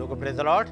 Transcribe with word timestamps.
लोगों 0.00 0.16
praise 0.16 0.38
Lord 0.40 0.68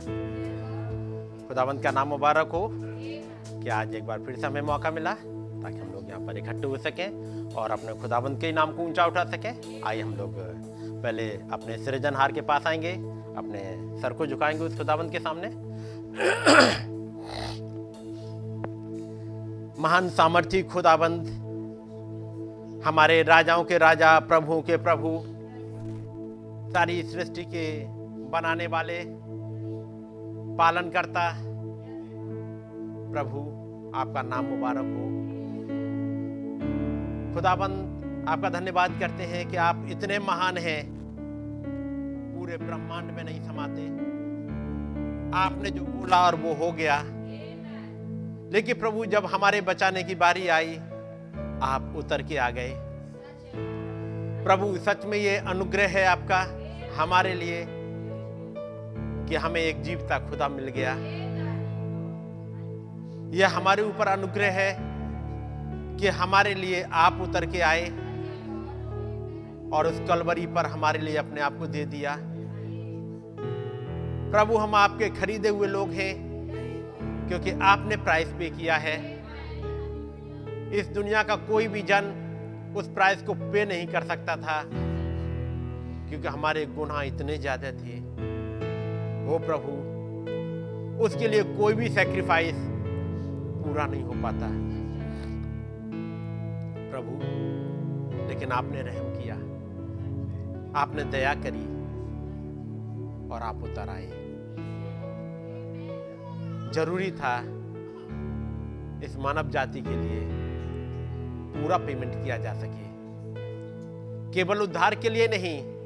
खुदावंत 1.48 1.82
का 1.82 1.90
नाम 1.90 2.08
मुबारक 2.08 2.52
हो 2.52 2.68
कि 2.72 3.68
आज 3.68 3.94
एक 3.94 4.04
बार 4.06 4.20
फिर 4.26 4.36
से 4.36 4.46
हमें 4.46 4.60
मौका 4.60 4.90
मिला 4.90 5.12
ताकि 5.12 5.78
हम 5.78 5.90
लोग 5.92 6.08
यहाँ 6.08 6.20
पर 6.26 6.38
इकट्ठे 6.38 6.66
हो 6.66 6.76
सकें 6.76 7.54
और 7.54 7.70
अपने 7.70 7.94
खुदावंत 7.94 8.40
के 8.40 8.52
नाम 8.52 8.72
को 8.72 8.82
ऊँचा 8.82 9.04
उठा 9.06 9.24
सकें। 9.24 9.82
आइए 9.84 10.02
हम 10.02 10.14
लोग 10.16 10.34
पहले 11.02 11.28
अपने 11.52 11.76
सृजनहार 11.84 12.32
के 12.32 12.40
पास 12.40 12.66
आएँगे, 12.66 12.92
अपने 13.36 14.00
सर 14.00 14.12
को 14.12 14.26
झुकाएँगे 14.26 14.64
उस 14.64 14.78
खुदावंत 14.78 15.12
के 15.12 15.18
सामने। 15.18 15.48
महान 19.82 20.08
सामर्थी 20.08 20.62
खुदाबंद 20.62 21.28
हमारे 22.86 23.22
राजाओं 23.22 23.64
के 23.64 23.78
राजा, 23.78 24.18
प्रभुओं 24.18 24.62
के 24.62 24.76
प्रभु, 24.76 25.14
सारी 26.72 27.02
सृष्टि 27.02 27.44
के 27.44 27.97
बनाने 28.30 28.66
वाले, 28.66 29.04
पालन 30.56 30.90
करता 30.90 31.48
प्रभु, 33.12 33.38
आपका 33.94 34.22
नाम 34.22 34.44
मुबारक 34.44 34.76
हो। 34.78 35.18
खुदाबंद, 37.34 37.98
आपका 38.28 38.48
धन्यवाद 38.50 38.96
करते 39.00 39.22
हैं 39.22 39.48
कि 39.48 39.56
आप 39.56 39.86
इतने 39.90 40.18
महान 40.18 40.56
हैं। 40.56 40.98
पूरे 42.38 42.56
ब्रह्मांड 42.56 43.10
में 43.10 43.24
नहीं 43.24 43.42
समाते। 43.42 44.08
आपने 45.36 45.70
जो 45.70 45.82
बोला 45.82 46.26
और 46.26 46.34
वो 46.34 46.54
हो 46.54 46.72
गया। 46.72 47.02
लेकिन 48.52 48.78
प्रभु, 48.78 49.06
जब 49.06 49.26
हमारे 49.26 49.60
बचाने 49.60 50.02
की 50.02 50.14
बारी 50.14 50.48
आई, 50.48 50.76
आप 51.62 51.94
उतर 51.96 52.22
के 52.22 52.36
आ 52.36 52.50
गए। 52.50 52.74
प्रभु, 54.44 54.76
सच 54.76 55.06
में 55.06 55.18
ये 55.18 55.36
अनुग्रह 55.36 55.88
है 55.88 56.04
आपका 56.04 56.58
हमारे 57.02 57.34
लिए। 57.34 57.77
कि 59.28 59.34
हमें 59.34 59.60
एक 59.60 59.82
जीवता 59.82 60.18
खुदा 60.18 60.48
मिल 60.48 60.68
गया। 60.68 60.92
यह 63.34 63.56
हमारे 63.56 63.82
ऊपर 63.82 64.08
अनुग्रह 64.08 64.50
है 64.50 64.76
कि 65.96 66.08
हमारे 66.08 66.54
लिए 66.54 66.82
आप 66.82 67.18
उतर 67.20 67.46
के 67.46 67.60
आए 67.60 67.84
और 69.72 69.86
उस 69.86 70.00
कलवरी 70.08 70.46
पर 70.46 70.66
हमारे 70.66 70.98
लिए 70.98 71.16
अपने 71.16 71.40
आप 71.40 71.58
को 71.58 71.66
दे 71.66 71.84
दिया। 71.84 72.16
प्रभु, 74.30 74.56
हम 74.56 74.74
आपके 74.74 75.08
खरीदे 75.10 75.48
हुए 75.48 75.68
लोग 75.68 75.90
हैं, 75.90 76.14
क्योंकि 77.28 77.50
आपने 77.62 77.96
प्राइस 77.96 78.28
पे 78.28 78.50
किया 78.50 78.76
है। 78.76 78.96
इस 80.72 80.86
दुनिया 80.86 81.22
का 81.22 81.36
कोई 81.36 81.68
भी 81.68 81.82
जन 81.82 82.14
उस 82.76 82.88
प्राइस 82.88 83.22
को 83.22 83.34
पे 83.34 83.64
नहीं 83.64 83.86
कर 83.86 84.04
सकता 84.04 84.36
था, 84.36 84.62
क्योंकि 86.08 86.28
हमारे 86.28 86.66
गुनाह 86.66 87.02
इतने 87.02 87.38
ज़्यादा 87.38 87.70
थे। 87.72 87.96
हो 89.28 89.38
प्रभु, 89.38 89.72
उसके 91.04 91.28
लिए 91.28 91.42
कोई 91.42 91.74
भी 91.74 91.88
सेक्रीफाइस 91.88 92.54
पूरा 93.64 93.86
नहीं 93.86 94.02
हो 94.02 94.12
पाता। 94.12 94.46
है 94.46 94.62
प्रभु, 96.90 97.12
लेकिन 98.28 98.50
आपने 98.50 98.82
रहम 98.82 99.04
किया। 99.04 99.34
आपने 100.80 101.04
दया 101.04 101.34
करी 101.34 101.64
और 103.34 103.40
आप 103.42 103.62
उतर 103.62 103.88
आए। 103.88 104.10
ज़रूरी 106.72 107.10
था 107.10 107.40
इस 109.04 109.16
मानव 109.18 109.48
जाति 109.50 109.80
के 109.80 109.96
लिए 109.96 110.28
पूरा 111.56 111.78
पेमेंट 111.78 112.24
किया 112.24 112.36
जा 112.36 112.54
सके। 112.54 112.88
केवल 114.32 114.62
उद्धार 114.62 114.94
के 114.94 115.08
लिए 115.08 115.28
नहीं 115.28 115.77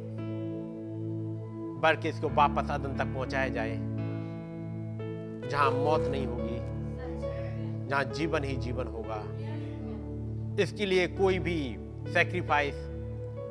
बल्कि 1.82 2.08
इसको 2.08 2.28
वापस 2.30 2.70
अदन 2.70 2.96
तक 2.98 3.14
पहुँचाया 3.14 3.48
जाए, 3.48 3.76
जहाँ 5.50 5.70
मौत 5.72 6.02
नहीं 6.06 6.26
होगी, 6.26 6.58
जहाँ 7.88 8.04
जीवन 8.14 8.44
ही 8.44 8.56
जीवन 8.58 8.86
होगा। 8.88 9.20
इसके 10.62 10.86
लिए 10.86 11.06
कोई 11.08 11.38
भी 11.40 11.58
सेक्रीफाइस 12.12 12.74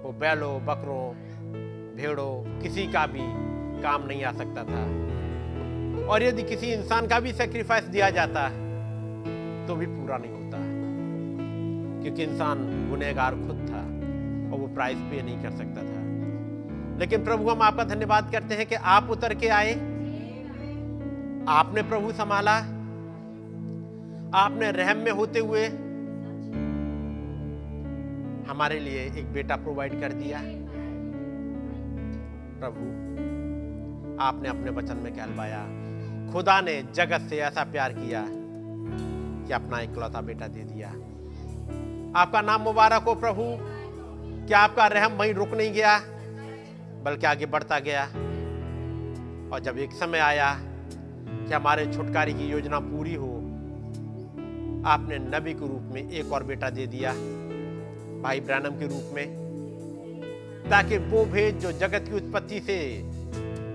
वो 0.03 0.11
बैलों, 0.19 0.53
बकरों, 0.65 1.03
भेड़ों, 1.95 2.61
किसी 2.61 2.85
का 2.87 3.05
भी 3.07 3.25
काम 3.81 4.05
नहीं 4.07 4.23
आ 4.23 4.31
सकता 4.33 4.63
था। 4.63 4.83
और 6.07 6.23
यदि 6.23 6.43
किसी 6.45 6.71
इंसान 6.73 7.07
का 7.07 7.19
भी 7.19 7.31
सेक्रीफाइस 7.33 7.83
दिया 7.85 8.09
जाता 8.11 8.47
है 8.47 9.67
तो 9.67 9.75
भी 9.75 9.85
पूरा 9.87 10.17
नहीं 10.17 10.31
होता, 10.31 10.57
क्योंकि 12.01 12.23
इंसान 12.23 12.57
गुनहगार 12.89 13.35
खुद 13.37 13.65
था 13.69 13.81
और 14.51 14.59
वो 14.59 14.67
प्राइस 14.75 14.97
पे 15.01 15.21
नहीं 15.21 15.41
कर 15.43 15.51
सकता 15.57 15.81
था। 15.81 15.90
लेकिन 16.99 17.23
प्रभु, 17.23 17.49
हम 17.49 17.61
आपका 17.61 17.83
धन्यवाद 17.83 18.31
करते 18.31 18.55
हैं 18.55 18.65
कि 18.65 18.75
आप 18.75 19.09
उतर 19.09 19.33
के 19.33 19.47
आए। 19.47 19.73
आपने 21.47 21.83
प्रभु 21.83 22.11
संभाला। 22.11 22.57
आपने 24.37 24.71
रहम 24.71 24.97
में 24.97 25.11
होते 25.11 25.39
हुए 25.39 25.65
हमारे 28.49 28.79
लिए 28.79 29.03
एक 29.17 29.33
बेटा 29.33 29.55
प्रोवाइड 29.55 30.01
कर 30.01 30.11
दिया। 30.11 30.41
प्रभु, 32.59 32.81
आपने 34.23 34.49
अपने 34.49 34.71
वचन 34.71 34.97
में 34.97 35.13
कहलवाया। 35.15 35.61
खुदा 36.33 36.61
ने 36.61 36.83
जगत 36.95 37.21
से 37.21 37.37
ऐसा 37.37 37.63
प्यार 37.63 37.93
किया 37.93 38.25
कि 39.47 39.53
अपना 39.53 39.79
इकलौता 39.79 40.21
बेटा 40.21 40.47
दे 40.47 40.59
दिया। 40.59 40.89
आपका 42.15 42.41
नाम 42.41 42.61
मुबारक 42.61 43.01
हो 43.01 43.15
प्रभु। 43.15 43.57
क्या 44.47 44.59
आपका 44.59 44.87
रहम 44.87 45.11
वहीं 45.11 45.33
रुक 45.33 45.49
नहीं 45.49 45.73
गया? 45.73 45.99
बल्कि 47.03 47.25
आगे 47.25 47.45
बढ़ता 47.45 47.79
गया। 47.79 48.03
और 49.53 49.59
जब 49.59 49.77
एक 49.77 49.91
समय 49.91 50.19
आया 50.19 50.53
कि 50.57 51.53
हमारे 51.53 51.85
छुटकारे 51.93 52.33
की 52.33 52.47
योजना 52.47 52.79
पूरी 52.79 53.15
हो, 53.15 53.37
आपने 54.85 55.17
नबी 55.19 55.53
के 55.53 55.67
रूप 55.67 55.89
में 55.93 56.11
एक 56.11 56.31
और 56.31 56.43
बेटा 56.43 56.69
दे 56.69 56.87
दिया, 56.87 57.11
भाई 58.21 58.39
ब्रैनम 58.39 58.79
के 58.79 58.87
रूप 58.87 59.11
में, 59.15 59.25
ताकि 60.69 60.97
वो 60.97 61.25
भेद 61.25 61.59
जो 61.59 61.71
जगत 61.71 62.05
की 62.09 62.15
उत्पत्ति 62.15 62.59
से 62.59 62.77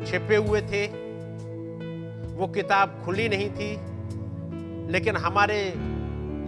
छिपे 0.06 0.36
हुए 0.36 0.60
थे, 0.62 0.86
वो 2.36 2.46
किताब 2.46 3.02
खुली 3.04 3.28
नहीं 3.28 3.50
थी, 3.50 3.70
लेकिन 4.92 5.16
हमारे 5.16 5.58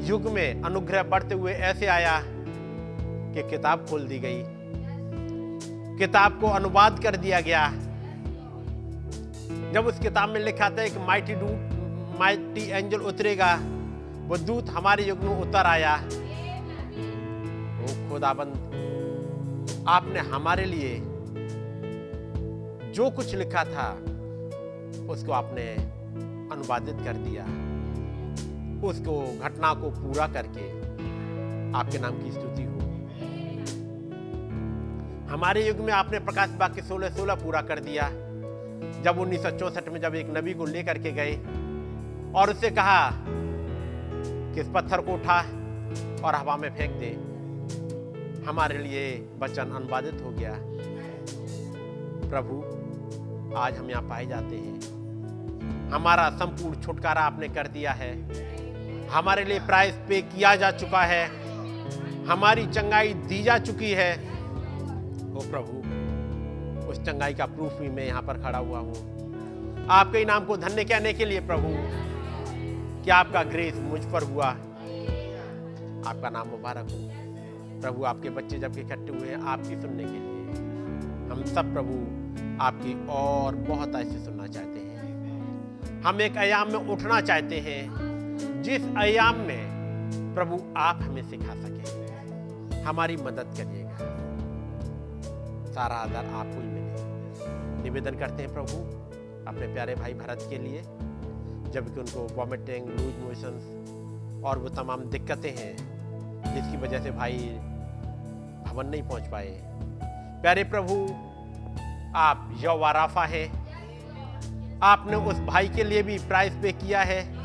युग 0.08 0.30
में 0.32 0.62
अनुग्रह 0.62 1.02
बढ़ते 1.02 1.34
हुए 1.34 1.52
ऐसे 1.52 1.86
आया 1.86 2.20
कि 2.24 3.50
किताब 3.50 3.86
खोल 3.90 4.06
दी 4.06 4.18
गई। 4.18 4.42
किताब 5.98 6.40
को 6.40 6.46
अनुवाद 6.46 7.02
कर 7.02 7.16
दिया 7.16 7.40
गया 7.40 7.64
है। 7.64 7.86
जब 9.72 9.86
उस 9.86 9.98
किताब 9.98 10.28
में 10.28 10.40
लिखा 10.40 10.70
था, 10.70 10.82
एक 10.82 10.96
माइटी 10.98 11.34
डूट 11.34 11.76
माइटी 12.20 12.70
एंजल 12.70 13.00
उतरेगा, 13.00 13.54
वो 14.28 14.36
दूत 14.36 14.68
हमारे 14.68 15.04
युग 15.04 15.18
में 15.18 15.40
उतर 15.40 15.66
आया। 15.66 15.96
वो 17.78 18.10
खुदाबंद, 18.10 18.54
आपने 19.88 20.20
हमारे 20.20 20.64
लिए 20.64 21.02
जो 22.92 23.10
कुछ 23.10 23.34
लिखा 23.34 23.64
था, 23.64 23.90
उसको 25.08 25.32
आपने 25.32 25.66
अनुवादित 26.52 26.96
कर 27.04 27.12
दिया। 27.12 27.44
उसको, 28.88 29.14
घटना 29.42 29.72
को 29.74 29.90
पूरा 29.90 30.26
करके, 30.26 30.66
आपके 31.78 31.98
नाम 31.98 32.14
की 32.14 32.30
हमारे 35.30 35.68
युग 35.68 35.78
में 35.78 35.92
आपने 35.92 36.18
प्रकाश 36.18 36.50
बाग 36.50 36.74
के 36.74 36.82
सोलह 36.82 37.08
सोलह 37.08 37.34
पूरा 37.34 37.60
कर 37.60 37.78
दिया। 37.78 38.08
जब 39.02 39.18
उन्नीस 39.18 39.44
में 39.88 40.00
जब 40.00 40.14
एक 40.14 40.36
नबी 40.36 40.54
को 40.54 40.64
लेकर 40.64 40.98
के 40.98 41.12
गए 41.12 41.34
और 42.34 42.50
उससे 42.50 42.70
कहा 42.70 43.10
कि 44.54 44.60
इस 44.60 44.68
पत्थर 44.74 45.00
को 45.00 45.12
उठा 45.12 45.40
और 46.24 46.34
हवा 46.34 46.56
में 46.56 46.70
फेंक 46.70 46.90
दे। 46.90 47.10
हमारे 48.48 48.78
लिए 48.78 49.28
वचन 49.38 49.70
अनुवादित 49.70 50.22
हो 50.24 50.30
गया। 50.30 50.54
प्रभु, 52.30 52.62
आज 53.56 53.78
हम 53.78 53.90
यहाँ 53.90 54.02
पाए 54.02 54.26
जाते 54.26 54.56
हैं। 54.56 55.90
हमारा 55.90 56.30
संपूर्ण 56.30 56.80
छुटकारा 56.82 57.20
आपने 57.20 57.48
कर 57.48 57.66
दिया 57.66 57.92
है। 57.92 58.12
हमारे 59.08 59.44
लिए 59.44 59.60
प्राइस 59.60 59.94
पे 60.08 60.22
किया 60.22 60.56
जा 60.56 60.70
चुका 60.70 61.02
है। 61.02 61.26
हमारी 62.26 62.66
चंगाई 62.66 63.14
दी 63.14 63.42
जा 63.42 63.58
चुकी 63.58 63.90
है। 63.90 64.37
ओ 65.38 65.40
प्रभु, 65.40 65.72
उस 66.90 67.00
चंगाई 67.00 67.34
का 67.34 67.46
प्रूफ 67.46 67.72
भी 67.72 67.88
मैं 67.88 68.06
यहाँ 68.06 68.22
पर 68.22 68.34
खड़ा 68.34 68.58
हुआ 68.58 68.78
हूँ। 68.78 68.94
आपके 69.90 70.24
नाम 70.24 70.44
को 70.44 70.56
धन्य 70.56 70.84
कहने 70.84 71.12
के 71.12 71.24
लिए 71.24 71.40
प्रभु, 71.40 71.68
कि 73.04 73.10
आपका 73.10 73.42
ग्रेस 73.42 73.74
मुझ 73.76 74.04
पर 74.04 74.22
हुआ। 74.22 74.46
आपका 76.06 76.30
नाम 76.30 76.48
मुबारक 76.48 76.90
हो। 76.90 76.98
प्रभु, 77.80 78.04
आपके 78.04 78.30
बच्चे 78.30 78.58
जब 78.58 78.78
इकट्ठे 78.78 79.18
हुए 79.18 79.28
हैं, 79.28 79.42
आपकी 79.42 79.80
सुनने 79.80 80.04
के 80.04 80.10
लिए। 80.10 80.50
हम 81.30 81.44
सब 81.46 81.72
प्रभु, 81.72 81.94
आपकी 82.62 83.06
और 83.06 83.54
बहुत 83.54 83.94
ऐसे 83.94 84.24
सुनना 84.24 84.46
चाहते 84.46 84.80
हैं। 84.80 86.02
हम 86.02 86.20
एक 86.20 86.36
आयाम 86.36 86.68
में 86.68 86.88
उठना 86.88 87.20
चाहते 87.20 87.58
हैं, 87.58 88.62
जिस 88.62 88.96
आयाम 88.96 89.36
में 89.36 89.78
प्रभु 90.34 90.74
आप 90.76 90.98
हमें 91.02 91.22
सिखा 91.22 91.54
सके। 91.54 92.80
हमारी 92.82 93.16
मदद 93.16 93.54
करिएगा। 93.56 94.27
सारा 95.78 95.96
आदर 95.96 96.16
आपको 96.16 96.60
ही 96.60 96.66
मिले। 96.66 97.82
निवेदन 97.82 98.18
करते 98.18 98.42
हैं 98.42 98.52
प्रभु, 98.54 98.78
अपने 99.48 99.74
प्यारे 99.74 99.94
भाई 99.94 100.14
भरत 100.14 100.38
के 100.50 100.58
लिए, 100.58 100.82
जबकि 101.70 102.00
उनको 102.00 102.36
वॉमिटिंग 102.36 102.88
लूज 102.88 103.14
मोशंस 103.24 104.44
और 104.44 104.58
वो 104.58 104.68
तमाम 104.68 105.00
दिक्कतें 105.00 105.50
हैं, 105.50 105.76
जिसकी 106.54 106.76
वजह 106.76 107.00
से 107.00 107.10
भाई 107.10 107.32
भवन 108.66 108.86
नहीं 108.86 109.02
पहुँच 109.02 109.22
पाए। 109.22 109.60
प्यारे 110.42 110.64
प्रभु, 110.64 111.08
आप 112.16 112.56
यौवाराफा 112.60 113.24
हैं। 113.24 113.46
आपने 114.82 115.16
उस 115.16 115.36
भाई 115.36 115.68
के 115.68 115.84
लिए 115.84 116.02
भी 116.02 116.18
प्राइस 116.18 116.52
पे 116.52 116.72
किया 116.72 117.00
है। 117.00 117.36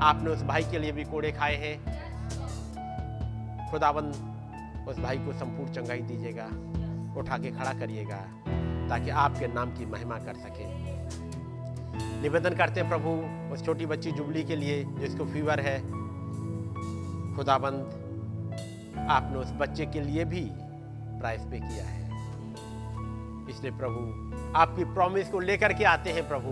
आपने 0.00 0.30
उस 0.30 0.42
भाई 0.42 0.62
के 0.62 0.78
लिए 0.78 0.92
भी 0.92 1.04
कोड़े 1.04 1.32
खाए 1.32 1.56
हैं। 1.56 1.96
खुदाबंद 3.70 4.35
उस 4.88 4.98
भाई 4.98 5.18
को 5.18 5.32
संपूर्ण 5.32 5.72
चंगाई 5.72 6.00
दीजिएगा, 6.00 6.44
उठा 7.20 7.38
के 7.38 7.50
खड़ा 7.50 7.72
करिएगा, 7.72 8.16
ताकि 8.88 9.10
आपके 9.10 9.46
नाम 9.46 9.70
की 9.70 9.86
महिमा 9.86 10.18
कर 10.18 10.34
सके। 10.34 10.64
निवेदन 12.22 12.54
करते 12.54 12.80
हैं 12.80 12.88
प्रभु, 12.88 13.10
उस 13.54 13.64
छोटी 13.64 13.86
बच्ची 13.86 14.12
जुबली 14.12 14.44
के 14.44 14.56
लिए, 14.56 14.84
जिसको 14.84 15.24
फीवर 15.24 15.60
है, 15.60 15.80
खुदाबंद, 17.36 18.02
आपने 19.10 19.38
उस 19.38 19.50
बच्चे 19.50 19.86
के 19.86 20.00
लिए 20.00 20.24
भी 20.24 20.48
प्राइस 21.20 21.42
पे 21.42 21.58
किया 21.58 21.84
है। 21.84 22.06
इसलिए 23.50 23.70
प्रभु, 23.70 24.00
आपकी 24.58 24.84
प्रॉमिस 24.84 25.28
को 25.28 25.40
लेकर 25.40 25.72
के 25.72 25.84
आते 25.84 26.10
हैं 26.10 26.28
प्रभु। 26.28 26.50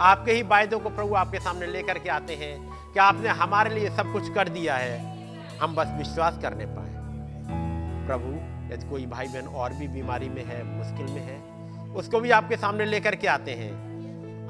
आपके 0.00 0.32
ही 0.32 0.42
वायदों 0.42 0.80
को 0.80 0.90
प्रभु 0.90 1.14
आपके 1.14 1.38
सामने 1.38 1.66
लेकर 1.66 1.98
के 1.98 2.08
आते 2.08 2.34
हैं 2.34 2.70
कि 2.92 2.98
आपने 2.98 3.28
हमारे 3.28 3.74
लिए 3.74 3.90
सब 3.90 4.12
कुछ 4.12 4.34
कर 4.34 4.48
दिया 4.48 4.76
है। 4.76 5.18
हम 5.58 5.74
बस 5.74 5.86
विश्वास 5.98 6.38
करने 6.42 6.66
पाए। 6.66 6.93
प्रभु, 8.06 8.30
यदि 8.74 8.88
कोई 8.88 9.06
भाई 9.06 9.26
बहन 9.26 9.46
और 9.46 9.72
भी 9.72 9.88
बीमारी 9.88 10.28
में 10.28 10.44
है, 10.44 10.62
मुश्किल 10.66 11.06
में 11.06 11.22
है, 11.22 11.38
उसको 11.94 12.20
भी 12.20 12.30
आपके 12.30 12.56
सामने 12.56 12.84
लेकर 12.84 13.14
के 13.14 13.26
आते 13.26 13.52
हैं। 13.52 13.72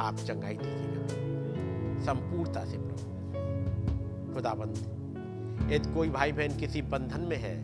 आप 0.01 0.17
चंगाई 0.17 0.55
दीजिएगा 0.55 2.03
संपूर्णता 2.05 2.65
से 2.65 2.77
प्रभु। 2.77 4.35
खुदाबंद, 4.35 5.71
यदि 5.73 5.93
कोई 5.95 6.09
भाई 6.09 6.33
बहन 6.33 6.57
किसी 6.57 6.83
बंधन 6.83 7.21
में 7.21 7.37
है, 7.37 7.55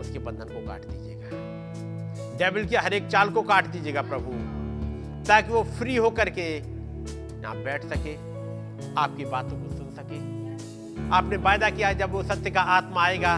उसके 0.00 0.18
बंधन 0.18 0.44
को 0.44 0.66
काट 0.66 0.86
दीजिएगा। 0.86 1.28
डेविल 2.38 2.68
के 2.68 2.76
हर 2.76 2.94
एक 2.94 3.06
चाल 3.06 3.30
को 3.30 3.42
काट 3.42 3.66
दीजिएगा 3.66 4.02
प्रभु, 4.02 4.32
ताकि 5.24 5.52
वो 5.52 5.62
फ्री 5.78 5.96
होकर 5.96 6.30
के 6.30 6.48
यहाँ 6.52 7.56
बैठ 7.56 7.84
सके, 7.84 8.14
आपकी 8.94 9.24
बातों 9.24 9.56
को 9.58 9.76
सुन 9.76 9.90
सके। 9.90 10.20
आपने 11.10 11.36
वायदा 11.36 11.70
किया, 11.70 11.92
जब 11.92 12.12
वो 12.12 12.22
सत्य 12.22 12.50
का 12.50 12.60
आत्मा 12.60 13.02
आएगा 13.02 13.36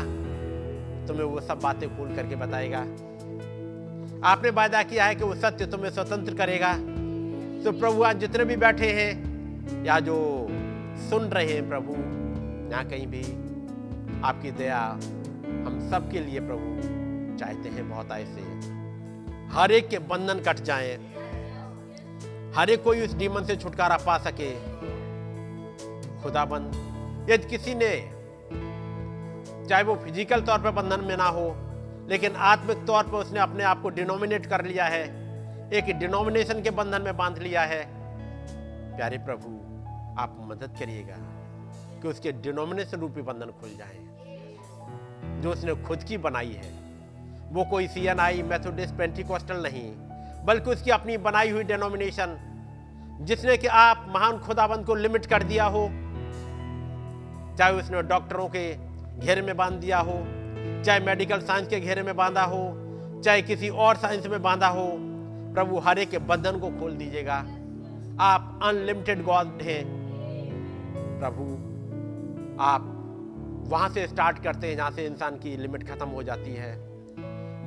तुम्हें 1.07 1.25
वो 1.25 1.41
सब 1.41 1.61
बातें 1.61 1.89
खोल 1.97 2.15
करके 2.17 2.37
बताएगा। 2.37 2.81
आपने 4.25 4.51
वायदा 4.51 4.83
किया 4.83 5.05
है 5.05 5.15
कि 5.15 5.25
वो 5.25 5.35
सत्य 5.35 5.67
तुम्हें 5.67 5.91
स्वतंत्र 5.91 6.35
करेगा। 6.35 6.73
तो 7.65 7.73
प्रभु, 7.73 8.03
आज 8.03 8.21
जितने 8.21 8.45
भी 8.45 8.57
बैठे 8.57 8.91
हैं 8.93 9.85
या 9.85 9.99
जो 10.01 10.17
सुन 11.11 11.23
रहे 11.25 11.53
हैं 11.53 11.69
प्रभु 11.69 11.93
यहाँ 12.73 12.85
कहीं 12.85 13.07
भी 13.07 13.23
आपकी 14.25 14.51
दया 14.51 14.79
हम 14.79 15.89
सबके 15.91 16.21
लिए 16.21 16.41
प्रभु 16.41 17.39
चाहते 17.39 17.69
हैं, 17.69 17.89
बहुत 17.91 18.11
ऐसे 18.13 18.41
हर 19.53 19.73
एक 19.73 19.89
के 19.89 19.99
बंधन 19.99 20.41
कट 20.41 20.61
जाए। 20.63 20.99
हर 22.57 22.71
एक 22.71 22.83
कोई 22.83 23.01
उस 23.01 23.15
डीमन 23.15 23.45
से 23.45 23.57
छुटकारा 23.57 23.97
पा 23.97 24.17
सके। 24.19 24.51
खुदाबंद, 26.23 27.27
यदि 27.31 27.49
किसी 27.49 27.75
ने 27.75 27.91
चाहे 29.69 29.83
वो 29.83 29.95
फ़िज़िकल 29.97 30.41
तौर 30.41 30.59
पर 30.59 30.71
बंधन 30.71 31.05
में 31.05 31.17
ना 31.17 31.25
हो, 31.25 31.55
लेकिन 32.09 32.37
आत्मिक 32.37 32.85
तौर 32.87 33.05
पर 33.05 33.19
उसने 33.19 33.41
अपने 33.41 33.65
आप 33.65 33.83
को 33.83 33.89
डिनोमिनेट 33.91 34.47
कर 34.47 34.65
लिया 34.65 34.85
है। 34.85 35.03
एक 35.73 35.99
डिनोमिनेशन 35.99 36.63
के 36.63 36.71
बंधन 36.71 37.03
में 37.03 37.17
बाँध 37.17 37.39
लिया 37.39 37.63
है। 37.63 37.85
प्यारे 38.97 39.19
प्रभु, 39.19 39.49
आप 40.21 40.37
मदद 40.41 40.77
करिएगा 40.79 41.17
कि 42.03 42.09
उसके 42.09 42.33
डिनोमिनेशन 42.33 43.01
रूपी 43.01 43.23
बंधन 43.23 43.51
खुल 43.61 43.71
जाए। 43.79 45.41
जो 45.41 45.51
उसने 45.51 45.75
खुद 45.75 46.03
की 46.03 46.19
बनाई 46.19 46.53
है, 46.53 46.73
वो 47.53 47.65
कोई 47.65 47.89
C 47.89 48.07
N 48.07 48.21
I 48.21 48.43
Methodist 48.43 48.95
Pentecostal 48.95 49.63
नहीं, 49.63 49.93
बल्कि 50.45 50.71
उसकी 50.71 50.91
अपनी 50.91 51.17
बनाई 51.19 51.51
हुई 51.51 51.65
डिनोमिनेशन 51.65 52.37
जिसने 53.21 53.57
कि 53.57 53.67
आप 53.67 54.07
महान 54.09 54.39
खुदाबंद 54.39 54.87
को 54.87 54.95
लिमिट 54.95 55.27
कर 55.27 55.43
दिया 55.43 55.65
हो, 55.65 55.87
चाहे 57.59 57.73
उसने 57.73 58.03
डॉक्टरों 58.03 58.49
के 58.49 58.84
घेरे 59.19 59.43
में 59.43 59.57
बाँध 59.57 59.75
दिया 59.75 59.99
हो, 59.99 60.15
चाहे 60.85 61.01
मेडिकल 61.01 61.41
साइंस 61.41 61.69
के 61.69 61.81
घेरे 61.81 62.03
में 62.03 62.17
बांधा 62.17 62.43
हो, 62.43 62.63
चाहे 63.25 63.43
किसी 63.43 63.69
और 63.69 63.97
साइंस 63.97 64.27
में 64.27 64.43
बांधा 64.43 64.69
हो, 64.69 64.87
प्रभु 65.55 65.79
हर 65.79 65.99
एक 65.99 66.11
के 66.11 66.19
बंधन 66.19 66.59
को 66.59 66.71
खोल 66.71 66.97
दीजिएगा। 66.97 67.35
आप 68.21 68.61
अनलिमिटेड 68.63 69.23
गॉड 69.23 69.63
हैं। 69.63 69.85
प्रभु, 71.21 71.45
आप 72.63 72.91
वहाँ 73.69 73.89
से 73.89 74.07
स्टार्ट 74.07 74.39
करते 74.39 74.67
हैं 74.67 74.77
जहाँ 74.77 74.91
से 74.91 75.07
इंसान 75.07 75.37
की 75.37 75.57
लिमिट 75.57 75.89
खत्म 75.89 76.07
हो 76.07 76.23
जाती 76.23 76.55
है। 76.55 76.77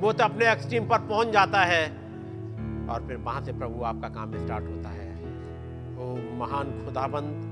वो 0.00 0.12
तो 0.12 0.24
अपने 0.24 0.52
एक्सट्रीम 0.52 0.88
पर 0.88 0.98
पहुँच 0.98 1.28
जाता 1.28 1.60
है 1.60 1.88
और 2.90 3.04
फिर 3.06 3.16
वहाँ 3.16 3.44
से 3.44 3.52
प्रभु 3.52 3.84
आपका 3.84 4.08
काम 4.08 4.44
स्टार्ट 4.44 4.64
होता 4.64 4.88
है। 4.88 5.08
ओ 5.98 6.14
महान 6.38 6.82
खुदाबंद, 6.84 7.44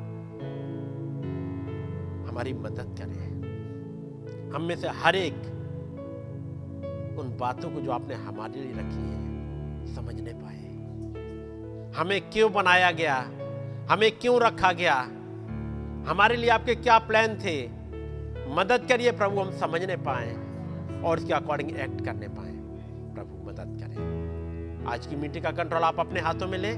हमारी 2.29 2.53
मदद 2.53 2.97
करें। 2.99 3.36
हम 4.57 4.63
में 4.63 4.77
से 4.77 4.89
हर 4.89 5.17
एक 5.17 5.35
उन 7.19 7.37
बातों 7.41 7.71
को 7.71 7.81
जो 7.81 7.91
आपने 7.91 8.15
हमारे 8.15 8.61
लिए 8.61 8.73
रखी 8.73 9.11
है 9.11 9.95
समझने 9.95 10.33
पाए। 10.33 10.61
हमें 11.93 12.31
क्यों 12.31 12.53
बनाया 12.53 12.91
गया? 12.91 13.17
हमें 13.91 14.19
क्यों 14.19 14.41
रखा 14.41 14.73
गया? 14.73 14.95
हमारे 16.11 16.37
लिए 16.37 16.51
आपके 16.51 16.75
क्या 16.75 16.99
प्लान 16.99 17.35
थे? 17.35 17.69
मदद 18.55 18.87
करिए 18.89 19.11
प्रभु, 19.13 19.41
हम 19.41 19.51
समझने 19.51 19.97
पाए 19.97 20.33
और 21.03 21.19
उसके 21.19 21.33
अकॉर्डिंग 21.33 21.77
एक्ट 21.77 22.05
करने 22.05 22.29
पाए। 22.29 22.53
प्रभु, 23.15 23.51
मदद 23.51 23.81
करें। 23.81 24.85
आज 24.87 25.07
की 25.07 25.17
मीटिंग 25.17 25.45
का 25.45 25.51
कंट्रोल 25.51 25.83
आप 25.83 26.01
अपने 26.01 26.21
हाथों 26.21 26.49
में 26.49 26.59
लें। 26.59 26.75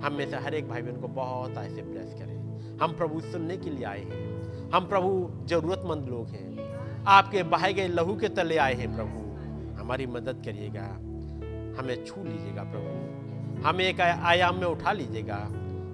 हम 0.00 0.12
में 0.12 0.30
से 0.30 0.36
हर 0.36 0.54
एक 0.54 0.68
भाई 0.68 0.82
बहन 0.82 1.00
को 1.00 1.08
बहुत 1.08 1.58
ऐसे 1.58 1.82
ब्लेस 1.82 2.14
करें। 2.18 2.38
हम 2.78 2.92
प्रभु 2.92 3.20
सुनने 3.20 3.56
के 3.56 3.70
लिए 3.70 3.84
आए 3.84 4.00
हैं। 4.00 4.42
हम 4.70 4.86
प्रभु 4.86 5.30
जरूरतमंद 5.44 6.08
लोग 6.08 6.28
हैं। 6.28 6.51
आपके 7.06 7.42
बहाए 7.42 7.72
गए 7.72 7.88
लहू 7.88 8.16
के 8.16 8.28
तले 8.28 8.56
आए 8.56 8.74
हैं 8.74 8.96
प्रभु। 8.96 9.18
हमारी 9.80 10.06
मदद 10.06 10.42
करिएगा। 10.44 10.84
हमें 11.80 12.04
छू 12.04 12.24
लीजिएगा 12.24 12.62
प्रभु। 12.62 13.12
हमें 13.68 13.84
एक 13.84 14.00
आयाम 14.00 14.56
में 14.56 14.66
उठा 14.66 14.92
लीजिएगा 14.92 15.36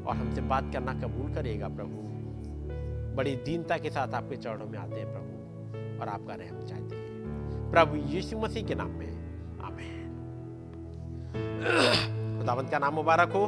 और 0.07 0.17
हमसे 0.17 0.41
बात 0.41 0.71
करना 0.73 0.95
कबूल 0.95 1.35
करिएगा 1.35 1.69
प्रभु। 1.69 2.09
बड़ी 3.17 3.37
दीनता 3.37 3.79
के 3.79 3.91
साथ 3.91 4.09
आपके 4.09 4.37
चरणों 4.37 4.67
में 4.67 4.79
आते 4.79 5.01
हैं 5.01 5.13
प्रभु 5.13 5.29
और 6.03 6.09
आपका 6.09 6.35
रहम 6.35 6.67
चाहते 6.67 6.97
हैं। 6.97 7.09
प्रभु 7.71 7.97
यीशु 7.97 8.39
मसीह 8.39 8.67
के 8.67 8.75
नाम 8.75 8.89
में, 8.89 9.09
आमेन। 9.61 10.09
खुदावंत 12.41 12.71
का 12.71 12.79
नाम 12.79 12.95
मुबारक 12.95 13.29
हो। 13.29 13.47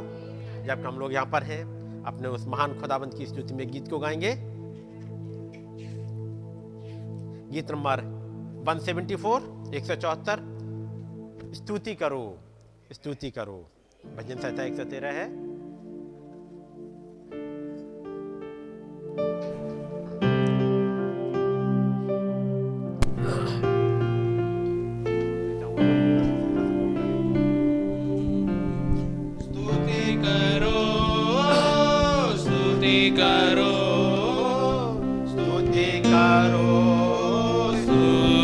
जब 0.65 0.83
हम 0.85 0.99
लोग 0.99 1.13
यहाँ 1.13 1.25
पर 1.25 1.43
हैं, 1.43 1.63
अपने 2.03 2.27
उस 2.27 2.47
महान 2.47 2.79
खुदावंत 2.79 3.13
की 3.13 3.25
स्तुति 3.25 3.53
में 3.53 3.71
गीत 3.71 3.87
को 3.87 3.99
गाएँगे। 3.99 4.50
गीत 7.51 7.71
नंबर 7.71 7.99
174 8.65 9.41
एक 9.75 9.85
सौ 9.85 9.95
चौहत्तर। 9.95 10.39
स्तुति 11.53 11.95
करो 11.95 12.37
स्तुति 12.91 13.31
करो। 13.31 13.69
भजन 14.17 14.35
संहिता 14.35 14.63
एक 14.63 14.77
सौ 14.77 14.83
तेरह 14.83 15.11
है। 15.11 15.51
करो, 33.19 33.67
स्तुति 35.27 36.01
करो। 36.05 36.70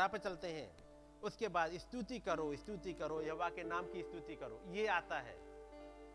चलते 0.00 0.18
हैं 0.18 0.22
पे 0.22 0.28
चलते 0.28 0.48
हैं। 0.48 0.76
उसके 1.22 1.48
बाद 1.48 1.70
स्तुति 1.70 2.18
करो 2.18 2.56
स्तुति 2.56 2.92
करो 2.92 3.22
यवा 3.22 3.48
के 3.48 3.64
नाम 3.64 3.92
की 3.92 4.02
स्तुति 4.02 4.36
करो। 4.36 4.62
ये 4.68 4.86
आता 4.86 5.18
है। 5.18 5.38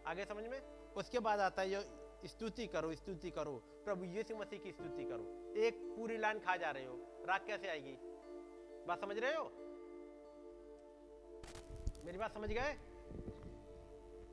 आगे 0.08 0.26
समझ 0.26 0.44
में? 0.48 0.62
उसके 0.94 1.20
बाद 1.20 1.40
आता 1.40 1.62
है 1.62 1.84
स्तुति 2.26 2.68
करो 2.68 2.96
स्तुति 2.96 3.32
करो। 3.32 3.64
प्रभु 3.86 4.06
यीशु 4.06 4.36
मसीह 4.36 4.60
की 4.60 4.72
स्तुति 4.72 5.06
करो। 5.06 5.54
एक 5.58 5.74
पूरी 5.98 6.18
लाइन 6.18 6.40
खा 6.40 6.56
जा 6.56 6.72
रहे 6.72 6.86
हो। 6.86 7.26
राग 7.26 7.48
कैसे 7.48 7.68
आएगी? 7.68 7.98
बात 8.88 9.02
समझ 9.02 9.18
रहे 9.18 9.36
हो? 9.36 9.52
मेरी 12.06 12.18
बात 12.18 12.34
समझ 12.34 12.50
गए? 12.50 12.78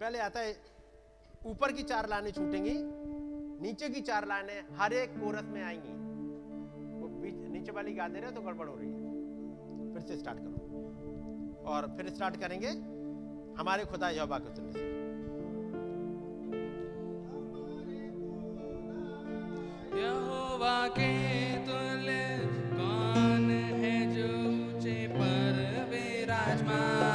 पहले 0.01 0.19
आता 0.19 0.41
है, 0.41 0.65
ऊपर 1.47 1.73
की 1.73 1.83
चार 1.83 2.09
लाइनें 2.09 2.31
छूटेंगी, 2.31 2.75
नीचे 3.63 3.89
की 3.89 4.01
चार 4.01 4.27
लाइनें 4.27 4.65
हर 4.73 4.93
एक 4.93 5.11
कोरस 5.11 5.45
में 5.45 5.63
आएँगी। 5.63 5.93
वो 7.01 7.09
बीच, 7.09 7.35
नीचे 7.35 7.73
वाली 7.73 7.95
गा 7.95 8.09
दे 8.09 8.21
रहे 8.21 8.31
हो 8.31 8.37
तो 8.37 8.43
गड़बड़ 8.43 8.69
हो 8.69 8.77
रही 8.77 8.93
है। 8.93 9.02
फिर 10.03 10.17
से 10.17 10.21
स्टार्ट 10.21 10.39
करो। 10.39 11.65
और 11.67 11.87
फिर 11.97 12.09
स्टार्ट 12.09 12.37
करेंगे, 12.37 12.69
हमारे 13.59 13.85
खुदा 13.85 14.09
यहोवा 14.11 14.39
के 14.39 14.55
चुनने 14.55 14.73
से। 14.73 14.81
यहोवा 20.01 20.89
के 20.89 21.13
तुल्य 21.67 22.39
कौन 22.73 23.51
है 23.51 23.97
जो 24.15 24.29
ऊँचे 24.51 25.09
पर 25.09 25.63
विराजमान? 25.91 27.12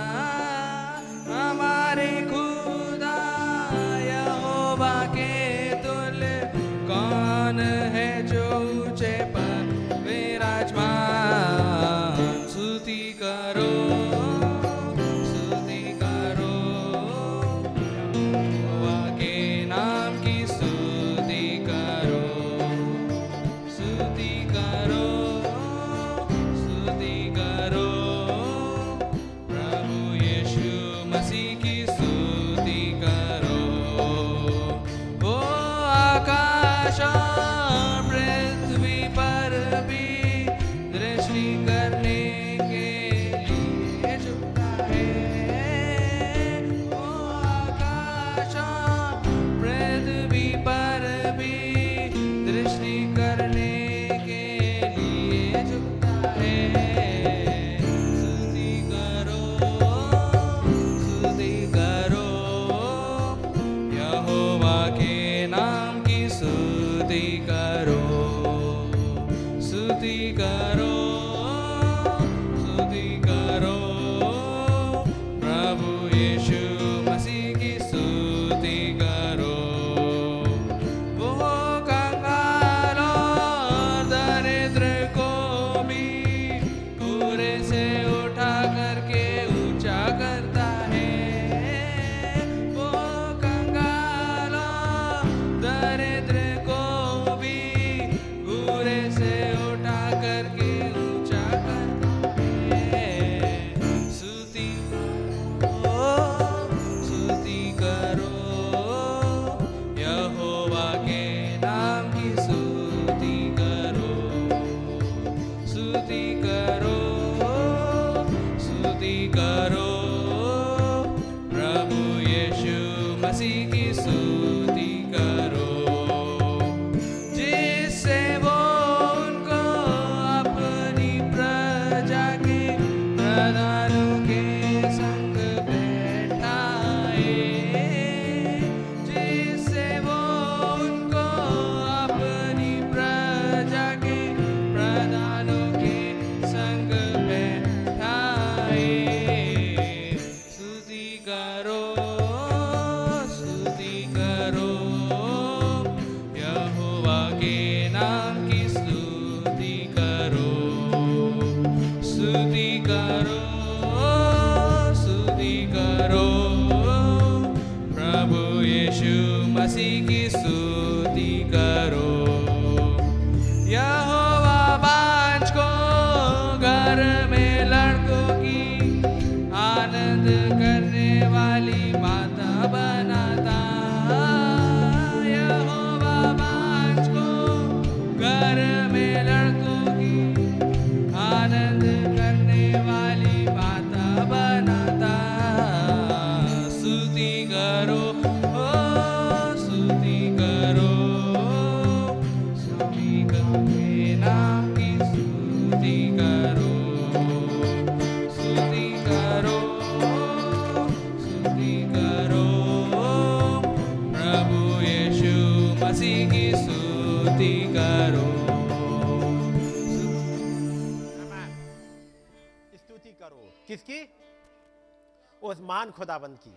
खुदाबंद 225.97 226.37
की। 226.37 226.55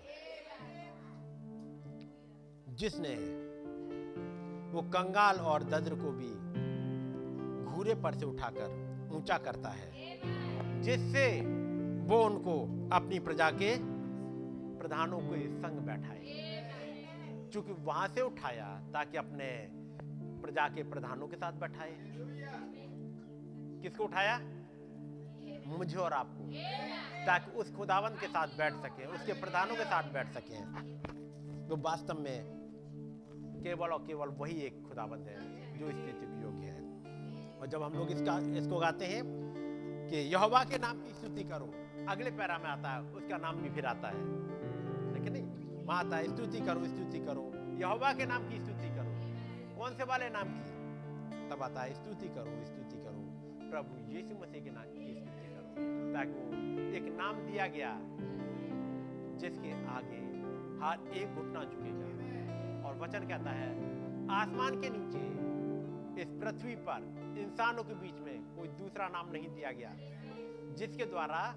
जिसने 2.75 3.15
वो 4.73 4.83
कंगाल 4.83 5.37
और 5.37 5.63
दद्र 5.63 5.95
को 5.95 6.11
भी 6.11 6.31
घूरे 7.65 7.95
पर 7.95 8.15
से 8.15 8.25
उठाकर 8.25 8.69
ऊँचा 9.13 9.39
करता 9.39 9.69
है, 9.69 9.89
जिससे 10.83 11.25
वो 12.07 12.23
उनको 12.25 12.55
अपनी 12.93 13.19
प्रजा 13.21 13.51
के 13.51 13.75
प्रधानों 14.79 15.19
के 15.19 15.41
संग 15.59 15.81
बैठाए। 15.81 16.23
क्योंकि 17.53 17.73
वहाँ 17.73 18.09
से 18.09 18.21
उठाया 18.21 18.69
ताकि 18.93 19.17
अपने 19.17 19.51
प्रजा 20.43 20.69
के 20.69 20.83
प्रधानों 20.83 21.29
के 21.29 21.37
साथ 21.37 21.53
बैठाए। 21.53 21.97
किसको 23.83 24.05
उठाया? 24.05 24.39
मुझे 25.79 25.97
और 25.97 26.13
आपको, 26.13 26.53
ताकि 27.27 27.51
उस 27.51 27.75
खुदावन 27.75 28.11
के 28.11 28.27
साथ 28.27 28.49
बैठ 28.49 28.75
सके, 28.75 29.05
उसके 29.05 29.33
प्रधानों 29.33 29.75
के 29.77 29.85
साथ 29.85 30.13
बैठ 30.13 30.29
सके। 30.29 30.57
तो 31.69 31.77
वास्तव 31.77 32.15
में 32.15 32.61
केवल 33.63 33.89
और 33.89 34.07
केवल 34.07 34.29
वही 34.29 34.55
एक 34.55 34.89
खुदाबंद 34.89 35.29
है, 35.29 35.37
जो 35.79 35.87
इस 35.87 35.97
स्थिति 35.97 36.27
के 36.27 36.43
योग्य 36.43 36.67
है। 36.67 36.81
और 37.59 37.67
जब 37.67 37.83
हम 37.83 37.93
लोग 37.93 38.11
इसका, 38.11 38.39
इसको 38.39 38.79
गाते 38.79 39.05
हैं 39.05 39.23
कि 40.11 40.17
यहोवा 40.17 40.65
के 40.65 40.79
नाम 40.79 41.03
की 41.03 41.15
स्तुति 41.15 41.45
करो, 41.45 41.75
अगले 42.09 42.31
पैरा 42.31 42.59
में 42.59 42.71
आता 42.71 42.91
है, 42.91 43.01
उसका 43.01 43.37
नाम 43.37 43.57
भी 43.57 43.71
फिर 43.71 43.87
आता 43.87 44.09
है। 44.09 44.51
लेकिन 45.13 45.33
नहीं? 45.33 45.85
वहाँ 45.87 46.05
आता 46.05 46.17
है 46.17 46.25
स्तुति 46.25 46.61
करो 46.61 46.85
स्तुति 46.85 47.19
करो। 47.19 47.53
यहोवा 47.79 48.13
के 48.13 48.27
नाम 48.27 48.49
की 48.49 48.57
स्तुति 48.59 48.89
करो। 48.89 49.11
कौन 49.79 49.95
से 49.95 50.05
वाले 50.05 50.29
नाम 50.29 50.49
की? 50.49 50.71
तब 51.51 51.63
आता 51.63 51.81
है, 51.83 51.95
स्तुति 51.95 52.29
करो 52.29 52.65
स्तुति 52.65 52.97
करो। 52.97 53.21
प्रभु 53.71 54.13
यीशु 54.13 54.35
मसीह 54.43 54.65
के 54.65 54.71
नाम 54.71 54.85
की 54.85 55.00
ताकि 56.15 56.97
एक 56.97 57.17
नाम 57.19 57.35
दिया 57.37 57.67
गया, 57.67 57.99
जिसके 59.39 59.73
आगे 59.87 60.21
हर 60.85 61.13
एक 61.15 61.35
घुटना 61.35 61.65
झुकेगा 61.65 62.09
और 62.89 62.99
वचन 62.99 63.27
कहता 63.29 63.51
है, 63.51 63.71
आसमान 64.31 64.81
के 64.81 64.91
नीचे, 64.91 65.25
इस 66.23 66.29
पृथ्वी 66.33 66.75
पर 66.75 67.05
इंसानों 67.39 67.83
के 67.85 67.95
बीच 67.95 68.21
में 68.21 68.57
कोई 68.57 68.69
दूसरा 68.69 69.09
नाम 69.09 69.31
नहीं 69.33 69.49
दिया 69.49 69.71
गया, 69.73 69.93
जिसके 70.77 71.05
द्वारा 71.05 71.55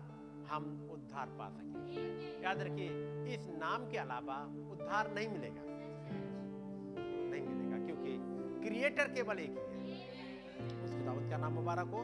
हम 0.49 0.89
उद्धार 0.93 1.27
पा 1.27 1.49
सके। 1.49 2.43
याद 2.43 2.61
रखिए, 2.61 2.87
इस 3.33 3.47
नाम 3.49 3.89
के 3.91 3.97
अलावा 3.97 4.37
उद्धार 4.71 5.13
नहीं 5.13 5.27
मिलेगा। 5.27 5.61
नहीं 7.31 7.47
मिलेगा, 7.47 7.85
क्योंकि 7.85 8.17
क्रिएटर 8.67 9.07
केवल 9.07 9.39
एक 9.39 9.49
ही 9.49 9.91
है। 9.91 9.97
उस 10.83 10.93
खुदावत 10.93 11.29
का 11.29 11.37
नाम 11.37 11.53
मुबारक 11.53 11.87
हो, 11.87 12.01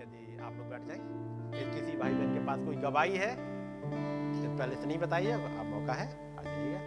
यदि 0.00 0.38
आप 0.38 0.52
लोग 0.56 0.70
बैठ 0.70 0.82
जाएँ। 0.82 1.35
किसी 1.54 1.96
भाई 1.96 2.12
बहन 2.12 2.34
के 2.34 2.40
पास 2.46 2.58
कोई 2.66 2.76
गवाही 2.82 3.16
है 3.16 3.34
तो 3.36 4.56
पहले 4.58 4.74
से 4.76 4.86
नहीं 4.86 4.98
बताइए 4.98 5.30
अब 5.32 5.40
मौका 5.66 5.92
है 5.92 6.06
आ 6.38 6.42
जाइएगा। 6.42 6.80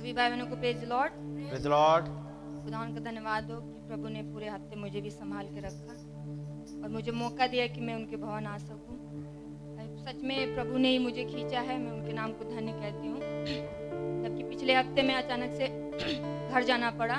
भाई 0.00 0.12
बहनों 0.12 0.46
को 0.46 0.56
प्रेज 0.56 0.84
लॉर्ड 0.84 1.12
the 1.64 1.70
Lord. 1.70 2.04
खुदा 2.64 2.78
का 2.94 3.00
धन्यवाद 3.00 3.50
हो 3.50 3.60
कि 3.60 3.80
प्रभु 3.88 4.08
ने 4.08 4.22
पूरे 4.22 4.48
हफ़्ते 4.48 4.76
मुझे 4.76 5.00
भी 5.00 5.10
संभाल 5.10 5.48
के 5.48 5.60
रखा 5.60 5.94
और 6.82 6.88
मुझे 6.90 7.12
मौका 7.12 7.46
दिया 7.46 7.66
कि 7.66 7.80
मैं 7.80 7.94
उनके 7.94 8.16
भवन 8.16 8.46
आ 8.46 8.56
सकूँ। 8.58 8.96
सच 10.04 10.22
में 10.24 10.54
प्रभु 10.54 10.78
ने 10.78 10.88
ही 10.88 10.98
मुझे 10.98 11.24
खींचा 11.24 11.60
है 11.60 11.78
मैं 11.78 11.92
उनके 11.92 12.12
नाम 12.12 12.32
को 12.32 12.44
धन्य 12.50 12.72
कहती 12.72 13.08
हूँ। 13.08 13.25
पिछले 14.66 14.78
हफ़्ते 14.78 15.02
में 15.02 15.14
अचानक 15.14 15.50
से 15.50 15.66
घर 16.52 16.62
जाना 16.64 16.90
पड़ा 16.90 17.16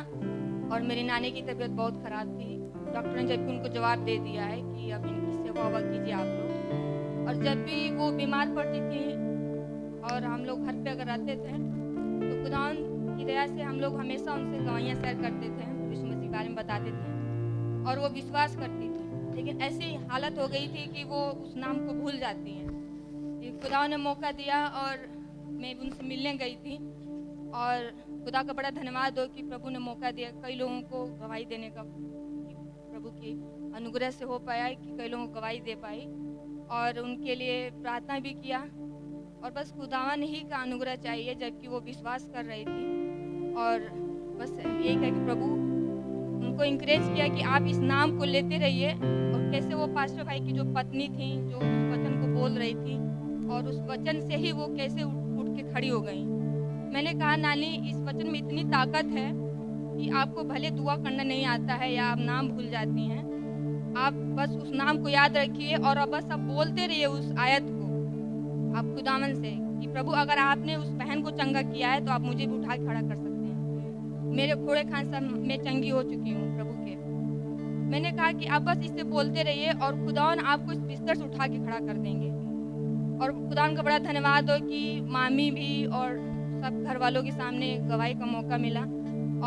और 0.71 0.81
मेरी 0.81 1.03
नानी 1.03 1.29
की 1.31 1.41
तबीयत 1.41 1.71
बहुत 1.71 2.01
खराब 2.03 2.33
थी। 2.39 2.55
डॉक्टर 2.93 3.15
ने 3.15 3.23
जबकि 3.23 3.51
उनको 3.53 3.69
जवाब 3.75 4.03
दे 4.05 4.17
दिया 4.17 4.43
है 4.43 4.57
कि 4.57 4.89
अब 4.91 5.05
इनकी 5.05 5.31
सेवा 5.33 5.67
वेवा 5.67 5.79
कीजिए 5.81 6.13
आप 6.13 6.25
लोग। 6.25 7.27
और 7.27 7.43
जब 7.43 7.63
भी 7.63 7.89
वो 7.91 8.11
बीमार 8.11 8.53
पड़ती 8.55 8.81
थी 8.89 9.13
और 10.09 10.23
हम 10.23 10.43
लोग 10.45 10.65
घर 10.65 10.73
पे 10.73 10.89
अगर 10.89 11.05
रहते 11.05 11.35
थे 11.35 11.53
तो 12.19 12.43
खुदावन 12.43 13.15
की 13.17 13.25
दया 13.25 13.47
से 13.47 13.61
हम 13.61 13.79
लोग 13.79 13.95
हमेशा 13.99 14.33
उनसे 14.33 14.57
गवाहियाँ 14.57 14.95
शेयर 14.95 15.21
करते 15.21 15.47
थे 15.47 15.71
विश्व 15.85 16.05
मसीह 16.05 16.29
बारे 16.29 16.49
में 16.49 16.55
बताते 16.55 16.91
थे 16.91 17.89
और 17.89 17.99
वो 17.99 18.09
विश्वास 18.09 18.55
करती 18.55 18.89
थी। 18.89 19.35
लेकिन 19.35 19.61
ऐसी 19.61 19.93
हालत 20.09 20.39
हो 20.39 20.47
गई 20.47 20.67
थी 20.67 20.85
कि 20.87 21.03
वो 21.03 21.23
उस 21.45 21.55
नाम 21.57 21.85
को 21.87 21.93
भूल 21.93 22.19
जाती 22.19 22.57
हैं। 22.57 23.59
खुदा 23.63 23.87
ने 23.87 23.97
मौका 23.97 24.31
दिया 24.31 24.65
और 24.77 25.09
मैं 25.51 25.75
उनसे 25.75 26.05
मिलने 26.05 26.33
गई 26.33 26.55
थी। 26.55 26.77
और 27.57 27.91
खुदा 28.23 28.43
का 28.43 28.53
बड़ा 28.53 28.69
धन्यवाद 28.69 29.19
हो 29.19 29.25
कि 29.25 29.43
प्रभु 29.43 29.69
ने 29.69 29.79
मौका 29.79 30.11
दिया 30.11 30.29
कई 30.29 30.55
लोगों 30.55 30.81
को 30.81 31.05
गवाही 31.05 31.45
देने 31.45 31.69
का 31.69 31.83
प्रभु 32.91 33.09
की 33.09 33.31
अनुग्रह 33.75 34.09
से 34.09 34.25
हो 34.25 34.39
पाया, 34.39 34.69
कि 34.69 34.97
कई 34.97 35.07
लोगों 35.07 35.27
को 35.27 35.33
गवाही 35.33 35.59
दे 35.59 35.75
पाई 35.75 36.01
और 36.71 36.99
उनके 36.99 37.35
लिए 37.35 37.69
प्रार्थना 37.69 38.19
भी 38.19 38.29
किया। 38.29 38.59
और 39.43 39.51
बस 39.55 39.71
खुदावन 39.71 40.23
ही 40.23 40.39
का 40.39 40.57
अनुग्रह 40.57 40.95
चाहिए, 40.95 41.35
जबकि 41.35 41.67
वो 41.67 41.79
विश्वास 41.79 42.29
कर 42.35 42.45
रही 42.45 42.65
थी। 42.65 43.53
और 43.53 43.79
बस 44.39 44.59
यही 44.59 44.95
कहा 44.95 45.09
कि 45.09 45.25
प्रभु, 45.25 45.45
उनको 46.45 46.63
इंकरेज 46.63 47.01
किया 47.03 47.27
कि 47.27 47.41
आप 47.41 47.67
इस 47.67 47.77
नाम 47.77 48.17
को 48.17 48.25
लेते 48.25 48.57
रहिए। 48.57 48.93
और 48.93 49.51
कैसे 49.51 49.73
वो 49.73 49.87
पास्टर 49.87 50.23
भाई 50.23 50.39
की 50.39 50.51
जो 50.51 50.63
पत्नी 50.63 51.09
थी, 51.09 51.49
जो 51.49 51.57
उस 51.57 51.63
वचन 51.63 52.21
को 52.21 52.39
बोल 52.39 52.51
रही 52.51 52.73
थी, 52.73 52.97
और 53.49 53.67
उस 53.67 53.79
वचन 53.79 54.27
से 54.27 54.35
ही 54.35 54.51
वो 54.51 54.67
कैसे 54.67 55.03
उठ 55.03 55.55
के 55.57 55.73
खड़ी 55.73 55.87
हो 55.87 56.01
गई। 56.01 56.36
मैंने 56.87 57.13
कहा, 57.13 57.35
नानी, 57.37 57.71
इस 57.89 57.97
वचन 57.97 58.27
में 58.27 58.39
इतनी 58.39 58.63
ताकत 58.65 59.11
है 59.13 59.31
कि 59.33 60.09
आपको 60.15 60.43
भले 60.45 60.69
दुआ 60.71 60.95
करना 60.95 61.23
नहीं 61.23 61.45
आता 61.47 61.73
है 61.73 61.93
या 61.93 62.05
आप 62.05 62.19
नाम 62.21 62.49
भूल 62.49 62.69
जाती 62.69 63.05
हैं, 63.05 63.23
आप 63.97 64.13
बस 64.37 64.55
उस 64.57 64.71
नाम 64.73 64.97
को 64.97 65.09
याद 65.09 65.37
रखिए 65.37 65.75
और 65.77 65.97
अब 65.97 66.09
बस 66.09 66.31
आप 66.31 66.39
बोलते 66.39 66.85
रहिए 66.87 67.05
उस 67.07 67.31
आयत 67.39 67.63
को। 67.63 67.85
आप 68.77 68.93
खुदावन 68.95 69.33
से 69.35 69.51
कि 69.79 69.87
प्रभु, 69.87 70.11
अगर 70.13 70.37
आपने 70.39 70.75
उस 70.75 70.89
बहन 70.97 71.21
को 71.21 71.31
चंगा 71.33 71.61
किया 71.63 71.89
है 71.89 72.05
तो 72.05 72.11
आप 72.11 72.21
मुझे 72.21 72.45
भी 72.45 72.53
उठा 72.53 72.75
खड़ा 72.77 73.01
कर 73.01 73.15
सकते 73.15 73.45
हैं। 73.45 74.35
मेरे 74.35 74.55
घोड़े 74.55 74.83
खान 74.83 75.11
साहब 75.11 75.23
मैं 75.47 75.57
चंगी 75.59 75.89
हो 75.89 76.03
चुकी 76.03 76.31
हूँ 76.31 76.55
प्रभु 76.55 76.73
के। 76.75 76.95
मैंने 77.87 78.11
कहा 78.11 78.31
कि 78.31 78.45
आप 78.47 78.61
बस 78.61 78.83
इससे 78.85 79.03
बोलते 79.05 79.43
रहिए 79.43 79.71
और 79.71 80.05
खुदावन 80.05 80.39
आपको 80.45 80.71
इस 80.71 80.79
बिस्तर 80.79 81.15
से 81.15 81.23
उठा 81.23 81.47
के 81.47 81.57
खड़ा 81.57 81.79
कर 81.79 81.97
देंगे। 81.97 82.29
और 83.17 83.31
खुदावन 83.39 83.75
का 83.75 83.83
बड़ा 83.83 83.97
धन्यवाद 83.99 84.49
हो 84.51 84.57
कि 84.61 84.99
मामी 85.09 85.49
भी 85.51 85.85
और 85.91 86.17
सब 86.67 86.83
घर 86.83 86.97
वालों 86.97 87.21
के 87.23 87.31
सामने 87.31 87.67
गवाही 87.89 88.13
का 88.13 88.25
मौका 88.25 88.57
मिला 88.57 88.79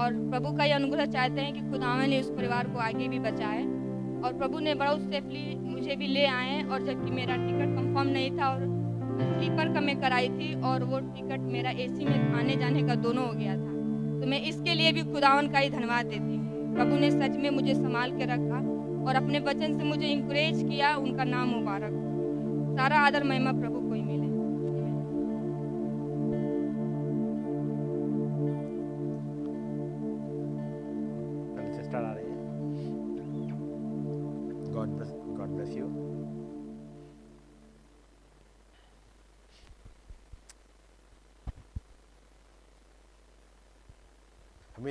और 0.01 0.13
प्रभु 0.31 0.53
का 0.57 0.65
ये 0.65 0.73
अनुग्रह 0.73 1.07
चाहते 1.07 1.41
हैं 1.41 1.53
कि 1.55 1.61
खुदावन 1.71 2.09
ने 2.11 2.21
उस 2.21 2.31
परिवार 2.31 2.69
को 2.69 2.79
आगे 2.79 3.09
भी 3.09 3.19
बचाए 3.19 3.65
और 4.25 4.37
प्रभु 4.39 4.59
ने 4.59 4.75
बड़ा 4.75 4.95
सेफली 5.01 5.43
मुझे 5.57 5.97
भी 5.97 6.07
ले 6.07 6.25
आए 6.27 6.63
और 6.63 6.87
जबकि 6.87 7.11
मेरा 7.11 7.37
टिकट 7.37 7.75
कंफर्म 7.77 8.09
नहीं 8.09 8.31
था 8.39 8.49
और 8.49 8.63
स्लीपर 9.21 9.73
का 9.75 9.81
मैं 9.81 10.01
कराई 10.01 10.29
थी 10.29 10.49
और 10.63 10.85
वो 10.85 11.01
टिकट 11.01 11.41
मेरा 11.49 11.71
एसी 11.79 12.05
में 12.05 12.33
आने 12.33 12.57
जाने 12.57 12.83
का 12.83 12.95
दोनों 12.95 13.27
हो 13.27 13.33
गया 13.33 13.57
था। 13.57 13.75
तो 14.21 14.27
मैं 14.27 14.41
इसके 14.43 14.75
लिए 14.75 14.93
भी 14.93 15.03
खुदावन 15.03 15.49
का 15.49 15.59
ही 15.59 15.71
धन्यवाद 15.71 16.07
देती 16.07 16.37
हूँ। 16.37 16.75
प्रभु 16.75 16.97
ने 16.97 17.11
सच 17.11 17.37
में 17.37 17.51
मुझे 17.51 17.75
संभाल 17.75 18.17
के 18.19 18.25
रखा 18.25 18.63
और 19.05 19.23
अपने 19.23 19.39
वचन 19.41 19.79
से 19.79 19.85
मुझे 19.85 20.07
इंकरेज 20.07 20.63
किया, 20.63 20.95
उनका 20.97 21.25
नाम 21.25 21.49
मुबारक 21.49 21.93
सारा 22.79 22.99
आदर, 22.99 23.25
महिमा 23.25 23.53
प्रभु 23.53 23.80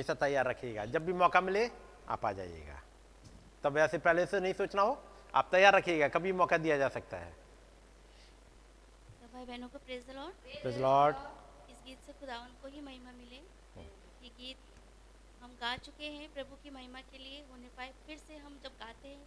हमेशा 0.00 0.14
तैयार 0.16 0.46
रखिएगा। 0.46 0.84
जब 0.88 1.04
भी 1.04 1.12
मौका 1.12 1.40
मिले 1.40 1.68
आप 2.08 2.24
आ 2.24 2.32
जाइएगा। 2.32 2.76
तब 3.62 3.76
ऐसे 3.78 3.98
पहले 4.00 4.24
से 4.26 4.40
नहीं 4.40 4.52
सोचना 4.56 4.82
हो 4.82 4.92
आप 5.34 5.48
तैयार 5.52 5.74
रखिएगा 5.74 6.06
कभी 6.08 6.32
मौका 6.32 6.56
दिया 6.56 6.76
जा 6.78 6.88
सकता 6.88 7.16
है। 7.16 7.32
तो 9.20 9.26
भाई 9.34 9.44
बहनों 9.44 9.68
को 9.68 9.78
praise 9.78 10.06
the 10.06 10.14
Lord 10.16 10.34
the 10.62 10.72
Lord. 10.84 11.16
इस 11.72 11.82
गीत 11.86 11.98
से 12.06 12.12
खुदावन 12.20 12.54
को 12.62 12.68
ही 12.68 12.80
महिमा 12.80 13.12
मिले। 13.12 13.40
ये 14.24 14.30
गीत 14.38 14.58
हम 15.42 15.50
गा 15.60 15.76
चुके 15.84 16.08
हैं 16.14 16.32
प्रभु 16.34 16.56
की 16.62 16.70
महिमा 16.70 17.00
के 17.10 17.18
लिए 17.18 17.42
होने 17.50 17.68
पाए 17.76 17.92
फिर 18.06 18.16
से 18.18 18.36
हम 18.36 18.58
जब 18.64 18.72
गाते 18.80 19.08
हैं 19.08 19.26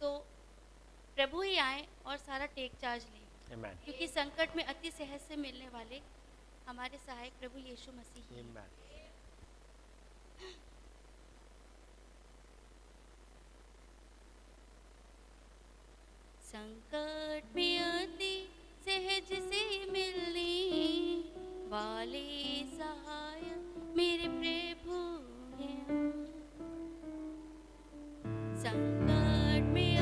तो 0.00 0.10
प्रभु 1.16 1.42
ही 1.42 1.56
आए 1.58 1.86
और 2.06 2.16
सारा 2.24 2.46
टेक 2.56 2.72
चार्ज 2.82 3.06
लें. 3.14 3.24
क्योंकि 3.84 4.06
संकट 4.08 4.56
में 4.56 4.64
अति 4.64 4.90
सहज 4.90 5.20
से 5.28 5.36
मिलने 5.36 5.68
वाले 5.74 6.00
हमारे 6.68 6.98
सहायक 7.06 7.32
प्रभु 7.40 7.58
यीशु 7.68 7.92
मसीह 7.92 8.24
ही 8.30 8.36
हैं। 8.36 8.44
Amen. 8.44 8.74
संकट 16.46 17.56
में 17.56 17.78
अति 17.78 18.34
सहज 18.84 19.30
से 19.46 19.62
मिलने 19.92 20.52
वाले 21.70 22.26
सहाय 22.76 23.42
मेरे 23.96 24.28
प्रभु 24.34 24.98
हैं। 25.60 26.12
संकट 28.62 29.72
में 29.74 29.96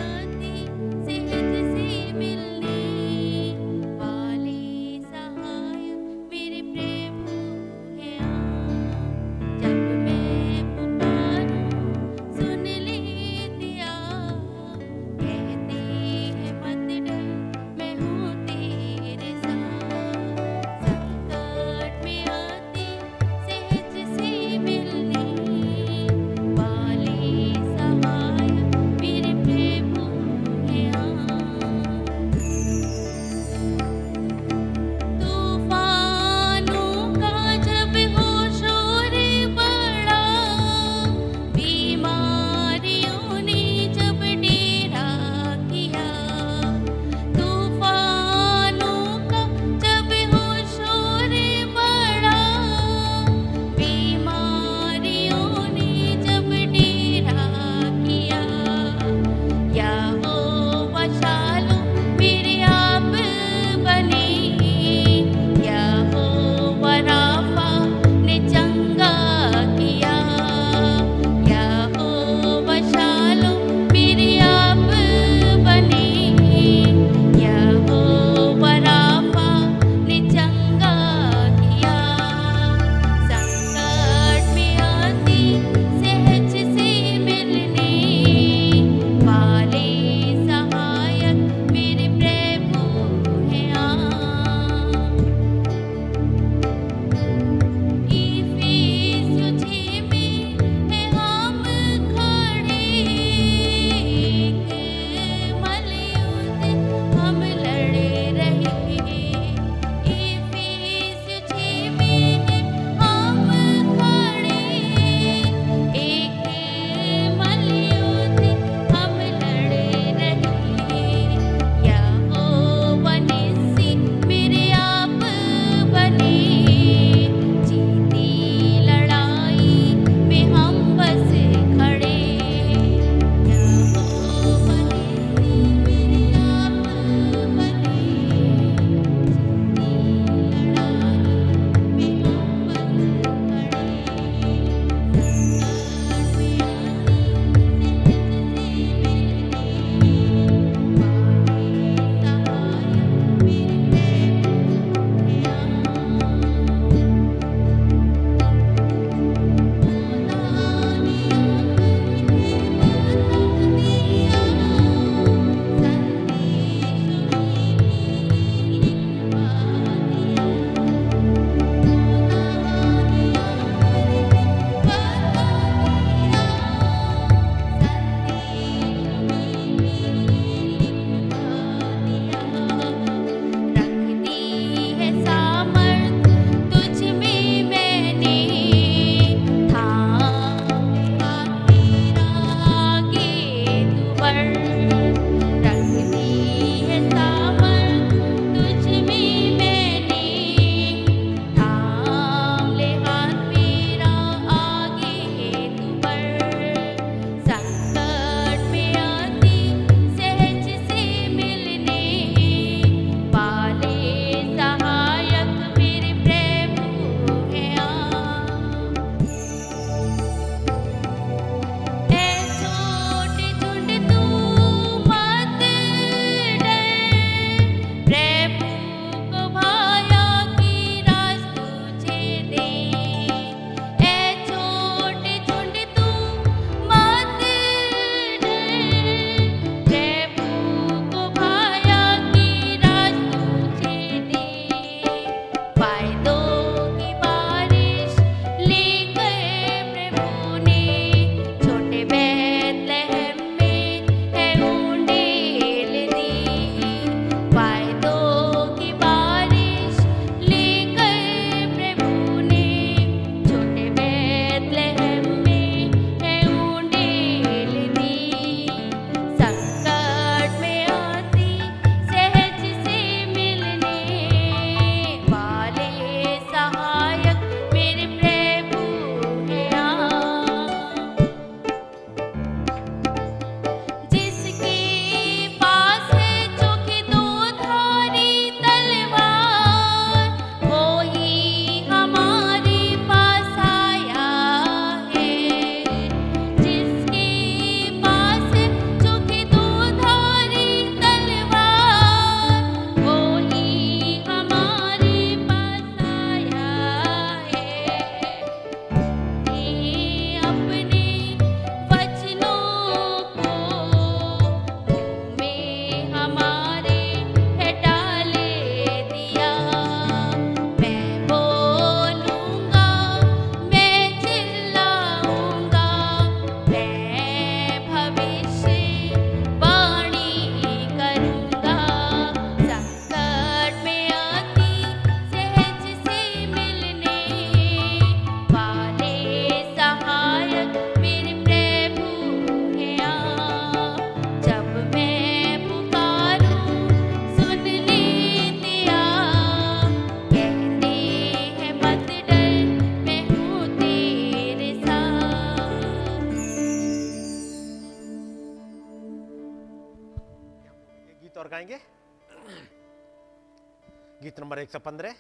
115 364.75 365.15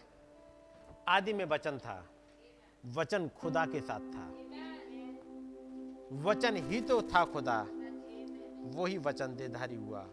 आदि 1.09 1.33
में 1.33 1.45
वचन 1.45 1.79
था। 1.79 2.11
वचन 2.87 3.29
खुदा 3.29 3.67
के 3.67 3.81
साथ 3.81 4.01
था। 4.01 4.27
वचन 6.23 6.57
ही 6.57 6.81
तो 6.81 7.03
था 7.03 7.25
खुदा। 7.25 7.67
वही 8.75 8.99
वचन 8.99 9.37
देधारी 9.37 9.77
हुआ, 9.77 10.07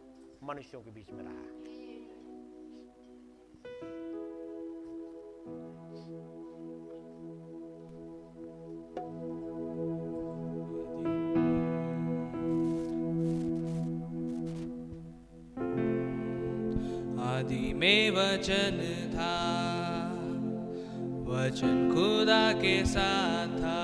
मनुष्यों 0.43 0.81
के 0.81 0.91
बीच 0.91 1.11
में 1.11 1.23
रहा। 1.23 1.61
आदि 17.31 17.73
में 17.73 18.11
वचन 18.11 19.00
था। 19.13 19.37
वचन 21.27 21.91
खुदा 21.93 22.51
के 22.51 22.85
साथ 22.85 23.47
था। 23.47 23.81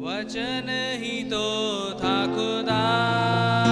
वचन 0.00 0.96
ही 1.00 1.24
तो 1.24 1.44
था 1.92 2.26
खुदा। 2.26 3.65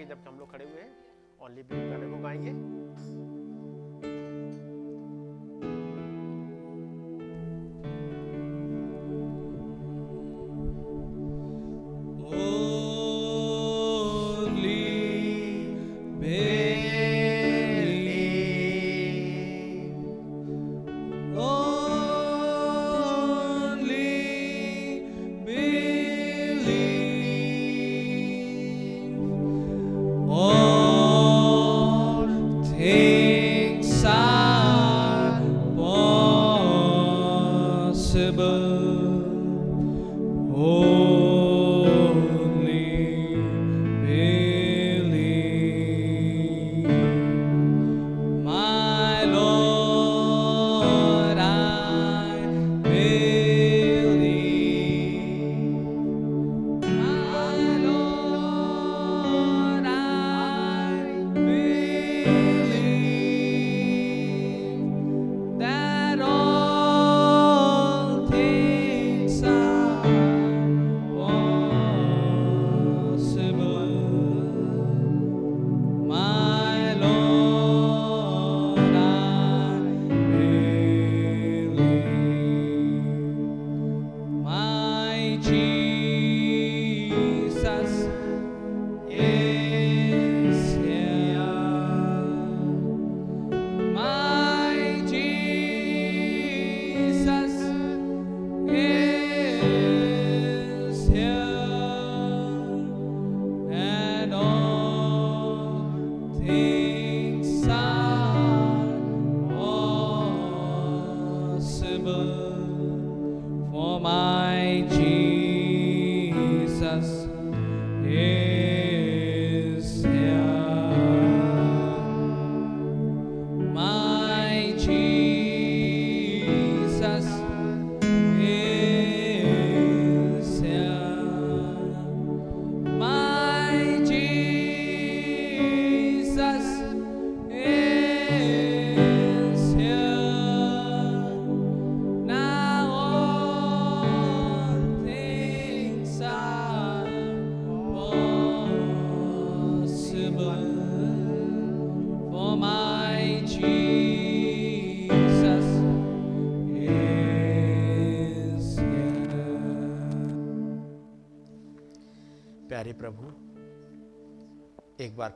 को 0.00 0.06
गाएँगे 0.06 0.14
जब 0.14 0.28
हम 0.28 0.38
लोग 0.38 0.52
खड़े 0.52 0.64
हुए 0.64 0.80
हैं 0.80 0.92
ओनली 1.44 1.62
भी 1.62 1.88
गाने 1.90 2.06
को 2.10 2.22
गाएँगे 2.22 2.79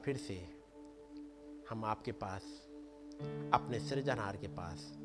फिर 0.05 0.17
से 0.17 0.49
हम 1.71 1.85
आपके 1.85 2.13
पास, 2.13 2.43
अपने 3.55 3.81
सृजनहार 3.81 4.37
के 4.37 4.47
पास, 4.47 4.99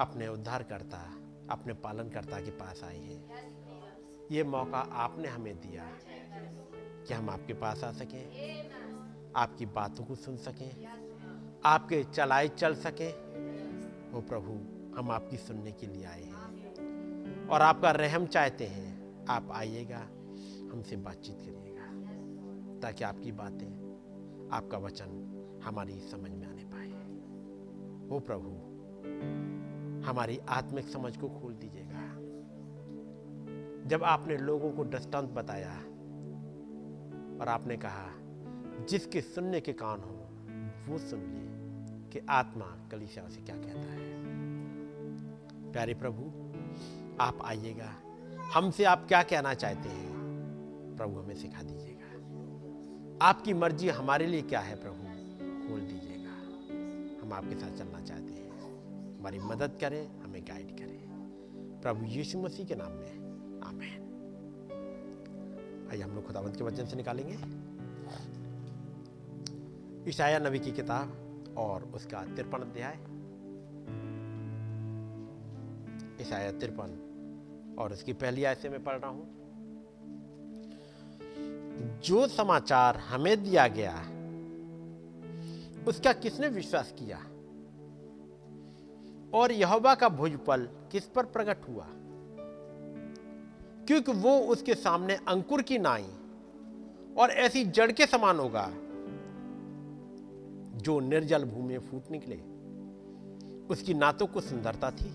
अपने 0.00 0.28
उद्धारकर्ता, 0.28 1.02
अपने 1.50 1.74
पालनकर्ता 1.74 2.40
के 2.40 2.50
पास 2.50 2.82
आए 2.84 2.98
हैं। 2.98 4.28
ये 4.30 4.44
मौका 4.44 4.78
आपने 4.78 5.28
हमें 5.28 5.60
दिया 5.60 5.84
कि 7.08 7.14
हम 7.14 7.30
आपके 7.30 7.52
पास 7.52 7.84
आ 7.84 7.92
सकें, 7.92 9.32
आपकी 9.36 9.66
बातों 9.66 10.04
को 10.04 10.14
सुन 10.14 10.36
सकें, 10.36 10.86
आपके 11.64 12.04
चलाए 12.04 12.48
चल 12.48 12.74
सकें। 12.74 13.12
वो 14.12 14.20
प्रभु, 14.20 14.52
हम 14.98 15.10
आपकी 15.10 15.36
सुनने 15.36 15.72
के 15.72 15.86
लिए 15.86 16.04
आए 16.04 16.22
हैं 16.22 17.48
और 17.48 17.62
आपका 17.62 17.90
रहम 17.90 18.26
चाहते 18.26 18.66
हैं। 18.66 19.26
आप 19.26 19.50
आइएगा, 19.50 20.00
हमसे 20.72 20.96
बातचीत 20.96 21.36
करिएगा 21.40 22.80
ताकि 22.80 23.04
आपकी 23.04 23.32
बातें 23.32 23.87
आपका 24.52 24.78
वचन 24.78 25.34
हमारी 25.64 26.00
समझ 26.00 26.30
में 26.30 26.46
आने 26.46 26.64
पाए। 26.64 26.88
वो 28.08 28.20
प्रभु, 28.20 28.48
हमारी 30.06 30.38
आत्मिक 30.38 30.84
समझ 30.84 31.16
को 31.16 31.28
खोल 31.28 31.54
दीजिएगा। 31.54 32.28
जब 33.88 34.04
आपने 34.04 34.36
लोगों 34.36 34.72
को 34.72 34.84
दृष्टांत 34.84 35.30
बताया 35.30 35.74
और 37.40 37.48
आपने 37.48 37.76
कहा, 37.76 38.08
जिसके 38.84 39.20
सुनने 39.20 39.60
के 39.60 39.72
कान 39.72 40.00
हो, 40.00 40.28
वो 40.92 40.98
सुन 40.98 41.20
ले 41.20 41.48
कि 42.10 42.26
आत्मा 42.30 42.88
कलिसिया 42.90 43.28
से 43.28 43.40
क्या 43.40 43.56
कहता 43.56 43.92
है। 43.92 44.22
प्यारे 45.72 45.94
प्रभु, 45.94 46.22
आप 47.20 47.38
आइएगा। 47.42 47.92
हमसे 48.54 48.84
आप 48.84 49.08
क्या 49.08 49.22
कहना 49.22 49.54
चाहते 49.54 49.88
हैं? 49.88 50.08
प्रभु 50.96 51.20
हमें 51.20 51.34
सिखा 51.34 51.62
दीजिएगा 51.62 51.87
आपकी 53.22 53.54
मर्ज़ी 53.54 53.88
हमारे 53.88 54.26
लिए 54.26 54.42
क्या 54.42 54.60
है, 54.60 54.76
प्रभु? 54.76 55.02
खोल 55.68 55.80
दीजिएगा। 55.80 56.30
हम 57.22 57.32
आपके 57.32 57.54
साथ 57.54 57.78
चलना 57.78 58.00
चाहते 58.00 58.32
हैं। 58.32 59.18
हमारी 59.18 59.38
मदद 59.38 59.78
करें, 59.80 60.20
हमें 60.20 60.42
गाइड 60.42 60.78
करें। 60.78 60.98
प्रभु 61.82 62.04
यीशु 62.04 62.38
मसीह 62.38 62.66
के 62.66 62.74
नाम 62.74 62.92
में। 62.92 63.10
आमेन। 63.60 64.04
आइए 65.90 66.02
हम 66.02 66.10
लोग 66.10 66.26
खुदावंत 66.26 66.56
के 66.56 66.64
वचन 66.64 66.86
से 66.86 66.96
निकालेंगे। 66.96 67.34
ईशाया 70.10 70.38
नबी 70.38 70.58
की 70.58 70.72
किताब 70.72 71.44
और 71.58 71.82
उसका 71.82 72.24
तिरपन 72.24 72.58
अध्याय। 72.58 72.94
ईशाया 76.22 76.52
तिरपन 76.52 77.04
और 77.78 77.92
उसकी 77.92 78.12
पहली 78.12 78.44
आयत 78.44 78.58
से 78.58 78.68
मैं 78.68 78.84
पढ़ 78.84 78.98
रहा 78.98 79.10
हूँ। 79.10 79.47
जो 81.78 82.26
समाचार 82.26 82.96
हमें 82.96 83.44
दिया 83.44 83.68
गया 83.68 83.94
उसका 85.88 86.12
किसने 86.12 86.48
विश्वास 86.48 86.94
किया? 86.98 87.18
और 89.34 89.52
यहोवा 89.52 89.94
का 89.94 90.08
भुजपल 90.08 90.68
किस 90.92 91.04
पर 91.04 91.24
प्रकट 91.24 91.68
हुआ? 91.68 91.86
क्योंकि 93.86 94.12
वो 94.12 94.38
उसके 94.38 94.74
सामने 94.74 95.14
अंकुर 95.14 95.62
की 95.62 95.78
नाई 95.78 96.06
और 97.18 97.30
ऐसी 97.30 97.64
जड़ 97.64 97.92
के 97.92 98.06
समान 98.06 98.38
होगा, 98.38 98.68
जो 100.78 101.00
निर्जल 101.00 101.44
भूमि 101.44 101.72
में 101.72 101.80
फूट 101.80 102.10
निकले। 102.10 102.36
उसकी 103.66 103.94
ना 103.94 104.12
तो 104.12 104.26
कुछ 104.26 104.44
सुंदरता 104.44 104.90
थी 104.90 105.10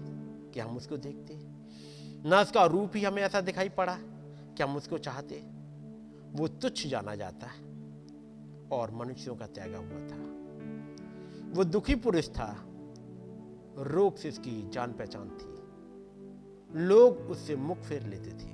कि 0.51 0.59
हम 0.59 0.78
उसको 0.78 0.97
देखते, 0.97 1.39
ना 2.30 2.41
उसका 2.41 2.66
रूप 2.66 2.91
ही 2.95 3.03
हमें 3.03 3.24
ऐसा 3.24 3.41
दिखाई 3.41 3.70
पड़ा 3.70 3.97
कि 4.57 4.64
हम 4.64 4.76
उसको 4.76 4.97
चाहते। 4.97 5.53
वो 6.34 6.47
तुच्छ 6.47 6.88
जाना 6.88 7.15
जाता 7.15 7.47
है 7.47 7.61
और 8.71 8.91
मनुष्यों 8.91 9.36
का 9.36 9.47
त्यागा 9.47 9.77
हुआ 9.77 9.99
था। 10.07 10.34
वो 11.53 11.63
दुखी 11.63 11.95
पुरुष 11.95 12.29
था, 12.29 12.65
रोग 13.77 14.17
से 14.17 14.29
उसकी 14.29 14.69
जान 14.69 14.93
पहचान 14.93 15.29
थी। 15.29 15.53
लोग 16.79 17.17
उससे 17.17 17.55
मुख 17.55 17.77
फेर 17.77 18.03
लेते 18.03 18.31
थे। 18.31 18.53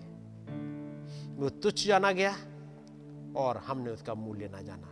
वो 1.36 1.50
तुच्छ 1.50 1.88
जाना 1.88 2.12
गया 2.12 2.36
और 3.36 3.58
हमने 3.58 3.92
उसका 3.92 4.14
मूल्य 4.14 4.50
ना 4.50 4.62
जाना। 4.62 4.88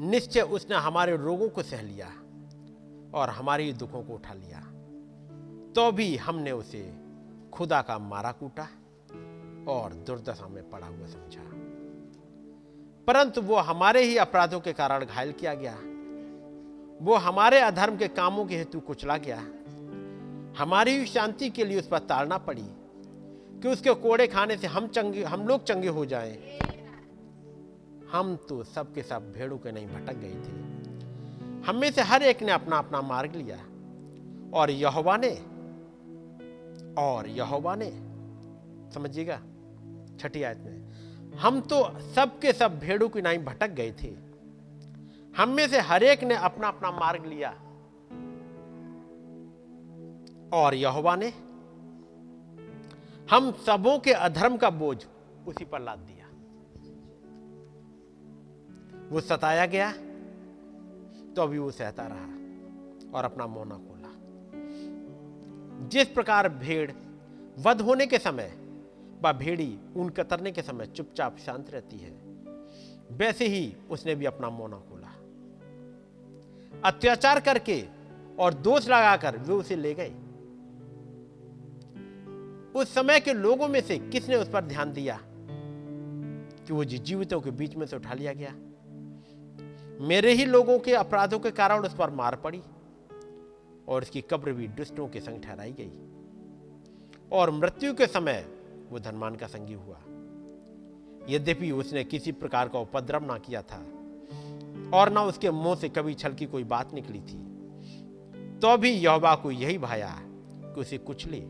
निश्चय 0.00 0.40
उसने 0.40 0.76
हमारे 0.76 1.16
रोगों 1.16 1.48
को 1.48 1.62
सह 1.62 1.82
लिया 1.82 2.08
और 3.14 3.30
हमारे 3.30 3.72
दुखों 3.72 4.02
को 4.02 4.14
उठा 4.14 4.34
लिया। 4.34 4.60
तो 5.72 5.92
भी 5.92 6.16
हमने 6.16 6.52
उसे 6.52 6.98
खुदा 7.52 7.82
का 7.82 7.98
मारा 7.98 8.32
कूटा। 8.32 8.68
और 9.68 9.92
दुर्दशा 9.92 10.48
में 10.48 10.70
पड़ा 10.70 10.86
हुआ 10.86 11.06
समझा। 11.06 11.42
परंतु 13.06 13.42
वो 13.42 13.56
हमारे 13.56 14.02
ही 14.02 14.16
अपराधों 14.16 14.60
के 14.60 14.72
कारण 14.72 15.04
घायल 15.04 15.32
किया 15.32 15.54
गया। 15.54 15.78
वो 17.04 17.14
हमारे 17.14 17.60
अधर्म 17.60 17.96
के 17.96 18.08
कामों 18.08 18.46
के 18.46 18.56
हेतु 18.56 18.80
कुचला 18.80 19.16
गया। 19.16 19.38
हमारी 20.62 20.90
ही 20.90 21.06
शांति 21.06 21.50
के 21.50 21.64
लिए 21.64 21.78
उस 21.78 21.88
पर 21.88 21.98
ताड़ना 21.98 22.38
पड़ी 22.38 22.66
कि 23.62 23.68
उसके 23.68 23.94
कोड़े 23.94 24.26
खाने 24.26 24.56
से 24.56 24.66
हम 24.66 24.86
चंगे, 24.86 25.24
हम 25.24 25.48
लोग 25.48 25.64
चंगे 25.64 25.88
हो 25.88 26.06
जाएँ। 26.06 26.58
हम 28.12 28.36
तो 28.36 28.64
सबके 28.64 29.02
सब 29.02 29.32
भेड़ों 29.32 29.58
के 29.58 29.72
नहीं 29.72 29.86
भटक 29.86 30.16
गए 30.16 30.34
थे। 30.34 30.68
हम 31.66 31.76
में 31.76 31.92
से 31.92 32.02
हर 32.02 32.22
एक 32.22 32.42
ने 32.42 32.52
अपना 32.52 32.78
अपना 32.78 33.00
मार्ग 33.00 33.34
लिया। 33.34 33.56
और 34.54 34.70
यहोवा 34.70 35.16
ने, 35.16 35.30
और 37.02 37.28
यहोवा 37.28 37.76
ने, 37.78 37.90
समझिएगा? 38.94 39.40
छठी 40.18 40.42
आयत 40.42 40.58
में, 40.58 41.36
हम 41.36 41.60
तो 41.60 41.82
सबके 42.14 42.52
सब 42.52 42.78
भेड़ों 42.78 43.08
की 43.08 43.22
नाई 43.22 43.38
भटक 43.38 43.70
गए 43.70 43.92
थे। 43.92 44.10
हम 45.36 45.48
में 45.48 45.68
से 45.68 45.80
हर 45.80 46.02
एक 46.02 46.24
ने 46.24 46.34
अपना 46.34 46.68
अपना 46.68 46.90
मार्ग 46.90 47.26
लिया। 47.26 47.50
और 50.52 50.74
यहोवा 50.74 51.16
ने 51.16 51.28
हम 53.30 53.50
सबों 53.66 53.98
के 53.98 54.12
अधर्म 54.12 54.56
का 54.56 54.70
बोझ 54.70 54.96
उसी 55.46 55.64
पर 55.64 55.80
लाद 55.80 55.98
दिया। 55.98 56.26
वो 59.08 59.20
सताया 59.20 59.66
गया 59.66 59.92
तो 61.36 61.42
अभी 61.42 61.58
वो 61.58 61.70
सहता 61.70 62.06
रहा 62.06 63.18
और 63.18 63.24
अपना 63.24 63.46
मोना 63.46 63.74
खोला। 63.74 64.08
जिस 65.88 66.08
प्रकार 66.08 66.48
भेड़ 66.48 66.90
वध 67.58 67.80
होने 67.80 68.06
के 68.06 68.18
समय 68.18 68.57
व 69.22 69.32
भेड़ी 69.32 69.78
ऊन 69.96 70.08
कतरने 70.08 70.52
के 70.52 70.62
समय 70.62 70.86
चुपचाप 70.86 71.38
शांत 71.38 71.70
रहती 71.70 71.96
है। 71.96 72.10
वैसे 73.10 73.46
ही 73.46 73.76
उसने 73.90 74.14
भी 74.14 74.24
अपना 74.24 74.50
मोना 74.50 74.76
खोला। 74.76 75.08
अत्याचार 76.84 77.40
करके 77.40 77.86
और 78.38 78.54
दोष 78.54 78.88
लगाकर 78.88 79.38
वे 79.38 79.54
उसे 79.54 79.76
ले 79.76 79.94
गए। 79.94 80.14
उस 82.80 82.94
समय 82.94 83.20
के 83.20 83.32
लोगों 83.32 83.68
में 83.68 83.80
से 83.80 83.98
किसने 83.98 84.36
उस 84.36 84.50
पर 84.50 84.64
ध्यान 84.64 84.92
दिया? 84.92 85.20
कि 86.66 86.72
वो 86.72 86.84
जीवितों 86.84 87.40
के 87.40 87.50
बीच 87.50 87.76
में 87.76 87.86
से 87.86 87.96
उठा 87.96 88.14
लिया 88.14 88.32
गया। 88.32 88.54
मेरे 90.04 90.32
ही 90.32 90.44
लोगों 90.44 90.78
के 90.78 90.94
अपराधों 90.94 91.38
के 91.38 91.50
कारण 91.50 91.84
उस 91.84 91.94
पर 91.94 92.10
मार 92.10 92.36
पड़ी 92.36 92.62
और 93.88 94.02
उसकी 94.02 94.20
कब्र 94.20 94.52
भी 94.52 94.68
दुष्टों 94.68 95.08
के 95.08 95.20
संग 95.20 95.42
ठहराई 95.42 95.72
गई। 95.72 95.90
और 97.32 97.50
मृत्यु 97.50 97.94
के 97.94 98.06
समय 98.06 98.57
वो 98.90 98.98
धनमान 98.98 99.36
का 99.36 99.46
संगी 99.46 99.74
हुआ। 99.74 99.98
यद्यपि 101.28 101.70
उसने 101.70 102.04
किसी 102.04 102.32
प्रकार 102.32 102.68
का 102.68 102.78
उपद्रव 102.78 103.24
ना 103.26 103.38
किया 103.38 103.62
था, 103.62 103.82
और 104.94 105.12
ना 105.12 105.22
उसके 105.22 105.50
मुँह 105.50 105.74
से 105.76 105.88
कभी 105.88 106.14
छल 106.14 106.32
की 106.32 106.46
कोई 106.46 106.64
बात 106.64 106.94
निकली 106.94 107.20
थी 107.20 107.46
तो 108.58 108.76
भी 108.76 108.90
यहोवा 108.90 109.34
को 109.34 109.50
यही 109.50 109.78
भाया 109.78 110.14
कि 110.18 110.80
उसे 110.80 110.98
कुचले 110.98 111.40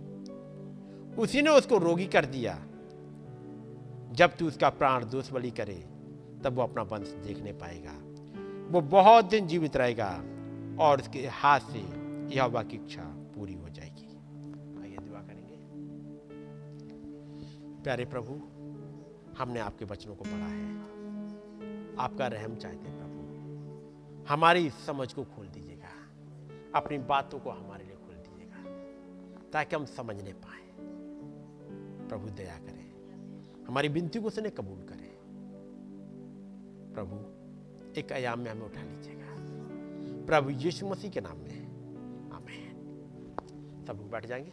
उसी 1.18 1.42
ने 1.42 1.50
उसको 1.50 1.78
रोगी 1.78 2.06
कर 2.06 2.24
दिया। 2.24 2.58
जब 4.12 4.36
तू 4.36 4.46
उसका 4.46 4.68
प्राण 4.70 5.04
दोष 5.04 5.30
बलि 5.32 5.50
करे, 5.50 5.74
तब 6.44 6.54
वो 6.54 6.62
अपना 6.62 6.82
वंश 6.82 7.08
देखने 7.24 7.52
पाएगा। 7.52 7.92
वो 8.70 8.80
बहुत 8.80 9.24
दिन 9.24 9.46
जीवित 9.46 9.76
रहेगा, 9.76 10.10
और 10.80 11.00
उसके 11.00 11.26
हाथ 11.32 11.60
से 11.60 11.80
यहोवा 12.36 12.62
की 12.62 12.76
इच्छा 12.76 13.02
प्यारे 17.88 18.04
प्रभु, 18.04 18.34
हमने 19.38 19.60
आपके 19.60 19.84
वचनों 19.84 20.16
को 20.16 20.24
पढ़ा 20.24 20.46
है। 20.46 20.78
आपका 21.96 22.26
रहम 22.26 22.56
चाहते 22.56 22.86
प्रभु, 22.86 23.20
हमारी 24.32 24.70
समझ 24.70 25.12
को 25.12 25.24
खोल 25.24 25.48
दीजिएगा। 25.48 25.88
अपनी 26.78 26.98
बातों 26.98 27.40
को 27.40 27.50
हमारे 27.50 27.84
लिए 27.84 27.96
खोल 27.96 28.14
दीजिएगा, 28.14 28.62
ताकि 29.52 29.76
हम 29.76 29.84
समझने 29.84 30.32
पाए। 30.32 30.68
प्रभु, 32.08 32.30
दया 32.30 32.58
करें। 32.58 32.92
हमारी 33.64 33.88
विनती 33.88 34.20
को 34.20 34.30
सुने 34.30 34.50
कबूल 34.50 34.78
करें। 34.78 35.16
प्रभु, 36.94 37.16
एक 38.00 38.12
आयाम 38.12 38.40
में 38.40 38.50
हमें 38.50 38.66
उठा 38.66 38.82
लीजिएगा। 38.82 39.26
प्रभु 40.26 40.50
यीशु 40.50 40.88
मसीह 40.88 41.10
के 41.10 41.20
नाम 41.20 41.38
में। 41.38 41.66
आमीन। 42.32 42.74
सब 43.86 43.92
लोग 43.92 44.10
बैठ 44.10 44.26
जाएँगे। 44.26 44.52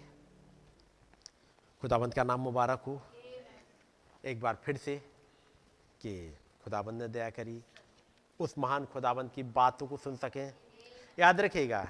खुदाबंद 1.82 2.14
का 2.14 2.24
नाम 2.24 2.40
मुबारक 2.40 2.80
हो। 2.80 3.02
एक 4.26 4.40
बार 4.42 4.58
फिर 4.64 4.78
से 4.78 4.96
कि 6.02 6.38
खुदाबंद 6.64 7.02
ने 7.02 7.08
दया 7.08 7.30
करी, 7.30 7.62
उस 8.40 8.58
महान 8.58 8.86
खुदाबंद 8.86 9.32
की 9.32 9.44
बातों 9.44 9.88
को 9.88 9.98
सुन 9.98 10.16
सकें। 10.16 10.54
याद 11.20 11.42
रखिएगा, 11.42 11.88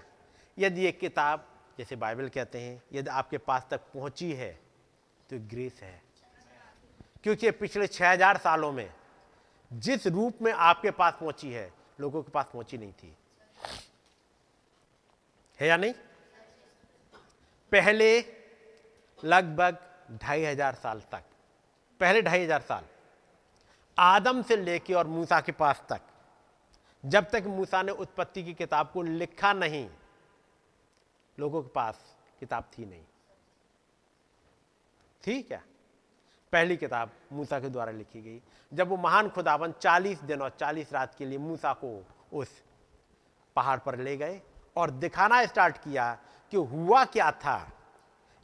यदि 0.58 0.82
ये 0.82 0.92
किताब, 0.92 1.48
जैसे 1.78 1.96
बाइबल 1.96 2.30
कहते 2.30 2.60
हैं, 2.60 2.82
यदि 2.94 3.10
आपके 3.10 3.38
पास 3.38 3.68
तक 3.72 3.82
पहुँची 3.94 4.32
है 4.34 4.52
तो 5.30 5.40
ग्रेस 5.50 5.80
है। 5.82 6.02
क्योंकि 7.24 7.52
पिछले 7.52 7.88
6000 7.88 8.38
सालों 8.38 8.72
में, 8.72 8.90
जिस 9.72 10.08
रूप 10.08 10.42
में 10.42 10.52
आपके 10.52 10.92
पास 10.92 11.14
पहुँची 11.14 11.52
है, 11.52 11.72
लोगों 12.00 12.24
के 12.24 12.32
पास 12.32 12.46
पहुँची 12.54 12.78
नहीं 12.78 12.92
थी। 12.94 13.16
है 15.60 15.68
या 15.68 15.78
नहीं? 15.78 15.94
पहले 17.72 18.20
लगभग 19.24 19.78
ढाई 20.22 20.44
हज़ार 20.44 20.76
साल 20.76 21.02
तक। 21.12 21.24
पहले 22.02 22.22
ढाई 22.22 22.44
हज़ार 22.44 22.62
साल। 22.62 22.84
आदम 23.98 24.42
से 24.42 24.56
लेके 24.58 24.94
और 24.94 25.08
मूसा 25.08 25.40
के 25.42 25.52
पास 25.52 25.84
तक। 25.90 26.02
जब 27.04 27.30
तक 27.30 27.44
मूसा 27.48 27.82
ने 27.82 27.92
उत्पत्ति 27.92 28.44
की 28.44 28.54
किताब 28.54 28.90
को 28.94 29.02
लिखा 29.02 29.54
नहीं, 29.54 29.88
लोगों 31.38 31.62
के 31.62 31.70
पास 31.70 32.00
किताब 32.40 32.70
थी 32.78 32.86
नहीं। 32.86 33.04
थी 35.24 35.42
क्या? 35.42 35.62
पहली 36.54 36.78
किताब 36.78 37.12
मूसा 37.34 37.60
के 37.60 37.70
द्वारा 37.70 37.92
लिखी 37.92 38.22
गई, 38.22 38.42
जब 38.72 38.88
वो 38.88 38.98
महान 38.98 39.30
खुदावन 39.30 39.72
40 39.82 40.22
दिन 40.24 40.42
और 40.42 40.56
40 40.60 40.94
रात 40.94 41.16
के 41.16 41.26
लिए 41.26 41.38
मूसा 41.38 41.74
को 41.74 42.04
उस 42.34 42.50
पहाड़ 43.56 43.80
पर 43.80 43.98
ले 44.00 44.16
गए 44.18 44.42
और 44.76 44.92
दिखाना 44.92 45.46
स्टार्ट 45.46 45.78
किया 45.78 46.12
कि 46.52 46.58
हुआ 46.58 47.04
क्या 47.06 47.32
था, 47.32 47.72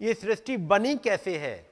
ये 0.02 0.14
सृष्टि 0.14 0.58
बनी 0.58 0.96
कैसे 0.98 1.38
है 1.38 1.71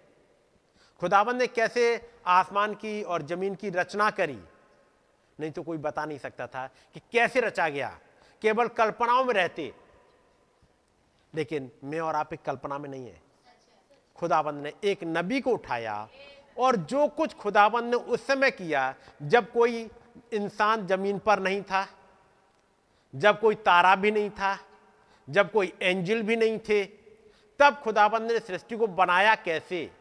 खुदावन 1.00 1.36
ने 1.36 1.48
कैसे 1.48 2.12
आसमान 2.26 2.74
की 2.74 3.04
और 3.04 3.22
ज़मीन 3.22 3.56
की 3.56 3.70
रचना 3.70 4.10
करी? 4.10 4.40
नहीं 5.40 5.52
तो 5.52 5.64
कोई 5.64 5.78
बता 5.78 6.06
नहीं 6.06 6.18
सकता 6.18 6.48
था 6.48 6.70
कि 6.94 7.00
कैसे 7.00 7.40
रचा 7.40 7.70
गया। 7.70 8.00
केवल 8.42 8.68
कल्पनाओं 8.68 9.26
में 9.26 9.34
रहते। 9.34 9.74
लेकिन 11.36 11.72
मैं 11.84 12.00
और 12.00 12.16
आप 12.16 12.34
एक 12.34 12.42
कल्पना 12.42 12.78
में 12.78 12.90
नहीं 12.90 13.06
है। 13.06 13.22
खुदाबंद 14.16 14.64
ने 14.64 14.74
एक 14.84 15.00
नबी 15.04 15.42
को 15.42 15.52
उठाया 15.52 16.10
और 16.60 16.76
जो 16.76 17.08
कुछ 17.08 17.36
खुदाबंद 17.36 17.84
ने 17.84 17.98
उस 17.98 18.28
समय 18.28 18.52
किया, 18.52 18.96
जब 19.24 19.52
कोई 19.52 19.90
इंसान 20.34 20.88
ज़मीन 20.88 21.20
पर 21.20 21.40
नहीं 21.40 21.62
था, 21.62 21.88
जब 23.16 23.40
कोई 23.40 23.56
तारा 23.56 23.96
भी 23.96 24.12
नहीं 24.12 24.30
था, 24.30 24.60
जब 25.30 25.52
कोई 25.52 25.74
एंजल 25.82 26.22
भी 26.22 26.36
नहीं 26.36 26.60
थे, 26.60 26.86
तब 27.60 27.82
खुदाबंद 27.84 28.32
ने 28.32 28.40
सृष्टि 28.40 28.78
को 28.78 28.88
बनाया 28.88 29.36
कैसे? 29.36 29.99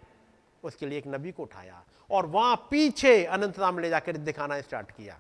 उसके 0.65 0.87
लिए 0.87 0.99
एक 0.99 1.07
नबी 1.07 1.33
को 1.33 1.43
उठाया 1.43 1.83
और 2.11 2.27
वहाँ 2.27 2.57
पीछे 2.71 3.25
अनंतता 3.27 3.71
में 3.71 3.83
ले 3.83 3.89
जाकर 3.89 4.17
दिखाना 4.19 4.61
स्टार्ट 4.61 4.91
किया। 4.91 5.19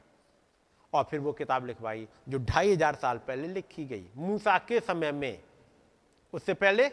और 0.92 1.04
फिर 1.04 1.20
वो 1.20 1.32
किताब 1.32 1.66
लिखवाई, 1.66 2.06
जो 2.28 2.38
ढाई 2.40 2.72
हज़ार 2.72 2.94
साल 2.94 3.18
पहले 3.18 3.48
लिखी 3.48 3.84
गई। 3.84 4.06
मूसा 4.16 4.56
के 4.58 4.80
समय 4.80 5.12
में, 5.12 5.42
उससे 6.32 6.54
पहले 6.54 6.88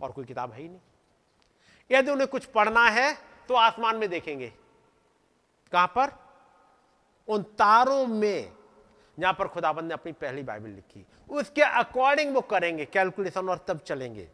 और 0.00 0.12
कोई 0.12 0.24
किताब 0.24 0.52
है 0.52 0.60
ही 0.60 0.68
नहीं। 0.68 0.80
यदि 1.90 2.10
उन्हें 2.10 2.28
कुछ 2.28 2.44
पढ़ना 2.46 2.88
है 2.88 3.14
तो 3.48 3.54
आसमान 3.54 3.96
में 3.96 4.08
देखेंगे। 4.10 4.52
कहाँ 5.72 5.86
पर? 5.88 6.10
उन 7.28 7.42
तारों 7.58 8.06
में, 8.06 8.52
जहाँ 9.18 9.32
पर 9.32 9.48
खुदाबंद 9.48 9.88
ने 9.88 9.94
अपनी 9.94 10.12
पहली 10.12 10.42
बाइबल 10.42 10.70
लिखी। 10.70 11.04
उसके 11.30 11.62
अकॉर्डिंग 11.62 12.34
वो 12.34 12.40
करेंगे, 12.42 12.84
कैलकुलेशन, 12.84 13.48
और 13.48 13.64
तब 13.68 13.78
चलेंगे। 13.78 14.28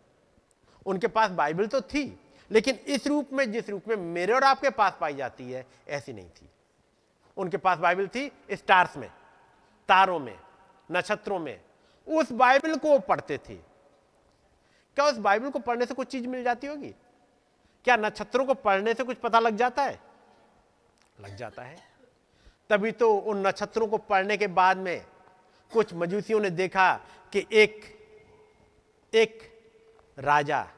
उनके 0.86 1.06
पास 1.08 1.30
बाइबल 1.32 1.66
तो 1.66 1.80
थी 1.82 2.04
लेकिन 2.50 2.74
इस 2.76 3.06
रूप 3.06 3.28
में, 3.32 3.52
जिस 3.52 3.68
रूप 3.68 3.88
में 3.88 3.96
मेरे 3.96 4.32
और 4.32 4.44
आपके 4.44 4.70
पास 4.70 4.96
पाई 5.00 5.14
जाती 5.14 5.52
है, 5.52 5.66
ऐसी 5.88 6.12
नहीं 6.12 6.30
थी। 6.30 6.50
उनके 7.36 7.56
पास 7.56 7.78
बाइबल 7.78 8.08
थी 8.08 8.32
स्टार्स 8.52 8.96
में, 8.96 9.08
तारों 9.88 10.18
में, 10.18 10.40
नक्षत्रों 10.90 11.38
में। 11.38 11.60
उस 12.08 12.32
बाइबल 12.32 12.76
को 12.76 12.98
पढ़ते 12.98 13.38
थे। 13.38 13.54
क्या 14.94 15.04
उस 15.04 15.16
बाइबल 15.16 15.50
को 15.50 15.58
पढ़ने 15.58 15.86
से 15.86 15.94
कुछ 15.94 16.08
चीज़ 16.08 16.26
मिल 16.26 16.44
जाती 16.44 16.66
होगी? 16.66 16.94
क्या 17.84 17.96
नक्षत्रों 17.96 18.44
को 18.44 18.54
पढ़ने 18.54 18.94
से 18.94 19.04
कुछ 19.04 19.16
पता 19.16 19.38
लग 19.38 19.56
जाता 19.56 19.82
है? 19.82 20.00
लग 21.20 21.36
जाता 21.36 21.62
है। 21.62 21.76
तभी 22.70 22.92
तो 22.92 23.14
उन 23.14 23.46
नक्षत्रों 23.46 23.86
को 23.86 23.98
पढ़ने 23.98 24.36
के 24.36 24.46
बाद 24.46 24.76
में 24.76 25.06
कुछ 25.72 25.94
मजूसियों 25.94 26.40
ने 26.40 26.50
देखा 26.50 27.00
कि 27.32 27.46
एक 27.52 27.98
एक 29.14 29.60
राजा 30.18 30.70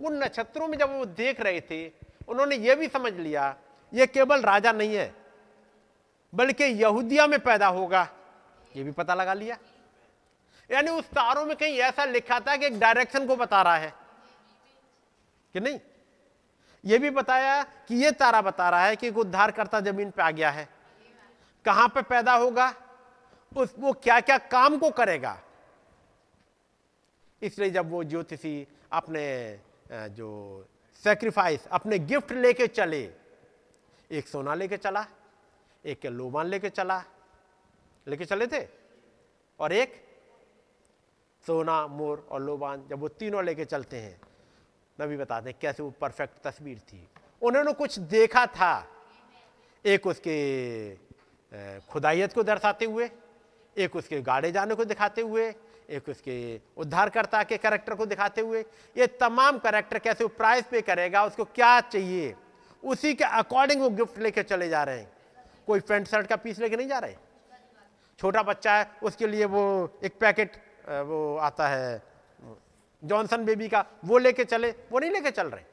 उन 0.00 0.24
नक्षत्रों 0.24 0.68
में 0.68 0.78
जब 0.78 0.96
वो 0.96 1.04
देख 1.04 1.40
रहे 1.40 1.60
थे, 1.60 1.92
उन्होंने 2.28 2.56
यह 2.56 2.74
भी 2.74 2.88
समझ 2.88 3.12
लिया 3.12 3.56
यह 3.94 4.06
केवल 4.06 4.42
राजा 4.42 4.72
नहीं 4.72 4.94
है, 4.94 5.14
बल्कि 6.34 6.64
यहूदिया 6.64 7.26
में 7.26 7.40
पैदा 7.40 7.66
होगा। 7.66 8.08
यह 8.76 8.84
भी 8.84 8.90
पता 8.90 9.14
लगा 9.14 9.34
लिया। 9.34 9.58
यानी 10.70 10.90
उस 10.90 11.04
तारों 11.04 11.44
में 11.44 11.56
कहीं 11.56 11.78
ऐसा 11.78 12.04
लिखा 12.04 12.40
था 12.40 12.56
कि 12.56 12.66
एक 12.66 12.80
डायरेक्शन 12.80 13.26
को 13.26 13.36
बता 13.36 13.62
रहा 13.62 13.76
है। 13.76 13.94
कि 15.52 15.60
नहीं? 15.60 15.80
यह 16.84 16.98
भी 16.98 17.10
बताया 17.10 17.62
कि 17.62 18.04
यह 18.04 18.10
तारा 18.10 18.42
बता 18.42 18.70
रहा 18.70 18.84
है 18.84 18.96
कि 18.96 19.08
एक 19.08 19.18
उद्धारकर्ता 19.18 19.80
ज़मीन 19.80 20.10
पे 20.10 20.22
आ 20.22 20.30
गया 20.30 20.50
है। 20.50 20.68
कहाँ 21.64 21.88
पे 21.88 22.02
पैदा 22.02 22.34
होगा? 22.34 22.74
उस, 23.56 23.74
वो 23.78 23.92
क्या 23.92 24.20
क्या 24.20 24.38
काम 24.38 24.78
को 24.78 24.90
करेगा? 24.90 25.42
इसलिए 27.42 27.70
जब 27.70 27.90
वो 27.90 28.04
ज्योतिषी 28.04 28.66
अपने 28.92 29.58
जो 29.90 30.66
सेक्रीफाइस 31.04 31.66
अपने 31.66 31.98
गिफ्ट 31.98 32.32
लेके 32.32 32.66
चले। 32.66 33.02
एक 34.10 34.28
सोना 34.28 34.54
लेके 34.54 34.76
चला, 34.76 35.06
एक 35.84 36.06
लोबान 36.06 36.46
लेके 36.46 36.68
चला। 36.70 37.02
लेके 38.06 38.24
चले 38.24 38.46
थे? 38.46 38.66
और 39.60 39.72
एक 39.72 39.94
सोना, 41.46 41.86
मोर 41.86 42.26
और 42.30 42.42
लोबान 42.42 42.86
जब 42.90 43.00
वो 43.00 43.08
तीनों 43.08 43.44
लेके 43.44 43.64
चलते 43.64 43.96
हैं 43.96 44.20
नबी 44.98 45.16
बताते 45.16 45.50
हैं 45.50 45.58
कैसे 45.60 45.82
वो 45.82 45.90
परफेक्ट 46.00 46.42
तस्वीर 46.44 46.78
थी। 46.78 47.08
उन्होंने 47.42 47.72
कुछ 47.72 47.98
देखा 47.98 48.46
था। 48.46 48.86
एक 49.84 50.06
उसके 50.06 50.94
खुदाइत 51.88 52.32
को 52.32 52.42
दर्शाते 52.42 52.84
हुए, 52.84 53.10
एक 53.76 53.96
उसके 53.96 54.20
गाड़े 54.22 54.50
जाने 54.52 54.74
को 54.74 54.84
दिखाते 54.84 55.22
हुए 55.22 55.50
एक 55.88 56.08
उसके 56.08 56.60
उद्धारकर्ता 56.76 57.42
के 57.42 57.56
करेक्टर 57.56 57.94
को 57.94 58.06
दिखाते 58.06 58.40
हुए, 58.40 58.60
ये 58.96 59.06
तमाम 59.20 59.58
करेक्टर 59.58 59.98
कैसे 59.98 60.24
वो 60.24 60.28
प्राइस 60.28 60.64
पे 60.70 60.80
करेगा, 60.82 61.24
उसको 61.24 61.44
क्या 61.44 61.80
चाहिए? 61.82 62.34
उसी 62.82 63.14
के 63.14 63.24
अकॉर्डिंग 63.24 63.80
वो 63.80 63.90
गिफ्ट 63.90 64.18
लेके 64.18 64.42
चले 64.42 64.68
जा 64.68 64.82
रहे 64.84 64.98
हैं। 64.98 65.10
कोई 65.66 65.80
पेंट 65.80 66.06
शर्ट 66.06 66.26
का 66.26 66.36
पीस 66.36 66.58
लेके 66.58 66.76
नहीं 66.76 66.88
जा 66.88 66.98
रहे? 66.98 67.14
छोटा 68.18 68.42
बच्चा 68.42 68.76
है, 68.76 68.86
उसके 69.02 69.26
लिए 69.26 69.44
वो 69.44 69.62
एक 70.04 70.18
पैकेट 70.20 70.56
वो 70.88 71.36
आता 71.36 71.68
है 71.68 72.02
जॉनसन 73.02 73.44
बेबी 73.44 73.68
का, 73.68 73.84
वो 74.04 74.18
लेके 74.18 74.44
चले, 74.44 74.70
वो 74.92 74.98
नहीं 74.98 75.10
लेके 75.10 75.30
चल 75.30 75.46
रहे। 75.46 75.64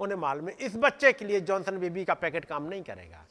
उन्हें 0.00 0.18
मालूम 0.18 0.48
है, 0.48 0.54
इस 0.60 0.76
बच्चे 0.76 1.12
के 1.12 1.24
लिए 1.24 1.40
जॉनसन 1.40 1.78
बेबी 1.78 2.04
का 2.04 2.14
पैकेट 2.14 2.44
काम 2.44 2.64
नहीं 2.64 2.82
करेगा। 2.82 3.24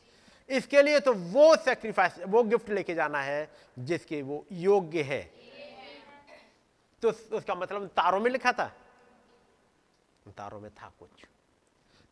इसके 0.49 0.81
लिए 0.81 0.99
तो 0.99 1.13
वो 1.13 1.55
सेक्रीफाइस 1.55 2.19
वो 2.27 2.43
गिफ्ट 2.43 2.69
लेके 2.69 2.93
जाना 2.95 3.21
है, 3.21 3.49
जिसके 3.79 4.21
वो 4.21 4.45
योग्य 4.51 5.01
है। 5.01 5.19
तो 7.01 7.09
उसका 7.09 7.55
मतलब 7.55 7.87
तारों 7.87 8.19
में 8.19 8.31
लिखा 8.31 8.51
था। 8.51 8.71
तारों 10.37 10.59
में 10.59 10.71
था 10.71 10.91
कुछ। 10.99 11.25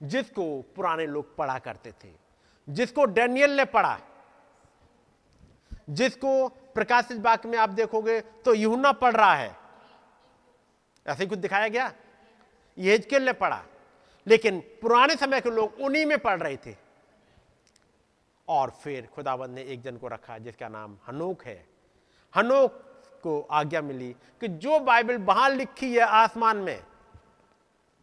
जिसको 0.04 0.62
पुराने 0.62 1.06
लोग 1.06 1.36
पढ़ा 1.36 1.60
करते 1.60 1.92
थे, 2.04 2.14
जिसको 2.70 3.06
डेनियल 3.06 3.52
ने 3.52 3.66
पढ़ा, 3.66 4.00
जिसको 5.90 6.48
प्रकाशित 6.48 7.18
बाग 7.18 7.46
में 7.46 7.58
आप 7.58 7.70
देखोगे 7.70 8.22
तो 8.22 8.54
यूना 8.54 8.92
पढ़ 8.92 9.16
रहा 9.16 9.36
है। 9.36 9.56
ऐसे 11.08 11.24
ही 11.24 11.30
कुछ 11.30 11.40
दिखाया 11.40 11.68
गया? 11.68 11.94
यजकेल 12.78 13.24
ने 13.24 13.34
पढ़ा, 13.34 13.64
लेकिन 14.28 14.60
पुराने 14.82 15.16
समय 15.16 15.42
के 15.42 15.50
लोग 15.50 15.74
उन्हीं 15.80 16.06
में 16.06 16.18
पढ़ 16.20 16.42
रहे 16.44 16.58
थे। 16.58 16.76
और 18.48 18.70
फिर 18.72 19.08
खुदाबंद 19.08 19.56
ने 19.56 19.62
एक 19.64 19.82
जन 19.82 19.98
को 19.98 20.08
रखा 20.08 20.38
जिसका 20.38 20.68
नाम 20.70 20.98
हनोक 21.08 21.44
है। 21.44 21.68
हनोक 22.36 22.95
को 23.26 23.40
आज्ञा 23.52 23.82
मिली 23.84 24.12
कि 24.42 24.48
जो 24.48 24.80
बाइबल 24.82 25.18
वहाँ 25.24 25.50
लिखी 25.50 25.94
है 25.94 26.06
आसमान 26.18 26.58
में, 26.58 26.80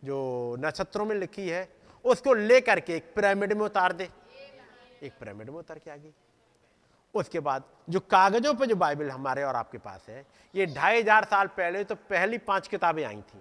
जो 0.02 0.56
नक्षत्रों 0.60 1.04
में 1.06 1.14
लिखी 1.16 1.48
है, 1.48 1.68
उसको 2.04 2.34
लेकर 2.34 2.80
के 2.80 2.96
एक 2.96 3.12
पिरामिड 3.16 3.52
में 3.52 3.64
उतार 3.64 3.92
दे। 3.92 4.08
एक 5.02 5.12
पिरामिड 5.12 5.50
में 5.50 5.58
उतर 5.58 5.78
के 5.78 5.90
आ 5.90 5.96
गई 5.96 6.12
उसके 7.14 7.40
बाद 7.40 7.64
जो 7.90 8.00
कागजों 8.02 8.52
पर 8.54 8.66
जो 8.66 8.74
बाइबल 8.76 9.10
हमारे 9.10 9.42
और 9.44 9.56
आपके 9.56 9.78
पास 9.78 10.06
है, 10.08 10.24
ये 10.54 10.66
ढाई 10.66 11.00
हज़ार 11.00 11.24
साल 11.24 11.46
पहले 11.48 11.82
तो 11.84 11.94
पहली 12.10 12.38
पाँच 12.40 12.68
किताबें 12.68 13.04
आई 13.04 13.20
थी। 13.22 13.40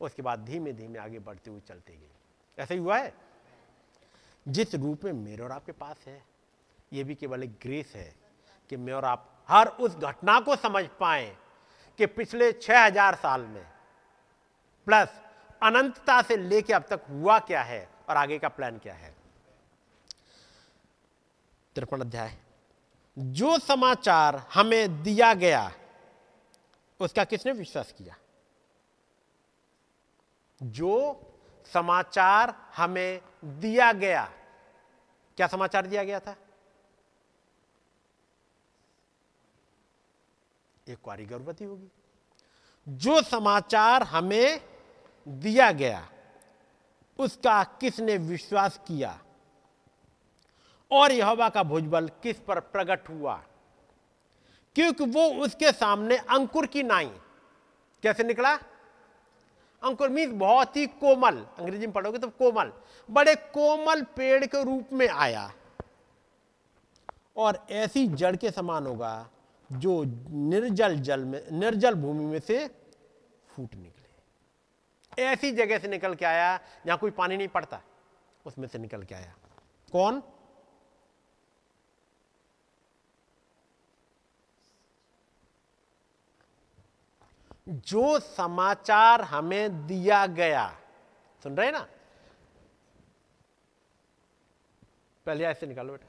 उसके 0.00 0.22
बाद 0.22 0.44
धीमे 0.44 0.72
धीमे 0.72 0.98
आगे 0.98 1.18
बढ़ते 1.18 1.50
हुए 1.50 1.60
चलते 1.68 1.92
गई 1.92 2.62
ऐसे 2.62 2.74
ही 2.74 2.80
हुआ 2.80 2.98
है? 2.98 3.12
जिस 4.46 4.74
रूप 4.74 5.04
में 5.04 5.12
मेरे 5.12 5.42
और 5.42 5.52
आपके 5.52 5.72
पास 5.74 6.04
है, 6.06 6.22
ये 6.92 7.04
भी 7.04 7.14
केवल 7.14 7.42
एक 7.42 7.52
ग्रेस 7.62 7.92
है 7.96 8.14
कि 8.70 8.76
मैं 8.76 8.92
और 8.92 9.04
आप 9.04 9.28
हर 9.48 9.68
उस 9.68 9.96
घटना 9.96 10.38
को 10.40 10.56
समझ 10.56 10.84
पाए 11.00 11.36
कि 11.98 12.06
पिछले 12.06 12.52
छह 12.52 12.84
हज़ार 12.84 13.14
साल 13.14 13.40
में 13.40 13.64
प्लस 14.86 15.20
अनंतता 15.62 16.20
से 16.22 16.36
लेके 16.36 16.72
अब 16.72 16.84
तक 16.90 17.04
हुआ 17.10 17.38
क्या 17.38 17.62
है 17.62 17.88
और 18.08 18.16
आगे 18.16 18.38
का 18.38 18.48
प्लान 18.48 18.78
क्या 18.78 18.94
है। 18.94 19.14
तिरपन 21.76 22.00
अध्याय। 22.00 22.36
जो 23.16 23.58
समाचार 23.58 24.36
हमें 24.54 25.02
दिया 25.02 25.32
गया, 25.34 25.70
उसका 27.00 27.24
किसने 27.24 27.52
विश्वास 27.52 27.92
किया? 27.92 28.16
जो 30.60 31.20
समाचार 31.72 32.54
हमें 32.76 33.20
दिया 33.44 33.92
गया, 33.92 34.24
क्या 35.36 35.46
समाचार 35.46 35.86
दिया 35.86 36.04
गया 36.04 36.20
था? 36.20 36.36
एक 40.88 40.98
कुआरी 41.00 41.24
गर्भवती 41.24 41.64
होगी। 41.64 41.88
जो 42.88 43.22
समाचार 43.22 44.02
हमें 44.02 44.60
दिया 45.28 45.72
गया, 45.72 46.08
उसका 47.18 47.64
किसने 47.64 48.16
विश्वास 48.16 48.80
किया? 48.86 49.20
और 50.90 51.12
यहोवा 51.12 51.48
का 51.48 51.62
भुजबल 51.62 52.08
किस 52.08 52.38
पर 52.38 52.60
प्रकट 52.60 53.08
हुआ? 53.08 53.44
क्योंकि 54.74 55.04
वो 55.04 55.24
उसके 55.24 55.72
सामने 55.72 56.16
अंकुर 56.16 56.66
की 56.66 56.82
नाई। 56.82 57.18
कैसे 58.02 58.22
निकला? 58.22 58.54
अंकुर 59.84 60.08
मीन 60.08 60.38
बहुत 60.38 60.76
ही 60.76 60.86
कोमल। 60.86 61.36
अंग्रेज़ी 61.36 61.86
में 61.86 61.92
पढ़ोगे 61.92 62.18
तो 62.18 62.28
कोमल। 62.28 62.72
बड़े 63.10 63.34
कोमल 63.34 64.02
पेड़ 64.02 64.46
के 64.46 64.64
रूप 64.64 64.88
में 64.92 65.08
आया। 65.08 65.52
और 67.36 67.66
ऐसी 67.70 68.06
जड़ 68.06 68.36
के 68.36 68.50
समान 68.50 68.86
होगा 68.86 69.30
जो 69.72 70.04
निर्जल 70.30 70.96
जल 70.96 71.24
में, 71.24 71.50
निर्जल 71.50 71.94
भूमि 71.94 72.24
में 72.24 72.38
से 72.40 72.66
फूट 73.48 73.74
निकले। 73.74 75.22
ऐसी 75.22 75.52
जगह 75.52 75.78
से 75.78 75.88
निकल 75.88 76.14
के 76.14 76.24
आया 76.24 76.60
जहाँ 76.86 76.98
कोई 76.98 77.10
पानी 77.10 77.36
नहीं 77.36 77.48
पड़ता, 77.48 77.80
उसमें 78.46 78.68
से 78.68 78.78
निकल 78.78 79.02
के 79.02 79.14
आया। 79.14 79.34
कौन? 79.92 80.22
जो 87.68 88.18
समाचार 88.20 89.20
हमें 89.20 89.86
दिया 89.86 90.26
गया, 90.26 90.78
सुन 91.42 91.56
रहे 91.56 91.70
ना? 91.70 91.86
पहले 95.26 95.44
ऐसे 95.44 95.66
निकालो 95.66 95.92
बेटा। 95.92 96.06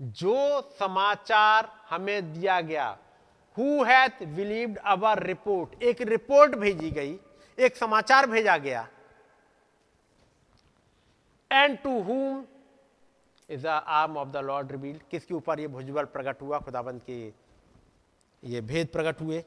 जो 0.00 0.60
समाचार 0.78 1.70
हमें 1.90 2.32
दिया 2.32 2.60
गया 2.60 2.86
who 3.56 3.84
hath 3.84 4.24
believed 4.26 4.78
our 4.78 5.22
report 5.22 5.82
एक 5.82 6.00
रिपोर्ट 6.00 6.54
भेजी 6.54 6.90
गई, 6.90 7.18
एक 7.58 7.76
समाचार 7.76 8.26
भेजा 8.26 8.56
गया। 8.58 8.88
And 11.50 11.78
to 11.78 12.00
whom 12.02 12.44
is 13.50 13.62
the 13.62 13.66
arm 13.66 14.16
of 14.16 14.28
the 14.28 14.36
Lord 14.36 14.72
revealed 14.72 15.02
किसके 15.10 15.34
ऊपर 15.34 15.60
ये 15.60 15.68
भुजबल 15.68 16.04
प्रकट 16.04 16.42
हुआ? 16.42 16.58
खुदाबंद 16.58 17.02
के 17.02 17.32
ये 18.44 18.60
भेद 18.60 18.88
प्रकट 18.88 19.20
हुए। 19.20 19.44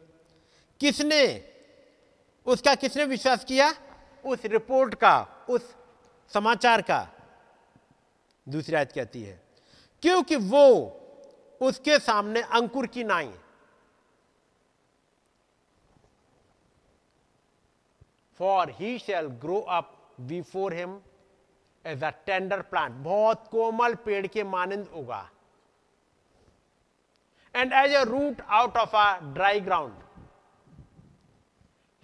किसने, 0.79 1.51
उसका 2.45 2.75
किसने 2.75 3.05
विश्वास 3.05 3.43
किया? 3.45 3.73
उस 4.25 4.45
रिपोर्ट 4.45 4.95
का, 4.95 5.45
उस 5.49 5.75
समाचार 6.33 6.81
का। 6.81 7.07
दूसरी 8.49 8.75
आयत 8.75 8.91
कहती 8.91 9.23
है 9.23 9.46
क्योंकि 10.03 10.35
वो 10.35 10.67
उसके 11.61 11.97
सामने 11.99 12.41
अंकुर 12.41 12.87
की 12.87 13.03
नाई 13.03 13.31
for 18.39 18.69
he 18.71 18.97
shall 18.99 19.27
grow 19.41 19.59
up 19.75 19.93
before 20.21 20.73
him 20.73 20.99
as 21.85 22.03
a 22.03 22.09
tender 22.25 22.61
plant 22.63 22.91
बहुत 23.03 23.47
कोमल 23.51 23.95
पेड़ 24.05 24.25
के 24.27 24.43
मानंद 24.45 24.87
होगा। 24.95 25.29
And 27.55 27.73
as 27.73 27.93
a 27.93 28.01
root 28.03 28.41
out 28.41 28.77
of 28.77 28.95
a 28.95 29.19
dry 29.33 29.59
ground 29.61 30.03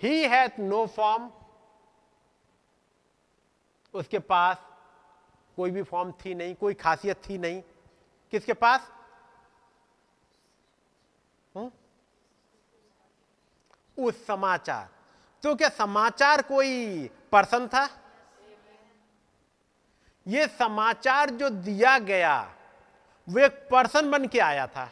he 0.02 0.24
hath 0.28 0.60
no 0.60 0.86
form 0.96 1.30
उसके 3.94 4.20
पास 4.20 4.66
कोई 5.58 5.72
भी 5.72 5.84
फॉर्म 5.84 6.12
थी 6.26 6.34
नहीं, 6.36 6.56
कोई 6.56 6.74
खासियत 6.74 7.22
थी 7.30 7.38
नहीं। 7.38 7.62
किसके 8.34 8.54
पास? 8.54 8.90
हुँ? 11.56 11.72
उस 13.98 14.26
समाचार। 14.28 14.90
तो 15.44 15.56
क्या 15.56 15.70
समाचार 15.70 16.42
कोई 16.42 17.08
पर्सन 17.32 17.68
था? 17.68 17.86
ये 20.26 20.48
समाचार 20.48 21.30
जो 21.30 21.50
दिया 21.50 21.98
गया, 22.00 22.36
वो 23.28 23.40
एक 23.40 23.68
पर्सन 23.72 24.12
बन 24.12 24.28
के 24.28 24.40
आया 24.40 24.68
था। 24.68 24.90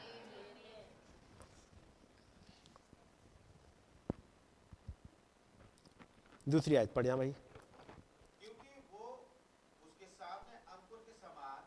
दूसरी 6.48 6.76
आयत 6.76 6.94
पढ़िया 6.94 7.16
भाई 7.16 7.32
क्योंकि 7.32 8.70
वो 8.94 9.04
उसके 9.86 10.06
सामने 10.06 10.58
अंकुर 10.74 11.00
के 11.00 11.14
समान 11.14 11.60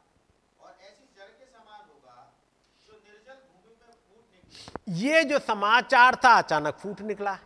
और 0.61 0.70
ऐसी 0.83 1.05
जड़ 1.16 1.31
के 1.39 1.47
समान 1.47 1.81
होगा 1.89 2.16
जो 2.87 2.99
निर्जल 2.99 3.39
भूमि 3.47 3.75
में 3.81 3.93
फूट 3.93 4.25
निकली 4.35 4.74
ये 4.89 5.24
जो 5.24 5.39
समाचार 5.39 6.14
था 6.14 6.39
अचानक 6.39 6.74
फूट 6.74 7.01
निकला। 7.01 7.39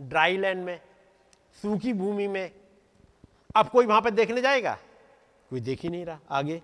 ड्राई 0.00 0.36
लैंड 0.36 0.64
में 0.64 0.80
सूखी 1.62 1.92
भूमि 1.92 2.26
में। 2.26 2.60
अब 3.56 3.68
कोई 3.68 3.86
वहाँ 3.86 4.02
पर 4.02 4.10
देखने 4.10 4.40
जाएगा? 4.40 4.78
कोई 5.50 5.60
देख 5.60 5.80
ही 5.80 5.88
नहीं 5.88 6.04
रहा 6.04 6.20
आगे। 6.30 6.62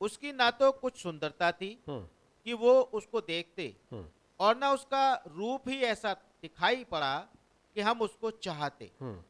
उसकी 0.00 0.32
ना 0.32 0.50
तो 0.50 0.72
कुछ 0.72 1.02
सुंदरता 1.02 1.52
थी 1.52 1.84
हम्म, 1.88 2.08
कि 2.44 2.52
वो 2.52 2.80
उसको 2.80 3.20
देखते। 3.20 3.76
हम्म, 3.92 4.08
और 4.40 4.56
ना 4.56 4.72
उसका 4.72 5.14
रूप 5.14 5.68
ही 5.68 5.82
ऐसा 5.82 6.14
दिखाई 6.14 6.84
पड़ा 6.84 7.18
कि 7.74 7.80
हम 7.80 8.00
उसको 8.00 8.30
चाहते। 8.30 8.90
हम्म। 9.00 9.22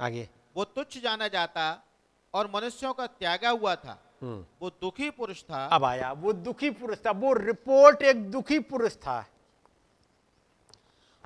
आगे। 0.00 0.28
वो 0.56 0.64
तुच्छ 0.64 0.98
जाना 0.98 1.28
जाता 1.28 1.82
और 2.34 2.50
मनुष्यों 2.54 2.94
का 2.94 3.06
त्यागा 3.06 3.50
हुआ 3.50 3.76
था। 3.76 4.07
वो 4.22 4.70
दुखी 4.70 5.10
पुरुष 5.10 5.42
था। 5.42 5.64
अब 5.66 5.84
आया, 5.84 6.12
वो 6.12 6.32
दुखी 6.32 6.70
पुरुष 6.70 6.98
था, 7.06 7.10
वो 7.10 7.32
रिपोर्ट 7.32 8.02
एक 8.02 8.30
दुखी 8.30 8.58
पुरुष 8.60 8.96
था। 8.96 9.24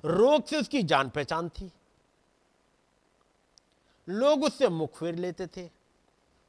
रोग 0.05 0.45
से 0.45 0.57
उसकी 0.57 0.83
जान 0.83 1.09
पहचान 1.09 1.49
थी। 1.49 1.71
लोग 4.07 4.43
उससे 4.43 4.69
मुख 4.69 4.97
फेर 4.97 5.15
लेते 5.15 5.47
थे। 5.47 5.69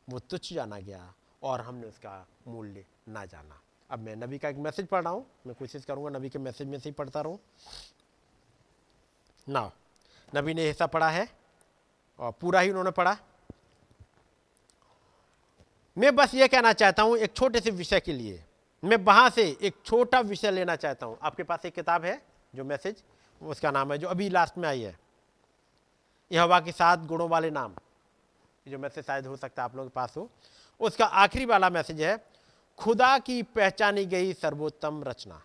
वो 0.09 0.19
तुच्छ 0.19 0.53
जाना 0.53 0.79
गया 0.79 1.13
और 1.43 1.61
हमने 1.61 1.87
उसका 1.87 2.27
मूल्य 2.49 2.85
ना 3.09 3.25
जाना। 3.25 3.61
अब 3.91 3.99
मैं 3.99 4.17
नबी 4.17 4.39
का 4.39 4.49
एक 4.49 4.57
मैसेज 4.57 4.87
पढ़ 4.87 5.03
रहा 5.03 5.13
हूँ। 5.13 5.27
मैं 5.47 5.55
कोशिश 5.55 5.85
करूँगा 5.85 6.11
नबी 6.19 6.29
के 6.29 6.39
मैसेज 6.39 6.69
में 6.69 6.79
से 6.79 6.89
ही 6.89 6.93
पढ़ता 6.93 7.21
रहूँ। 7.21 7.39
ना 9.47 9.71
नबी 10.37 10.55
ने 10.55 10.67
हिस्सा 10.67 10.87
पढ़ा 10.87 11.09
है 11.11 11.29
और 12.19 12.33
पूरा 12.33 12.61
ही 12.61 12.71
उन्होंने 12.71 12.91
पढ़ा। 12.91 13.17
मैं 15.97 16.15
बस 16.17 16.35
ये 16.35 16.49
कहना 16.49 16.73
चाहता 16.73 17.03
हूँ 17.03 17.17
एक 17.17 17.33
छोटे 17.37 17.61
से 17.61 17.71
विषय 17.71 18.01
के 18.01 18.13
लिए। 18.13 18.43
मैं 18.83 18.97
वहाँ 18.97 19.29
से 19.31 19.45
एक 19.63 19.75
छोटा 19.85 20.21
विषय 20.21 20.51
लेना 20.51 20.77
चाहता 20.77 21.07
हूँ। 21.07 21.19
आपके 21.23 21.43
पास 21.43 21.65
एक 21.67 21.75
किताब 21.75 22.05
है, 22.05 22.21
जो 22.55 22.65
मैसेज, 22.65 23.03
उसका 23.41 23.71
नाम 23.71 23.93
है, 23.93 23.99
जो 23.99 24.09
अभी 24.09 24.29
लास्ट 24.29 24.59
में 24.59 24.69
आई 24.69 24.81
है। 24.83 24.97
यह 26.31 26.43
हवा 26.43 26.61
के 26.61 26.73
सात 26.73 27.01
गुणों 27.01 27.29
वाले 27.29 27.51
नाम, 27.51 27.75
जो 28.67 28.79
मैसेज 28.79 29.05
शायद 29.07 29.27
हो 29.27 29.37
सकता 29.37 29.63
है 29.63 29.65
आप 29.65 29.77
लोगों 29.77 29.89
के 29.89 29.95
पास 29.95 30.17
हो। 30.17 30.29
उसका 30.81 31.05
आखिरी 31.05 31.45
वाला 31.45 31.71
मैसेज 31.71 32.01
है, 32.01 32.17
खुदा 32.79 33.19
की 33.19 33.43
पहचानी 33.45 34.05
गई 34.07 34.33
सर्वोत्तम 34.33 35.03
रचना। 35.07 35.41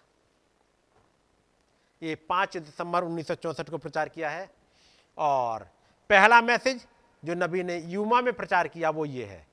ये 2.02 2.16
पाँच 2.30 2.58
दिसंबर 2.58 3.04
उन्नीस 3.04 3.32
को 3.32 3.78
प्रचार 3.78 4.10
किया 4.10 4.30
है, 4.30 4.50
और 5.18 5.68
पहला 6.10 6.42
मैसेज 6.42 6.86
जो 7.24 7.34
नबी 7.36 7.64
ने 7.64 7.78
यूमा 7.84 8.22
में 8.22 8.34
प्रचार 8.34 8.68
किया, 8.68 8.90
वो 8.90 9.06
ये 9.06 9.26
है। 9.26 9.48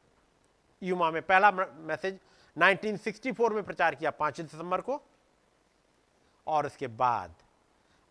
यूमा 0.82 1.10
में 1.10 1.22
पहला 1.22 1.50
मैसेज 1.50 2.18
1964 2.56 3.52
में 3.52 3.62
प्रचार 3.62 3.94
किया 3.94 4.10
पाँच 4.10 4.40
दिसंबर 4.40 4.80
को। 4.80 5.00
और 6.46 6.66
उसके 6.66 6.86
बाद 6.86 7.34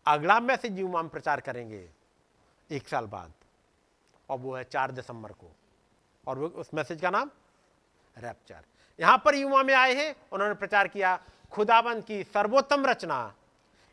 अगला 0.06 0.38
मैसेज 0.40 0.78
यूमा 0.78 1.02
में 1.02 1.10
प्रचार 1.10 1.40
करेंगे 1.40 1.88
एक 2.70 2.88
साल 2.88 3.06
बाद। 3.06 3.32
और 4.28 4.38
वो 4.38 4.54
है 4.56 4.64
चार 4.64 4.90
दिसंबर 4.90 5.32
को। 5.32 5.50
और 6.26 6.38
वो 6.38 6.46
उस 6.48 6.70
मैसेज 6.74 7.00
का 7.00 7.10
नाम 7.10 7.30
रैप्चर 8.16 8.64
यहाँ 8.98 9.22
पर 9.24 9.34
युवा 9.34 9.62
में 9.62 9.74
आए 9.74 9.94
हैं, 9.94 10.14
उन्होंने 10.32 10.54
प्रचार 10.54 10.88
किया, 10.88 11.18
खुदाबंद 11.52 12.04
की 12.04 12.22
सर्वोत्तम 12.24 12.86
रचना। 12.86 13.34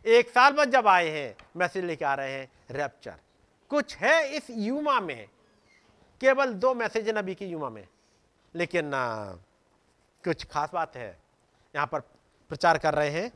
एक 0.05 0.29
साल 0.29 0.53
बाद 0.53 0.69
जब 0.71 0.87
आए 0.87 1.09
हैं 1.09 1.35
मैसेज 1.55 1.85
लेके 1.85 2.05
आ 2.05 2.13
रहे 2.15 2.31
हैं 2.31 2.49
रैप्चर 2.71 3.15
कुछ 3.71 3.95
है 3.97 4.35
इस 4.35 4.49
युमा 4.49 4.99
में? 4.99 5.27
केवल 6.21 6.53
दो 6.53 6.73
मैसेज 6.73 7.09
नबी 7.09 7.35
की 7.35 7.45
युमा 7.45 7.69
में। 7.69 7.87
लेकिन 8.55 8.91
कुछ 10.23 10.45
खास 10.45 10.71
बात 10.73 10.95
है। 10.95 11.21
यहाँ 11.75 11.87
पर 11.87 11.99
प्रचार 12.49 12.77
कर 12.77 12.93
रहे 12.93 13.09
हैं। 13.09 13.31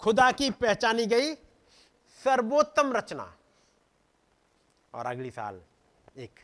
खुदा 0.00 0.30
की 0.32 0.50
पहचानी 0.50 1.06
गई 1.06 1.34
सर्वोत्तम 2.24 2.92
रचना। 2.92 3.36
और 4.94 5.06
अगली 5.06 5.30
साल 5.30 5.62
एक 6.18 6.40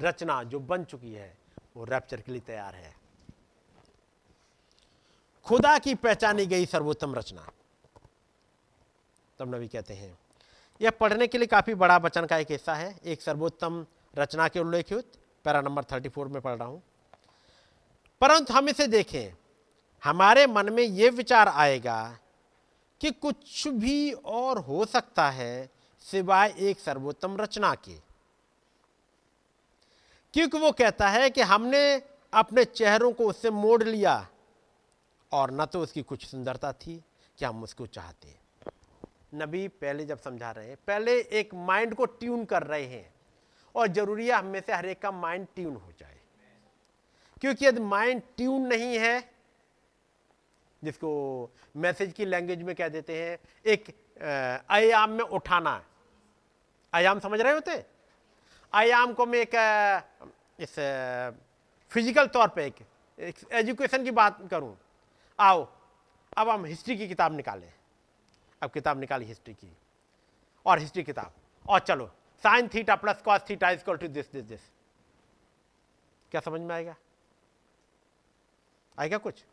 रचना 0.00 0.42
जो 0.42 0.60
बन 0.60 0.84
चुकी 0.84 1.12
है, 1.12 1.36
वो 1.76 1.84
रैप्चर 1.84 2.20
के 2.20 2.32
लिए 2.32 2.40
तैयार 2.40 2.74
है। 2.74 2.94
खुदा 5.46 5.78
की 5.78 5.94
पहचानी 5.94 6.46
गई 6.46 6.66
सर्वोत्तम 6.66 7.14
रचना। 7.14 7.50
तब 9.38 9.54
नबी 9.54 9.68
कहते 9.68 9.94
हैं, 9.94 10.18
यह 10.80 10.90
पढ़ने 10.90 11.26
के 11.26 11.38
लिए 11.38 11.46
काफ़ी 11.46 11.74
बड़ा 11.74 11.96
वचन 11.96 12.26
का 12.26 12.36
एक 12.38 12.50
हिस्सा 12.50 12.74
है। 12.74 12.98
एक 13.04 13.22
सर्वोत्तम 13.22 13.86
रचना 14.18 14.48
के 14.48 14.60
उल्लेखित 14.60 15.19
पैरा 15.44 15.60
नंबर 15.60 15.82
34 15.82 16.28
में 16.28 16.42
पढ़ 16.42 16.54
रहा 16.54 16.68
हूँ। 16.68 16.82
परंतु 18.20 18.54
हम 18.54 18.68
इसे 18.68 18.86
देखें, 18.86 19.36
हमारे 20.04 20.46
मन 20.46 20.72
में 20.72 20.82
यह 20.82 21.10
विचार 21.10 21.48
आएगा 21.48 22.18
कि 23.00 23.10
कुछ 23.10 23.68
भी 23.68 24.12
और 24.12 24.58
हो 24.58 24.84
सकता 24.84 25.30
है 25.30 25.70
सिवाय 26.00 26.54
एक 26.58 26.80
सर्वोत्तम 26.80 27.36
रचना 27.36 27.74
के। 27.74 28.10
क्योंकि 30.34 30.58
वो 30.58 30.72
कहता 30.72 31.08
है 31.08 31.30
कि 31.30 31.40
हमने 31.40 32.02
अपने 32.34 32.64
चेहरों 32.64 33.12
को 33.12 33.24
उससे 33.24 33.50
मोड़ 33.50 33.82
लिया 33.82 34.28
और 35.32 35.50
न 35.50 35.66
तो 35.66 35.80
उसकी 35.80 36.02
कुछ 36.02 36.26
सुंदरता 36.26 36.72
थी 36.72 37.04
कि 37.38 37.44
हम 37.44 37.62
उसको 37.62 37.86
चाहते? 37.86 38.36
नबी 39.34 39.68
पहले 39.68 40.04
जब 40.04 40.20
समझा 40.20 40.50
रहे 40.50 40.68
हैं, 40.68 40.76
पहले 40.86 41.20
एक 41.20 41.54
माइंड 41.54 41.94
को 41.94 42.04
ट्यून 42.04 42.44
कर 42.44 42.62
रहे 42.62 42.86
हैं। 42.86 43.14
और 43.74 43.86
ज़रूरी 43.88 44.26
है 44.26 44.32
हमें 44.32 44.60
से 44.60 44.72
हर 44.72 44.86
एक 44.86 45.00
का 45.02 45.10
माइंड 45.10 45.46
ट्यून 45.54 45.76
हो 45.76 45.92
जाए। 45.98 46.18
क्योंकि 47.40 47.66
यदि 47.66 47.80
माइंड 47.80 48.22
ट्यून 48.36 48.66
नहीं 48.66 48.98
है 48.98 49.18
जिसको 50.82 51.10
मैसेज 51.76 52.12
की 52.12 52.24
लैंग्वेज 52.24 52.62
में 52.62 52.74
कह 52.74 52.88
देते 52.88 53.22
हैं 53.22 53.38
एक 53.66 53.94
आयाम 54.70 55.10
में 55.10 55.24
उठाना 55.24 55.82
आयाम 56.92 57.18
समझ 57.20 57.40
रहे 57.40 57.52
होते 57.52 57.84
आयाम 58.72 59.12
को 59.14 59.26
मैं 59.26 59.38
एक 59.38 59.54
इस 60.60 60.74
फ़िज़िकल 61.92 62.26
तौर 62.26 62.48
पे 62.48 62.66
एक, 62.66 62.74
एक 63.18 63.36
एजुकेशन 63.52 64.04
की 64.04 64.10
बात 64.10 64.38
करूँ। 64.50 64.76
आओ 65.38 65.66
अब 66.38 66.48
हम 66.48 66.64
हिस्ट्री 66.64 66.96
की 66.96 67.08
किताब 67.08 67.36
निकालें। 67.36 67.72
अब 68.62 68.70
किताब 68.70 69.00
निकाली 69.00 69.24
हिस्ट्री 69.24 69.54
की। 69.54 69.72
और 70.66 70.78
हिस्ट्री 70.78 71.02
किताब। 71.02 71.32
और 71.66 71.80
चलो 71.80 72.10
sine 72.44 72.68
theta 72.74 72.96
plus 72.96 73.22
cos 73.22 73.40
theta 73.50 73.70
is 73.70 73.84
to 73.84 74.08
this 74.08 74.32
this 74.32 74.44
this. 74.44 74.60
क्या 76.32 76.40
समझ 76.40 76.60
में 76.60 76.74
आएगा? 76.74 76.94
आएगा 78.98 79.18
कुछ? 79.18 79.44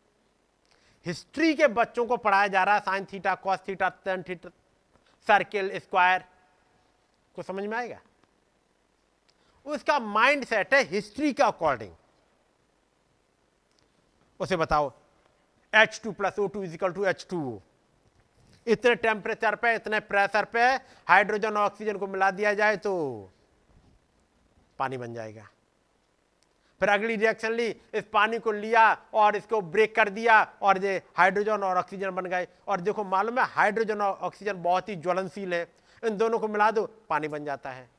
हिस्ट्री 1.05 1.53
के 1.55 1.67
बच्चों 1.69 2.05
को 2.05 2.17
पढ़ाया 2.17 2.47
जा 2.47 2.63
रहा 2.63 2.75
है 2.75 2.81
sine 2.81 3.05
theta, 3.13 3.35
cos 3.35 3.59
theta 3.67 3.89
tan 4.05 4.23
theta 4.29 4.49
circle 5.27 5.77
square 5.79 6.23
को 7.35 7.43
समझ 7.43 7.63
में 7.63 7.77
आएगा? 7.77 7.99
उसका 9.65 9.99
माइंड 9.99 10.45
सेट 10.45 10.73
है 10.73 10.83
हिस्ट्री 10.89 11.33
के 11.33 11.43
अकॉर्डिंग 11.43 11.93
उसे 14.39 14.55
बताओ 14.57 14.91
H 15.73 15.99
two 16.03 16.11
plus 16.11 16.39
O 16.39 16.47
two 16.47 16.63
equal 16.63 16.93
two 16.93 17.05
H 17.05 17.25
two 17.29 17.61
इतने 18.67 18.95
टेम्परेचर 18.97 19.55
पे, 19.55 19.73
इतने 19.75 19.99
प्रेशर 20.01 20.45
पे 20.45 20.63
हाइड्रोजन 21.07 21.57
और 21.57 21.65
ऑक्सीजन 21.65 21.97
को 21.97 22.07
मिला 22.07 22.31
दिया 22.31 22.53
जाए 22.53 22.77
तो 22.77 23.29
पानी 24.79 24.97
बन 24.97 25.13
जाएगा। 25.13 25.47
फिर 26.81 26.89
अगली 26.89 27.15
रिएक्शन 27.15 27.51
ली, 27.53 27.67
इस 27.67 28.03
पानी 28.13 28.39
को 28.39 28.51
लिया 28.53 28.81
और 29.13 29.35
इसको 29.35 29.61
ब्रेक 29.63 29.95
कर 29.95 30.09
दिया 30.09 30.41
और 30.61 30.83
ये 30.83 31.01
हाइड्रोजन 31.17 31.63
और 31.63 31.77
ऑक्सीजन 31.77 32.09
बन 32.11 32.25
गए। 32.25 32.47
और 32.67 32.81
देखो, 32.81 33.03
मालूम 33.05 33.39
है 33.39 33.45
हाइड्रोजन 33.47 34.01
और 34.01 34.17
ऑक्सीजन 34.19 34.61
बहुत 34.63 34.89
ही 34.89 34.95
ज्वलनशील 34.97 35.53
है। 35.53 35.61
इन 36.03 36.17
दोनों 36.17 36.39
को 36.39 36.47
मिला 36.47 36.69
दो, 36.71 36.85
पानी 37.09 37.27
बन 37.27 37.45
जाता 37.45 37.71
है। 37.71 37.89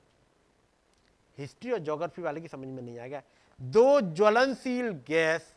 हिस्ट्री 1.38 1.72
और 1.72 1.78
ज्योग्राफी 1.80 2.22
वाले 2.22 2.40
की 2.40 2.48
समझ 2.48 2.68
में 2.68 2.82
नहीं 2.82 2.98
आएगा। 2.98 3.22
दो 3.58 4.00
ज्वलनशील 4.02 4.90
गैस 5.08 5.52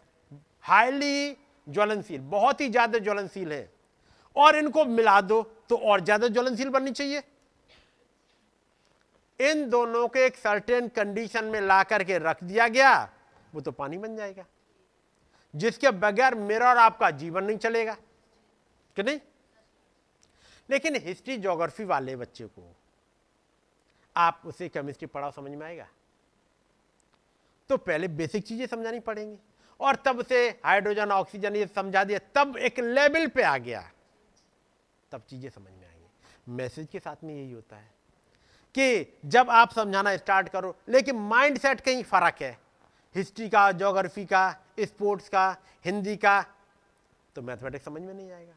हाईली 0.63 1.37
ज्वलनशील, 1.67 2.21
बहुत 2.21 2.61
ही 2.61 2.69
ज़्यादा 2.69 2.99
ज्वलनशील 2.99 3.51
है। 3.53 3.69
और 4.35 4.55
इनको 4.55 4.85
मिला 4.87 5.19
दो 5.21 5.41
तो 5.69 5.77
और 5.77 6.01
ज़्यादा 6.01 6.27
ज्वलनशील 6.27 6.69
बननी 6.69 6.91
चाहिए। 6.91 7.23
इन 9.39 9.69
दोनों 9.69 10.07
को 10.07 10.19
एक 10.19 10.35
सर्टेन 10.37 10.87
कंडीशन 10.89 11.45
में 11.45 11.59
ला 11.61 11.81
करके 11.83 12.17
रख 12.19 12.43
दिया 12.43 12.67
गया, 12.69 12.93
वो 13.53 13.61
तो 13.61 13.71
पानी 13.73 13.97
बन 13.97 14.15
जाएगा, 14.15 14.45
जिसके 15.53 15.91
बगैर 15.91 16.35
मेरा 16.37 16.69
और 16.69 16.77
आपका 16.79 17.09
जीवन 17.13 17.43
नहीं 17.43 17.57
चलेगा, 17.57 17.95
कि 18.97 19.03
नहीं? 19.03 19.19
लेकिन 20.69 20.95
हिस्ट्री 20.97 21.37
ज्योग्राफी 21.37 21.83
वाले 21.85 22.15
बच्चे 22.15 22.45
को 22.45 22.75
आप 24.15 24.41
उसे 24.45 24.67
केमिस्ट्री 24.69 25.07
पढ़ाओ, 25.07 25.31
समझ 25.31 25.51
में 25.51 25.65
आएगा? 25.65 25.87
तो 27.69 27.77
पहले 27.79 28.07
बेसिक 28.09 28.43
चीज़ें 28.43 28.65
समझानी 28.67 28.99
पड़ेंगी, 29.01 29.37
और 29.79 29.95
तब 30.05 30.23
से 30.25 30.47
हाइड्रोजन 30.65 31.11
ऑक्सीजन 31.11 31.55
ये 31.55 31.67
समझा 31.67 32.03
दिया, 32.03 32.19
तब 32.35 32.57
एक 32.59 32.79
लेवल 32.79 33.27
पे 33.27 33.43
आ 33.43 33.57
गया। 33.59 33.83
तब 35.11 35.21
चीज़ें 35.29 35.49
समझ 35.49 35.71
में 35.71 35.87
आएँगी। 35.87 36.53
मैसेज 36.53 36.87
के 36.91 36.99
साथ 36.99 37.23
में 37.23 37.33
यही 37.35 37.51
होता 37.51 37.75
है 37.75 37.89
कि 38.75 39.19
जब 39.25 39.49
आप 39.49 39.73
समझाना 39.73 40.15
स्टार्ट 40.17 40.49
करो, 40.49 40.75
लेकिन 40.89 41.15
माइंड 41.17 41.57
सेट 41.57 41.81
कहीं 41.81 42.03
फ़र्क 42.03 42.41
है। 42.41 42.57
हिस्ट्री 43.15 43.49
का 43.49 43.71
जोग्राफी 43.73 44.25
का 44.25 44.49
स्पोर्ट्स 44.79 45.29
का 45.29 45.55
हिंदी 45.85 46.15
का 46.15 46.41
तो 47.35 47.41
मैथमेटिक्स 47.41 47.85
समझ 47.85 48.01
में 48.01 48.13
नहीं 48.13 48.31
आएगा। 48.31 48.55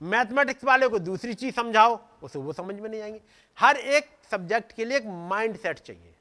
मैथमेटिक्स 0.00 0.64
वाले 0.64 0.88
को 0.88 0.98
दूसरी 0.98 1.34
चीज़ 1.34 1.54
समझाओ, 1.54 1.98
उसे 2.22 2.38
वो 2.38 2.52
समझ 2.52 2.74
में 2.74 2.88
नहीं 2.90 3.00
आएँगी। 3.02 3.20
हर 3.58 3.76
एक 3.76 4.08
सब्जेक्ट 4.30 4.72
के 4.72 4.84
लिए 4.84 4.96
एक 4.96 5.06
माइंड 5.06 5.56
सेट 5.56 5.78
चाहिए। 5.78 6.14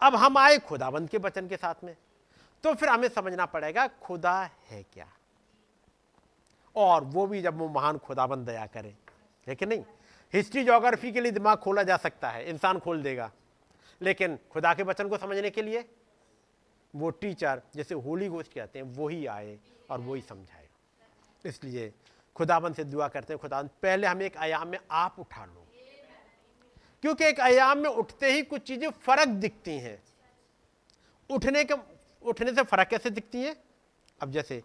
अब 0.00 0.14
हम 0.14 0.38
आए 0.38 0.58
खुदाबंद 0.58 1.08
के 1.08 1.18
वचन 1.18 1.48
के 1.48 1.56
साथ 1.56 1.84
में 1.84 1.96
तो 2.64 2.74
फिर 2.74 2.88
हमें 2.88 3.08
समझना 3.08 3.46
पड़ेगा, 3.46 3.86
खुदा 3.86 4.40
है 4.68 4.82
क्या? 4.84 5.08
और 6.76 7.04
वो 7.04 7.26
भी 7.26 7.42
जब 7.42 7.58
वो 7.58 7.68
महान 7.68 7.98
खुदाबंद 7.98 8.46
दया 8.46 8.66
करे। 8.66 8.96
है 9.46 9.54
कि 9.54 9.66
नहीं? 9.66 9.84
हिस्ट्री 10.34 10.64
जोग्राफी 10.64 11.12
के 11.12 11.20
लिए 11.20 11.32
दिमाग 11.32 11.58
खोला 11.58 11.82
जा 11.82 11.96
सकता 11.96 12.30
है, 12.30 12.48
इंसान 12.50 12.78
खोल 12.78 13.02
देगा। 13.02 13.32
लेकिन 14.02 14.38
खुदा 14.52 14.74
के 14.74 14.82
वचन 14.82 15.08
को 15.08 15.18
समझने 15.18 15.50
के 15.50 15.62
लिए 15.62 15.88
वो 16.94 17.10
टीचर 17.10 17.62
जैसे 17.76 17.94
होली 17.94 18.28
गोष्ठ 18.28 18.52
कहते 18.52 18.78
हैं, 18.78 18.86
वो 18.86 19.08
ही 19.08 19.26
आए 19.26 19.58
और 19.90 20.00
वो 20.00 20.14
ही 20.14 20.22
समझाए। 20.22 20.68
इसलिए 21.44 21.92
खुदाबंद 22.34 22.74
से 22.74 22.84
दुआ 22.84 23.08
करते 23.08 23.32
हैं 23.32 23.40
खुदा 23.40 23.62
पहले 23.62 24.06
हमें 24.06 24.26
एक 24.26 24.36
आयाम 24.36 24.68
में 24.68 24.78
आप 24.90 25.16
उठा 25.18 25.44
लो। 25.44 25.66
क्योंकि 27.02 27.24
एक 27.24 27.40
आयाम 27.40 27.78
में 27.78 27.90
उठते 27.90 28.32
ही 28.32 28.42
कुछ 28.42 28.62
चीज़ें 28.62 28.90
फ़र्क 28.90 29.28
दिखती 29.28 29.78
हैं। 29.78 30.02
उठने 31.30 31.64
के, 31.64 31.74
उठने 32.22 32.54
से 32.54 32.62
फ़र्क 32.62 32.88
कैसे 32.88 33.10
दिखती 33.10 33.42
है? 33.42 33.56
अब 34.22 34.30
जैसे 34.30 34.62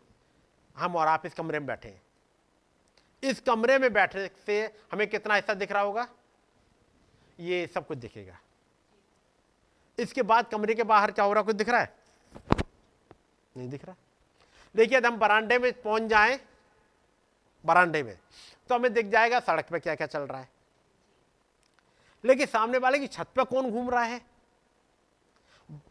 हम 0.76 0.96
और 0.96 1.08
आप 1.08 1.26
इस 1.26 1.34
कमरे 1.34 1.60
में 1.60 1.68
बैठे 1.68 1.96
इस 3.24 3.40
कमरे 3.40 3.78
में 3.80 3.92
बैठने 3.94 4.30
से 4.46 4.64
हमें 4.92 5.08
कितना 5.10 5.36
हिस्सा 5.36 5.54
दिख 5.54 5.72
रहा 5.72 5.82
होगा? 5.82 6.08
ये 7.40 7.68
सब 7.68 7.88
कुछ 7.88 7.98
दिखेगा। 7.98 8.38
इसके 9.98 10.22
बाद 10.22 10.48
कमरे 10.48 10.76
के 10.76 10.84
बाहर 10.84 11.12
क्या 11.12 11.26
हो 11.26 11.34
रहा 11.34 11.44
कुछ 11.44 11.56
दिख 11.56 11.70
रहा 11.70 11.82
है? 11.82 11.94
नहीं 13.58 13.70
दिख 13.70 13.86
रहा। 13.86 13.96
देखिए 14.76 15.00
हम 15.00 15.18
बरांडे 15.18 15.60
में 15.60 15.72
पहुँच 15.82 16.04
जाएँ 16.04 16.40
बरांडे 17.64 18.04
में 18.04 18.18
तो 18.70 18.76
हमें 18.76 18.94
दिख 18.94 19.06
जाएगा 19.06 19.40
सड़क 19.40 19.70
पे 19.70 19.80
क्या 19.80 19.96
क्या 19.96 20.08
चल 20.08 20.22
रहा 20.22 20.40
है। 20.42 20.50
लेकिन 22.24 22.48
सामने 22.48 22.78
वाले 22.78 23.00
की 23.00 23.08
छत 23.08 23.28
पे 23.36 23.44
कौन 23.44 23.72
घूम 23.72 23.90
रहा 23.90 24.04
है? 24.04 24.22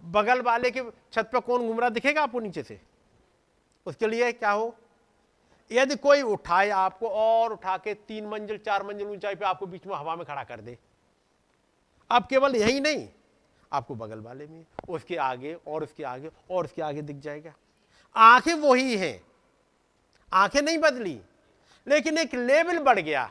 बगल 0.04 0.42
वाले 0.42 0.70
की 0.70 0.80
छत 1.12 1.30
पे 1.32 1.40
कौन 1.40 1.66
घूम 1.68 1.80
रहा 1.80 1.88
दिखेगा 1.88 2.22
आपको 2.22 2.40
नीचे 2.40 2.62
से? 2.62 2.80
उसके 3.86 4.06
लिए 4.06 4.32
क्या 4.32 4.50
हो? 4.50 4.74
यदि 5.70 5.96
कोई 5.96 6.22
उठाए 6.22 6.68
आपको 6.68 7.08
और 7.08 7.52
उठा 7.52 7.76
के 7.76 7.94
तीन 7.94 8.26
मंजिल, 8.26 8.58
चार 8.58 8.82
मंजिल 8.82 9.06
ऊंचाई 9.06 9.34
पे 9.34 9.44
आपको 9.44 9.66
बीच 9.66 9.86
में 9.86 9.94
हवा 9.96 10.16
में 10.16 10.24
खड़ा 10.26 10.44
कर 10.44 10.60
दे। 10.60 10.78
अब 12.10 12.26
केवल 12.26 12.56
यही 12.56 12.80
नहीं, 12.80 13.08
आपको 13.72 13.94
बगल 13.94 14.20
वाले 14.20 14.46
में, 14.46 14.64
उसके 14.88 15.16
आगे 15.16 15.54
और 15.66 15.82
उसके 15.82 16.04
आगे 16.04 16.30
और 16.50 16.64
उसके 16.64 16.82
आगे 16.82 17.02
दिख 17.02 17.16
जाएगा। 17.16 17.54
आँखें 18.16 18.54
वही 18.54 18.96
हैं, 18.96 19.22
आँखें 20.32 20.60
नहीं 20.62 20.78
बदली, 20.78 21.20
लेकिन 21.86 22.18
एक 22.18 22.34
लेवल 22.34 22.78
बढ़ 22.78 23.00
गया। 23.00 23.30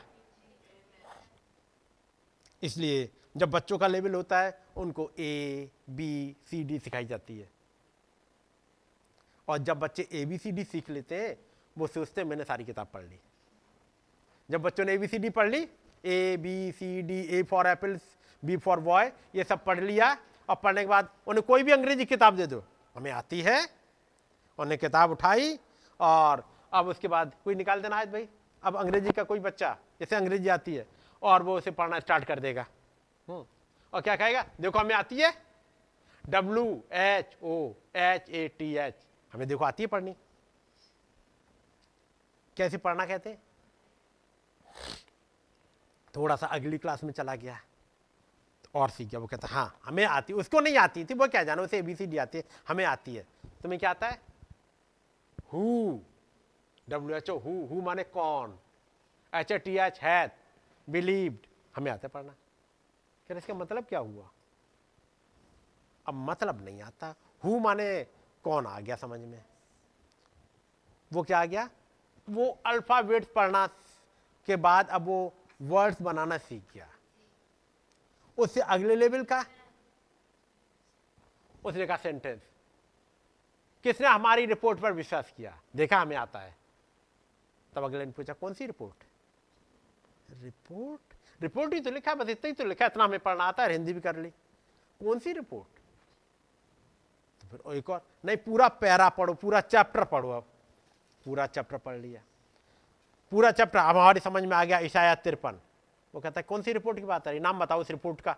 इसलिए 2.62 3.08
जब 3.36 3.50
बच्चों 3.50 3.78
का 3.78 3.86
लेवल 3.86 4.14
होता 4.14 4.40
है, 4.40 4.58
उनको 4.76 5.10
ए 5.18 5.70
बी 5.90 6.36
सी 6.50 6.62
डी 6.64 6.78
सिखाई 6.78 7.04
जाती 7.04 7.38
है। 7.38 7.48
और 9.48 9.58
जब 9.58 9.78
बच्चे 9.78 10.08
ए 10.12 10.24
बी 10.24 10.38
सी 10.38 10.52
डी 10.52 10.64
सीख 10.64 10.90
लेते 10.90 11.20
हैं 11.20 11.36
वो 11.76 11.86
सोचते 11.86 12.24
मैंने 12.24 12.44
सारी 12.44 12.64
किताब 12.64 12.88
पढ़ 12.94 13.02
ली। 13.02 13.18
जब 14.48 14.62
बच्चों 14.62 14.84
ने 14.84 14.92
ए 14.92 14.98
बी 14.98 15.06
सी 15.06 15.18
डी 15.18 15.30
पढ़ 15.30 15.48
ली 15.50 15.66
A 16.04 16.36
B 16.36 16.72
C 16.72 17.02
D 17.02 17.20
A 17.30 17.42
for 17.42 17.66
apples 17.66 18.02
B 18.42 18.56
for 18.58 18.80
boy 18.80 19.12
ये 19.34 19.44
सब 19.44 19.64
पढ़ 19.64 19.80
लिया। 19.80 20.16
और 20.48 20.56
पढ़ने 20.62 20.82
के 20.82 20.88
बाद 20.88 21.08
उन्हें 21.26 21.42
कोई 21.46 21.62
भी 21.62 21.72
अंग्रेज़ी 21.72 22.04
किताब 22.04 22.36
दे 22.36 22.46
दो। 22.46 22.62
हमें 22.96 23.10
आती 23.12 23.40
है। 23.40 23.58
उन्हें 24.58 24.78
किताब 24.78 25.10
उठाई 25.10 25.58
और 26.00 26.44
अब 26.72 26.88
उसके 26.88 27.08
बाद 27.08 27.32
कोई 27.44 27.54
निकाल 27.54 27.82
देना 27.82 27.98
है 27.98 28.10
भाई। 28.12 28.28
अब 28.62 28.76
अंग्रेज़ी 28.76 29.12
का 29.12 29.22
कोई 29.22 29.40
बच्चा 29.40 29.76
जैसे 30.00 30.16
अंग्रेज़ी 30.16 30.48
आती 30.48 30.74
है 30.74 30.86
और 31.22 31.42
वो 31.42 31.56
उसे 31.58 31.70
पढ़ना 31.70 31.98
स्टार्ट 32.00 32.24
कर 32.24 32.40
देगा। 32.40 32.66
हम्म, 33.28 33.44
और 33.92 34.00
क्या 34.00 34.16
कहेगा? 34.16 34.44
देखो 34.60 34.78
हमें 34.78 34.94
आती 34.94 35.16
है 35.16 35.32
W 36.24 36.82
H 36.92 37.36
O 37.42 37.72
H 37.96 38.30
A 38.30 38.46
T 38.58 38.74
H 38.76 38.94
हमें 39.32 39.48
देखो 39.48 39.64
आती 39.64 39.82
है 39.82 39.86
पढ़नी। 39.86 40.16
कैसे 42.56 42.78
पढ़ना 42.78 43.06
कहते 43.06 43.30
हैं? 43.30 43.42
थोड़ा 46.16 46.36
सा 46.36 46.46
अगली 46.46 46.78
क्लास 46.78 47.04
में 47.04 47.12
चला 47.12 47.34
गया। 47.34 47.60
और 48.74 48.90
सीख 48.90 49.08
गया, 49.08 49.20
वो 49.20 49.26
कहता 49.26 49.48
हाँ 49.48 49.80
हमें 49.84 50.04
आती 50.04 50.32
उसको 50.32 50.60
नहीं 50.60 50.76
आती 50.76 51.04
थी, 51.04 51.14
वो 51.14 51.28
क्या 51.28 51.42
जाना, 51.44 51.62
उसे 51.62 51.78
एबीसीडी 51.78 52.16
आती 52.16 52.38
है, 52.38 52.44
हमें 52.68 52.84
आती 52.84 53.14
है। 53.16 53.26
तुम्हें 53.62 53.78
क्या 53.80 53.90
आता 53.90 54.08
है? 54.08 54.20
Who 55.52 56.00
W 56.88 57.16
H 57.16 57.30
O 57.30 57.38
who 57.38 57.80
माने 57.82 58.04
कौन? 58.04 58.58
H 59.34 59.52
A 59.52 59.58
T 59.58 59.76
H 59.78 60.00
hath 60.00 60.28
believed 60.88 61.46
हमें 61.76 61.90
आता 61.90 62.06
है 62.06 62.08
पढ़ना। 62.08 62.34
फिर 63.28 63.36
इसका 63.36 63.54
मतलब 63.54 63.84
क्या 63.84 63.98
हुआ? 63.98 64.30
अब 66.06 66.14
मतलब 66.14 66.64
नहीं 66.64 66.82
आता। 66.82 67.14
हु 67.44 67.58
माने 67.58 68.06
कौन 68.44 68.66
आ 68.66 68.78
गया 68.80 68.96
समझ 68.96 69.20
में? 69.20 69.44
वो 71.10 71.22
क्या 71.22 71.40
आ 71.40 71.44
गया? 71.44 71.68
वो 72.28 72.48
अल्फ़ाबेट 72.66 73.32
पढ़ना 73.34 73.66
के 74.48 74.56
बाद 74.58 74.88
अब 74.88 75.04
वो 75.06 75.32
वर्ड्स 75.60 76.02
बनाना 76.02 76.38
सीख 76.38 76.62
गया। 76.74 76.88
उससे 78.38 78.60
अगले 78.60 78.96
लेवल 78.96 79.24
का? 79.24 79.44
उसने 81.64 81.86
कहा 81.86 81.96
सेंटेंस 81.96 82.40
किसने 83.84 84.06
हमारी 84.08 84.46
रिपोर्ट 84.46 84.80
पर 84.80 84.92
विश्वास 84.92 85.32
किया? 85.36 85.58
देखा 85.76 86.00
हमें 86.00 86.16
आता 86.16 86.38
है। 86.38 86.56
तब 87.72 87.84
अगले 87.84 88.04
ने 88.04 88.12
पूछा, 88.12 88.32
कौन 88.32 88.54
सी 88.54 88.66
रिपोर्ट 88.66 89.04
रिपोर्ट 90.42 91.14
रिपोर्ट 91.42 91.74
ही 91.74 91.80
तो 91.80 91.90
लिखा, 91.90 92.14
बस 92.14 92.28
इतना 92.28 92.48
ही 92.48 92.52
तो 92.52 92.64
लिखा, 92.64 92.86
इतना 92.86 93.04
हमें 93.04 93.18
पढ़ना 93.20 93.44
आता 93.44 93.62
है, 93.62 93.72
हिंदी 93.72 93.92
भी 93.92 94.00
कर 94.00 94.16
ली। 94.16 94.30
कौन 95.00 95.18
सी 95.18 95.32
रिपोर्ट 95.32 95.80
फिर 97.52 97.76
एक 97.76 97.90
और। 97.90 98.00
नहीं, 98.24 98.36
पूरा 98.36 98.68
पैरा 98.68 99.08
पढ़ो, 99.08 99.34
पूरा 99.34 99.60
चैप्टर 99.60 100.04
पढ़ो 100.04 100.30
अब। 100.30 100.44
पूरा 101.24 101.46
चैप्टर 101.46 101.76
पढ़ 101.76 101.96
लिया। 101.96 102.22
पूरा 103.32 103.50
चैप्टर, 103.50 103.78
अब 103.78 103.96
हमारी 103.96 104.20
समझ 104.20 104.42
में 104.44 104.56
आ 104.56 104.64
गया 104.64 104.78
ईशाया 104.78 105.14
तिरपन। 105.14 105.60
वो 106.14 106.20
कहता 106.20 106.40
है, 106.40 106.42
कौन 106.42 106.62
सी 106.62 106.72
रिपोर्ट 106.72 106.98
की 106.98 107.04
बात 107.04 107.28
है? 107.28 107.38
नाम 107.38 107.58
बताओ 107.58 107.80
उस 107.80 107.90
रिपोर्ट 107.90 108.20
का। 108.20 108.36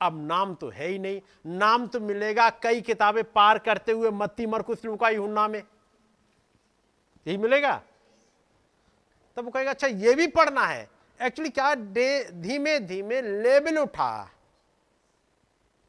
अब 0.00 0.26
नाम 0.26 0.54
तो 0.54 0.68
है 0.68 0.86
ही 0.86 0.98
नहीं। 0.98 1.20
नाम 1.46 1.86
तो 1.86 2.00
मिलेगा 2.00 2.48
कई 2.62 2.80
किताबें 2.80 3.22
पार 3.24 3.58
करते 3.58 3.92
हुए 3.92 4.10
मत्ती 4.10 4.46
मरकुस 4.46 4.84
लुका 4.84 5.08
यूहन्ना 5.08 5.46
में 5.48 5.62
यही 7.26 7.36
मिलेगा? 7.36 7.82
तब 9.36 9.44
वो 9.44 9.50
कहेगा 9.50 9.70
अच्छा 9.70 9.86
ये 9.86 10.14
भी 10.14 10.26
पढ़ना 10.26 10.66
है। 10.66 10.88
एक्चुअली 11.20 11.50
क्या 11.50 11.74
धीमे 11.74 12.78
धीमे 12.78 13.20
लेवल 13.22 13.78
उठा। 13.78 14.30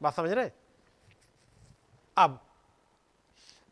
बात 0.01 0.13
समझ 0.13 0.31
रहे? 0.31 0.51
अब, 2.17 2.39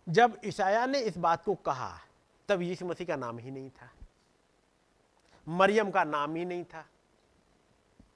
जब 0.09 0.41
ईशाया 0.45 0.85
ने 0.85 0.99
इस 0.99 1.18
बात 1.18 1.43
को 1.43 1.55
कहा, 1.55 1.99
तब 2.47 2.61
यीशु 2.61 2.85
मसीह 2.85 3.07
का 3.07 3.15
नाम 3.15 3.38
ही 3.38 3.51
नहीं 3.51 3.69
था। 3.69 3.89
मरियम 5.47 5.91
का 5.91 6.03
नाम 6.03 6.35
ही 6.35 6.45
नहीं 6.45 6.63
था। 6.63 6.85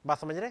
बात 0.05 0.19
समझ 0.19 0.37
रहे? 0.37 0.49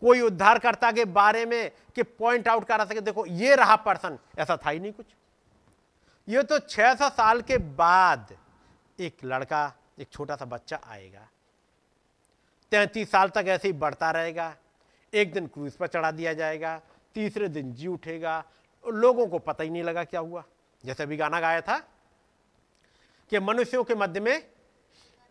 कोई 0.00 0.20
उद्धारकर्ता 0.20 0.92
के 0.92 1.04
बारे 1.04 1.46
में 1.46 1.72
कि 1.94 2.02
पॉइंट 2.02 2.48
आउट 2.48 2.64
करा 2.64 2.84
सके, 2.84 3.00
देखो, 3.00 3.26
ये 3.26 3.54
रहा 3.54 3.76
पर्सन 3.76 4.18
ऐसा 4.38 4.56
था 4.56 4.70
ही 4.70 4.80
नहीं 4.80 4.92
कुछ। 4.92 5.06
ये 6.28 6.42
तो 6.42 6.58
600 6.58 7.08
साल 7.08 7.42
के 7.42 7.58
बाद 7.58 8.36
एक 9.00 9.16
लड़का, 9.24 9.72
एक 9.98 10.08
छोटा 10.10 10.36
सा 10.36 10.44
बच्चा 10.44 10.80
आएगा। 10.84 11.28
तैतीस 12.70 13.10
साल 13.10 13.28
तक 13.28 13.44
ऐसे 13.48 13.68
ही 13.68 13.72
बढ़ता 13.72 14.10
रहेगा। 14.10 14.56
एक 15.14 15.32
दिन 15.32 15.46
क्रूज 15.46 15.72
पर 15.72 15.86
चढ़ा 15.86 16.10
दिया 16.10 16.34
जाएगा, 16.34 16.80
तीसरे 17.14 17.48
दिन 17.48 17.74
जी 17.74 17.86
उठेगा 17.86 18.44
लोगों 18.84 19.26
को 19.26 19.38
पता 19.38 19.64
ही 19.64 19.70
नहीं 19.70 19.82
लगा 19.82 20.04
क्या 20.04 20.20
हुआ। 20.20 20.44
जैसे 20.84 21.02
अभी 21.02 21.16
गाना 21.16 21.40
गाया 21.40 21.60
था 21.60 21.78
कि 23.30 23.38
मनुष्यों 23.38 23.84
के 23.84 23.94
मध्य 23.94 24.20
में 24.20 24.50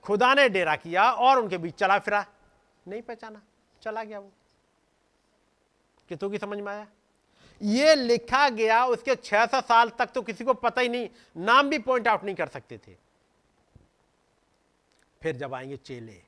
खुदा 0.03 0.33
ने 0.33 0.49
डेरा 0.49 0.75
किया 0.75 1.11
और 1.11 1.39
उनके 1.39 1.57
बीच 1.57 1.75
चला 1.75 1.99
फिरा। 1.99 2.25
नहीं 2.87 3.01
पहचाना, 3.01 3.41
चला 3.81 4.03
गया 4.03 4.19
वो। 4.19 4.31
कितों 6.09 6.29
की 6.29 6.37
समझ 6.37 6.59
में 6.59 6.71
आया? 6.73 6.87
ये 7.61 7.95
लिखा 7.95 8.49
गया 8.49 8.85
उसके 8.85 9.15
600 9.15 9.61
साल 9.61 9.89
तक 9.89 10.05
तो 10.05 10.21
किसी 10.21 10.43
को 10.43 10.53
पता 10.53 10.81
ही 10.81 10.89
नहीं, 10.89 11.09
नाम 11.37 11.69
भी 11.69 11.79
पॉइंट 11.79 12.07
आउट 12.07 12.23
नहीं 12.23 12.35
कर 12.35 12.47
सकते 12.47 12.77
थे। 12.77 12.95
फिर 15.21 15.35
जब 15.35 15.53
आएँगे 15.53 15.77
चेले, 15.77 16.21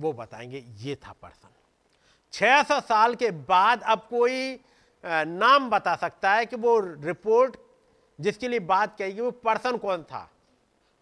वो 0.00 0.12
बताएँगे, 0.12 0.64
ये 0.76 0.96
था 0.96 1.14
पर्सन। 1.22 1.48
600 2.32 2.80
साल 2.80 3.14
के 3.14 3.30
बाद 3.30 3.82
अब 3.82 4.06
कोई 4.10 4.60
नाम 5.08 5.70
बता 5.70 5.96
सकता 5.96 6.32
है 6.32 6.46
कि 6.46 6.56
वो 6.56 6.80
रिपोर्ट 6.80 7.56
जिसके 8.20 8.48
लिए 8.48 8.60
बात 8.60 8.98
कही 8.98 9.20
वो 9.20 9.30
पर्सन 9.30 9.76
कौन 9.76 10.02
था? 10.02 10.30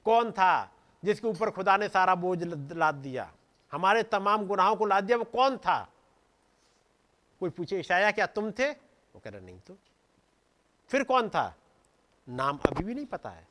कौन 0.05 0.31
था 0.31 0.73
जिसके 1.05 1.29
ऊपर 1.29 1.51
खुदा 1.51 1.77
ने 1.77 1.89
सारा 1.89 2.15
बोझ 2.15 2.43
लाद 2.73 2.95
दिया? 2.95 3.33
हमारे 3.73 4.03
तमाम 4.03 4.47
गुनाहों 4.47 4.77
को 4.77 4.87
लाद 4.87 5.05
दिया, 5.05 5.19
वो 5.19 5.25
कौन 5.25 5.57
था? 5.57 5.89
कोई 7.41 7.51
पूछे, 7.51 7.79
ईशाया, 7.79 8.11
क्या 8.11 8.27
तुम 8.27 8.51
थे? 8.51 8.71
वो 8.71 9.21
कह 9.25 9.31
रहे, 9.31 9.41
नहीं 9.41 9.61
तो। 9.61 9.77
फिर 10.89 11.05
कौन 11.05 11.29
था? 11.29 11.55
नाम 12.29 12.59
अभी 12.67 12.85
भी 12.85 12.95
नहीं 12.95 13.07
पता 13.07 13.31
है। 13.31 13.49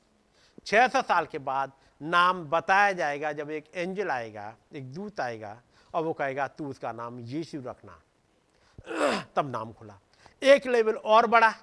छह 0.65 0.88
सौ 0.88 1.01
साल 1.01 1.25
के 1.25 1.39
बाद 1.39 1.71
नाम 2.01 2.45
बताया 2.45 2.91
जाएगा, 2.91 3.31
जब 3.31 3.51
एक 3.51 3.65
एंजल 3.75 4.09
आएगा, 4.09 4.55
एक 4.73 4.93
दूत 4.93 5.19
आएगा 5.19 5.61
और 5.93 6.03
वो 6.03 6.13
कहेगा, 6.13 6.47
तू 6.47 6.69
उसका 6.69 6.91
नाम 6.91 7.19
यीशु 7.19 7.61
रखना। 7.61 8.01
तब 9.35 9.49
नाम 9.49 9.73
खुला। 9.73 9.99
एक 10.44 10.68
लेवल 10.68 10.95
और 10.95 11.28
बढ़ा। 11.28 11.53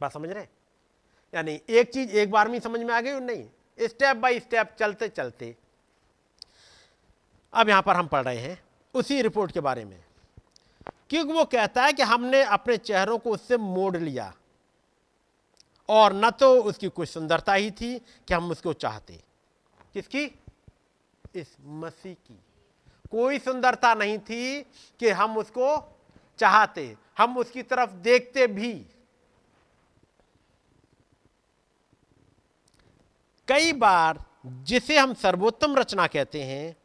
बात 0.00 0.12
समझ 0.12 0.30
रहे 0.30 0.46
यानी 1.34 1.60
एक 1.68 1.92
चीज़ 1.92 2.10
एक 2.10 2.30
बार 2.30 2.48
में 2.48 2.58
समझ 2.60 2.80
में 2.80 2.94
आ 2.94 3.00
गई 3.00 3.20
नहीं 3.20 3.48
स्टेप 3.80 4.16
बाय 4.16 4.40
स्टेप 4.40 4.74
चलते 4.78 5.08
चलते। 5.08 5.56
अब 7.52 7.68
यहाँ 7.68 7.82
पर 7.82 7.96
हम 7.96 8.06
पढ़ 8.06 8.24
रहे 8.24 8.38
हैं 8.38 8.62
उसी 8.94 9.22
रिपोर्ट 9.22 9.52
के 9.52 9.60
बारे 9.60 9.84
में। 9.84 10.04
क्योंकि 11.10 11.32
वो 11.32 11.44
कहता 11.44 11.82
है 11.84 11.92
कि 11.92 12.02
हमने 12.02 12.42
अपने 12.42 12.76
चेहरों 12.76 13.18
को 13.18 13.30
उससे 13.30 13.56
मोड़ 13.56 13.96
लिया 13.96 14.34
और 15.88 16.12
न 16.12 16.30
तो 16.30 16.62
उसकी 16.62 16.88
कुछ 16.88 17.08
सुंदरता 17.08 17.54
ही 17.54 17.70
थी 17.70 17.98
कि 17.98 18.34
हम 18.34 18.50
उसको 18.50 18.72
चाहते। 18.72 19.22
किसकी? 19.94 20.24
इस 21.34 21.56
मसीह 21.60 22.14
की। 22.14 22.40
कोई 23.10 23.38
सुंदरता 23.38 23.94
नहीं 23.94 24.18
थी 24.18 24.62
कि 25.00 25.08
हम 25.08 25.38
उसको 25.38 25.98
चाहते। 26.38 26.96
हम 27.18 27.38
उसकी 27.38 27.62
तरफ़ 27.62 27.90
देखते 27.90 28.46
भी। 28.46 28.72
कई 33.48 33.72
बार 33.72 34.24
जिसे 34.46 34.98
हम 34.98 35.14
सर्वोत्तम 35.14 35.76
रचना 35.76 36.06
कहते 36.06 36.42
हैं, 36.42 36.76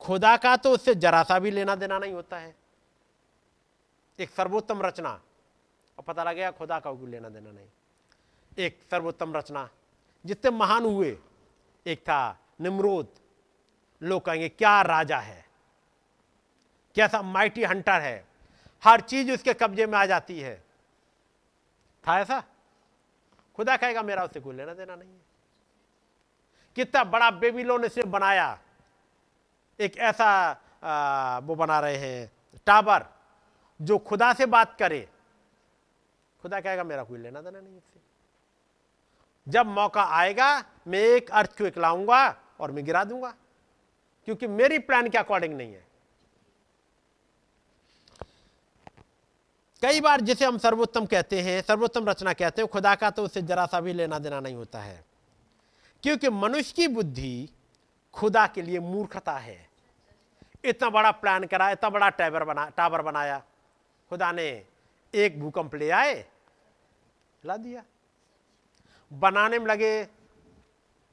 खुदा 0.00 0.36
का 0.36 0.56
तो 0.56 0.72
उससे 0.72 0.94
जरा 0.94 1.22
सा 1.22 1.38
भी 1.38 1.50
लेना 1.50 1.74
देना 1.74 1.98
नहीं 1.98 2.12
होता 2.12 2.38
है। 2.38 2.54
एक 4.18 4.30
सर्वोत्तम 4.30 4.82
रचना 4.82 5.10
और 5.98 6.04
पता 6.06 6.24
लग 6.24 6.34
गया 6.34 6.50
खुदा 6.50 6.80
का 6.80 6.92
कोई 6.92 7.10
लेना 7.10 7.28
देना 7.28 7.50
नहीं। 7.50 7.66
एक 8.58 8.78
सर्वोत्तम 8.90 9.36
रचना 9.36 9.68
जितने 10.24 10.50
महान 10.50 10.84
हुए, 10.84 11.18
एक 11.86 11.98
था 11.98 12.38
निमरोद। 12.60 13.08
लोग 14.02 14.24
कहेंगे, 14.24 14.48
क्या 14.48 14.82
राजा 14.82 15.18
है? 15.18 15.44
कैसा 16.94 17.22
माइटी 17.22 17.64
हंटर 17.64 18.00
है? 18.00 18.33
हर 18.84 19.00
चीज़ 19.00 19.32
उसके 19.32 19.52
कब्जे 19.54 19.86
में 19.86 19.98
आ 19.98 20.04
जाती 20.06 20.40
है। 20.40 20.56
था 22.04 22.18
ऐसा? 22.20 22.42
खुदा 23.56 23.76
कहेगा 23.76 24.02
मेरा 24.02 24.24
उससे 24.24 24.40
कोई 24.40 24.54
लेना 24.56 24.74
देना 24.74 24.96
नहीं 24.96 25.08
है। 25.08 25.20
कितना 26.76 27.04
बड़ा 27.04 27.30
बेबीलोन 27.30 27.84
इसने 27.84 28.04
बनाया। 28.04 28.58
एक 29.80 29.96
ऐसा 29.98 30.60
आ, 30.84 31.38
वो 31.38 31.54
बना 31.54 31.78
रहे 31.80 31.96
हैं 31.96 32.32
टावर 32.66 33.06
जो 33.80 33.98
खुदा 33.98 34.32
से 34.32 34.46
बात 34.46 34.76
करे। 34.78 35.08
खुदा 36.42 36.60
कहेगा 36.60 36.84
मेरा 36.84 37.04
कोई 37.04 37.18
लेना 37.18 37.40
देना 37.40 37.60
नहीं 37.60 37.76
इससे 37.76 38.00
जब 39.46 39.66
मौका 39.66 40.04
आएगा 40.04 40.64
मैं 40.86 40.98
एक 40.98 41.30
अर्थ 41.30 41.62
को 41.62 41.80
लाऊँगा 41.80 42.36
और 42.60 42.72
मैं 42.72 42.84
गिरा 42.84 43.04
दूँगा 43.04 43.34
क्योंकि 44.24 44.46
मेरी 44.46 44.78
प्लान 44.78 45.08
के 45.08 45.18
अकॉर्डिंग 45.18 45.54
नहीं 45.54 45.72
है। 45.72 45.86
कई 49.84 50.00
बार 50.00 50.20
जिसे 50.20 50.44
हम 50.44 50.58
सर्वोत्तम 50.58 51.06
कहते 51.06 51.40
हैं, 51.40 51.60
सर्वोत्तम 51.62 52.08
रचना 52.08 52.32
कहते 52.32 52.62
हैं 52.62 52.68
खुदा 52.70 52.94
का 52.94 53.10
तो 53.10 53.24
उससे 53.24 53.42
जरा 53.42 53.66
सा 53.66 53.80
भी 53.80 53.92
लेना 53.92 54.18
देना 54.18 54.40
नहीं 54.40 54.54
होता 54.54 54.80
है। 54.80 55.04
क्योंकि 56.02 56.28
मनुष्य 56.28 56.72
की 56.72 56.88
बुद्धि 56.88 57.48
खुदा 58.14 58.46
के 58.46 58.62
लिए 58.62 58.78
मूर्खता 58.78 59.32
है। 59.32 59.68
इतना 60.64 60.90
बड़ा 60.90 61.10
प्लान 61.10 61.44
करा, 61.44 61.70
इतना 61.70 61.90
बड़ा 61.90 62.08
टावर 62.08 62.44
बना 62.44 62.68
टावर 62.68 63.02
बनाया। 63.02 63.38
खुदा 64.10 64.32
ने 64.32 64.64
एक 65.14 65.40
भूकंप 65.40 65.74
ले 65.74 65.90
आए 65.90 66.24
ला 67.44 67.56
दिया। 67.56 67.84
बनाने 69.12 69.58
में 69.58 69.66
लगे 69.66 70.06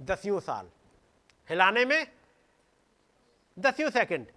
दसियों 0.01 0.39
साल, 0.39 0.69
हिलाने 1.49 1.85
में 1.85 2.07
दसियों 3.59 3.89
सेकंड। 3.89 4.27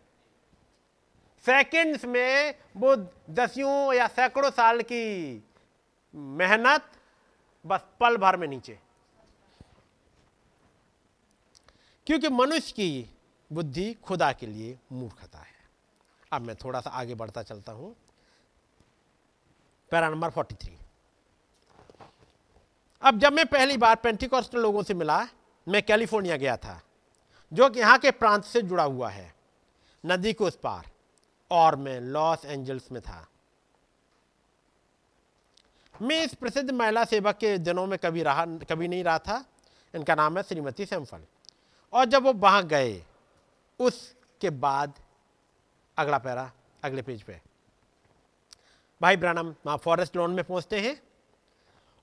सेकंड्स 1.46 2.04
में 2.04 2.54
वो 2.76 2.96
दसियों 3.30 3.92
या 3.94 4.06
सैकड़ों 4.06 4.50
साल 4.50 4.80
की 4.82 5.44
मेहनत 6.14 6.90
बस 7.66 7.80
पल 8.00 8.16
भर 8.16 8.36
में 8.36 8.48
नीचे। 8.48 8.78
क्योंकि 12.06 12.28
मनुष्य 12.28 12.72
की 12.72 13.10
बुद्धि 13.52 13.94
खुदा 13.94 14.32
के 14.32 14.46
लिए 14.46 14.78
मूर्खता 14.92 15.38
है। 15.38 15.52
अब 16.32 16.42
मैं 16.42 16.56
थोड़ा 16.56 16.80
सा 16.80 16.90
आगे 16.90 17.14
बढ़ता 17.14 17.42
चलता 17.42 17.72
हूँ। 17.72 17.96
पैरा 19.90 20.08
नंबर 20.08 20.30
43 20.30 20.78
अब 23.02 23.18
जब 23.18 23.32
मैं 23.32 23.46
पहली 23.46 23.76
बार 23.76 23.96
पेंटिकॉस्टल 23.96 24.58
लोगों 24.58 24.82
से 24.82 24.94
मिला, 24.94 25.28
मैं 25.68 25.82
कैलिफ़ोर्निया 25.82 26.36
गया 26.36 26.56
था, 26.56 26.82
जो 27.52 27.70
कि 27.70 27.80
यहाँ 27.80 27.98
के 27.98 28.10
प्रांत 28.10 28.44
से 28.44 28.62
जुड़ा 28.62 28.82
हुआ 28.82 29.10
है, 29.10 29.34
नदी 30.06 30.32
को 30.32 30.46
उस 30.46 30.56
पार। 30.56 30.93
और 31.54 31.76
मैं 31.76 32.00
लॉस 32.00 32.44
एंजल्स 32.44 32.92
में 32.92 33.02
था। 33.02 33.26
मैं 36.02 36.24
इस 36.24 36.34
प्रसिद्ध 36.34 36.70
महिला 36.70 37.04
सेवक 37.04 37.34
के 37.34 37.58
दिनों 37.58 37.86
में 37.86 37.98
कभी 37.98 38.22
रहा, 38.22 38.44
कभी 38.46 38.88
नहीं 38.88 39.04
रहा 39.04 39.18
था। 39.18 39.44
इनका 39.94 40.14
नाम 40.14 40.36
है 40.36 40.42
श्रीमती 40.42 40.86
सैम्फल। 40.86 41.20
और 41.92 42.04
जब 42.04 42.22
वो 42.22 42.32
वहाँ 42.32 42.66
गए, 42.66 43.04
उसके 43.78 44.50
बाद, 44.50 44.92
अगला 45.96 46.18
पैरा, 46.18 46.52
अगले 46.84 47.02
पेज 47.02 47.22
पे। 47.22 47.40
भाई 49.02 49.16
ब्रानम, 49.16 49.54
वहाँ 49.66 49.78
फॉरेस्ट 49.78 50.16
लोन 50.16 50.30
में 50.30 50.44
पहुँचते 50.44 50.80
हैं। 50.80 51.02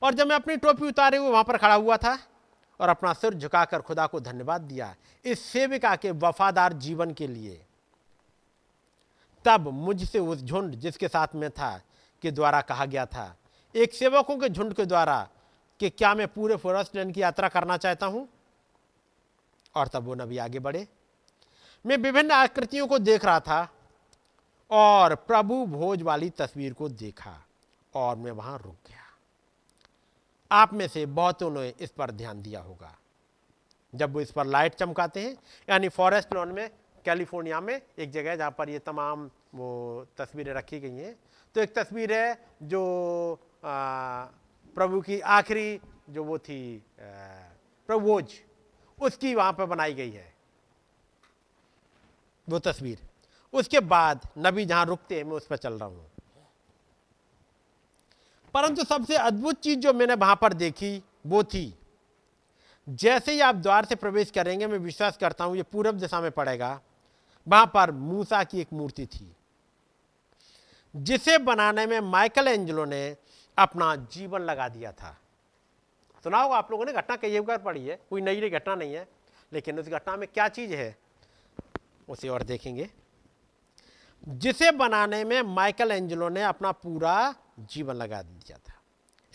और 0.01 0.13
जब 0.13 0.27
मैं 0.27 0.35
अपनी 0.35 0.57
टोपी 0.57 0.87
उतारे 0.87 1.17
हुए 1.17 1.29
वहाँ 1.29 1.43
पर 1.43 1.57
खड़ा 1.57 1.75
हुआ 1.75 1.97
था 1.97 2.19
और 2.79 2.89
अपना 2.89 3.13
सिर 3.13 3.33
झुकाकर 3.33 3.81
खुदा 3.81 4.07
को 4.07 4.19
धन्यवाद 4.19 4.61
दिया, 4.61 4.95
इस 5.25 5.39
सेविका 5.39 5.95
के 5.95 6.11
वफादार 6.11 6.73
जीवन 6.73 7.13
के 7.13 7.27
लिए 7.27 7.65
तब 9.45 9.67
मुझसे 9.67 10.19
उस 10.19 10.43
झुंड 10.43 10.75
जिसके 10.75 11.07
साथ 11.07 11.27
में 11.35 11.49
था, 11.49 11.81
के 12.21 12.31
द्वारा 12.31 12.61
कहा 12.61 12.85
गया 12.85 13.05
था। 13.05 13.37
एक 13.75 13.93
सेवकों 13.93 14.37
के 14.37 14.49
झुंड 14.49 14.73
के 14.73 14.85
द्वारा, 14.85 15.29
कि 15.79 15.89
क्या 15.89 16.15
मैं 16.15 16.27
पूरे 16.27 16.55
फॉरेस्ट 16.55 16.95
लैंड 16.95 17.13
की 17.13 17.21
यात्रा 17.21 17.49
करना 17.49 17.77
चाहता 17.77 18.05
हूँ? 18.05 18.29
और 19.75 19.87
तब 19.87 20.03
वो 20.03 20.15
नबी 20.15 20.37
आगे 20.37 20.59
बढ़े। 20.59 20.87
मैं 21.85 21.97
विभिन्न 21.97 22.31
आकृतियों 22.31 22.87
को 22.87 22.99
देख 22.99 23.25
रहा 23.25 23.39
था, 23.39 23.69
और 24.71 25.15
प्रभु 25.15 25.65
भोज 25.65 26.01
वाली 26.01 26.29
तस्वीर 26.29 26.73
को 26.73 26.89
देखा, 26.89 27.45
और 27.95 28.15
मैं 28.15 28.31
वहाँ 28.31 28.57
रुक 28.57 28.75
गया। 28.87 28.97
आप 30.51 30.73
में 30.73 30.87
से 30.87 31.05
बहुतों 31.05 31.51
ने 31.51 31.73
इस 31.79 31.91
पर 31.91 32.11
ध्यान 32.11 32.41
दिया 32.41 32.61
होगा। 32.61 32.97
जब 33.95 34.13
वो 34.13 34.21
इस 34.21 34.31
पर 34.31 34.45
लाइट 34.45 34.75
चमकाते 34.75 35.21
हैं, 35.21 35.37
यानी 35.69 35.89
फॉरेस्ट 35.89 36.33
लॉन 36.33 36.49
में 36.49 36.69
कैलिफ़ोर्निया 37.05 37.59
में 37.61 37.73
एक 37.99 38.11
जगह 38.11 38.35
जहाँ 38.35 38.55
पर 38.57 38.69
ये 38.69 38.79
तमाम 38.79 39.29
वो 39.55 39.69
तस्वीरें 40.17 40.53
रखी 40.53 40.79
गई 40.79 40.97
हैं। 40.97 41.15
तो 41.55 41.61
एक 41.61 41.75
तस्वीर 41.75 42.13
है 42.13 42.37
जो 42.63 42.83
आ, 43.65 44.25
प्रभु 44.77 45.01
की 45.01 45.19
आखिरी 45.19 45.79
जो 46.09 46.23
वो 46.23 46.37
थी 46.39 46.61
प्रभुज 47.89 48.33
उसकी 48.99 49.33
वहाँ 49.35 49.53
पर 49.53 49.65
बनाई 49.65 49.93
गई 49.93 50.11
है। 50.11 50.33
वो 52.47 52.59
तस्वीर। 52.59 52.97
उसके 53.53 53.79
बाद 53.81 54.27
नबी 54.37 54.65
जहाँ 54.65 54.85
रुकते 54.85 55.15
हैं 55.15 55.23
मैं 55.23 55.33
उस 55.33 55.45
पर 55.47 55.57
चल 55.57 55.73
रहा 55.73 55.89
हूँ। 55.89 56.09
परंतु 58.53 58.83
सबसे 58.83 59.15
अद्भुत 59.17 59.59
चीज़ 59.63 59.79
जो 59.79 59.93
मैंने 59.93 60.15
वहाँ 60.15 60.35
पर 60.41 60.53
देखी 60.53 61.01
वो 61.27 61.43
थी 61.43 61.73
जैसे 62.87 63.31
ही 63.31 63.39
आप 63.41 63.55
द्वार 63.55 63.85
से 63.85 63.95
प्रवेश 63.95 64.31
करेंगे 64.31 64.67
मैं 64.67 64.77
विश्वास 64.79 65.17
करता 65.17 65.43
हूँ 65.43 65.55
ये 65.57 65.63
पूरब 65.63 65.99
दिशा 65.99 66.21
में 66.21 66.31
पड़ेगा 66.31 66.79
वहाँ 67.47 67.71
पर 67.73 67.91
मूसा 67.91 68.43
की 68.43 68.61
एक 68.61 68.73
मूर्ति 68.73 69.05
थी, 69.05 69.35
जिसे 70.95 71.37
बनाने 71.37 71.85
में 71.85 71.99
माइकल 71.99 72.47
एंजलो 72.47 72.85
ने 72.85 73.17
अपना 73.57 73.95
जीवन 73.95 74.41
लगा 74.41 74.67
दिया 74.69 74.91
था। 74.91 75.17
सुना 76.23 76.41
होगा 76.41 76.55
आप 76.55 76.71
लोगों 76.71 76.85
ने, 76.85 76.93
घटना 76.93 77.15
कई 77.15 77.39
बार 77.39 77.57
पढ़ी 77.57 77.85
है, 77.87 77.99
कोई 78.09 78.21
नई 78.21 78.41
नई 78.41 78.49
घटना 78.49 78.75
नहीं 78.75 78.93
है, 78.93 79.07
लेकिन 79.53 79.79
उस 79.79 79.87
घटना 79.87 80.17
में 80.17 80.27
क्या 80.33 80.47
चीज़ 80.47 80.73
है, 80.73 80.95
उसे 82.09 82.29
और 82.29 82.43
देखेंगे। 82.43 82.89
जिसे 84.23 84.71
बनाने 84.71 85.23
में 85.23 85.41
माइकल 85.41 85.91
एंजलो 85.91 86.29
ने 86.29 86.43
अपना 86.43 86.71
पूरा 86.71 87.35
जीवन 87.59 87.95
लगा 87.95 88.21
दिया 88.21 88.57
था। 88.57 88.73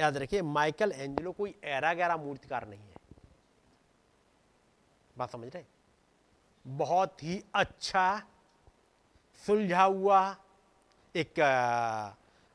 याद 0.00 0.16
रखिए, 0.16 0.42
माइकल 0.42 0.92
एंजलो 0.92 1.32
कोई 1.32 1.54
ऐरा 1.64 1.94
गहरा 1.94 2.16
मूर्तिकार 2.16 2.68
नहीं 2.68 2.80
है। 2.80 2.94
बात 5.18 5.30
समझ 5.30 5.48
रहे 5.48 5.62
बहुत 6.66 7.22
ही 7.22 7.42
अच्छा 7.54 8.22
सुलझा 9.46 9.82
हुआ 9.82 10.36
एक 11.14 11.40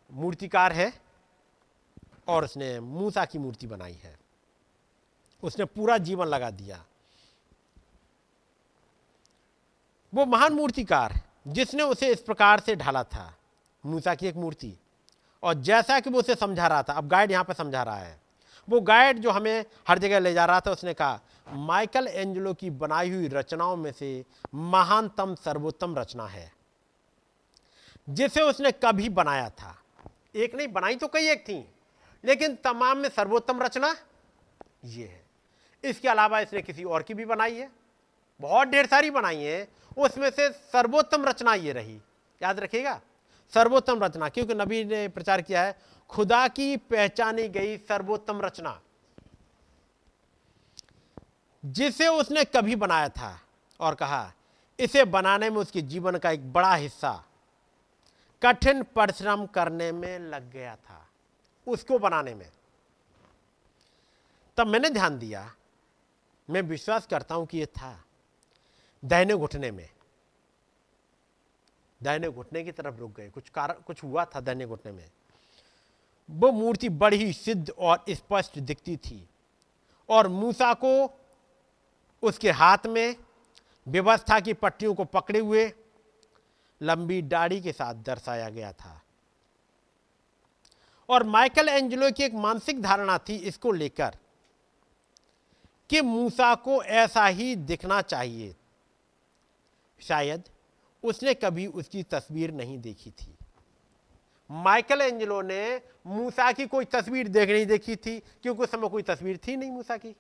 मूर्तिकार 0.10 0.74
है 0.74 0.92
और 2.28 2.46
उसने 2.46 2.80
मूसा 2.80 3.26
की 3.26 3.40
मूर्ति 3.40 3.68
बनाई 3.68 4.00
है। 4.04 4.18
उसने 5.44 5.66
पूरा 5.66 5.98
जीवन 5.98 6.28
लगा 6.28 6.50
दिया। 6.50 6.84
वो 10.14 10.26
महान 10.26 10.54
मूर्तिकार 10.54 11.20
जिसने 11.48 11.84
उसे 11.84 12.08
इस 12.08 12.22
प्रकार 12.22 12.60
से 12.60 12.76
ढाला 12.76 13.04
था, 13.04 13.34
मूसा 13.84 14.16
की 14.16 14.28
एक 14.28 14.36
मूर्ति। 14.36 14.74
और 15.44 15.54
जैसा 15.54 16.00
कि 16.00 16.10
वो 16.10 16.20
उसे 16.20 16.36
समझा 16.36 16.68
रहा 16.68 16.84
था, 16.84 16.94
अब 16.94 17.08
गाइड 17.08 17.32
यहाँ 17.32 17.44
पर 17.44 17.54
समझा 17.54 17.84
रहा 17.84 17.98
है। 17.98 18.20
वो 18.68 18.82
गाइड 18.82 19.20
जो 19.20 19.32
हमें 19.32 19.66
हर 19.88 20.00
जगह 20.00 20.20
ले 20.20 20.34
जा 20.34 20.46
रहा 20.46 20.60
था, 20.60 20.72
उसने 20.72 20.94
कहा 20.94 21.20
माइकल 21.52 22.07
एंजलो 22.07 22.53
की 22.53 22.69
बनाई 22.72 23.10
हुई 23.10 23.28
रचनाओं 23.28 23.76
में 23.76 23.91
से 23.91 24.23
महानतम 24.53 25.36
सर्वोत्तम 25.36 25.95
रचना 25.98 26.26
है, 26.28 26.52
जिसे 28.07 28.41
उसने 28.41 28.72
कभी 28.73 29.10
बनाया 29.11 29.49
था। 29.52 29.76
एक 30.36 30.56
नहीं, 30.56 30.68
बनाई 30.68 30.95
तो 30.95 31.07
कई 31.07 31.30
एक 31.30 31.41
थी, 31.41 31.65
लेकिन 32.23 32.56
तमाम 32.64 32.98
में 32.98 33.10
सर्वोत्तम 33.10 33.61
रचना 33.61 33.95
ये 34.86 35.06
है। 35.06 35.23
इसके 35.84 36.07
अलावा 36.07 36.40
इसने 36.40 36.61
किसी 36.61 36.84
और 36.84 37.03
की 37.03 37.14
भी 37.14 37.26
बनाई 37.26 37.56
है, 37.56 37.69
बहुत 38.40 38.68
ढेर 38.68 38.86
सारी 38.86 39.10
बनाई 39.11 39.38
है। 39.38 39.68
उसमें 39.98 40.30
से 40.30 40.49
सर्वोत्तम 40.49 41.26
रचना 41.26 41.53
ये 41.56 41.73
रही, 41.73 41.99
याद 42.41 42.60
रखिएगा, 42.60 42.99
सर्वोत्तम 43.53 44.03
रचना, 44.03 44.30
क्योंकि 44.30 44.53
नबी 44.53 44.84
ने 44.86 45.07
प्रचार 45.10 45.41
किया 45.41 45.64
है, 45.64 45.78
खुदा 46.10 46.48
की 46.49 46.76
पहचानी 46.78 47.48
गई 47.49 47.78
सर्वोत्तम 47.80 48.41
रचना। 48.41 48.80
जिसे 51.66 52.08
उसने 52.08 52.44
कभी 52.46 52.76
बनाया 52.76 53.10
था 53.10 53.40
और 53.80 53.96
कहा, 53.96 54.34
इसे 54.80 55.04
बनाने 55.06 55.50
में 55.50 55.58
उसके 55.58 55.82
जीवन 55.82 56.18
का 56.18 56.32
एक 56.32 56.54
बड़ा 56.54 56.74
हिस्सा 56.76 57.24
कठिन 58.42 58.84
परिश्रम 58.84 59.46
करने 59.46 59.92
में 59.92 60.20
लग 60.20 60.52
गया 60.52 60.76
था, 60.76 61.08
उसको 61.68 62.00
बनाने 62.00 62.34
में। 62.36 62.50
तब 64.58 64.68
मैंने 64.68 64.90
ध्यान 64.90 65.20
दिया, 65.20 65.52
मैं 66.50 66.62
विश्वास 66.62 67.06
करता 67.06 67.36
हूँ 67.36 67.46
कि 67.46 67.58
यह 67.58 67.66
था, 67.66 68.04
दाहिने 69.04 69.36
घुटने 69.36 69.72
में। 69.72 69.90
दाहिने 72.04 72.30
घुटने 72.30 72.64
की 72.64 72.72
तरफ़ 72.72 72.96
रुक 72.96 73.16
गए, 73.16 73.30
कुछ 73.30 73.50
कारण, 73.50 73.74
कुछ 73.74 74.04
हुआ 74.04 74.26
था 74.26 74.40
दाहिने 74.40 74.66
घुटने 74.66 74.92
में। 74.92 75.10
वो 76.30 76.52
मूर्ति 76.52 76.90
बड़ी 76.90 77.34
सिद्ध 77.34 77.70
और 77.70 78.06
स्पष्ट 78.10 78.60
दिखती 78.60 78.98
थी 78.98 79.30
और 80.10 80.28
मूसा 80.28 80.74
को 80.74 81.20
उसके 82.23 82.52
हाथ 82.52 82.85
में 82.88 83.15
व्यवस्था 83.88 84.39
की 84.39 84.53
पट्टियों 84.53 84.93
को 84.93 85.03
पकड़े 85.03 85.39
हुए 85.39 85.72
लंबी 86.81 87.22
दाढ़ी 87.22 87.61
के 87.61 87.72
साथ 87.72 87.95
दर्शाया 87.95 88.49
गया 88.49 88.72
था। 88.73 89.02
और 91.10 91.23
माइकल 91.23 91.69
एंजलो 91.69 92.11
की 92.11 92.23
एक 92.23 92.34
मानसिक 92.34 92.81
धारणा 92.81 93.18
थी 93.18 93.35
इसको 93.35 93.72
लेकर 93.72 94.18
कि 95.89 96.02
मूसा 96.02 96.53
को 96.56 96.84
ऐसा 96.84 97.26
ही 97.26 97.56
दिखना 97.56 98.02
चाहिए। 98.02 98.56
शायद 100.02 100.43
उसने 101.03 101.34
कभी 101.34 101.65
उसकी 101.68 102.03
तस्वीर 102.03 102.52
नहीं 102.52 102.77
देखी 102.80 103.11
थी। 103.11 103.35
माइकल 104.49 105.02
एंजलो 105.02 105.41
ने 105.41 105.81
मूसा 106.07 106.52
की 106.52 106.65
कोई 106.68 106.85
तस्वीर 106.85 107.27
देख 107.27 107.49
नहीं 107.49 107.65
देखी 107.65 107.95
थी, 107.95 108.19
क्योंकि 108.19 108.64
उस 108.64 108.72
समय 108.72 108.89
कोई 108.89 109.02
तस्वीर 109.02 109.39
थी 109.48 109.56
नहीं 109.57 109.72
मूसा 109.72 109.98
की। 109.98 110.15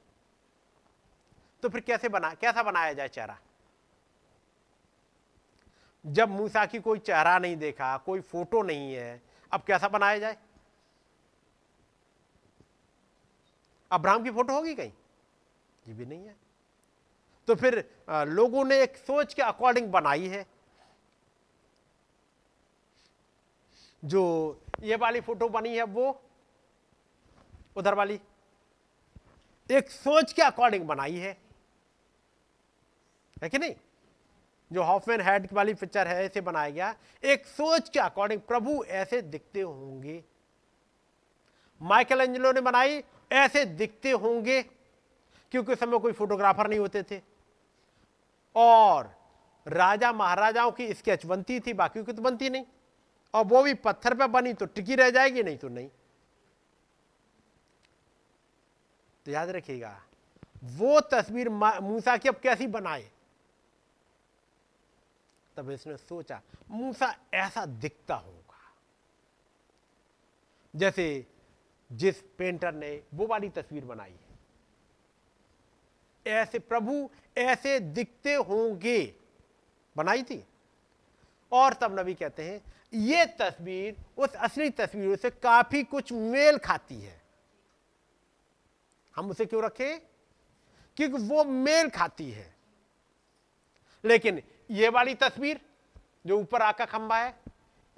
तो 1.63 1.69
फिर 1.69 1.81
कैसे 1.81 2.09
बना, 2.09 2.33
कैसा 2.33 2.63
बनाया 2.63 2.93
जाए 2.93 3.07
चेहरा? 3.07 3.37
जब 6.05 6.29
मूसा 6.29 6.65
की 6.65 6.79
कोई 6.79 6.99
चेहरा 6.99 7.39
नहीं 7.39 7.57
देखा, 7.57 7.97
कोई 7.97 8.21
फ़ोटो 8.21 8.61
नहीं 8.61 8.93
है, 8.93 9.21
अब 9.51 9.63
कैसा 9.63 9.87
बनाया 9.87 10.19
जाए? 10.19 10.37
अब्राहम 13.91 14.23
की 14.23 14.31
फ़ोटो 14.31 14.53
होगी 14.53 14.75
कहीं? 14.75 14.91
ये 15.87 15.93
भी 15.93 16.05
नहीं 16.05 16.25
है। 16.25 16.35
तो 17.47 17.55
फिर 17.55 18.03
लोगों 18.09 18.65
ने 18.65 18.81
एक 18.81 18.97
सोच 18.97 19.33
के 19.33 19.41
अकॉर्डिंग 19.41 19.91
बनाई 19.91 20.27
है। 20.27 20.45
जो 24.05 24.21
ये 24.81 24.95
वाली 24.95 25.21
फ़ोटो 25.21 25.49
बनी 25.49 25.75
है, 25.77 25.83
वो, 25.83 26.21
उधर 27.75 27.93
वाली, 27.93 28.19
एक 29.71 29.89
सोच 29.89 30.33
के 30.33 30.41
अकॉर्डिंग 30.41 30.87
बनाई 30.87 31.15
है। 31.15 31.40
है 33.41 33.49
कि 33.49 33.57
नहीं? 33.57 33.75
जो 34.71 34.83
हॉफमैन 34.83 35.21
हेड 35.21 35.47
वाली 35.53 35.73
पिक्चर 35.73 36.07
है 36.07 36.25
ऐसे 36.25 36.41
बनाया 36.41 36.69
गया। 36.69 36.95
एक 37.23 37.45
सोच 37.45 37.89
के 37.89 37.99
अकॉर्डिंग 37.99 38.41
प्रभु 38.41 38.83
ऐसे 38.83 39.21
दिखते 39.21 39.61
होंगे। 39.61 40.23
माइकल 41.81 42.21
एंजलो 42.21 42.51
ने 42.51 42.61
बनाई, 42.61 43.03
ऐसे 43.31 43.65
दिखते 43.65 44.11
होंगे, 44.11 44.61
क्योंकि 45.51 45.71
उस 45.71 45.79
समय 45.79 45.99
कोई 45.99 46.11
फोटोग्राफर 46.11 46.69
नहीं 46.69 46.79
होते 46.79 47.03
थे। 47.03 47.21
और 48.55 49.15
राजा 49.67 50.11
महाराजाओं 50.13 50.71
की 50.71 50.93
स्केच 50.93 51.25
बनती 51.25 51.59
थी, 51.59 51.73
बाकी 51.73 52.03
की 52.03 52.13
तो 52.13 52.21
बनती 52.21 52.49
नहीं। 52.49 52.65
और 53.33 53.45
वो 53.45 53.63
भी 53.63 53.73
पत्थर 53.73 54.13
पे 54.13 54.27
बनी 54.27 54.53
तो 54.53 54.65
टिकी 54.65 54.95
रह 54.95 55.09
जाएगी, 55.09 55.43
नहीं 55.43 55.57
तो 55.57 55.69
नहीं। 55.69 55.89
तो 59.25 59.31
याद 59.31 59.49
रखिएगा, 59.49 60.01
वो 60.63 60.99
तस्वीर 61.01 61.49
मूसा 61.49 62.17
की 62.17 62.29
अब 62.29 62.35
कैसी 62.35 62.67
बनाए? 62.67 63.11
तब 65.57 65.71
इसने 65.71 65.97
सोचा, 65.97 66.41
मूसा 66.69 67.15
ऐसा 67.33 67.65
दिखता 67.65 68.15
होगा। 68.15 68.75
जैसे 70.75 71.27
जिस 71.91 72.21
पेंटर 72.21 72.73
ने 72.73 73.03
वो 73.13 73.27
वाली 73.27 73.49
तस्वीर 73.49 73.85
बनाई 73.85 74.11
है। 74.11 74.31
ऐसे 76.27 76.59
प्रभु 76.59 77.09
ऐसे 77.37 77.79
दिखते 77.79 78.33
होंगे। 78.33 79.15
बनाई 79.97 80.23
थी। 80.23 80.45
और 81.51 81.73
तब 81.73 81.99
नबी 81.99 82.13
कहते 82.13 82.43
हैं, 82.43 82.73
ये 82.93 83.25
तस्वीर, 83.25 83.95
उस 84.17 84.33
असली 84.33 84.69
तस्वीरों 84.69 85.15
से 85.15 85.29
काफ़ी 85.29 85.83
कुछ 85.83 86.11
मेल 86.11 86.57
खाती 86.57 87.01
है। 87.01 87.21
हम 89.15 89.29
उसे 89.29 89.45
क्यों 89.45 89.63
रखें? 89.63 89.99
क्योंकि 90.97 91.23
वो 91.23 91.43
मेल 91.43 91.89
खाती 91.89 92.31
है। 92.31 92.55
लेकिन 94.05 94.41
ये 94.71 94.89
वाली 94.89 95.13
तस्वीर 95.13 95.59
जो 96.25 96.39
ऊपर 96.39 96.61
आका 96.61 96.85
खंबा 96.85 97.17
है, 97.17 97.35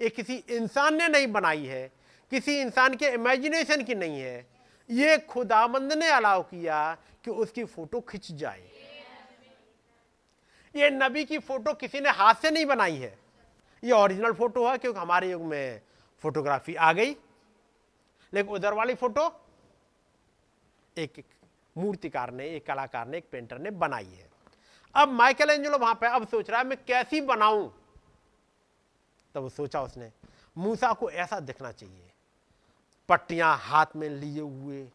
ये 0.00 0.08
किसी 0.08 0.36
इंसान 0.36 0.94
ने 0.94 1.08
नहीं 1.08 1.26
बनाई 1.26 1.64
है, 1.64 1.92
किसी 2.30 2.60
इंसान 2.60 2.94
के 2.94 3.08
इमेजिनेशन 3.08 3.82
की 3.82 3.94
नहीं 3.94 4.20
है। 4.20 4.46
ये 4.90 5.18
खुदाबंद 5.18 5.92
ने 5.92 6.08
अलाउ 6.10 6.42
किया 6.42 6.96
कि 7.24 7.30
उसकी 7.30 7.64
फ़ोटो 7.64 8.00
खिंच 8.00 8.32
जाए। 8.32 8.70
ये 10.76 10.90
नबी 10.90 11.24
की 11.24 11.38
फ़ोटो 11.38 11.74
किसी 11.74 12.00
ने 12.00 12.10
हाथ 12.10 12.34
से 12.34 12.50
नहीं 12.50 12.66
बनाई 12.66 12.96
है। 12.96 13.18
ये 13.84 13.92
ओरिजिनल 13.92 14.32
फ़ोटो 14.32 14.68
है 14.70 14.78
क्योंकि 14.78 15.00
हमारे 15.00 15.30
युग 15.30 15.42
में 15.42 15.80
फोटोग्राफी 16.22 16.74
आ 16.74 16.92
गई। 16.92 17.16
लेकिन 18.32 18.54
उधर 18.54 18.72
वाली 18.72 18.94
फ़ोटो 18.94 19.40
एक 20.98 21.24
मूर्तिकार 21.76 22.30
ने, 22.30 22.48
एक 22.48 22.66
कलाकार 22.66 23.06
ने, 23.06 23.18
एक 23.18 23.28
पेंटर 23.32 23.58
ने 23.58 23.70
बनाई 23.70 24.04
है। 24.04 24.33
अब 24.96 25.08
माइकल 25.08 25.50
एंजलो 25.50 25.78
वहाँ 25.78 25.94
पे 25.94 26.06
अब 26.06 26.28
सोच 26.28 26.50
रहा 26.50 26.60
है, 26.60 26.66
मैं 26.66 26.84
कैसी 26.84 27.20
बनाऊँ? 27.20 27.74
तब 29.34 29.50
सोचा 29.50 29.82
उसने, 29.82 30.12
मूसा 30.58 30.92
को 30.92 31.10
ऐसा 31.10 31.40
दिखना 31.40 31.72
चाहिए। 31.72 32.10
पट्टियाँ 33.08 33.56
हाथ 33.56 33.86
में 33.96 34.08
लिए 34.08 34.40
हुए, 34.40 34.88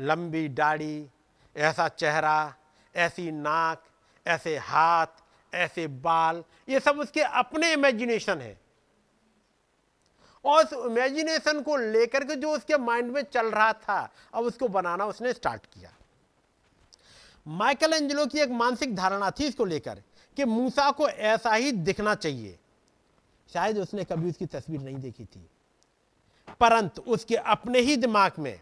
लंबी 0.00 0.48
दाढ़ी, 0.48 1.08
ऐसा 1.56 1.88
चेहरा, 1.88 2.54
ऐसी 2.96 3.30
नाक, 3.32 3.82
ऐसे 4.26 4.58
हाथ, 4.58 5.06
ऐसे 5.54 5.86
बाल, 5.86 6.44
ये 6.68 6.80
सब 6.80 6.98
उसके 6.98 7.20
अपने 7.20 7.72
इमेजिनेशन 7.72 8.40
है। 8.40 8.60
और 10.44 10.64
उस 10.64 10.72
इमेजिनेशन 10.72 11.62
को 11.62 11.76
लेकर 11.76 12.24
के 12.24 12.36
जो 12.36 12.50
उसके 12.50 12.76
माइंड 12.76 13.12
में 13.12 13.22
चल 13.22 13.46
रहा 13.46 13.72
था, 13.72 14.12
अब 14.34 14.44
उसको 14.44 14.68
बनाना 14.68 15.06
उसने 15.06 15.32
स्टार्ट 15.32 15.66
किया। 15.66 15.92
माइकल 17.48 17.92
एंजलो 17.92 18.26
की 18.26 18.38
एक 18.38 18.50
मानसिक 18.50 18.96
धारणा 18.96 19.30
थी 19.30 19.46
इसको 19.46 19.64
लेकर 19.64 20.02
कि 20.36 20.44
मूसा 20.44 20.90
को 20.90 21.08
ऐसा 21.08 21.54
ही 21.54 21.72
दिखना 21.72 22.14
चाहिए। 22.14 22.58
शायद 23.52 23.78
उसने 23.78 24.04
कभी 24.04 24.30
उसकी 24.30 24.46
तस्वीर 24.46 24.80
नहीं 24.80 24.96
देखी 24.96 25.24
थी। 25.24 25.50
परंतु 26.60 27.02
उसके 27.02 27.36
अपने 27.36 27.78
ही 27.78 27.96
दिमाग 27.96 28.32
में 28.38 28.60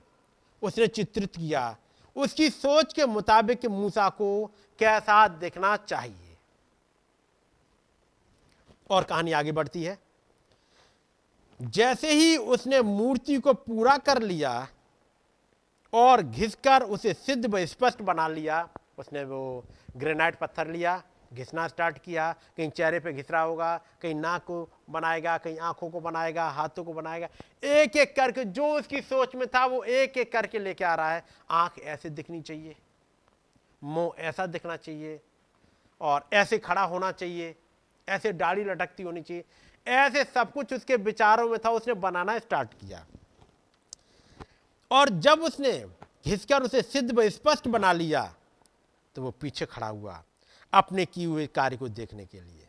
उसने 0.63 0.87
चित्रित 0.87 1.37
किया, 1.37 1.77
उसकी 2.17 2.51
सोच 2.51 2.93
के 2.93 3.07
मुताबिक 3.07 3.67
मूसा 3.67 4.09
को 4.09 4.51
कैसा 4.79 5.29
दिखना 5.29 5.77
चाहिए। 5.77 6.37
और 8.91 9.05
कहानी 9.05 9.33
आगे 9.33 9.53
बढ़ती 9.53 9.83
है। 9.83 9.99
जैसे 11.63 12.11
ही 12.13 12.37
उसने 12.37 12.83
मूर्ति 12.83 13.37
को 13.37 13.55
पूरा 13.55 13.97
कर 13.97 14.23
लिया 14.23 14.69
और 15.93 16.23
घिसकर 16.23 16.83
उसे 16.83 17.13
सिद्ध 17.15 17.47
व 17.47 17.65
स्पष्ट 17.67 18.03
बना 18.03 18.29
लिया। 18.29 18.69
उसने 18.99 19.25
वो 19.25 19.65
ग्रेनाइट 19.97 20.35
पत्थर 20.35 20.67
लिया, 20.67 21.03
घिसना 21.33 21.67
स्टार्ट 21.69 21.99
किया। 21.99 22.33
कहीं 22.57 22.71
चेहरे 22.71 23.01
पे 23.01 23.13
घिस 23.13 23.31
रहा 23.31 23.43
होगा, 23.43 23.77
कहीं 24.03 24.15
नाक 24.15 24.45
को 24.45 24.69
बनाएगा, 24.91 25.37
कहीं 25.39 25.59
आँखों 25.59 25.91
को 25.91 26.01
बनाएगा, 26.01 26.49
हाथों 26.49 26.85
को 26.85 26.93
बनाएगा। 26.93 27.29
एक 27.63 27.97
एक 27.97 28.15
करके 28.17 28.45
जो 28.45 28.67
उसकी 28.69 29.01
सोच 29.01 29.35
में 29.35 29.47
था, 29.47 29.65
वो 29.67 29.83
एक 29.85 30.19
एक 30.19 30.33
करके 30.33 30.59
लेके 30.59 30.85
आ 30.85 30.95
रहा 30.95 31.13
है। 31.13 31.25
आँख 31.51 31.79
ऐसे 31.79 32.11
दिखनी 32.11 32.41
चाहिए, 32.41 32.77
मुँह 33.83 34.13
ऐसा 34.19 34.47
दिखना 34.47 34.77
चाहिए 34.77 35.21
और 36.01 36.29
ऐसे 36.33 36.59
खड़ा 36.59 36.83
होना 36.83 37.13
चाहिए, 37.13 37.55
ऐसे 38.09 38.33
दाढ़ी 38.33 38.65
लटकती 38.65 39.03
होनी 39.03 39.23
चाहिए। 39.23 39.45
ऐसे 39.87 40.25
सब 40.25 40.53
कुछ 40.53 40.73
उसके 40.73 40.97
विचारों 40.97 41.49
में 41.49 41.59
था, 41.59 41.71
उसने 41.71 41.95
बनाना 41.95 42.39
स्टार्ट 42.39 42.75
किया। 42.75 43.05
और 44.91 45.09
जब 45.21 45.43
उसने 45.43 45.73
घिसकर 46.25 46.63
उसे 46.63 46.83
सिद्ध 46.83 47.13
व 47.13 47.29
स्पष्ट 47.29 47.69
बना 47.69 47.93
लिया 47.93 48.23
तो 49.17 49.23
वो 49.23 49.31
पीछे 49.31 49.67
खड़ा 49.67 49.87
हुआ 49.87 50.23
अपने 50.73 51.05
किए 51.07 51.27
हुए 51.27 51.47
कार्य 51.47 51.77
को 51.77 51.89
देखने 51.89 52.27
के 52.27 52.41
लिए। 52.41 52.69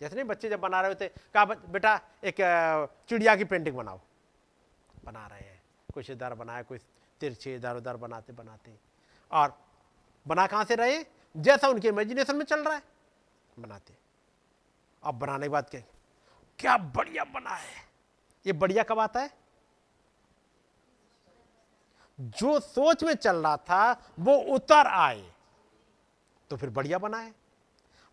जैसे 0.00 0.14
नहीं, 0.14 0.24
बच्चे 0.24 0.48
जब 0.48 0.60
बना 0.60 0.80
रहे 0.80 0.90
होते, 0.90 1.08
कहा 1.34 1.44
बेटा, 1.44 2.00
एक 2.24 2.36
चिड़िया 3.08 3.34
की 3.36 3.44
पेंटिंग 3.44 3.76
बनाओ। 3.76 4.00
बना 5.04 5.26
रहे 5.26 5.40
हैं। 5.40 5.62
कुछ 5.94 6.10
इधर 6.10 6.34
बनाया 6.34 6.62
कुछ 6.62 6.80
तिरछे 7.20 7.54
इधर 7.56 7.76
उधर 7.76 7.96
बनाते 7.96 8.32
बनाते। 8.32 8.74
और 9.30 9.58
बना 10.26 10.46
कहाँ 10.46 10.64
से 10.64 10.74
रहे? 10.74 11.04
जैसा 11.34 11.68
उनके 11.68 11.88
इमेजिनेशन 11.88 12.36
में 12.36 12.44
चल 12.44 12.64
रहा 12.64 12.74
है, 12.74 12.82
बनाते। 13.58 13.94
अब 15.02 15.14
बनाने 15.14 15.46
के 15.46 15.50
बाद 15.50 15.70
क्या 15.70 15.80
क्या 16.58 16.76
बढ़िया 16.76 17.24
बना 17.24 17.54
है। 17.54 17.82
ये 18.46 18.52
बढ़िया 18.52 18.82
कब 18.82 18.98
आता 18.98 19.20
है? 19.20 19.30
जो 22.18 22.58
सोच 22.60 23.04
में 23.04 23.14
चल 23.14 23.36
रहा 23.36 23.56
था 23.56 24.12
वो 24.18 24.36
उतर 24.54 24.86
आए। 24.86 25.24
तो 26.50 26.56
फिर 26.56 26.70
बढ़िया 26.70 26.98
बनाए। 26.98 27.32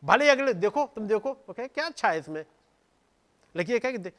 भले 0.03 0.29
अगले 0.29 0.53
देखो 0.53 0.85
तुम 0.85 1.07
देखो 1.07 1.29
ओके 1.49 1.67
क्या 1.67 1.85
अच्छा 1.85 2.09
है 2.09 2.19
इसमें? 2.19 2.43
लेकिन 3.55 3.73
ये 3.73 3.79
क्या 3.79 3.91
दे, 3.91 4.11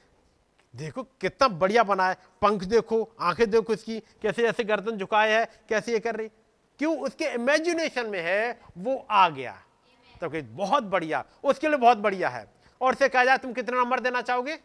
देखो 0.75 1.03
कितना 1.21 1.49
बढ़िया 1.49 1.83
बना 1.83 2.09
है 2.09 2.17
पंख 2.43 2.65
देखो 2.65 3.03
आँखें 3.21 3.51
देखो 3.51 3.73
इसकी 3.73 3.99
कैसे 4.23 4.47
ऐसे 4.49 4.65
गर्दन 4.65 4.97
झुकाए 4.97 5.33
है 5.33 5.45
कैसे 5.69 5.93
ये 5.93 5.99
कर 5.99 6.17
रही 6.17 6.29
क्यों? 6.81 6.97
उसके 6.99 7.25
इमेजिनेशन 7.25 8.07
में 8.07 8.21
है 8.21 8.61
वो 8.79 8.97
आ 9.11 9.29
गया। 9.29 9.57
तो 10.21 10.29
कि 10.31 10.41
बहुत 10.43 10.83
बढ़िया 10.85 11.25
उसके 11.45 11.69
लिए 11.69 11.77
बहुत 11.77 11.99
बढ़िया 11.99 12.29
है। 12.29 12.47
और 12.81 12.95
से 12.95 13.09
कहा 13.09 13.25
जाए 13.25 13.39
तुम 13.39 13.53
कितना 13.53 13.83
नंबर 13.83 14.01
देना 14.01 14.21
चाहोगे? 14.23 14.57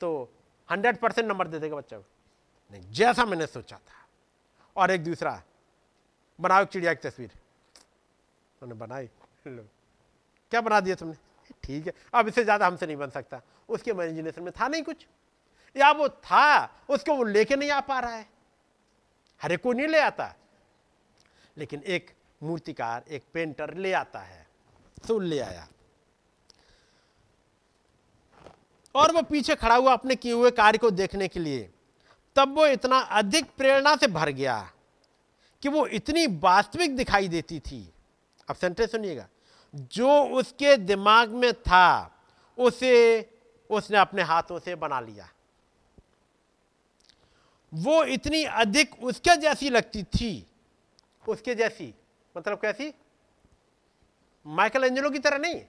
तो 0.00 0.32
हंड्रेड 0.68 1.00
परसेंट 1.00 1.28
नंबर 1.28 1.48
दे 1.48 1.58
देगा 1.58 1.76
बच्चा 1.76 1.98
को। 1.98 2.04
नहीं, 2.72 2.90
जैसा 2.90 3.24
मैंने 3.24 3.46
सोचा 3.46 3.76
था। 3.76 4.06
और 4.76 4.90
एक 4.90 5.04
दूसरा, 5.04 5.42
बनाओ 6.40 6.64
चिड़िया 6.64 6.94
की 6.94 7.08
तस्वीर। 7.08 7.30
उन्होंने 8.62 8.80
बनाई? 8.80 9.08
लो। 9.46 9.68
क्या 10.50 10.60
बना 10.60 10.80
दिया 10.80 10.94
तुमने? 10.94 11.16
ठीक 11.64 11.86
है, 11.86 11.92
अब 12.14 12.28
इससे 12.28 12.44
ज़्यादा 12.44 12.66
हमसे 12.66 12.86
नहीं 12.86 12.96
बन 12.96 13.10
सकता। 13.10 13.40
उसके 13.68 13.90
इमेजिनेशन 13.90 14.42
में 14.42 14.52
था 14.60 14.68
नहीं 14.68 14.82
कुछ। 14.82 15.06
या 15.76 15.90
वो 15.92 16.08
था, 16.08 16.64
उसको 16.88 17.14
वो 17.14 17.24
लेके 17.24 17.56
नहीं 17.56 17.70
आ 17.70 17.80
पा 17.80 18.00
रहा 18.00 18.12
है। 18.12 18.28
हर 19.42 19.56
को 19.56 19.72
नहीं 19.72 19.86
ले 19.86 19.98
आता। 19.98 20.34
लेकिन 21.56 21.82
एक 21.82 22.10
मूर्तिकार, 22.42 23.04
एक 23.08 23.24
पेंटर 23.32 23.74
ले 23.74 23.92
आता 23.92 24.20
है। 24.20 24.46
तो 25.08 25.18
ले 25.18 25.38
आया। 25.38 25.68
और 28.94 29.12
वो 29.12 29.22
पीछे 29.22 29.54
खड़ा 29.54 29.76
हुआ 29.76 29.92
अपने 29.92 30.16
किए 30.16 30.32
हुए 30.32 30.50
कार्य 30.50 30.78
को 30.78 30.90
देखने 30.90 31.28
के 31.28 31.40
लिए। 31.40 31.70
तब 32.38 32.56
वो 32.56 32.66
इतना 32.66 32.98
अधिक 32.98 33.54
प्रेरणा 33.56 33.96
से 33.96 34.06
भर 34.06 34.28
गया 34.28 34.72
कि 35.62 35.68
वो 35.68 35.86
इतनी 35.86 36.26
वास्तविक 36.26 36.96
दिखाई 36.96 37.28
देती 37.28 37.60
थी। 37.60 37.92
अब 38.50 38.56
सेंटेंस 38.56 38.90
सुनिएगा। 38.90 39.28
जो 39.74 40.24
उसके 40.24 40.76
दिमाग 40.76 41.30
में 41.30 41.54
था, 41.54 42.14
उसे, 42.58 43.30
उसने 43.70 43.98
अपने 43.98 44.22
हाथों 44.22 44.58
से 44.58 44.74
बना 44.74 45.00
लिया। 45.00 45.28
वो 47.74 48.04
इतनी 48.04 48.44
अधिक 48.44 49.04
उसके 49.04 49.36
जैसी 49.36 49.70
लगती 49.70 50.02
थी, 50.02 50.46
उसके 51.28 51.54
जैसी 51.54 51.94
मतलब 52.36 52.60
कैसी? 52.60 52.94
माइकल 54.46 54.84
एंजलो 54.84 55.10
की 55.10 55.18
तरह 55.18 55.38
नहीं। 55.38 55.62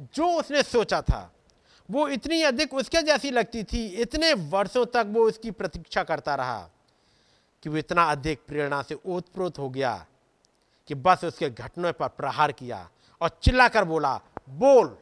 जो 0.00 0.38
उसने 0.38 0.62
सोचा 0.62 1.02
था। 1.02 1.31
वो 1.92 2.08
इतनी 2.08 2.42
अधिक 2.42 2.74
उसके 2.74 3.02
जैसी 3.02 3.30
लगती 3.30 3.64
थी, 3.64 3.86
इतने 3.86 4.32
वर्षों 4.32 4.86
तक 4.86 5.04
वो 5.06 5.24
उसकी 5.24 5.50
प्रतीक्षा 5.50 6.02
करता 6.02 6.34
रहा 6.34 6.70
कि 7.62 7.68
वो 7.68 7.76
इतना 7.76 8.04
अधिक 8.04 8.46
प्रेरणा 8.46 8.82
से 8.82 8.94
ओतप्रोत 9.06 9.58
हो 9.58 9.70
गया 9.70 10.06
कि 10.88 10.94
बस 10.94 11.24
उसके 11.24 11.50
घटनों 11.50 11.92
पर 11.92 12.08
प्रहार 12.08 12.52
किया 12.52 12.90
और 13.20 13.28
चिल्लाकर 13.28 13.84
बोला, 13.84 14.20
बोल। 14.48 14.98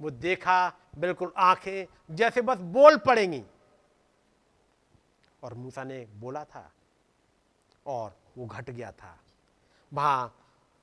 वो 0.00 0.10
देखा, 0.10 0.72
बिल्कुल 0.98 1.32
आँखें 1.36 2.14
जैसे 2.14 2.42
बस 2.42 2.58
बोल 2.58 2.96
पड़ेंगी। 2.96 3.42
और 5.42 5.54
मूसा 5.54 5.84
ने 5.84 6.06
बोला 6.14 6.44
था 6.44 6.72
और 7.86 8.16
वो 8.38 8.46
घट 8.46 8.70
गया 8.70 8.92
था। 8.92 9.18
वहाँ 9.92 10.34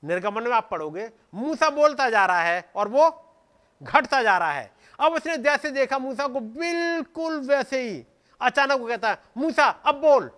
निर्गमन 0.03 0.44
में 0.44 0.52
आप 0.52 0.68
पढ़ोगे, 0.72 1.12
मूसा 1.34 1.70
बोलता 1.70 2.10
जा 2.10 2.26
रहा 2.26 2.41
है 2.41 2.72
और 2.76 2.88
वो 2.88 3.22
घटता 3.81 4.22
जा 4.23 4.38
रहा 4.38 4.52
है। 4.52 4.72
अब 4.99 5.14
उसने 5.14 5.38
जैसे 5.38 5.72
देखा 5.72 5.97
मूसा 5.99 6.27
को 6.27 6.39
बिल्कुल 6.39 7.39
वैसे 7.39 7.81
ही। 7.81 8.06
अचानक 8.41 8.80
वो 8.80 8.88
कहता 8.88 9.10
है, 9.10 9.22
मूसा, 9.38 9.65
अब 9.65 9.95
बोल 9.95 10.30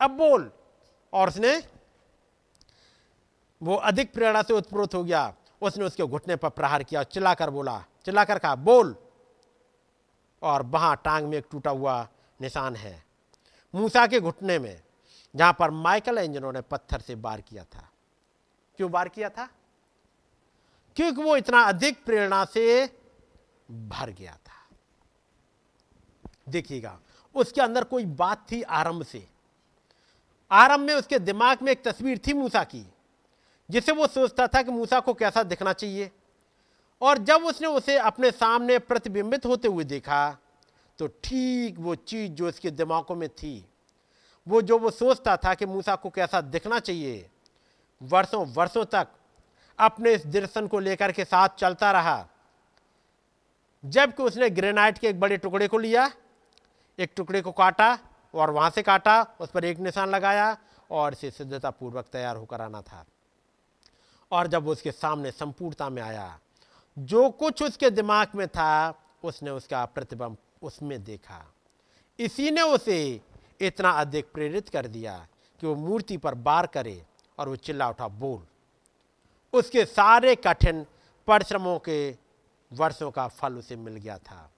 अब 0.00 0.10
बोल। 0.10 0.50
और 1.12 1.28
उसने, 1.28 1.56
वो 3.60 3.74
अधिक 3.74 4.12
प्रेरणा 4.12 4.42
से 4.42 4.54
उत्प्रोत 4.54 4.94
हो 4.94 5.02
गया। 5.04 5.32
उसने 5.62 5.84
उसके 5.84 6.02
घुटने 6.02 6.36
पर 6.36 6.48
प्रहार 6.48 6.82
किया 6.82 7.02
चिल्लाकर 7.04 7.50
बोला, 7.50 7.78
चिल्लाकर 8.04 8.38
कहा, 8.38 8.54
बोल। 8.54 8.94
और 10.42 10.62
वहाँ 10.62 10.94
टांग 11.04 11.26
में 11.28 11.36
एक 11.38 11.46
टूटा 11.50 11.70
हुआ 11.70 12.06
निशान 12.40 12.76
है, 12.76 13.02
मूसा 13.74 14.06
के 14.06 14.20
घुटने 14.20 14.58
में, 14.58 14.80
जहाँ 15.34 15.52
पर 15.58 15.70
माइकल 15.70 16.18
एंजलो 16.18 16.52
ने 16.52 16.60
पत्थर 16.60 17.00
से 17.00 17.14
वार 17.14 17.40
किया 17.40 17.64
था। 17.64 17.88
क्यों 18.78 18.90
वार 18.90 19.08
किया 19.08 19.28
था? 19.28 19.48
क्योंकि 20.98 21.22
वो 21.22 21.36
इतना 21.36 21.60
अधिक 21.62 22.04
प्रेरणा 22.04 22.44
से 22.44 22.84
भर 23.70 24.10
गया 24.10 24.32
था। 24.36 24.54
देखिएगा, 26.48 26.98
उसके 27.34 27.60
अंदर 27.60 27.84
कोई 27.84 28.04
बात 28.04 28.44
थी 28.52 28.60
आरंभ 28.62 29.02
से। 29.02 29.26
आरंभ 30.50 30.80
में 30.80 30.94
उसके 30.94 31.18
दिमाग 31.18 31.62
में 31.62 31.70
एक 31.72 31.84
तस्वीर 31.84 32.20
थी 32.26 32.32
मूसा 32.32 32.62
की, 32.64 32.84
जिसे 33.68 33.92
वो 33.92 34.06
सोचता 34.06 34.46
था 34.46 34.62
कि 34.62 34.70
मूसा 34.70 35.00
को 35.00 35.14
कैसा 35.14 35.42
दिखना 35.42 35.72
चाहिए। 35.72 36.10
और 37.00 37.18
जब 37.18 37.44
उसने 37.44 37.68
उसे 37.68 37.96
अपने 37.98 38.30
सामने 38.30 38.78
प्रतिबिंबित 38.78 39.46
होते 39.46 39.68
हुए 39.68 39.84
देखा 39.84 40.38
तो 40.98 41.06
ठीक 41.24 41.78
वो 41.78 41.94
चीज़ 41.94 42.32
जो 42.32 42.48
उसके 42.48 42.70
दिमागों 42.70 43.14
में 43.14 43.28
थी, 43.28 43.64
वो 44.46 44.62
जो 44.62 44.78
वो 44.78 44.90
सोचता 44.90 45.36
था 45.36 45.54
कि 45.54 45.66
मूसा 45.66 45.96
को 45.96 46.10
कैसा 46.10 46.40
दिखना 46.40 46.78
चाहिए, 46.78 47.28
वर्षों 48.00 48.44
वर्षों 48.46 48.84
तक 48.84 49.08
अपने 49.80 50.12
इस 50.12 50.26
दर्शन 50.26 50.66
को 50.66 50.78
लेकर 50.78 51.12
के 51.12 51.24
साथ 51.24 51.48
चलता 51.48 51.92
रहा। 51.92 52.26
जबकि 53.84 54.22
उसने 54.22 54.50
ग्रेनाइट 54.50 54.98
के 54.98 55.08
एक 55.08 55.20
बड़े 55.20 55.36
टुकड़े 55.36 55.68
को 55.68 55.78
लिया, 55.78 56.10
एक 56.98 57.12
टुकड़े 57.16 57.40
को 57.40 57.52
काटा 57.52 57.98
और 58.34 58.50
वहाँ 58.50 58.70
से 58.70 58.82
काटा, 58.82 59.22
उस 59.40 59.50
पर 59.50 59.64
एक 59.64 59.78
निशान 59.78 60.08
लगाया 60.08 60.56
और 60.90 61.12
इसे 61.12 61.30
सिद्धता 61.30 61.70
पूर्वक 61.70 62.04
तैयार 62.04 62.36
होकर 62.36 62.60
आना 62.60 62.82
था। 62.82 63.06
और 64.32 64.46
जब 64.46 64.68
उसके 64.68 64.92
सामने 64.92 65.30
संपूर्णता 65.30 65.88
में 65.88 66.02
आया, 66.02 66.38
जो 66.98 67.30
कुछ 67.30 67.62
उसके 67.62 67.90
दिमाग 67.90 68.28
में 68.34 68.48
था, 68.48 68.94
उसने 69.24 69.50
उसका 69.50 69.84
प्रतिबिंब 69.84 70.36
उसमें 70.62 71.04
देखा। 71.04 71.52
इसी 72.18 72.50
ने 72.50 72.60
उसे 72.60 73.20
इतना 73.60 73.90
अधिक 73.90 74.32
प्रेरित 74.32 74.68
कर 74.68 74.86
दिया 74.86 75.26
कि 75.60 75.66
वो 75.66 75.74
मूर्ति 75.74 76.16
पर 76.16 76.34
बार 76.34 76.66
करे 76.66 77.02
और 77.38 77.48
वो 77.48 77.56
चिल्ला 77.56 77.88
उठा, 77.88 78.08
बोल 78.08 78.46
उसके 79.52 79.84
सारे 79.84 80.34
कठिन 80.36 80.86
परिश्रमों 81.28 81.78
के 81.78 82.10
वर्षों 82.72 83.10
का 83.10 83.26
फल 83.28 83.54
उसे 83.54 83.76
मिल 83.76 83.96
गया 83.96 84.18
था। 84.18 84.50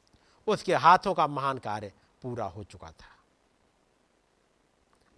उसके 0.46 0.74
हाथों 0.74 1.14
का 1.14 1.26
महान 1.26 1.58
कार्य 1.58 1.92
पूरा 2.22 2.44
हो 2.44 2.64
चुका 2.64 2.88
था। 2.88 3.16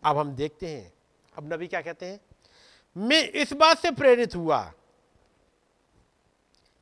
अब 0.02 0.18
हम 0.18 0.34
देखते 0.34 0.68
हैं, 0.68 0.92
अब 1.34 1.52
नबी 1.52 1.66
क्या 1.66 1.80
कहते 1.80 2.06
हैं? 2.06 2.20
मैं 2.96 3.22
इस 3.22 3.52
बात 3.52 3.78
से 3.78 3.90
प्रेरित 3.90 4.34
हुआ 4.34 4.72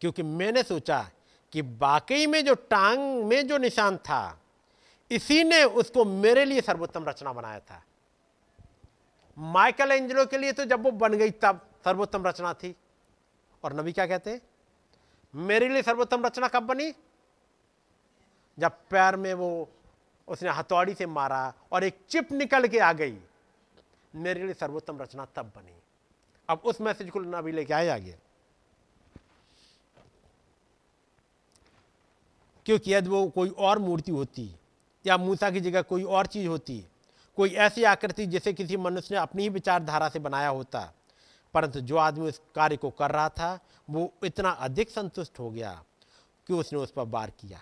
क्योंकि 0.01 0.23
मैंने 0.23 0.63
सोचा 0.63 1.11
कि 1.53 1.61
वाकई 1.61 2.27
में 2.27 2.45
जो 2.45 2.55
टांग 2.55 3.25
में 3.25 3.47
जो 3.47 3.59
निशान 3.59 3.97
था, 3.97 4.41
इसी 5.11 5.45
ने 5.45 5.63
उसको 5.65 6.05
मेरे 6.05 6.45
लिए 6.45 6.61
सर्वोत्तम 6.61 7.05
रचना 7.05 7.33
बनाया 7.33 7.61
था। 7.61 7.83
माइकल 9.39 9.93
एंजलो 9.93 10.27
के 10.27 10.39
लिए 10.39 10.53
तो 10.53 10.65
जब 10.65 10.85
वो 10.85 10.91
बन 10.91 11.15
गई 11.15 11.31
तब 11.31 11.61
सर्वोत्तम 11.85 12.27
रचना 12.27 12.53
थी। 12.55 12.75
और 13.65 13.73
नबी 13.73 13.93
क्या 13.93 14.07
कहते 14.07 14.31
हैं? 14.31 14.41
मेरे 15.35 15.69
लिए 15.69 15.83
सर्वोत्तम 15.83 16.27
रचना 16.27 16.49
कब 16.49 16.63
बनी? 16.63 16.93
जब 18.59 18.73
पैर 18.91 19.17
में 19.17 19.35
वो 19.35 19.69
उसने 20.29 20.51
हथौड़ी 20.51 20.95
से 20.95 21.07
मारा 21.07 21.55
और 21.73 21.85
एक 21.85 21.99
चिप 22.09 22.33
निकल 22.33 22.69
के 22.69 22.79
आ 22.79 22.93
गई। 22.93 23.19
मेरे 24.15 24.45
लिए 24.45 24.55
सर्वोत्तम 24.55 25.03
रचना 25.03 25.25
तब 25.25 25.47
बनी। 25.47 25.75
अब 26.49 26.63
उस 26.65 26.81
मैसेज 26.81 27.11
को 27.11 27.21
नबी 27.21 27.53
लेके 27.53 27.75
आए 27.75 27.89
आगे। 27.89 28.19
क्योंकि 32.67 32.95
यदि 32.95 33.09
वो 33.09 33.29
कोई 33.29 33.49
और 33.49 33.79
मूर्ति 33.79 34.13
होती 34.13 34.57
या 35.07 35.17
मूसा 35.17 35.51
की 35.51 35.61
जगह 35.61 35.83
कोई 35.83 36.03
और 36.03 36.27
चीज़ 36.27 36.49
होती, 36.49 36.85
कोई 37.37 37.51
ऐसी 37.51 37.85
आकृति 37.85 38.27
जिसे 38.27 38.53
किसी 38.53 38.77
मनुष्य 38.77 39.15
ने 39.15 39.21
अपनी 39.21 39.43
ही 39.43 39.49
विचारधारा 39.49 40.09
से 40.09 40.19
बनाया 40.19 40.49
होता 40.49 40.93
परंतु 41.55 41.81
जो 41.81 41.97
आदमी 41.97 42.29
उस 42.29 42.41
कार्य 42.55 42.77
को 42.77 42.91
कर 42.91 43.11
रहा 43.11 43.29
था, 43.29 43.61
वो 43.91 44.13
इतना 44.25 44.51
अधिक 44.51 44.91
संतुष्ट 44.91 45.39
हो 45.39 45.51
गया 45.51 45.85
कि 46.47 46.53
उसने 46.53 46.79
उस 46.79 46.91
पर 46.91 47.03
वार 47.03 47.31
किया। 47.31 47.61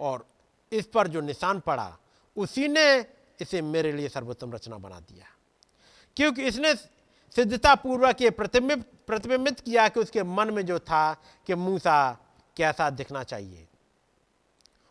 और 0.00 0.26
इस 0.72 0.86
पर 0.86 1.08
जो 1.08 1.20
निशान 1.20 1.60
पड़ा, 1.60 1.98
उसी 2.36 2.68
ने 2.68 3.06
इसे 3.40 3.62
मेरे 3.62 3.92
लिए 3.92 4.08
सर्वोत्तम 4.08 4.52
रचना 4.52 4.78
बना 4.78 5.00
दिया। 5.00 5.26
क्योंकि 6.16 6.42
इसने 6.42 6.74
सिद्धता 7.36 7.74
पूर्वक 7.74 8.22
ये 8.22 8.30
प्रतिबिंबित 8.30 8.92
प्रतिबिंबित 9.06 9.60
किया 9.60 9.88
कि 9.88 10.00
उसके 10.00 10.22
मन 10.22 10.50
में 10.50 10.66
जो 10.66 10.78
था 10.78 11.14
कि 11.46 11.54
मूसा 11.54 12.18
कैसा 12.56 12.90
दिखना 12.90 13.24
चाहिए। 13.24 13.68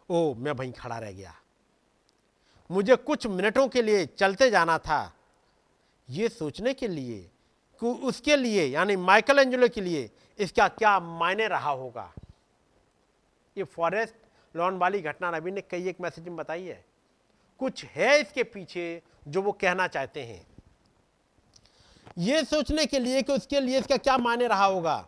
ओ, 0.10 0.34
मैं 0.34 0.52
वहीं 0.52 0.72
खड़ा 0.72 1.00
रह 1.00 1.12
गया। 1.12 1.36
मुझे 2.72 2.96
कुछ 2.96 3.28
मिनटों 3.28 3.68
के 3.68 3.82
लिए 3.82 4.06
चलते 4.06 4.50
जाना 4.50 4.78
था। 4.78 5.14
ये 6.10 6.30
सोचने 6.30 6.74
के 6.74 6.88
लिए 6.88 7.32
उसके 7.88 8.36
लिए, 8.36 8.66
यानी 8.66 8.96
माइकल 8.96 9.40
एंजलो 9.40 9.68
के 9.70 9.82
लिए, 9.82 10.12
इसका 10.40 10.68
क्या 10.68 11.00
मायने 11.00 11.48
रहा 11.48 11.70
होगा? 11.70 12.14
ये 13.58 13.64
फॉरेस्ट 13.64 14.16
लॉन 14.56 14.78
वाली 14.78 15.02
घटना, 15.02 15.30
रवि 15.30 15.52
ने 15.52 15.62
कई 15.62 15.88
एक 15.88 16.02
मैसेज 16.02 16.28
में 16.28 16.36
बताई 16.36 16.64
है। 16.64 16.86
कुछ 17.60 17.86
है 17.86 18.22
इसके 18.22 18.44
पीछे 18.44 19.02
जो 19.28 19.42
वो 19.42 19.52
कहना 19.52 19.88
चाहते 19.88 20.24
हैं। 20.24 20.48
ये 22.18 22.44
सोचने 22.44 22.86
के 22.86 23.00
लिए 23.00 23.22
कि 23.22 23.34
उसके 23.34 23.60
लिए 23.60 23.80
इसका 23.80 23.98
क्या 23.98 24.18
मायने 24.18 24.48
रहा 24.48 24.66
होगा? 24.66 25.08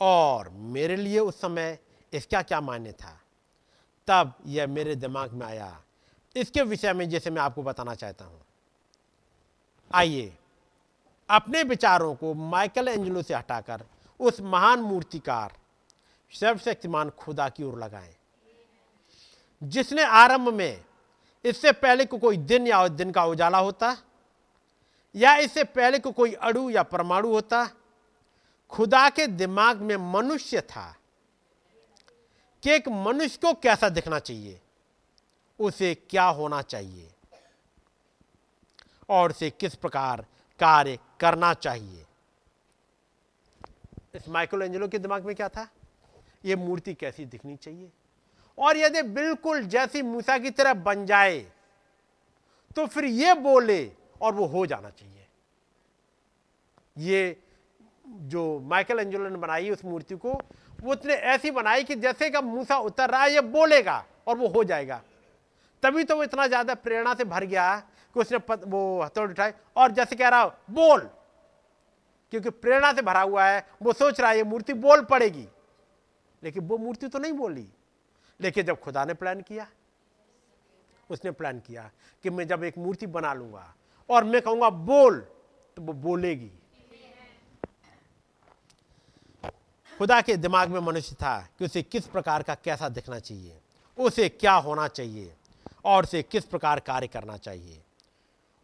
और 0.00 0.48
मेरे 0.48 0.96
लिए 0.96 1.18
उस 1.18 1.40
समय 1.40 1.78
इसका 2.12 2.42
क्या 2.42 2.60
मायने 2.60 2.92
था? 2.92 3.20
तब 4.06 4.34
यह 4.46 4.66
मेरे 4.66 4.94
दिमाग 4.94 5.32
में 5.32 5.46
आया। 5.46 5.82
इसके 6.36 6.62
विषय 6.62 6.92
में 6.92 7.08
जैसे 7.08 7.30
मैं 7.30 7.42
आपको 7.42 7.62
बताना 7.62 7.94
चाहता 7.94 8.24
हूँ। 8.24 8.40
आइए 9.94 10.38
अपने 11.28 11.62
विचारों 11.62 12.14
को 12.14 12.32
माइकल 12.34 12.88
एंजलो 12.88 13.22
से 13.22 13.34
हटाकर 13.34 13.82
उस 14.20 14.40
महान 14.40 14.80
मूर्तिकार, 14.80 15.52
सर्वशक्तिमान 16.32 17.10
खुदा 17.10 17.48
की 17.48 17.64
ओर 17.64 17.78
लगाएँ, 17.78 18.14
जिसने 19.62 20.02
आरंभ 20.02 20.48
में 20.48 20.84
इससे 21.44 21.72
पहले 21.72 22.04
को 22.04 22.18
कोई 22.18 22.36
दिन 22.36 22.66
या 22.66 22.86
दिन 22.88 23.10
का 23.10 23.24
उजाला 23.24 23.58
होता 23.58 23.96
या 25.14 25.36
इससे 25.36 25.64
पहले 25.64 25.98
को 25.98 26.10
कोई 26.12 26.32
अड़ु 26.32 26.68
या 26.70 26.82
परमाणु 26.82 27.28
होता, 27.28 27.68
खुदा 28.72 29.08
के 29.08 29.26
दिमाग 29.26 29.80
में 29.80 29.96
मनुष्य 30.12 30.60
था 30.60 30.94
कि 32.62 32.70
एक 32.70 32.88
मनुष्य 32.88 33.38
को 33.42 33.52
कैसा 33.52 33.88
दिखना 33.88 34.18
चाहिए, 34.18 34.60
उसे 35.60 35.94
क्या 36.10 36.24
होना 36.24 36.60
चाहिए 36.62 37.10
और 39.08 39.30
उसे 39.30 39.50
किस 39.50 39.74
प्रकार 39.74 40.24
कार्य 40.60 40.98
करना 41.20 41.52
चाहिए। 41.54 42.04
इस 44.14 44.28
माइकल 44.28 44.62
एंजलो 44.62 44.88
के 44.88 44.98
दिमाग 44.98 45.26
में 45.26 45.34
क्या 45.36 45.48
था? 45.48 45.68
यह 46.44 46.56
मूर्ति 46.56 46.94
कैसी 46.94 47.24
दिखनी 47.26 47.56
चाहिए? 47.56 47.90
और 48.58 48.76
यदि 48.76 49.02
बिल्कुल 49.04 49.62
जैसी 49.64 50.02
मूसा 50.04 50.38
की 50.38 50.50
तरह 50.50 50.74
बन 50.76 51.04
जाए 51.06 51.38
तो 52.76 52.86
फिर 52.86 53.04
यह 53.04 53.34
बोले 53.36 53.90
और 54.20 54.34
वो 54.34 54.46
हो 54.46 54.64
जाना 54.66 54.90
चाहिए। 54.90 55.26
ये 56.96 57.36
जो 58.06 58.58
माइकल 58.60 58.98
एंजलो 58.98 59.28
ने 59.28 59.36
बनाई 59.36 59.70
उस 59.70 59.84
मूर्ति 59.84 60.14
को, 60.16 60.32
वो 60.80 60.92
उसने 60.92 61.14
ऐसी 61.14 61.50
बनाई 61.50 61.84
कि 61.84 61.94
जैसे 61.96 62.30
का 62.30 62.40
मूसा 62.40 62.78
उतर 62.78 63.10
रहा 63.10 63.22
है, 63.22 63.32
ये 63.34 63.40
बोलेगा 63.42 64.04
और 64.26 64.36
वो 64.36 64.48
हो 64.48 64.64
जाएगा। 64.64 65.00
तभी 65.82 66.04
तो 66.04 66.16
वो 66.16 66.22
इतना 66.24 66.46
ज़्यादा 66.46 66.74
प्रेरणा 66.76 67.14
से 67.14 67.24
भर 67.24 67.44
गया 67.44 67.82
कि 68.14 68.20
उसने 68.20 68.38
पत, 68.38 68.62
वो 68.66 69.02
हथौड़ 69.02 69.30
उठाई 69.30 69.52
और 69.76 69.92
जैसे 69.92 70.16
कह 70.16 70.28
रहा 70.28 70.46
बोल। 70.70 71.08
क्योंकि 72.32 72.50
प्रेरणा 72.50 72.92
से 72.92 73.02
भरा 73.02 73.20
हुआ 73.20 73.44
है 73.44 73.66
वो 73.82 73.92
सोच 73.92 74.20
रहा 74.20 74.30
है 74.30 74.36
ये 74.36 74.44
मूर्ति 74.44 74.72
बोल 74.74 75.04
पड़ेगी। 75.04 75.46
लेकिन 76.42 76.66
वो 76.68 76.78
मूर्ति 76.78 77.08
तो 77.08 77.18
नहीं 77.18 77.32
बोली। 77.32 77.66
लेकिन 78.40 78.66
जब 78.66 78.80
खुदा 78.80 79.04
ने 79.04 79.14
प्लान 79.14 79.40
किया 79.40 79.66
उसने 81.10 81.30
प्लान 81.30 81.58
किया 81.58 81.90
कि 82.24 82.30
मैं 82.30 82.46
जब 82.46 82.64
एक 82.64 82.78
मूर्ति 82.78 83.06
बना 83.06 83.32
लूँगा 83.34 83.74
और 84.08 84.24
मैं 84.24 84.42
कहूँगा 84.42 84.70
बोल 84.70 85.18
तो 85.76 85.82
वो 85.82 85.92
बोलेगी। 85.92 86.50
खुदा 89.98 90.20
के 90.20 90.36
दिमाग 90.36 90.68
में 90.68 90.80
मनुष्य 90.80 91.14
था 91.14 91.38
कि 91.58 91.64
उसे 91.64 91.82
किस 91.82 92.06
प्रकार 92.06 92.42
का 92.42 92.54
कैसा 92.54 92.88
दिखना 92.88 93.18
चाहिए 93.18 93.58
उसे 93.98 94.28
क्या 94.28 94.54
होना 94.54 94.88
चाहिए 94.88 95.34
और 95.84 96.04
उसे 96.04 96.22
किस 96.22 96.44
प्रकार 96.44 96.80
कार्य 96.80 97.06
करना 97.06 97.36
चाहिए। 97.36 97.82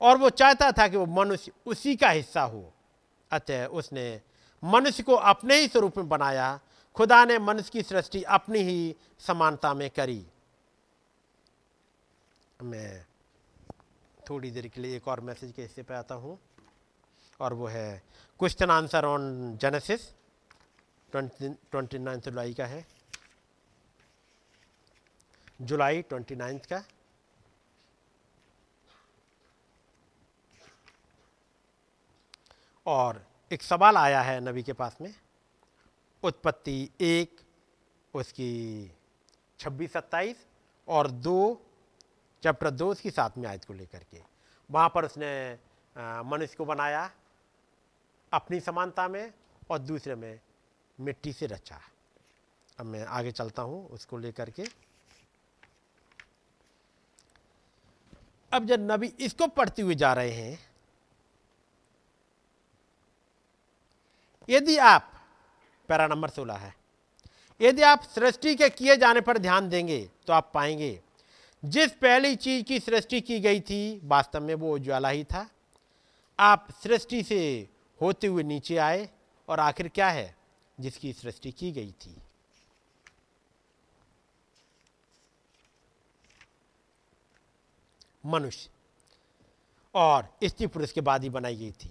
और 0.05 0.17
वो 0.19 0.31
चाहता 0.33 0.71
था 0.73 0.87
कि 0.89 0.97
वो 0.97 1.07
मनुष्य 1.15 1.53
उसी 1.67 1.95
का 1.97 2.09
हिस्सा 2.11 2.43
हो। 2.43 2.73
अतः 3.31 3.67
उसने 3.69 4.21
मनुष्य 4.63 5.03
को 5.03 5.15
अपने 5.15 5.57
ही 5.57 5.69
स्वरूप 5.69 5.97
में 5.99 6.09
बनाया, 6.09 6.59
खुदा 6.97 7.25
ने 7.25 7.39
मनुष्य 7.41 7.71
की 7.73 7.83
सृष्टि 7.83 8.23
अपनी 8.23 8.59
ही 8.63 8.95
समानता 9.21 9.73
में 9.75 9.89
करी। 9.91 10.25
मैं 12.61 13.05
थोड़ी 14.21 14.51
देर 14.51 14.69
के 14.69 14.81
लिए 14.81 14.97
एक 14.97 15.09
और 15.09 15.21
मैसेज 15.21 15.53
के 15.53 15.63
हिस्से 15.63 15.83
पे 15.83 15.95
आता 15.95 16.15
हूँ, 16.15 16.39
और 17.41 17.55
वो 17.55 17.67
है 17.67 18.03
question 18.41 18.71
answer 18.71 19.05
on 19.05 19.57
Genesis, 19.61 20.09
twenty 21.13 21.99
ninth 21.99 22.25
जुलाई 22.25 22.55
का 22.55 22.67
है। 22.67 22.87
जुलाई 25.61 26.03
ट्वेंटी 26.03 26.35
नाइन्थ 26.37 26.67
का। 26.67 26.83
और 32.87 33.25
एक 33.51 33.63
सवाल 33.63 33.97
आया 33.97 34.21
है 34.23 34.41
नबी 34.41 34.63
के 34.63 34.73
पास 34.73 34.97
में। 35.01 35.15
उत्पत्ति 36.23 36.89
एक, 37.01 37.41
उसकी 38.15 38.91
छब्बीस 39.61 39.93
सत्ताईस 39.93 40.45
और 40.89 41.11
दो, 41.11 41.61
चैप्टर 42.43 42.71
दो, 42.71 42.89
उसकी 42.91 43.11
सातवीं 43.11 43.47
आयत 43.47 43.65
को 43.65 43.75
लेकर 43.75 44.05
के। 44.11 44.21
वहाँ 44.71 44.89
पर 44.95 45.05
उसने 45.05 45.59
मनुष्य 46.27 46.57
को 46.57 46.65
बनाया 46.65 47.11
अपनी 48.33 48.61
समानता 48.61 49.09
में 49.09 49.33
और 49.71 49.79
दूसरे 49.79 50.15
में 50.15 50.39
मिट्टी 50.99 51.33
से 51.33 51.47
रचा। 51.47 51.81
अब 52.79 52.87
मैं 52.87 53.05
आगे 53.05 53.33
चलता 53.33 53.63
हूँ 53.63 53.87
उसको 53.89 54.19
लेकर 54.19 54.51
के। 54.51 54.65
अब 58.53 58.67
जब 58.67 58.91
नबी 58.91 59.07
इसको 59.21 59.47
पढ़ते 59.47 59.83
हुए 59.83 59.95
जा 59.95 60.13
रहे 60.13 60.31
हैं 60.31 60.59
यदि 64.49 64.77
आप, 64.77 65.11
पैरा 65.89 66.07
नंबर 66.07 66.29
सोलह 66.29 66.55
है, 66.55 66.75
यदि 67.61 67.83
आप 67.83 68.03
सृष्टि 68.05 68.55
के 68.55 68.69
किए 68.69 68.97
जाने 68.97 69.21
पर 69.21 69.39
ध्यान 69.39 69.69
देंगे 69.69 70.11
तो 70.27 70.33
आप 70.33 70.51
पाएँगे, 70.55 71.01
जिस 71.63 71.93
पहली 71.93 72.35
चीज़ 72.37 72.65
की 72.65 72.79
सृष्टि 72.81 73.21
की 73.21 73.41
गई 73.41 73.61
थी, 73.61 74.01
वास्तव 74.05 74.41
में 74.41 74.55
वो 74.55 74.75
उज्ज्वला 74.75 75.09
ही 75.09 75.25
था। 75.25 75.49
आप 76.39 76.69
सृष्टि 76.83 77.23
से 77.23 77.69
होते 78.01 78.27
हुए 78.27 78.43
नीचे 78.43 78.77
आए, 78.77 79.09
और 79.49 79.61
आखिर 79.61 79.89
क्या 79.89 80.09
है, 80.11 80.35
जिसकी 80.81 81.13
सृष्टि 81.13 81.53
की 81.53 81.73
गई 81.73 81.93
थी? 81.93 82.17
मनुष्य। 88.27 88.71
और 89.95 90.29
स्त्री 90.45 90.67
पुरुष 90.67 90.93
के 90.93 91.01
बाद 91.01 91.23
ही 91.23 91.31
बनाई 91.31 91.57
गई 91.57 91.73
थी। 91.73 91.91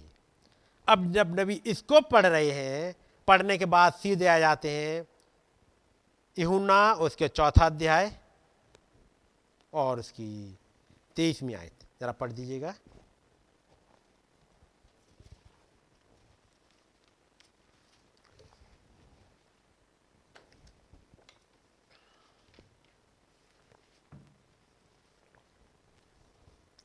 अब 0.88 1.12
जब 1.12 1.40
नबी 1.40 1.62
इसको 1.66 2.00
पढ़ 2.00 2.26
रहे 2.26 2.50
हैं, 2.50 2.94
पढ़ने 3.28 3.58
के 3.58 3.64
बाद 3.64 3.92
सीधे 3.92 4.26
आ 4.26 4.38
जाते 4.38 4.70
हैं 4.70 5.06
यहुना 6.38 6.92
उसके 6.92 7.28
चौथा 7.28 7.66
अध्याय 7.66 8.18
और 9.72 9.98
उसकी 9.98 10.58
तेईसवीं 11.16 11.54
आयत। 11.54 11.86
जरा 12.00 12.12
पढ़ 12.12 12.32
दीजिएगा। 12.32 12.74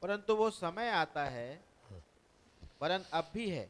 परंतु 0.01 0.35
वो 0.35 0.49
समय 0.49 0.89
आता 0.89 1.23
है 1.25 1.68
वरन 2.81 3.05
अब 3.13 3.29
भी 3.33 3.49
है 3.49 3.67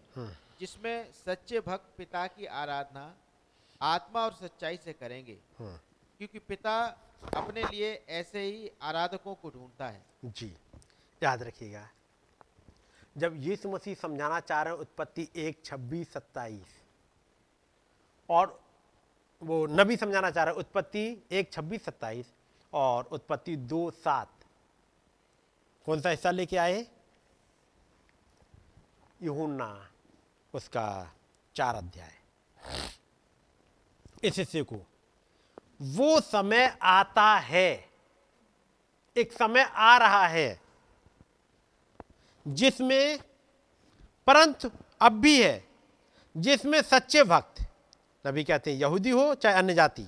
जिसमें 0.59 1.11
सच्चे 1.15 1.59
भक्त 1.59 1.93
पिता 1.97 2.25
की 2.27 2.45
आराधना 2.45 3.13
आत्मा 3.81 4.23
और 4.25 4.33
सच्चाई 4.33 4.77
से 4.77 4.93
करेंगे। 4.93 5.37
क्योंकि 5.59 6.39
पिता 6.39 6.75
अपने 7.35 7.63
लिए 7.63 7.93
ऐसे 8.09 8.41
ही 8.41 8.69
आराधकों 8.81 9.35
को 9.35 9.49
ढूंढता 9.49 9.87
है। 9.87 10.03
जी 10.25 10.55
याद 11.21 11.43
रखिएगा 11.43 11.87
जब 13.15 13.35
यीशु 13.43 13.69
मसीह 13.69 13.95
समझाना 13.95 14.39
चाह 14.39 14.61
रहे 14.61 14.73
हैं 14.73 14.79
उत्पत्ति 14.79 15.27
एक 15.35 15.63
छब्बीस 15.65 16.11
सत्ताईस 16.13 16.75
और 18.29 18.59
वो 19.41 19.65
नबी 19.67 19.95
समझाना 19.97 20.31
चाह 20.31 20.43
रहे 20.43 20.53
हैं 20.53 20.59
उत्पत्ति 20.59 21.01
एक 21.31 21.51
छब्बीस 21.53 21.83
सत्ताईस 21.85 22.33
और 22.73 23.09
उत्पत्ति 23.11 23.55
दो 23.73 23.89
सात 23.93 24.45
कौन 25.85 26.01
सा 26.01 26.09
हिस्सा 26.09 26.31
लेके 26.31 26.57
आए? 26.57 26.85
यूहुन्ना 29.21 29.89
उसका 30.53 31.15
चार 31.55 31.75
अध्याय। 31.75 32.11
इस 34.23 34.37
हिस्से 34.37 34.61
को 34.63 34.75
वो 35.81 36.19
समय 36.21 36.77
आता 36.81 37.35
है, 37.35 37.89
एक 39.17 39.33
समय 39.33 39.61
आ 39.63 39.97
रहा 39.97 40.27
है, 40.27 40.61
जिसमें 42.47 43.19
परंतु 44.27 44.71
अब 45.01 45.11
भी 45.11 45.43
है, 45.43 45.67
जिसमें 46.37 46.81
सच्चे 46.81 47.23
भक्त 47.23 47.61
नबी 48.27 48.43
कहते 48.43 48.71
हैं 48.73 48.79
यहूदी 48.79 49.09
हो 49.09 49.35
चाहे 49.35 49.55
अन्य 49.55 49.73
जाति, 49.73 50.07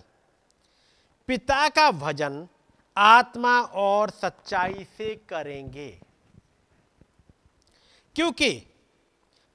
पिता 1.27 1.69
का 1.69 1.91
भजन 1.91 2.47
आत्मा 2.97 3.61
और 3.61 4.09
सच्चाई 4.09 4.87
से 4.97 5.15
करेंगे। 5.15 6.01
क्योंकि 8.15 8.70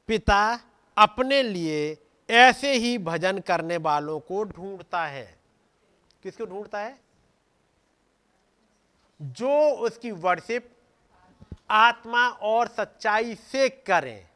पिता 0.08 0.60
अपने 0.96 1.42
लिए 1.42 1.96
ऐसे 2.28 2.72
ही 2.72 2.96
भजन 2.98 3.38
करने 3.38 3.76
वालों 3.76 4.18
को 4.20 4.44
ढूंढता 4.44 5.04
है। 5.06 5.38
किसको 6.22 6.46
ढूंढता 6.46 6.80
है? 6.80 6.98
जो 9.20 9.70
उसकी 9.70 10.10
वर्शिप 10.10 10.70
आत्मा 11.70 12.28
और 12.28 12.68
सच्चाई 12.68 13.34
से 13.34 13.68
करें। 13.68 14.28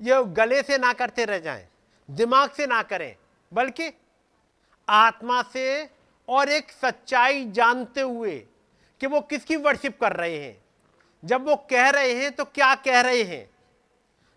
ये 0.00 0.22
गले 0.26 0.62
से 0.62 0.78
ना 0.78 0.92
करते 0.92 1.24
रह 1.24 1.38
जाएँ, 1.38 1.66
दिमाग 2.08 2.50
से 2.50 2.66
ना 2.66 2.82
करें, 2.82 3.16
बल्कि 3.52 3.90
आत्मा 4.88 5.42
से 5.42 5.88
और 6.28 6.48
एक 6.48 6.70
सच्चाई 6.72 7.44
जानते 7.50 8.00
हुए 8.00 8.38
कि 9.00 9.06
वो 9.06 9.20
किसकी 9.20 9.56
वर्शिप 9.56 10.00
कर 10.00 10.12
रहे 10.12 10.38
हैं। 10.38 10.64
जब 11.24 11.48
वो 11.48 11.56
कह 11.70 11.88
रहे 11.90 12.12
हैं 12.14 12.32
तो 12.32 12.44
क्या 12.44 12.74
कह 12.74 13.00
रहे 13.00 13.22
हैं? 13.22 13.50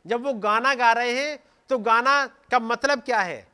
जब 0.07 0.23
वो 0.23 0.33
गाना 0.33 0.73
गा 0.75 0.91
रहे 0.93 1.13
हैं 1.19 1.39
तो 1.69 1.77
गाना 1.79 2.25
का 2.51 2.59
मतलब 2.59 3.01
क्या 3.01 3.19
है? 3.19 3.47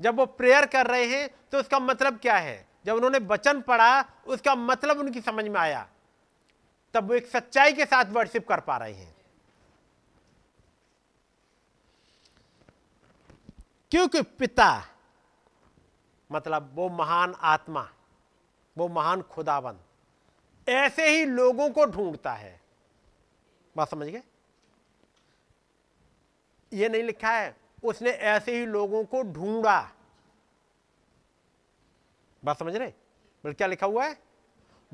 जब 0.00 0.16
वो 0.16 0.26
प्रेयर 0.26 0.66
कर 0.66 0.86
रहे 0.86 1.04
हैं 1.06 1.30
तो 1.52 1.58
उसका 1.58 1.78
मतलब 1.78 2.18
क्या 2.18 2.36
है? 2.36 2.68
जब 2.84 2.94
उन्होंने 2.94 3.18
वचन 3.18 3.60
पढ़ा, 3.60 4.04
उसका 4.26 4.54
मतलब 4.54 4.98
उनकी 4.98 5.20
समझ 5.20 5.44
में 5.44 5.60
आया। 5.60 5.88
तब 6.94 7.08
वो 7.08 7.14
एक 7.14 7.26
सच्चाई 7.26 7.72
के 7.72 7.84
साथ 7.84 8.04
वर्शिप 8.04 8.48
कर 8.48 8.60
पा 8.60 8.76
रहे 8.76 8.92
हैं। 8.92 9.14
क्योंकि 13.90 14.22
पिता 14.22 14.84
मतलब 16.32 16.70
वो 16.74 16.88
महान 16.88 17.34
आत्मा, 17.40 17.88
वो 18.78 18.88
महान 18.88 19.22
खुदावन, 19.22 19.78
ऐसे 20.68 21.08
ही 21.08 21.24
लोगों 21.24 21.70
को 21.70 21.84
ढूंढता 21.84 22.32
है। 22.32 22.60
बात 23.76 23.90
समझ 23.90 24.06
गए? 24.06 24.22
ये 26.74 26.88
नहीं 26.88 27.02
लिखा 27.02 27.30
है। 27.30 27.54
उसने 27.84 28.10
ऐसे 28.10 28.58
ही 28.58 28.66
लोगों 28.66 29.04
को 29.04 29.22
ढूंढा। 29.22 29.90
बात 32.44 32.58
समझ 32.58 32.74
रहे? 32.76 32.88
बल्कि 33.44 33.54
क्या 33.54 33.66
लिखा 33.66 33.86
हुआ 33.86 34.06
है? 34.06 34.16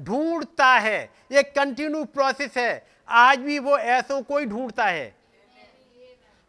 ढूंढता 0.01 0.73
है। 0.75 1.03
ये 1.33 1.43
कंटिन्यू 1.43 2.05
प्रोसेस 2.05 2.57
है। 2.57 2.87
आज 3.09 3.39
भी 3.39 3.59
वो 3.59 3.77
ऐसों 3.79 4.23
को 4.23 4.39
ही 4.39 4.47
ढूंढता 4.47 4.85
है। 4.85 5.15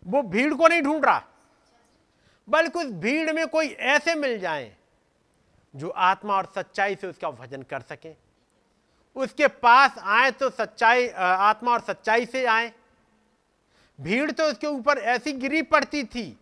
वो 0.07 0.21
भीड़ 0.21 0.53
को 0.53 0.67
नहीं 0.67 0.81
ढूंढ 0.81 1.05
रहा। 1.05 1.23
बल्कि 2.47 2.79
उस 2.79 2.91
भीड़ 2.93 3.31
में 3.33 3.47
कोई 3.47 3.67
ऐसे 3.67 4.15
मिल 4.15 4.39
जाए, 4.39 4.75
जो 5.75 5.89
आत्मा 5.89 6.35
और 6.37 6.51
सच्चाई 6.55 6.95
से 6.95 7.07
उसका 7.07 7.31
भजन 7.31 7.63
कर 7.63 7.81
सके। 7.81 8.13
उसके 9.15 9.47
पास 9.47 9.95
आए 9.99 10.31
तो 10.31 10.49
सच्चाई 10.49 11.07
आत्मा 11.09 11.71
और 11.71 11.81
सच्चाई 11.81 12.25
से 12.25 12.45
आए। 12.45 12.71
भीड़ 14.01 14.31
तो 14.31 14.43
उसके 14.43 14.67
ऊपर 14.67 14.97
ऐसी 14.97 15.31
गिरी 15.33 15.61
पड़ती 15.63 16.03
थी, 16.05 16.37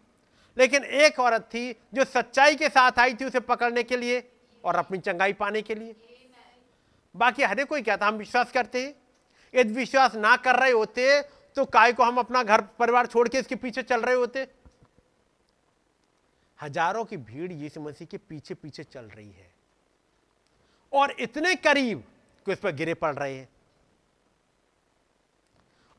लेकिन 0.58 0.84
एक 0.84 1.20
औरत 1.20 1.50
थी 1.54 1.72
जो 1.94 2.04
सच्चाई 2.06 2.56
के 2.56 2.70
साथ 2.70 3.00
आई 3.00 3.14
थी 3.14 3.26
उसे 3.26 3.40
पकड़ने 3.42 3.84
के 3.84 3.98
लिए 3.98 4.24
और 4.64 4.76
अपनी 4.76 4.98
चंगाई 5.00 5.34
पाने 5.36 5.62
के 5.62 5.76
लिए। 5.76 5.96
बाकी 7.16 7.44
हरे 7.44 7.64
कोई 7.66 7.82
क्या 7.82 7.98
था? 7.98 8.08
हम 8.08 8.16
विश्वास 8.18 8.52
करते 8.52 8.82
हैं। 8.82 8.94
यदि 9.54 9.74
विश्वास 9.74 10.16
ना 10.18 10.36
कर 10.38 10.56
रहे 10.56 10.72
होते 10.72 11.22
तो 11.58 11.66
काय 11.68 11.94
को 11.94 12.04
हम 12.04 12.18
अपना 12.18 12.44
घर, 12.44 12.62
परिवार 12.80 13.08
छोड़ 13.08 13.28
के 13.28 13.38
इसके 13.38 13.56
पीछे 13.58 13.84
चल 13.84 14.02
रहे 14.02 14.16
होते? 14.16 14.48
हज़ारों 16.60 17.04
की 17.06 17.18
भीड़ 17.20 17.52
यीशु 17.52 17.82
मसीह 17.82 18.08
के 18.08 18.18
पीछे 18.20 18.54
पीछे 18.56 18.84
चल 18.84 19.06
रही 19.06 19.30
है। 19.30 19.52
और 20.94 21.16
इतने 21.20 21.56
करीब 21.58 22.04
कि 22.46 22.52
उस 22.52 22.60
पर 22.60 22.72
गिरे 22.74 22.94
पड़ 22.96 23.14
रहे 23.16 23.34
हैं। 23.34 23.48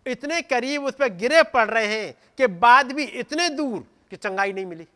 इतने 0.06 0.42
करीब 0.42 0.84
उस 0.84 0.94
पर 0.94 1.08
गिरे 1.08 1.42
पड़ 1.42 1.68
रहे 1.70 1.86
हैं 1.86 2.14
कि 2.38 2.46
बाद 2.46 2.92
भी 2.92 3.04
इतने 3.04 3.48
दूर 3.48 3.86
कि 4.10 4.16
चंगाई 4.16 4.52
नहीं 4.52 4.66
मिली। 4.66 4.86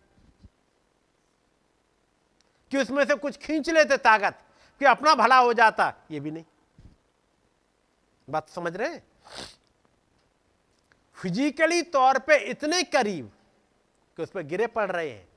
कि 2.70 2.78
उसमें 2.78 3.04
से 3.04 3.14
कुछ 3.14 3.36
खींच 3.36 3.70
लेते 3.70 3.96
ताकत 3.96 4.38
कि 4.80 4.84
अपना 4.84 5.14
भला 5.14 5.38
हो 5.38 5.52
जाता, 5.52 5.92
ये 6.10 6.20
भी 6.20 6.30
नहीं। 6.30 6.44
बात 8.30 8.48
समझ 8.48 8.76
रहे 8.76 8.88
हैं? 8.88 9.02
फिजिकली 11.14 11.82
तौर 11.82 12.18
पे 12.18 12.36
इतने 12.36 12.82
करीब 12.82 13.32
कि 14.16 14.22
उस 14.22 14.30
पर 14.30 14.42
गिरे 14.42 14.66
पड़ 14.66 14.90
रहे 14.90 15.10
हैं 15.10 15.28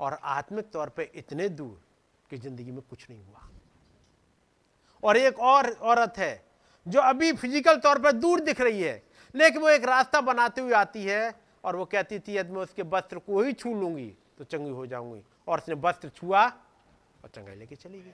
और 0.00 0.18
आत्मिक 0.22 0.70
तौर 0.70 0.88
पे 0.88 1.10
इतने 1.14 1.48
दूर 1.48 1.80
कि 2.30 2.38
ज़िंदगी 2.38 2.70
में 2.70 2.80
कुछ 2.80 3.10
नहीं 3.10 3.24
हुआ। 3.24 3.48
और 5.02 5.16
एक 5.16 5.38
और 5.38 5.70
औरत 5.70 6.14
है 6.16 6.49
जो 6.86 7.00
अभी 7.00 7.32
फ़िज़िकल 7.32 7.76
तौर 7.76 7.98
पर 7.98 8.12
दूर 8.12 8.40
दिख 8.40 8.60
रही 8.60 8.82
है। 8.82 9.02
लेकिन 9.34 9.62
वो 9.62 9.68
एक 9.68 9.84
रास्ता 9.84 10.20
बनाते 10.20 10.60
हुए 10.60 10.72
आती 10.72 11.04
है 11.04 11.34
और 11.64 11.76
वो 11.76 11.84
कहती 11.84 12.18
थी, 12.18 12.36
यदि 12.36 12.52
मैं 12.52 12.62
उसके 12.62 12.82
वस्त्र 12.84 13.18
को 13.18 13.42
ही 13.42 13.52
छू 13.52 13.74
लूँगी 13.74 14.12
तो 14.38 14.44
चंगी 14.44 14.70
हो 14.70 14.86
जाऊँगी। 14.86 15.22
और 15.48 15.58
उसने 15.58 15.74
वस्त्र 15.76 16.08
छुआ 16.08 16.46
और 16.46 17.30
चंगाई 17.34 17.54
लेके 17.54 17.76
चली 17.76 18.00
गई। 18.00 18.12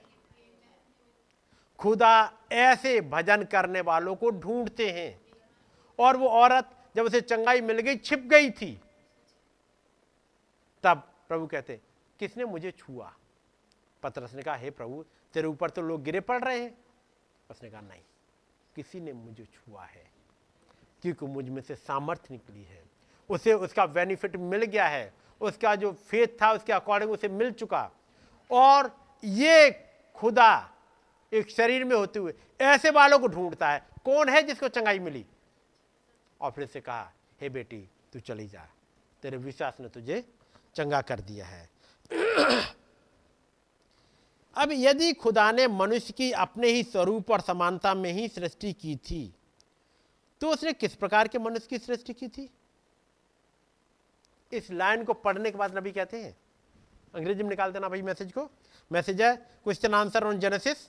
खुदा 1.78 2.32
ऐसे 2.52 3.00
भजन 3.00 3.42
करने 3.44 3.80
वालों 3.80 4.14
को 4.16 4.30
ढूंढते 4.30 4.90
हैं। 4.90 5.20
और 5.98 6.16
वो 6.16 6.28
औरत 6.28 6.70
जब 6.96 7.04
उसे 7.04 7.20
चंगाई 7.20 7.60
मिल 7.60 7.80
गई, 7.80 7.96
छिप 7.96 8.20
गई 8.20 8.50
थी, 8.50 8.72
तब 10.84 11.02
प्रभु 11.28 11.46
कहते, 11.46 11.80
किसने 12.20 12.44
मुझे 12.44 12.70
छुआ? 12.70 13.12
पत्रस 14.02 14.34
ने 14.34 14.42
कहा, 14.42 14.54
हे 14.54 14.70
प्रभु, 14.70 15.04
तेरे 15.34 15.48
ऊपर 15.48 15.70
तो 15.70 15.82
लोग 15.82 16.02
गिरे 16.02 16.20
पड़ 16.20 16.42
रहे 16.44 16.60
हैं। 16.60 16.76
उसने 17.50 17.70
कहा, 17.70 17.80
नहीं। 17.80 18.00
किसी 18.76 19.00
ने 19.00 19.12
मुझे 19.12 19.44
छुआ 19.44 19.84
है, 19.84 20.04
क्योंकि 21.02 21.26
मुझमें 21.26 21.60
से 21.62 21.74
सामर्थ्य 21.74 22.34
निकली 22.34 22.62
है। 22.64 22.82
उसे 23.28 23.52
उसका 23.54 23.86
बेनिफिट 23.88 24.36
मिल 24.36 24.64
गया 24.64 24.86
है, 24.86 25.12
उसका 25.40 25.74
जो 25.74 25.92
फेथ 25.92 26.36
था, 26.42 26.52
उसके 26.52 26.72
अकॉर्डिंग 26.72 27.10
उसे 27.10 27.28
मिल 27.28 27.50
चुका। 27.52 27.90
और 28.50 28.90
ये 29.22 29.70
खुदा 30.16 30.72
एक 31.32 31.50
शरीर 31.50 31.84
में 31.84 31.96
होते 31.96 32.18
हुए 32.18 32.34
ऐसे 32.60 32.90
वालों 32.90 33.18
को 33.18 33.26
ढूंढता 33.26 33.70
है, 33.70 33.82
कौन 34.04 34.28
है 34.28 34.42
जिसको 34.42 34.68
चंगाई 34.68 34.98
मिली? 34.98 35.24
और 36.40 36.50
फिर 36.50 36.66
से 36.66 36.80
कहा, 36.80 37.12
हे 37.40 37.48
बेटी, 37.48 37.88
तू 38.12 38.20
चली 38.20 38.46
जा, 38.48 38.68
तेरे 39.22 39.36
विश्वास 39.38 39.76
ने 39.80 39.88
तुझे 39.88 40.24
चंगा 40.74 41.00
कर 41.02 41.20
दिया 41.20 41.46
है। 41.46 41.68
अब 44.56 44.70
यदि 44.72 45.12
खुदा 45.12 45.50
ने 45.52 45.66
मनुष्य 45.68 46.12
की 46.12 46.30
अपने 46.32 46.68
ही 46.68 46.82
स्वरूप 46.82 47.30
और 47.30 47.40
समानता 47.40 47.94
में 47.94 48.12
ही 48.12 48.28
सृष्टि 48.28 48.72
की 48.72 48.96
थी 48.96 49.32
तो 50.40 50.50
उसने 50.50 50.72
किस 50.72 50.94
प्रकार 50.94 51.28
के 51.28 51.38
मनुष्य 51.38 51.66
की 51.70 51.78
सृष्टि 51.78 52.12
की 52.12 52.28
थी? 52.28 52.48
इस 54.52 54.70
लाइन 54.70 55.04
को 55.04 55.12
पढ़ने 55.14 55.50
के 55.50 55.58
बाद 55.58 55.76
नबी 55.78 55.90
कहते 55.92 56.22
हैं। 56.22 56.36
अंग्रेज़ी 57.14 57.42
में 57.42 57.50
निकाल 57.50 57.72
देना 57.72 57.88
भाई 57.88 58.02
मैसेज 58.02 58.32
को। 58.32 58.48
मैसेज 58.90 59.22
है 59.22 59.34
क्वेश्चन 59.64 59.94
आंसर 59.94 60.24
ऑन 60.24 60.38
जेनेसिस 60.40 60.88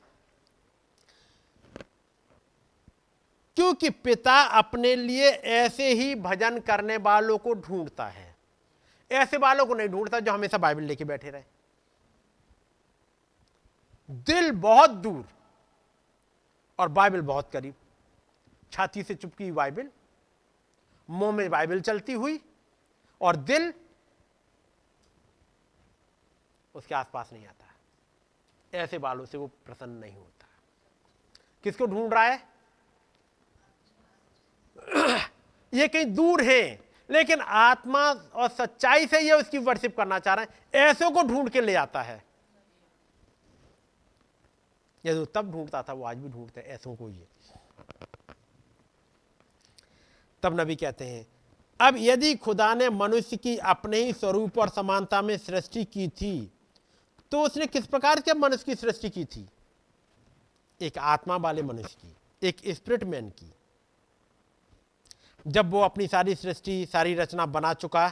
क्योंकि 3.57 3.89
पिता 3.89 4.35
अपने 4.57 4.95
लिए 4.95 5.29
ऐसे 5.29 5.87
ही 5.93 6.15
भजन 6.15 6.59
करने 6.59 6.97
वालों 6.97 7.37
को 7.37 7.53
ढूंढता 7.53 8.07
है। 8.07 8.35
ऐसे 9.11 9.37
वालों 9.37 9.65
को 9.65 9.73
नहीं 9.73 9.87
ढूंढता 9.87 10.19
जो 10.19 10.31
हमेशा 10.31 10.57
बाइबल 10.57 10.83
लेके 10.83 11.05
बैठे 11.05 11.29
रहे। 11.29 11.43
दिल 14.09 14.51
बहुत 14.51 14.89
दूर 14.89 15.25
और 16.79 16.89
बाइबल 16.89 17.21
बहुत 17.21 17.49
करीब। 17.51 17.75
छाती 18.71 19.03
से 19.03 19.15
चुपकी 19.15 19.51
बाइबल, 19.51 19.89
मुँह 21.09 21.31
में 21.31 21.49
बाइबल 21.49 21.81
चलती 21.81 22.13
हुई 22.13 22.39
और 23.21 23.35
दिल 23.35 23.73
उसके 26.75 26.95
आसपास 26.95 27.29
नहीं 27.33 27.47
आता। 27.47 27.65
ऐसे 28.73 28.97
बालों 28.97 29.25
से 29.25 29.37
वो 29.37 29.47
प्रसन्न 29.65 29.91
नहीं 29.91 30.15
होता। 30.15 30.47
किसको 31.63 31.85
ढूंढ 31.85 32.13
रहा 32.13 32.23
है? 32.23 32.43
ये 35.73 35.87
कहीं 35.87 36.05
दूर 36.05 36.43
है, 36.43 36.79
लेकिन 37.09 37.41
आत्मा 37.41 38.11
और 38.11 38.49
सच्चाई 38.49 39.07
से 39.07 39.19
ये 39.19 39.31
उसकी 39.31 39.57
वर्शिप 39.57 39.97
करना 39.97 40.19
चाह 40.19 40.33
रहे 40.33 40.45
हैं। 40.45 40.85
ऐसों 40.85 41.11
को 41.11 41.23
ढूंढ 41.23 41.49
के 41.49 41.61
ले 41.61 41.75
आता 41.75 42.01
है। 42.01 42.23
यदि 45.05 45.25
तब 45.35 45.51
ढूंढता 45.51 45.81
था, 45.83 45.93
वो 45.93 46.03
आज 46.03 46.17
भी 46.17 46.29
ढूंढते 46.29 46.61
हैं, 46.61 46.67
ऐसों 46.67 46.95
को 46.95 47.09
ये। 47.09 47.27
तब 50.43 50.59
नबी 50.59 50.75
कहते 50.75 51.05
हैं, 51.05 51.25
अब 51.79 51.95
यदि 51.97 52.33
खुदा 52.35 52.73
ने 52.73 52.89
मनुष्य 52.89 53.37
की 53.37 53.57
अपने 53.57 53.97
ही 53.97 54.13
स्वरूप 54.13 54.57
और 54.59 54.69
समानता 54.69 55.21
में 55.21 55.37
सृष्टि 55.37 55.83
की 55.85 56.07
थी 56.11 56.51
तो 57.31 57.41
उसने 57.41 57.65
किस 57.67 57.87
प्रकार 57.87 58.19
के 58.19 58.33
मनुष्य 58.33 58.63
की 58.65 58.75
सृष्टि 58.75 59.09
की 59.09 59.23
थी? 59.25 59.47
एक 60.81 60.97
आत्मा 60.97 61.35
वाले 61.37 61.61
मनुष्य 61.63 61.95
की, 62.01 62.15
एक 62.41 62.61
स्पिरिट 62.67 63.03
मैन 63.03 63.29
की। 63.31 63.51
जब 65.45 65.69
वो 65.71 65.81
अपनी 65.81 66.07
सारी 66.07 66.35
सृष्टि, 66.35 66.85
सारी 66.85 67.15
रचना 67.15 67.45
बना 67.45 67.73
चुका, 67.73 68.07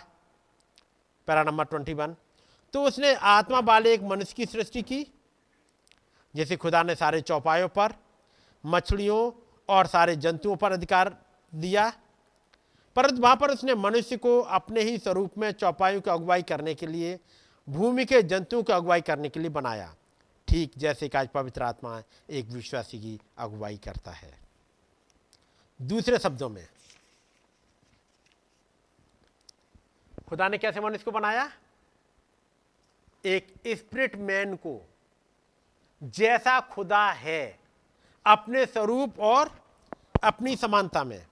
पैरा 1.28 1.44
नंबर 1.44 1.66
ट्वेंटी 1.66 1.94
वन 1.94 2.16
तो 2.74 2.84
उसने 2.84 3.14
आत्मा 3.16 3.60
वाले 3.62 3.94
एक 3.94 4.02
मनुष्य 4.04 4.34
की 4.34 4.46
सृष्टि 4.46 4.82
की 4.82 5.06
जैसे 6.36 6.56
खुदा 6.58 6.84
ने 6.84 6.96
सारे 6.96 7.22
चौपायों 7.22 7.68
पर, 7.68 7.94
मछलियों 8.64 9.32
और 9.70 9.88
सारे 9.88 10.16
जंतुओं 10.16 10.56
पर 10.56 10.72
अधिकार 10.72 11.16
दिया, 11.54 11.92
परंतु 12.96 13.22
वहाँ 13.22 13.36
पर 13.36 13.52
उसने 13.52 13.76
मनुष्य 13.76 14.18
को 14.18 14.40
अपने 14.40 14.82
ही 14.82 14.98
स्वरूप 14.98 15.38
में 15.38 15.52
चौपायों 15.52 16.02
की 16.02 16.10
अगुवाई 16.10 16.44
करने 16.44 16.76
के 16.76 16.88
लिए, 16.88 17.20
भूमि 17.68 18.06
के 18.06 18.22
जंतुओं 18.24 18.64
की 18.64 18.74
अगुवाई 18.74 19.02
करने 19.02 19.30
के 19.30 19.40
लिए 19.40 19.50
बनाया। 19.50 19.96
ठीक 20.48 20.72
जैसे 20.78 21.10
कि 21.10 21.18
आज 21.18 21.28
पवित्र 21.28 21.64
आत्मा 21.64 22.02
एक 22.30 22.46
विश्वासी 22.46 23.00
की 23.00 23.20
अगुवाई 23.38 23.78
करता 23.78 24.12
है। 24.12 24.34
दूसरे 25.80 26.18
शब्दों 26.18 26.50
में, 26.50 26.68
खुदा 30.30 30.48
ने 30.50 30.58
कैसे 30.58 30.82
मनुष्य 30.82 31.04
को 31.04 31.12
बनाया? 31.12 31.50
एक 33.26 33.54
स्प्रिट 33.68 34.16
मैन 34.16 34.56
को 34.56 34.82
जैसा 36.04 36.60
खुदा 36.60 37.12
है, 37.12 37.60
अपने 38.26 38.66
स्वरूप 38.66 39.20
और 39.20 39.52
अपनी 40.24 40.56
समानता 40.56 41.04
में। 41.04 41.26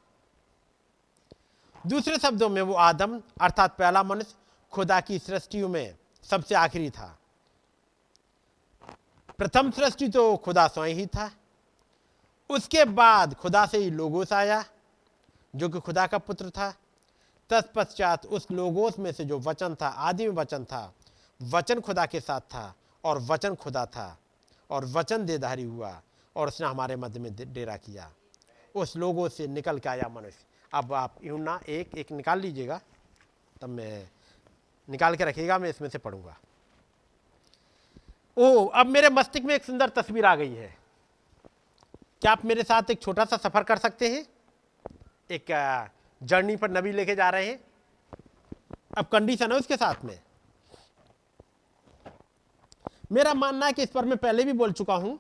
दूसरे 1.88 2.18
शब्दों 2.18 2.50
में 2.50 2.62
वो 2.62 2.74
आदम, 2.74 3.22
अर्थात 3.42 3.78
पहला 3.78 4.04
मनुष्य, 4.04 4.36
खुदा 4.72 5.02
की 5.02 5.20
सृष्टियों 5.20 5.70
में 5.70 5.96
सबसे 6.24 6.56
आखिरी 6.56 6.90
था। 6.90 7.20
प्रथम 9.38 9.72
सृष्टि 9.72 10.10
तो 10.10 10.38
खुदा 10.38 10.68
स्वयं 10.68 10.96
ही 10.96 11.06
था। 11.06 11.32
उसके 12.50 12.86
बाद 12.86 13.34
खुदा 13.34 13.66
से 13.66 13.78
ही 13.78 13.90
लोगोस 13.92 14.34
आया, 14.34 14.66
जो 15.56 15.70
कि 15.70 15.80
खुदा 15.80 16.08
का 16.08 16.18
पुत्र 16.18 16.50
था। 16.50 16.74
तत्पश्चात 17.50 18.26
उस 18.26 18.52
लोगोस 18.52 19.00
में 19.00 19.12
से 19.12 19.26
जो 19.26 19.40
वचन 19.40 19.76
था, 19.76 19.88
आदि 19.88 20.28
में 20.28 20.36
वचन 20.36 20.66
था, 20.66 20.94
वचन 21.42 21.82
खुदा 21.82 22.06
के 22.06 22.20
साथ 22.20 22.42
था 22.42 22.76
और 23.04 23.20
वचन 23.20 23.56
खुदा 23.56 23.86
था। 23.86 24.18
और 24.74 24.86
वचन 24.86 25.26
देधारी 25.26 25.64
हुआ 25.64 26.02
और 26.36 26.48
उसने 26.48 26.68
हमारे 26.68 26.96
मध्य 26.96 27.20
में 27.20 27.36
डेरा 27.54 27.76
किया। 27.78 28.10
उस 28.76 28.96
लोगों 28.98 29.28
से 29.30 29.48
निकल 29.48 29.80
के 29.80 29.90
आया 29.90 30.08
मनुष्य। 30.10 30.46
अब 30.74 30.94
आप 30.94 31.16
यूना 31.24 31.60
एक 31.70 31.98
एक 31.98 32.12
निकाल 32.12 32.40
लीजिएगा, 32.40 32.80
तब 33.62 33.70
मैं 33.70 34.10
निकाल 34.88 35.16
के 35.16 35.26
रखिएगा, 35.26 35.58
मैं 35.58 35.70
इसमें 35.70 35.90
से 35.90 35.98
पढ़ूँगा। 35.98 36.38
ओ 38.38 38.66
अब 38.66 38.88
मेरे 38.88 39.10
मस्तिष्क 39.10 39.46
में 39.46 39.56
एक 39.56 39.64
सुंदर 39.64 39.90
तस्वीर 39.90 40.26
आ 40.26 40.36
गई 40.36 40.54
है। 40.54 40.76
क्या 42.22 42.32
आप 42.32 42.46
मेरे 42.46 42.64
साथ 42.64 42.92
एक 42.92 43.02
छोटा 43.02 43.26
सा 43.26 43.38
सफ़र 43.38 43.64
कर 43.64 43.78
सकते 43.78 44.10
हैं? 44.10 44.26
एक 45.32 45.90
जर्नी 46.22 46.56
पर 46.56 46.72
नबी 46.72 46.92
लेके 46.92 47.16
जा 47.16 47.30
रहे 47.30 47.48
हैं। 47.48 47.60
अब 48.98 49.06
कंडीशन 49.06 49.52
है 49.52 49.58
उसके 49.58 49.78
साथ 49.78 50.04
में। 50.06 50.20
मेरा 53.12 53.34
मानना 53.34 53.66
है 53.66 53.74
कि 53.74 53.84
इस 53.84 53.90
पर 53.90 54.06
मैं 54.06 54.18
पहले 54.18 54.44
भी 54.44 54.54
बोल 54.54 54.72
चुका 54.72 54.96
हूँ, 54.96 55.20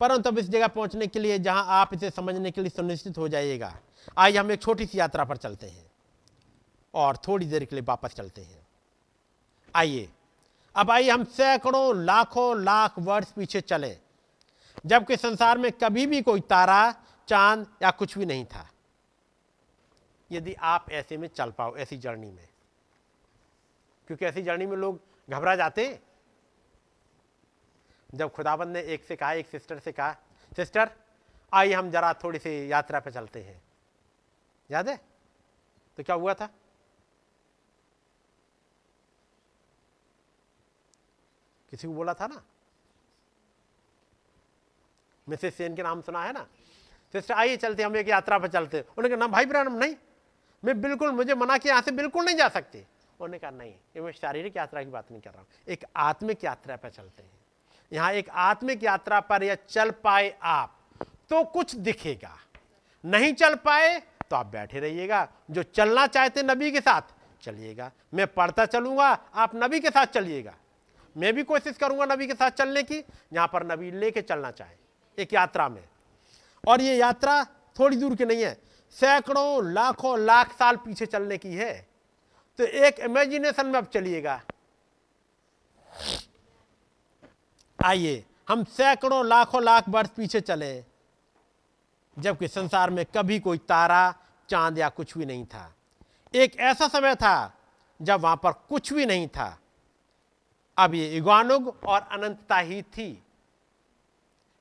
परंतु 0.00 0.30
अब 0.30 0.38
इस 0.38 0.48
जगह 0.48 0.66
पहुँचने 0.68 1.06
के 1.06 1.18
लिए 1.18 1.38
जहाँ 1.38 1.64
आप 1.70 1.94
इसे 1.94 2.10
समझने 2.10 2.50
के 2.50 2.60
लिए 2.60 2.70
सुनिश्चित 2.70 3.18
हो 3.18 3.28
जाइएगा। 3.28 3.74
आइए 4.18 4.36
हम 4.38 4.50
एक 4.52 4.62
छोटी 4.62 4.86
सी 4.86 4.98
यात्रा 4.98 5.24
पर 5.24 5.36
चलते 5.36 5.66
हैं 5.66 5.90
और 6.94 7.16
थोड़ी 7.28 7.46
देर 7.46 7.64
के 7.64 7.76
लिए 7.76 7.84
वापस 7.88 8.14
चलते 8.14 8.42
हैं। 8.42 8.66
आइए, 9.74 10.08
अब 10.74 10.90
आइए 10.90 11.10
हम 11.10 11.24
सैकड़ों, 11.24 11.96
लाखों, 11.96 12.62
लाख 12.62 12.98
वर्ष 12.98 13.30
पीछे 13.30 13.60
चले, 13.60 13.96
जबकि 14.86 15.16
संसार 15.16 15.58
में 15.58 15.70
कभी 15.74 16.06
भी 16.06 16.22
कोई 16.22 16.40
तारा, 16.40 16.94
चाँद 17.28 17.66
या 17.82 17.90
कुछ 17.90 18.18
भी 18.18 18.26
नहीं 18.26 18.44
था। 18.44 18.68
यदि 20.30 20.54
आप 20.54 20.90
ऐसे 20.90 21.16
में 21.16 21.28
चल 21.28 21.50
पाओ, 21.50 21.76
ऐसी 21.76 21.96
जर्नी 21.96 22.26
में, 22.26 22.48
क्योंकि 24.08 24.24
ऐसी 24.26 24.42
जर्नी 24.42 24.66
में 24.66 24.76
लोग 24.76 25.00
घबरा 25.28 25.56
जाते 25.56 25.86
हैं। 25.86 26.00
जब 28.10 28.30
खुदाबंद 28.32 28.72
ने 28.72 28.80
एक 28.82 29.04
से 29.04 29.16
कहा, 29.16 29.32
एक 29.32 29.46
सिस्टर 29.46 29.78
से 29.78 29.92
कहा, 29.92 30.12
सिस्टर, 30.56 30.90
आइए 31.52 31.72
हम 31.74 31.90
जरा 31.90 32.12
थोड़ी 32.14 32.38
सी 32.38 32.70
यात्रा 32.72 33.00
पर 33.00 33.10
चलते 33.10 33.42
हैं। 33.42 33.60
याद 34.70 34.88
है? 34.88 34.96
तो 35.98 36.02
क्या 36.02 36.16
हुआ 36.16 36.34
था? 36.34 36.48
किसी 41.72 41.86
को 41.88 41.94
बोला 41.94 42.14
था 42.14 42.26
ना? 42.26 42.42
मिसेस 45.26 45.54
सेन 45.54 45.74
के 45.76 45.82
नाम 45.82 46.00
सुना 46.02 46.22
है 46.24 46.32
ना? 46.32 46.46
सिस्टर, 47.14 47.34
आइए 47.34 47.56
चलते 47.56 47.82
हम 47.82 47.96
एक 47.96 48.08
यात्रा 48.08 48.38
पर 48.38 48.48
चलते 48.48 48.80
उन्होंने 48.80 49.08
कहा, 49.08 49.18
ना 49.18 49.26
भाई 49.26 49.46
ब्रम 49.46 49.72
नहीं। 49.74 49.96
मैं 50.62 50.80
बिल्कुल, 50.80 51.10
मुझे 51.12 51.34
मना 51.34 51.58
किया, 51.58 51.72
यहाँ 51.72 51.82
से 51.82 51.90
बिल्कुल 51.92 52.24
नहीं 52.24 52.36
जा 52.36 52.48
सकते। 52.48 52.78
उन्होंने 53.20 53.38
कहा, 53.38 53.50
नहीं 53.50 54.02
मैं 54.02 54.12
शारीरिक 54.12 54.56
यात्रा 54.56 54.82
की 54.82 54.90
बात 54.90 55.10
नहीं 55.10 55.20
कर 55.22 55.30
रहा 55.30 55.40
हूँ, 55.40 55.48
एक 55.68 55.84
आत्मिक 55.96 56.44
यात्रा 56.44 56.76
पर 56.76 56.90
चलते 56.90 57.22
हैं। 57.22 57.37
यहाँ 57.92 58.12
एक 58.12 58.28
आत्मिक 58.30 58.84
यात्रा 58.84 59.20
पर 59.20 59.42
या 59.42 59.54
चल 59.68 59.90
पाए 60.04 60.34
आप 60.42 60.74
तो 61.30 61.42
कुछ 61.44 61.74
दिखेगा। 61.76 62.36
नहीं 63.04 63.32
चल 63.34 63.54
पाए 63.56 63.98
तो 64.30 64.36
आप 64.36 64.46
बैठे 64.46 64.80
रहिएगा। 64.80 65.26
जो 65.50 65.62
चलना 65.64 66.06
चाहते 66.06 66.42
नबी 66.42 66.70
के 66.70 66.80
साथ, 66.80 67.02
चलिएगा। 67.42 67.90
मैं 68.14 68.26
पढ़ता 68.26 68.64
चलूँगा, 68.66 69.06
आप 69.34 69.50
नबी 69.54 69.80
के 69.80 69.90
साथ 69.90 70.06
चलिएगा। 70.06 70.54
मैं 71.16 71.32
भी 71.34 71.42
कोशिश 71.42 71.76
करूँगा 71.76 72.04
नबी 72.06 72.26
के 72.26 72.34
साथ 72.34 72.50
चलने 72.50 72.82
की 72.82 73.00
जहाँ 73.32 73.46
पर 73.46 73.66
नबी 73.66 73.90
लेके 73.90 74.22
चलना 74.22 74.50
चाहे, 74.50 74.74
एक 75.18 75.32
यात्रा 75.34 75.68
में। 75.68 75.84
और 76.64 76.80
ये 76.80 76.96
यात्रा 76.96 77.42
थोड़ी 77.76 77.96
दूर 77.96 78.14
की 78.16 78.24
नहीं 78.24 78.42
है, 78.42 78.56
सैकड़ों, 78.96 79.72
लाखों, 79.72 80.18
लाख 80.18 80.52
साल 80.52 80.76
पीछे 80.76 81.06
चलने 81.06 81.38
की 81.38 81.54
है। 81.54 81.86
तो 82.58 82.64
एक 82.64 83.00
इमेजिनेशन 83.00 83.66
में 83.66 83.78
आप 83.78 83.90
चलिएगा। 83.90 84.40
आइए, 87.84 88.24
हम 88.48 88.64
सैकड़ों, 88.64 89.26
लाखों, 89.26 89.62
लाख 89.62 89.84
वर्ष 89.88 90.08
पीछे 90.08 90.40
चले, 90.40 90.84
जबकि 92.18 92.48
संसार 92.48 92.90
में 92.90 93.06
कभी 93.06 93.40
कोई 93.40 93.58
तारा, 93.58 94.14
चाँद 94.48 94.78
या 94.78 94.88
कुछ 94.88 95.18
भी 95.18 95.26
नहीं 95.26 95.46
था। 95.46 95.74
एक 96.34 96.56
ऐसा 96.56 96.88
समय 96.88 97.14
था, 97.14 97.54
जब 98.02 98.20
वहाँ 98.20 98.36
पर 98.36 98.52
कुछ 98.52 98.92
भी 98.92 99.06
नहीं 99.06 99.28
था। 99.28 99.58
अब 100.78 100.94
ये 100.94 101.16
युगानुग 101.16 101.80
और 101.86 102.00
अनंतता 102.00 102.58
ही 102.58 102.82
थी। 102.82 103.22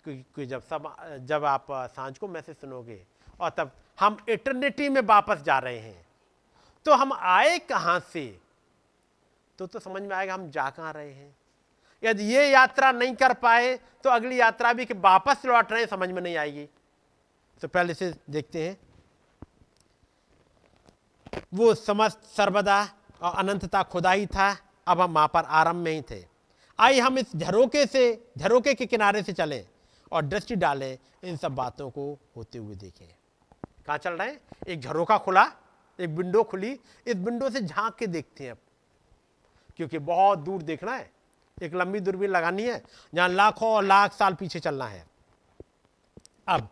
क्योंकि 0.04 0.46
जब 0.46 0.62
सब, 0.62 0.96
जब 1.20 1.46
आप 1.46 1.68
साँझ 1.72 2.18
को 2.18 2.28
मैसेज 2.28 2.58
सुनोगे 2.58 3.06
और 3.40 3.50
तब 3.50 3.72
हम 4.00 4.26
इटर्निटी 4.30 4.90
में 4.90 5.02
वापस 5.02 5.38
जा 5.38 5.60
रहे 5.60 5.80
हैं। 5.80 6.08
तो 6.86 6.94
हम 6.94 7.14
आए 7.14 7.60
कहाँ 7.60 8.00
से? 8.00 8.40
तो 9.60 9.68
तो 9.68 9.80
समझ 9.80 10.02
में 10.02 10.16
आएगा 10.16 10.34
हम 10.34 10.52
जा 10.52 10.70
कहाँ 10.70 10.94
रहे 10.94 11.14
हैं। 11.14 11.36
यदि 12.04 12.24
ये 12.26 12.50
यात्रा 12.50 12.92
नहीं 12.92 13.14
कर 13.16 13.34
पाए 13.34 13.76
तो 14.04 14.10
अगली 14.10 14.40
यात्रा 14.40 14.74
भी 14.74 14.86
कि 14.86 14.94
वापस 14.94 15.46
लौट 15.46 15.72
रहे 15.72 15.82
हैं, 15.82 15.88
समझ 15.88 16.10
में 16.10 16.22
नहीं 16.22 16.36
आएगी। 16.38 16.66
तो 17.62 17.68
पहले 17.68 17.94
से 17.94 18.14
देखते 18.30 18.68
हैं। 18.68 18.78
वो 21.54 21.74
समस्त 21.76 22.24
सर्वदा 22.28 22.82
और 23.22 23.36
अनंतता 23.36 23.84
खुदा 23.84 24.12
ही 24.12 24.26
था, 24.26 24.56
अब 24.88 25.02
हम 25.02 25.14
वहाँ 25.14 25.28
पर 25.28 25.44
आरंभ 25.44 25.84
में 25.84 25.92
ही 25.92 26.02
थे। 26.02 26.24
आई 26.80 27.00
हम 27.00 27.18
इस 27.18 27.36
झरोके 27.36 27.86
से 27.86 28.32
झरोके 28.38 28.74
के 28.74 28.86
किनारे 28.86 29.24
से 29.24 29.34
चलें 29.34 29.66
और 30.12 30.26
दृष्टि 30.26 30.56
डालें 30.56 30.98
इन 31.24 31.38
सब 31.38 31.56
बातों 31.56 31.90
को 31.90 32.18
होते 32.36 32.58
हुए 32.58 32.76
देखें। 32.76 33.08
कहाँ 33.86 33.98
चल 33.98 34.14
रहे 34.14 34.28
हैं? 34.28 34.40
एक 34.68 34.82
झरोका 34.82 35.18
खुला, 35.18 35.52
एक 36.00 36.10
विंडो 36.10 36.44
खुली। 36.44 36.72
इस 37.08 37.16
विंडो 37.16 37.50
से 37.50 37.62
झाँक 37.62 37.96
के 37.96 38.08
देखते 38.08 38.44
हैं 38.44 38.52
अब, 38.52 38.58
क्योंकि 39.78 40.00
बहुत 40.00 40.40
दूर 40.40 40.62
देखना 40.62 40.96
है। 40.96 41.12
एक 41.64 41.74
लंबी 41.74 42.00
दूरबीन 42.00 42.30
लगानी 42.30 42.64
है, 42.64 42.84
जहाँ 43.14 43.30
लाखों 43.30 43.72
और 43.72 43.84
लाख 43.84 44.14
साल 44.14 44.34
पीछे 44.34 44.60
चलना 44.60 44.86
है। 44.86 45.08
अब 46.48 46.70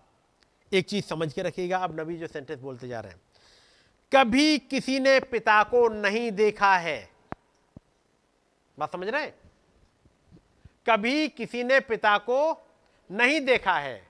एक 0.73 0.85
चीज़ 0.85 1.05
समझ 1.05 1.33
के 1.33 1.41
रखिएगा, 1.41 1.77
अब 1.77 1.99
नबी 1.99 2.17
जो 2.17 2.27
सेंटेंस 2.27 2.59
बोलते 2.59 2.87
जा 2.87 2.99
रहे 2.99 3.11
हैं, 3.11 3.21
कभी 4.15 4.57
किसी 4.57 4.99
ने 4.99 5.19
पिता 5.19 5.63
को 5.63 5.87
नहीं 5.87 6.31
देखा 6.31 6.77
है। 6.77 7.09
बात 8.79 8.91
समझ 8.91 9.07
रहे 9.07 9.23
हैं? 9.23 9.35
कभी 10.89 11.27
किसी 11.27 11.63
ने 11.63 11.79
पिता 11.79 12.17
को 12.17 12.67
नहीं 13.11 13.41
देखा 13.41 13.73
है। 13.73 14.07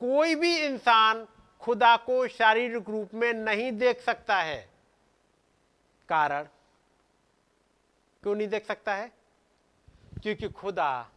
कोई 0.00 0.34
भी 0.34 0.58
इंसान 0.58 1.26
खुदा 1.60 1.96
को 1.96 2.28
शारीरिक 2.28 2.88
रूप 2.88 3.14
में 3.14 3.32
नहीं 3.32 3.72
देख 3.72 4.00
सकता 4.00 4.36
है। 4.36 4.70
कारण 6.08 6.42
क्यों 8.22 8.34
नहीं 8.34 8.48
देख 8.48 8.66
सकता 8.66 8.94
है? 8.94 9.19
क्योंकि 10.22 10.48
खुदा 10.48 11.08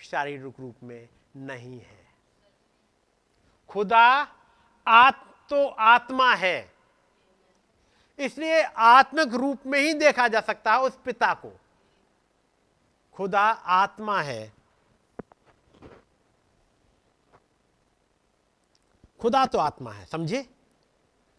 शारीरिक 0.00 0.54
रूप 0.60 0.76
में 0.82 1.08
नहीं 1.36 1.80
है। 1.80 2.06
खुदा 3.68 4.34
आत 4.88 5.34
तो 5.50 5.66
आत्मा 5.66 6.34
है। 6.34 6.72
इसलिए 8.18 8.62
आत्मिक 8.62 9.28
रूप 9.28 9.66
में 9.66 9.80
ही 9.80 9.94
देखा 9.94 10.28
जा 10.28 10.40
सकता 10.40 10.72
है 10.72 10.80
उस 10.80 10.98
पिता 11.04 11.34
को। 11.34 11.60
खुदा 13.12 13.42
आत्मा 13.50 14.22
है। 14.22 14.52
खुदा 19.20 19.46
तो 19.46 19.58
आत्मा 19.58 19.92
है, 19.92 20.06
समझे? 20.06 20.50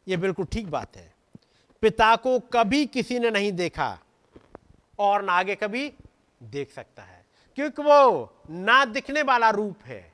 यह 0.07 0.17
बिल्कुल 0.17 0.45
ठीक 0.45 0.67
बात 0.67 0.97
है। 0.97 1.13
पिता 1.81 2.15
को 2.15 2.39
कभी 2.39 2.85
किसी 2.85 3.19
ने 3.19 3.31
नहीं 3.31 3.51
देखा 3.51 3.99
और 4.99 5.21
ना 5.21 5.33
आगे 5.33 5.55
कभी 5.55 5.93
देख 6.41 6.72
सकता 6.72 7.03
है। 7.03 7.26
क्योंकि 7.55 7.81
वो 7.81 8.34
ना 8.49 8.85
दिखने 8.85 9.22
वाला 9.22 9.49
रूप 9.49 9.77
है। 9.84 10.13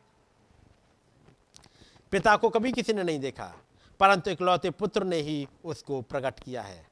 पिता 2.12 2.38
को 2.38 2.50
कभी 2.50 2.72
किसी 2.72 2.94
ने 2.94 3.04
नहीं 3.04 3.20
देखा, 3.20 3.54
परंतु 4.00 4.32
इकलौते 4.32 4.70
पुत्र 4.70 5.04
ने 5.04 5.16
ही 5.16 5.48
उसको 5.66 6.02
प्रकट 6.02 6.40
किया 6.40 6.62
है। 6.62 6.88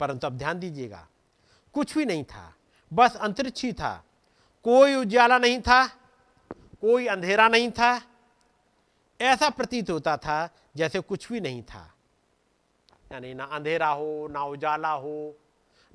परंतु 0.00 0.26
अब 0.26 0.32
ध्यान 0.32 0.58
दीजिएगा, 0.58 1.08
कुछ 1.72 1.98
भी 1.98 2.04
नहीं 2.04 2.24
था, 2.24 2.54
बस 2.92 3.16
अंतरिक्ष 3.16 3.64
ही 3.64 3.72
था। 3.72 4.04
कोई 4.64 4.94
उजाला 4.94 5.38
नहीं 5.38 5.60
था, 5.60 5.86
कोई 6.80 7.06
अंधेरा 7.06 7.48
नहीं 7.48 7.70
था, 7.70 8.02
ऐसा 9.20 9.50
प्रतीत 9.50 9.90
होता 9.90 10.16
था 10.16 10.48
जैसे 10.76 11.00
कुछ 11.00 11.32
भी 11.32 11.40
नहीं 11.40 11.62
था। 11.62 11.94
यानी 13.12 13.34
ना 13.34 13.44
अंधेरा 13.44 13.88
हो, 13.88 14.28
ना 14.28 14.44
उजाला 14.44 14.92
हो 14.92 15.34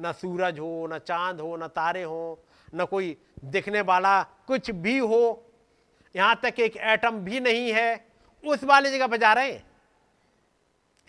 न 0.01 0.11
सूरज 0.11 0.59
हो, 0.59 0.87
ना 0.87 0.97
चाँद 0.97 1.41
हो, 1.41 1.55
ना 1.57 1.67
तारे 1.67 2.03
हो, 2.03 2.43
ना 2.73 2.85
कोई 2.85 3.17
दिखने 3.43 3.81
वाला 3.81 4.21
कुछ 4.23 4.71
भी 4.71 4.97
हो, 4.97 5.45
यहाँ 6.15 6.39
तक 6.43 6.59
एक 6.59 6.77
एटम 6.77 7.19
भी 7.19 7.39
नहीं 7.39 7.71
है, 7.73 8.07
उस 8.43 8.63
वाली 8.63 8.91
जगह 8.91 9.07
पर 9.07 9.17
जा 9.17 9.33
रहे 9.33 9.51
हैं। 9.51 9.63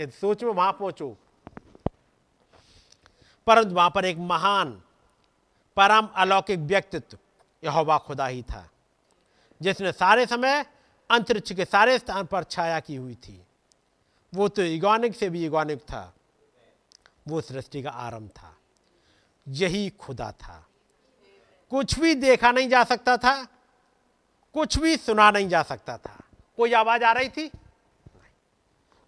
यदि 0.01 0.13
सोच 0.13 0.43
में 0.45 0.53
वहाँ 0.53 0.73
पहुंचो। 0.73 1.17
परंतु 3.47 3.75
वहाँ 3.75 3.91
पर 3.91 4.05
एक 4.05 4.19
महान, 4.19 4.71
परम 5.77 6.09
अलौकिक 6.15 6.59
व्यक्तित्व 6.59 7.19
यहोवा 7.65 7.99
खुदा 7.99 8.27
ही 8.27 8.43
था, 8.43 8.69
जिसने 9.61 9.93
सारे 9.93 10.27
समय 10.27 10.65
अंतरिक्ष 11.11 11.53
के 11.53 11.65
सारे 11.65 11.99
स्थान 11.99 12.27
पर 12.27 12.45
छाया 12.45 12.81
की 12.81 12.97
हुई 12.97 13.15
थी। 13.15 13.43
वो 14.35 14.49
तो 14.49 14.63
इगोनिक 14.63 15.15
से 15.15 15.29
भी 15.31 15.45
इगोनिक 15.47 15.81
था, 15.81 16.15
वो 17.29 17.41
सृष्टि 17.41 17.83
का 17.83 17.91
आरंभ 17.91 18.29
था। 18.29 18.52
यही 19.49 19.91
खुदा 19.91 20.33
था। 20.33 20.67
कुछ 21.71 21.99
भी 21.99 22.15
देखा 22.15 22.53
नहीं 22.53 22.69
जा 22.69 22.85
सकता 22.85 23.17
था, 23.17 23.45
कुछ 24.55 24.79
भी 24.79 24.97
सुना 24.97 25.31
नहीं 25.31 25.49
जा 25.49 25.63
सकता 25.63 25.99
था। 25.99 26.25
कोई 26.57 26.73
आवाज़ 26.73 27.05
आ 27.05 27.13
रही 27.13 27.29
थी? 27.29 27.49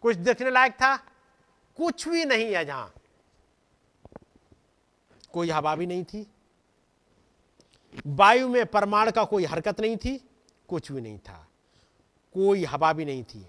कुछ 0.02 0.16
देखने 0.16 0.50
लायक 0.50 0.72
था? 0.72 0.96
कुछ 1.76 2.08
भी 2.08 2.24
नहीं 2.24 2.54
है 2.54 2.64
जहाँ। 2.64 2.94
कोई 5.32 5.50
हवा 5.50 5.76
भी 5.76 5.86
नहीं 5.86 6.04
थी। 6.04 6.26
वायु 8.06 8.48
में 8.48 8.66
परमाणु 8.66 9.12
का 9.12 9.24
कोई 9.24 9.44
हरकत 9.44 9.80
नहीं 9.80 9.96
थी, 9.96 10.30
कुछ 10.68 10.92
भी 10.92 11.00
नहीं 11.00 11.18
था। 11.18 11.48
कोई 12.34 12.64
हवा 12.64 12.92
भी 12.92 13.04
नहीं 13.04 13.24
थी। 13.24 13.46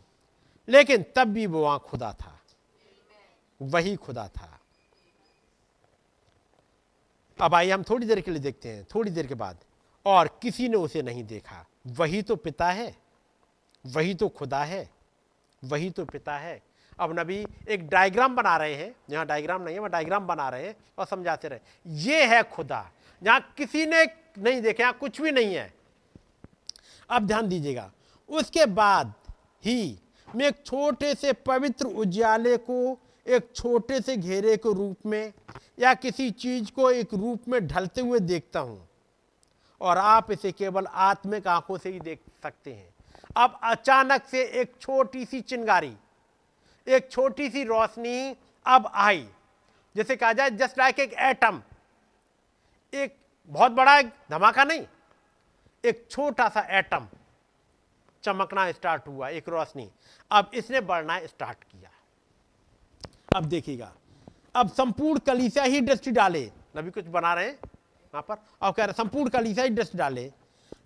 लेकिन 0.70 1.06
तब 1.16 1.24
भी 1.24 1.46
वो 1.46 1.64
वहाँ 1.64 1.80
खुदा 1.80 2.14
था। 2.14 2.40
वही 3.62 3.96
खुदा 3.96 4.28
था। 4.28 4.55
अब 7.38 7.56
आइए 7.56 7.72
हम 7.72 7.84
थोड़ी 7.84 8.08
देर 8.08 8.20
के 8.22 8.32
लिए 8.32 8.40
देखते 8.40 8.70
हैं, 8.70 8.86
थोड़ी 8.96 9.12
देर 9.12 9.28
के 9.28 9.34
बाद। 9.36 9.58
और 10.06 10.28
किसी 10.42 10.68
ने 10.70 10.78
उसे 10.78 11.02
नहीं 11.02 11.24
देखा। 11.24 11.66
वही 11.88 12.22
तो 12.22 12.36
पिता 12.36 12.70
है, 12.70 12.96
वही 13.86 14.14
तो 14.14 14.30
खुदा 14.30 14.64
है, 14.64 14.90
वही 15.64 15.90
तो 15.90 16.06
पिता 16.06 16.38
है। 16.38 16.62
अब 17.00 17.20
नबी 17.20 17.46
एक 17.70 17.88
डायग्राम 17.90 18.36
बना 18.36 18.56
रहे 18.58 18.76
हैं 18.76 18.96
जहाँ 19.10 19.26
डायग्राम 19.26 19.62
नहीं 19.62 19.76
है, 19.76 19.82
वह 19.82 19.88
डायग्राम 19.88 20.28
बना 20.28 20.50
रहे 20.50 20.68
हैं 20.68 20.76
और 20.98 21.06
समझाते 21.06 21.48
रहे। 21.48 21.60
ये 21.86 22.26
है 22.26 22.42
खुदा, 22.44 22.90
जहाँ 23.22 23.54
किसी 23.58 23.86
ने 23.86 24.04
नहीं 24.38 24.62
देखे, 24.62 24.84
यहाँ 24.84 24.94
कुछ 24.94 25.22
भी 25.22 25.32
नहीं 25.32 25.56
है। 25.56 25.74
अब 27.10 27.28
ध्यान 27.28 27.48
दीजिएगा, 27.48 27.92
उसके 28.30 28.66
बाद 28.66 29.14
ही 29.66 30.00
मैं 30.28 30.48
एक 30.48 30.64
छोटे 30.66 31.14
से 31.16 31.34
पवित्र 31.34 31.86
उज्याले 31.86 32.56
को 32.58 33.00
एक 33.26 33.50
छोटे 33.56 34.00
से 34.02 34.16
घेरे 34.18 34.56
के 34.58 34.74
रूप 34.74 35.06
में 35.06 35.34
या 35.80 35.94
किसी 35.94 36.30
चीज़ 36.32 36.72
को 36.72 36.90
एक 36.92 37.14
रूप 37.14 37.48
में 37.48 37.66
ढलते 37.68 38.02
हुए 38.02 38.20
देखता 38.20 38.60
हूँ। 38.60 38.88
और 39.82 39.98
आप 39.98 40.32
इसे 40.32 40.52
केवल 40.52 40.86
आत्मिक 40.88 41.48
आँखों 41.48 41.78
से 41.78 41.90
ही 41.90 42.00
देख 42.00 42.20
सकते 42.44 42.74
हैं। 42.74 42.94
अब 43.38 43.60
अचानक 43.64 44.26
से 44.26 44.44
एक 44.62 44.74
छोटी 44.82 45.26
सी 45.26 45.42
चिंगारी, 45.42 45.96
एक 46.88 47.10
छोटी 47.12 47.50
सी 47.50 47.64
रोशनी 47.64 48.36
अब 48.66 48.90
आई, 48.94 49.28
जैसे 49.96 50.16
कहा 50.16 50.34
जाए 50.34 50.50
जस्ट 50.52 50.78
लाइक 50.78 51.00
एक 51.00 51.14
एटम 51.14 51.62
एक 52.94 53.16
बहुत 53.50 53.72
बड़ा 53.72 54.02
धमाका 54.02 54.64
नहीं, 54.64 54.86
एक 55.84 56.06
छोटा 56.12 56.48
सा 56.50 56.62
एटम 56.78 57.08
चमकना 58.24 58.72
स्टार्ट 58.72 59.08
हुआ, 59.08 59.30
एक 59.30 59.50
रोशनी। 59.50 59.90
अब 60.32 60.52
इसने 60.54 60.82
बढ़ना 60.82 61.20
स्टार्ट 61.20 61.64
किया। 61.64 61.90
अब 63.36 63.46
देखिएगा। 63.46 63.92
अब 64.56 64.70
संपूर्ण 64.70 65.20
कलीसिया 65.20 65.64
ही 65.64 65.82
दृष्टि 65.82 66.12
डाले। 66.12 66.52
नबी 66.78 66.92
कुछ 66.92 67.06
बना 67.06 67.34
रहे 67.34 67.46
हैं 67.46 67.60
वहाँ 67.64 68.22
पर? 68.22 68.36
और 68.62 68.72
कह 68.72 68.86
रहे, 68.86 68.94
संपूर्ण 68.94 69.30
कलीसिया 69.30 69.66
ही 69.66 69.72
दृष्टि 69.72 69.98
डाले। 69.98 70.32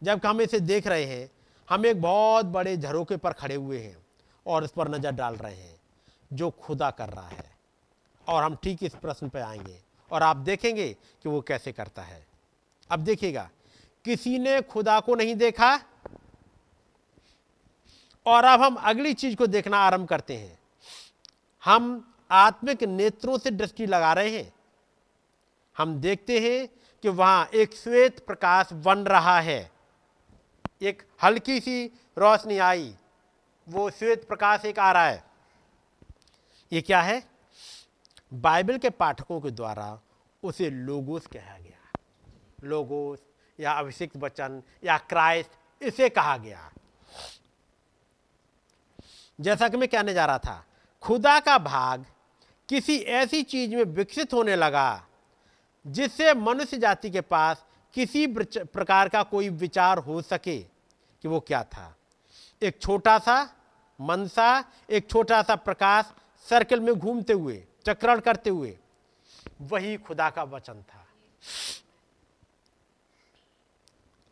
जब 0.04 0.22
हम 0.26 0.42
इसे 0.42 0.60
देख 0.60 0.88
रहे 0.88 1.06
हैं, 1.06 1.30
हम 1.70 1.86
एक 1.86 2.02
बहुत 2.02 2.46
बड़े 2.46 2.78
झरोके 2.78 3.18
पर 3.18 3.34
खड़े 3.34 3.56
हुए 3.56 3.80
हैं 3.80 3.98
और 4.46 4.64
इस 4.64 4.72
पर 4.72 4.90
नज़र 4.90 5.12
डाल 5.12 5.36
रहे 5.36 5.56
हैं, 5.56 5.76
जो 6.34 6.50
खुदा 6.50 6.90
कर 6.92 7.10
रहा 7.10 7.28
है। 7.28 7.52
और 8.28 8.44
हम 8.44 8.56
ठीक 8.56 8.84
इस 8.84 8.96
प्रश्न 8.96 9.30
पर 9.30 9.40
आएँगे 9.40 9.80
और 10.12 10.24
आप 10.24 10.38
देखेंगे 10.38 10.90
कि 11.24 11.30
वो 11.30 11.42
कैसे 11.42 11.72
करता 11.72 12.02
है। 12.02 12.26
अब 12.90 13.00
देखिएगा, 13.00 13.50
किसी 14.06 14.38
ने 14.40 14.62
खुदा 14.62 15.00
को 15.00 15.16
नहीं 15.16 15.36
देखा 15.36 15.76
और 18.26 18.44
अब 18.44 18.62
हम 18.62 18.76
अगली 18.76 19.14
चीज़ 19.14 19.36
को 19.36 19.48
देखना 19.48 19.78
आरंभ 19.78 20.08
करते 20.08 20.38
हैं। 20.38 20.60
हम 21.64 22.06
आत्मिक 22.32 22.84
नेत्रों 22.84 23.38
से 23.38 23.52
दृष्टि 23.52 23.86
लगा 23.86 24.14
रहे 24.14 24.38
हैं। 24.38 24.54
हम 25.78 26.02
देखते 26.02 26.40
हैं 26.40 26.68
कि 27.02 27.10
वहाँ 27.10 27.46
एक 27.46 27.74
श्वेत 27.74 28.26
प्रकाश 28.26 28.74
बन 28.74 29.00
रहा 29.00 29.40
है। 29.40 29.72
एक 30.82 31.04
हल्की 31.24 31.60
सी 31.60 31.86
रोशनी 32.18 32.58
आई। 32.58 32.96
वो 33.70 33.90
श्वेत 33.90 34.28
प्रकाश 34.28 34.66
एक 34.66 34.80
आ 34.80 34.92
रहा 34.92 35.06
है। 35.06 35.24
ये 36.74 36.82
क्या 36.82 37.02
है? 37.02 37.30
बाइबल 38.34 38.78
के 38.78 38.90
पाठकों 38.90 39.42
के 39.42 39.52
द्वारा 39.52 40.02
उसे 40.44 40.70
लोगोस 40.70 41.28
कहा 41.28 41.58
गया। 41.58 42.00
लोगोस 42.64 43.20
या 43.60 43.72
अभिषिक्त 43.72 44.18
वचन 44.18 44.64
या 44.84 44.98
क्राइस्ट, 44.98 45.50
इसे 45.82 46.10
कहा 46.10 46.38
गया। 46.38 46.72
जैसा 49.42 49.70
कि 49.70 49.78
मैं 49.78 49.90
कहने 49.90 50.14
जा 50.14 50.26
रहा 50.26 50.38
था, 50.38 50.66
खुदा 51.02 51.40
का 51.40 51.58
भाग 51.58 52.06
किसी 52.70 52.98
ऐसी 52.98 53.42
चीज़ 53.44 53.76
में 53.76 53.84
विकसित 53.84 54.34
होने 54.34 54.56
लगा, 54.56 55.06
जिससे 55.86 56.34
मनुष्य 56.34 56.78
जाति 56.78 57.10
के 57.10 57.22
पास 57.22 57.66
किसी 57.94 58.26
प्रकार 58.28 59.10
का 59.10 59.24
कोई 59.24 59.50
विचार 59.50 59.98
हो 59.98 60.22
सके 60.22 60.60
कि 60.60 61.28
वो 61.28 61.40
क्या 61.40 61.64
था। 61.64 61.96
एक 62.62 62.80
छोटा 62.82 63.18
सा, 63.20 63.42
मनसा, 64.00 64.64
एक 64.90 65.10
छोटा 65.10 65.42
सा 65.42 65.56
प्रकाश 65.56 66.12
सर्कल 66.48 66.80
में 66.80 66.94
घूमते 66.96 67.34
हुए, 67.34 67.64
चक्रण 67.86 68.20
करते 68.20 68.50
हुए, 68.50 68.78
वही 69.62 69.98
खुदा 69.98 70.30
का 70.30 70.44
वचन 70.44 70.82
था। 70.84 71.06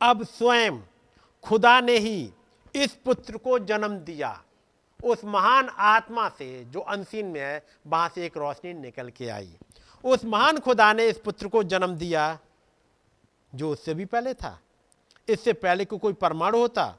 अब 0.02 0.24
स्वयं 0.26 0.80
खुदा 1.44 1.80
ने 1.82 1.98
ही 1.98 2.32
इस 2.76 2.94
पुत्र 3.06 3.38
को 3.38 3.60
जन्म 3.60 3.98
दिया। 3.98 4.42
उस 5.03 5.24
महान 5.26 5.69
आत्मा 5.69 6.30
से 6.30 6.65
जो 6.65 6.80
अनसीन 6.80 7.26
में 7.26 7.41
है 7.41 7.65
वहाँ 7.88 8.10
से 8.10 8.26
एक 8.26 8.38
रोशनी 8.38 8.74
निकल 8.74 9.10
के 9.10 9.30
आई। 9.30 9.57
उस 10.03 10.26
महान 10.26 10.60
खुदा 10.60 10.94
ने 10.94 11.07
इस 11.07 11.18
पुत्र 11.18 11.48
को 11.48 11.64
जन्म 11.64 11.95
दिया, 11.95 12.40
जो 13.56 13.72
उससे 13.72 13.94
भी 13.94 14.06
पहले 14.06 14.34
था। 14.34 14.60
इससे 15.30 15.53
पहले 15.53 15.86
को 15.86 15.98
कोई 15.98 16.14
परमाणु 16.14 16.57
होता, 16.57 16.98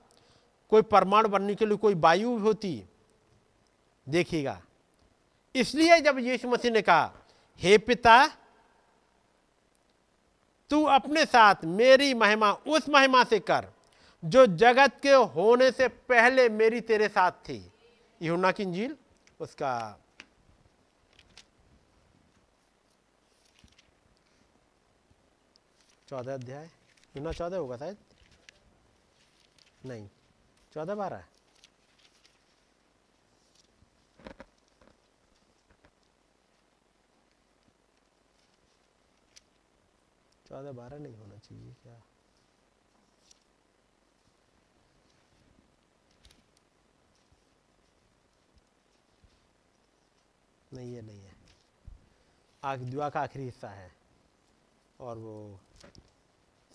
कोई 0.70 0.82
परमाणु 0.82 1.28
बनने 1.28 1.54
के 1.54 1.66
लिए 1.66 1.76
कोई 1.76 1.94
वायु 1.94 2.38
होती। 2.38 2.84
देखिएगा। 4.08 4.60
इसलिए 5.54 6.00
जब 6.00 6.18
यीशु 6.18 6.48
मसीह 6.48 6.70
ने 6.70 6.82
कहा, 6.82 7.12
हे 7.60 7.78
पिता, 7.78 8.26
तू 10.70 10.84
अपने 10.84 11.24
साथ 11.24 11.54
मेरी 11.64 12.14
महिमा, 12.14 12.52
उस 12.52 12.88
महिमा 12.88 13.24
से 13.24 13.38
कर, 13.38 13.66
जो 14.24 14.46
जगत 14.46 15.00
के 15.02 15.12
होने 15.12 15.70
से 15.70 15.88
पहले 15.88 16.48
मेरी 16.48 16.80
तेरे 16.80 17.08
साथ 17.08 17.30
थी। 17.30 17.72
यूना 18.22 18.52
की 18.52 18.62
इंजील, 18.62 18.96
उसका 19.40 20.00
चौदह 26.08 26.34
अध्याय। 26.34 26.70
यूना 27.16 27.32
चौदह 27.32 27.56
होगा 27.56 27.76
शायद? 27.76 27.96
नहीं, 29.84 30.08
चौदह 30.72 30.94
बारह। 30.94 31.24
चौदह 40.46 40.72
बारह 40.72 40.98
नहीं 40.98 41.16
होना 41.16 41.38
चाहिए 41.38 41.74
क्या? 41.82 42.02
नहीं 50.74 50.94
है 50.94 51.02
नहीं 51.02 51.20
है। 51.20 51.36
आख 52.64 52.78
दुआ 52.78 53.08
का 53.08 53.20
आखिरी 53.20 53.44
हिस्सा 53.44 53.68
है। 53.68 53.90
और 55.00 55.18
वो 55.18 55.60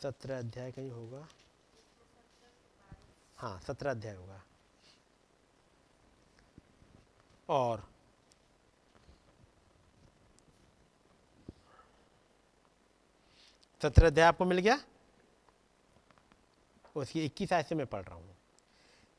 सत्रह 0.02 0.40
अध्याय 0.40 0.72
कहीं 0.72 0.92
होगा? 0.92 1.28
हाँ 3.38 3.60
सत्रह 3.60 3.92
अध्याय 3.92 4.16
होगा। 4.16 4.42
और 7.50 7.88
सत्रह 13.82 14.08
अध्याय 14.08 14.28
आपको 14.28 14.46
मिल 14.46 14.58
गया? 14.58 14.80
उसकी 16.96 17.26
इक्कीस 17.26 17.54
आय 17.54 17.64
से 17.64 17.76
मैं 17.76 17.86
पढ़ 17.88 18.04
रहा 18.04 18.16
हूँ। 18.16 18.36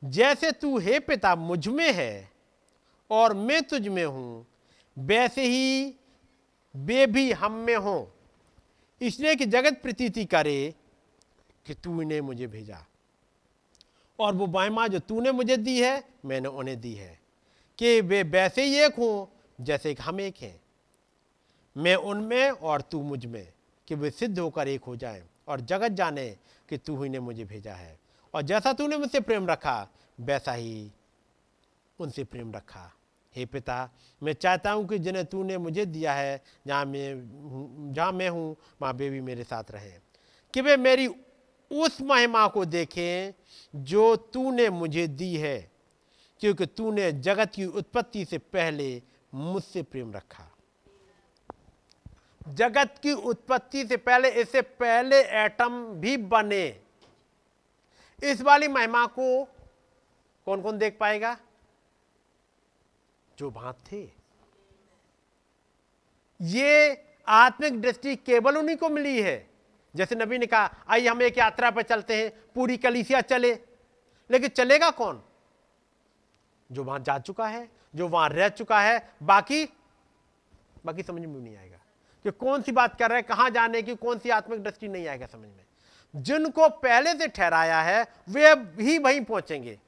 जैसे 0.03 0.51
तू 0.51 0.77
हे 0.79 0.99
पिता, 0.99 1.35
मुझमें 1.35 1.93
है 1.93 2.31
और 3.09 3.33
मैं 3.33 3.61
तुझ 3.63 3.87
में 3.87 4.05
हूँ 4.05 4.45
वैसे 4.97 5.43
ही 5.43 5.95
वे 6.75 7.07
भी 7.07 7.31
हम 7.31 7.51
में 7.51 7.75
हो। 7.75 8.11
इसलिए 9.01 9.35
कि 9.35 9.45
जगत 9.45 9.79
प्रतीति 9.83 10.25
करे 10.25 10.75
कि 11.65 11.73
तू 11.73 12.01
ने 12.01 12.21
मुझे 12.21 12.47
भेजा। 12.47 12.85
और 14.19 14.35
वो 14.35 14.47
महिमा 14.47 14.87
जो 14.87 14.99
तूने 14.99 15.31
मुझे 15.31 15.57
दी 15.57 15.81
है, 15.81 16.03
मैंने 16.25 16.47
उन्हें 16.47 16.81
दी 16.81 16.93
है। 16.93 17.19
कि 17.77 18.01
वे 18.01 18.23
वैसे 18.23 18.63
ही 18.63 18.75
एक 18.75 18.95
हों, 18.95 19.41
जैसे 19.61 19.95
कि 19.95 20.03
हम 20.03 20.21
एक 20.21 20.35
हैं। 20.37 20.61
मैं 21.77 21.95
उनमें 21.95 22.49
और 22.49 22.81
तू 22.81 23.01
मुझमें, 23.01 23.53
कि 23.87 23.95
वे 23.95 24.11
सिद्ध 24.11 24.39
होकर 24.39 24.67
एक 24.67 24.83
हो 24.83 24.95
जाए। 24.95 25.23
और 25.47 25.61
जगत 25.61 25.89
जाने 25.89 26.37
कि 26.69 26.77
तू 26.77 27.03
ही 27.03 27.09
ने 27.09 27.19
मुझे 27.19 27.45
भेजा 27.45 27.73
है। 27.73 27.99
और 28.33 28.41
जैसा 28.41 28.73
तूने 28.73 28.97
मुझसे 28.97 29.19
प्रेम 29.19 29.47
रखा, 29.47 29.87
वैसा 30.19 30.53
ही 30.53 30.91
उनसे 31.99 32.23
प्रेम 32.23 32.51
रखा। 32.51 32.94
हे 33.35 33.45
पिता, 33.45 33.89
मैं 34.23 34.33
चाहता 34.33 34.71
हूँ 34.71 34.87
कि 34.87 34.99
जिन्हें 34.99 35.25
तूने 35.25 35.57
मुझे 35.57 35.85
दिया 35.85 36.13
है, 36.13 36.41
जहाँ 36.67 36.85
मैं 36.85 37.93
जहाँ 37.93 38.11
मैं 38.11 38.29
हूँ 38.29 38.55
वहाँ 38.81 38.95
बेबी 38.95 39.19
मेरे 39.19 39.43
साथ 39.43 39.71
रहें। 39.71 39.99
कि 40.53 40.61
वे 40.61 40.77
मेरी 40.77 41.07
उस 41.71 42.01
महिमा 42.01 42.47
को 42.47 42.65
देखें 42.65 43.33
जो 43.75 44.15
तूने 44.15 44.69
मुझे 44.69 45.07
दी 45.07 45.35
है, 45.35 45.71
क्योंकि 46.39 46.65
तूने 46.65 47.11
जगत 47.11 47.51
की 47.55 47.65
उत्पत्ति 47.65 48.25
से 48.25 48.37
पहले 48.37 49.01
मुझसे 49.33 49.83
प्रेम 49.83 50.13
रखा। 50.13 50.51
जगत 52.47 52.95
की 53.03 53.11
उत्पत्ति 53.11 53.85
से 53.85 53.97
पहले, 53.97 54.29
इससे 54.29 54.61
पहले 54.61 55.21
एटम 55.21 55.85
भी 55.85 56.17
बने। 56.17 56.81
इस 58.23 58.41
वाली 58.41 58.67
महिमा 58.67 59.05
को 59.05 59.43
कौन 60.45 60.61
कौन 60.61 60.77
देख 60.77 60.97
पाएगा? 60.99 61.37
जो 63.39 63.49
वहाँ 63.49 63.77
थे। 63.91 64.09
ये 66.41 67.03
आत्मिक 67.27 67.81
दृष्टि 67.81 68.15
केवल 68.15 68.57
उन्हीं 68.57 68.77
को 68.77 68.89
मिली 68.89 69.21
है। 69.21 69.49
जैसे 69.95 70.15
नबी 70.15 70.37
ने 70.37 70.45
कहा 70.45 70.75
आइए 70.87 71.07
हम 71.07 71.21
एक 71.21 71.37
यात्रा 71.37 71.71
पर 71.71 71.81
चलते 71.81 72.15
हैं, 72.15 72.31
पूरी 72.55 72.77
कलीसिया 72.77 73.21
चले। 73.21 73.59
लेकिन 74.31 74.49
चलेगा 74.49 74.89
कौन? 74.89 75.23
जो 76.71 76.83
वहाँ 76.83 76.99
जा 76.99 77.19
चुका 77.19 77.47
है, 77.47 77.69
जो 77.95 78.07
वहाँ 78.07 78.29
रह 78.29 78.49
चुका 78.49 78.81
है, 78.81 79.13
बाकी 79.23 79.65
बाकी 80.85 81.03
समझ 81.03 81.21
में 81.21 81.33
भी 81.33 81.41
नहीं 81.41 81.57
आएगा 81.57 81.77
कि 82.23 82.31
कौन 82.31 82.61
सी 82.61 82.71
बात 82.71 82.99
कर 82.99 83.09
रहे 83.09 83.19
हैं, 83.19 83.27
कहाँ 83.27 83.49
जाने 83.49 83.81
की, 83.81 83.95
कौन 83.95 84.19
सी 84.19 84.29
आत्मिक 84.29 84.63
दृष्टि 84.63 84.87
नहीं 84.87 85.07
आएगा 85.07 85.25
समझ 85.25 85.47
में। 85.47 85.65
जिनको 86.15 86.69
पहले 86.69 87.13
से 87.13 87.27
ठहराया 87.27 87.81
है, 87.81 88.05
वे 88.29 88.49
ही 88.83 88.97
वहीं 88.97 89.21
पहुँचेंगे। 89.21 89.79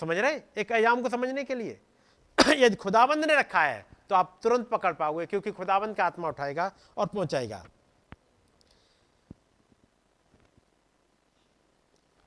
समझ 0.00 0.16
रहे 0.18 0.32
हैं? 0.32 0.44
एक 0.58 0.72
अयाम 0.72 1.02
को 1.02 1.08
समझने 1.08 1.44
के 1.44 1.54
लिए। 1.54 1.80
यदि 2.56 2.76
खुदाबंद 2.76 3.24
ने 3.24 3.34
रखा 3.34 3.62
है 3.62 3.86
तो 4.10 4.14
आप 4.14 4.38
तुरंत 4.42 4.68
पकड़ 4.68 4.92
पाओगे, 4.92 5.26
क्योंकि 5.26 5.50
खुदाबंद 5.50 5.96
का 5.96 6.04
आत्मा 6.04 6.28
उठाएगा 6.28 6.72
और 6.96 7.06
पहुंचाएगा। 7.06 7.64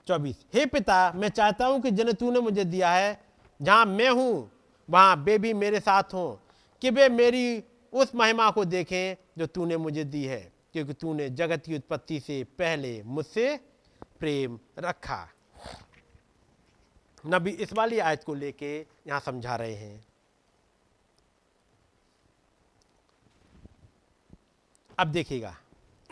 चौबीस, 0.07 0.45
हे 0.53 0.65
पिता, 0.65 1.11
मैं 1.15 1.29
चाहता 1.29 1.65
हूँ 1.65 1.81
कि 1.81 1.91
जिन्हें 1.91 2.15
तूने 2.15 2.39
मुझे 2.39 2.63
दिया 2.63 2.91
है, 2.91 3.21
जहाँ 3.61 3.85
मैं 3.85 4.09
हूँ, 4.09 4.51
वहाँ 4.89 5.23
बेबी 5.23 5.53
मेरे 5.53 5.79
साथ 5.79 6.03
हों, 6.03 6.35
कि 6.81 6.89
वे 6.89 7.09
मेरी 7.09 7.63
उस 7.93 8.15
महिमा 8.15 8.51
को 8.51 8.65
देखें 8.65 9.15
जो 9.37 9.45
तूने 9.45 9.77
मुझे 9.77 10.03
दी 10.03 10.23
है, 10.23 10.51
क्योंकि 10.73 10.93
तूने 10.93 11.29
जगत 11.29 11.63
की 11.65 11.75
उत्पत्ति 11.75 12.19
से 12.19 12.43
पहले 12.43 13.01
मुझसे 13.03 13.59
प्रेम 14.19 14.59
रखा। 14.79 15.29
नबी 17.27 17.51
इस 17.51 17.73
वाली 17.73 17.99
आयत 17.99 18.23
को 18.23 18.33
लेके 18.33 18.85
यहाँ 19.07 19.19
समझा 19.19 19.55
रहे 19.55 19.75
हैं। 19.75 20.07
अब 24.99 25.07
देखिएगा। 25.07 25.57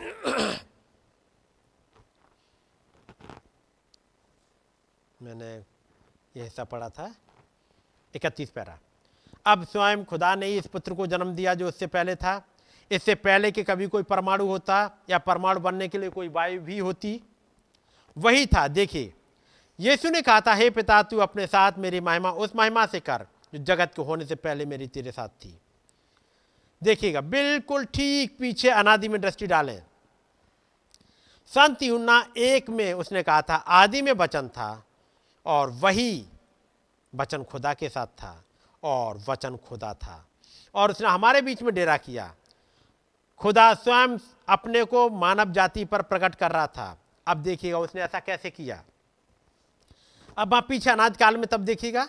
मैंने 5.22 5.54
यह 6.36 6.44
हिस्सा 6.44 6.64
पढ़ा 6.64 6.88
था। 6.88 7.14
इकतीस 8.14 8.50
पैरा। 8.50 8.78
अब 9.46 9.64
स्वयं 9.64 10.04
खुदा 10.04 10.34
ने 10.34 10.56
इस 10.56 10.66
पुत्र 10.66 10.94
को 10.94 11.06
जन्म 11.06 11.34
दिया 11.34 11.54
जो 11.54 11.68
उससे 11.68 11.86
पहले 11.86 12.16
था। 12.16 12.46
इससे 12.90 13.14
पहले 13.14 13.52
कि 13.52 13.64
कभी 13.64 13.86
कोई 13.86 14.02
परमाणु 14.02 14.46
होता 14.46 14.90
या 15.10 15.18
परमाणु 15.18 15.60
बनने 15.60 15.88
के 15.88 15.98
लिए 15.98 16.10
कोई 16.10 16.28
वायु 16.28 16.60
भी 16.60 16.78
होती, 16.78 17.22
वही 18.16 18.46
था। 18.46 18.68
देखिए 18.68 19.14
यीशु 19.80 20.10
ने 20.10 20.22
कहा 20.22 20.40
था, 20.40 20.54
हे 20.54 20.70
पिता, 20.70 21.02
तू 21.02 21.18
अपने 21.18 21.46
साथ 21.46 21.72
मेरी 21.78 22.00
महिमा, 22.00 22.30
उस 22.30 22.56
महिमा 22.56 22.86
से 22.86 23.00
कर, 23.00 23.26
जो 23.54 23.64
जगत 23.64 23.92
के 23.96 24.02
होने 24.02 24.26
से 24.26 24.34
पहले 24.34 24.66
मेरी 24.66 24.86
तेरे 24.86 25.12
साथ 25.12 25.28
थी। 25.28 25.58
देखिएगा, 26.82 27.20
बिल्कुल 27.20 27.84
ठीक 27.84 28.38
पीछे 28.38 28.70
अनादि 28.70 29.08
में 29.08 29.20
दृष्टि 29.20 29.46
डालें। 29.46 29.82
संत 31.46 31.82
यूना 31.82 32.26
एक 32.36 32.70
में 32.70 32.92
उसने 32.92 33.22
कहा 33.22 33.42
था, 33.42 33.54
आदि 33.54 34.02
में 34.02 34.12
वचन 34.12 34.48
था 34.48 34.84
और 35.46 35.70
वही 35.70 36.26
वचन 37.14 37.44
खुदा 37.44 37.74
के 37.74 37.88
साथ 37.88 38.06
था 38.06 38.44
और 38.82 39.22
वचन 39.28 39.56
खुदा 39.56 39.94
था। 39.94 40.26
और 40.74 40.90
उसने 40.90 41.08
हमारे 41.08 41.42
बीच 41.42 41.62
में 41.62 41.74
डेरा 41.74 41.96
किया। 41.96 42.34
खुदा 43.38 43.74
स्वयं 43.74 44.18
अपने 44.48 44.84
को 44.84 45.10
मानव 45.10 45.52
जाति 45.52 45.84
पर 45.84 46.02
प्रकट 46.02 46.34
कर 46.34 46.50
रहा 46.52 46.66
था। 46.66 46.98
अब 47.26 47.36
देखिएगा, 47.36 47.78
उसने 47.78 48.02
ऐसा 48.02 48.20
कैसे 48.20 48.50
किया? 48.50 48.84
अब 50.38 50.54
आप 50.54 50.68
पीछे 50.68 50.90
अनाज 50.90 51.16
काल 51.16 51.36
में 51.36 51.46
तब 51.46 51.60
देखिएगा। 51.60 52.08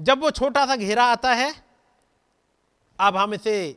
जब 0.00 0.20
वो 0.20 0.30
छोटा 0.30 0.66
सा 0.66 0.76
घेरा 0.76 1.04
आता 1.04 1.32
है, 1.32 1.54
अब 3.00 3.16
हम 3.16 3.34
इसे 3.34 3.76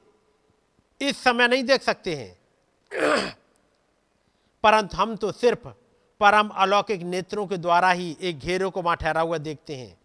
इस 1.01 1.23
समय 1.23 1.47
नहीं 1.47 1.63
देख 1.63 1.81
सकते 1.81 2.15
हैं। 2.15 2.37
परंतु 4.63 4.97
हम 4.97 5.15
तो 5.15 5.31
सिर्फ़ 5.31 5.67
परम 6.19 6.47
अलौकिक 6.47 7.01
नेत्रों 7.01 7.47
के 7.47 7.57
द्वारा 7.57 7.91
ही 7.91 8.17
एक 8.21 8.39
घेरे 8.39 8.69
को 8.69 8.81
वहाँ 8.81 8.97
ठहरा 8.97 9.21
हुआ 9.21 9.37
देखते 9.37 9.75
हैं। 9.75 9.97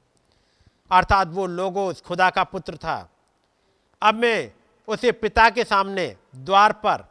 अर्थात 0.91 1.29
वो 1.29 1.47
लोगो 1.47 1.95
खुदा 1.95 2.31
का 2.31 2.45
पुत्र 2.45 2.77
था। 2.77 3.11
अब 4.03 4.15
मैं 4.15 4.53
उसे 4.89 5.13
पिता 5.13 5.51
के 5.51 5.65
सामने 5.65 6.17
द्वार 6.37 6.73
पर 6.73 7.05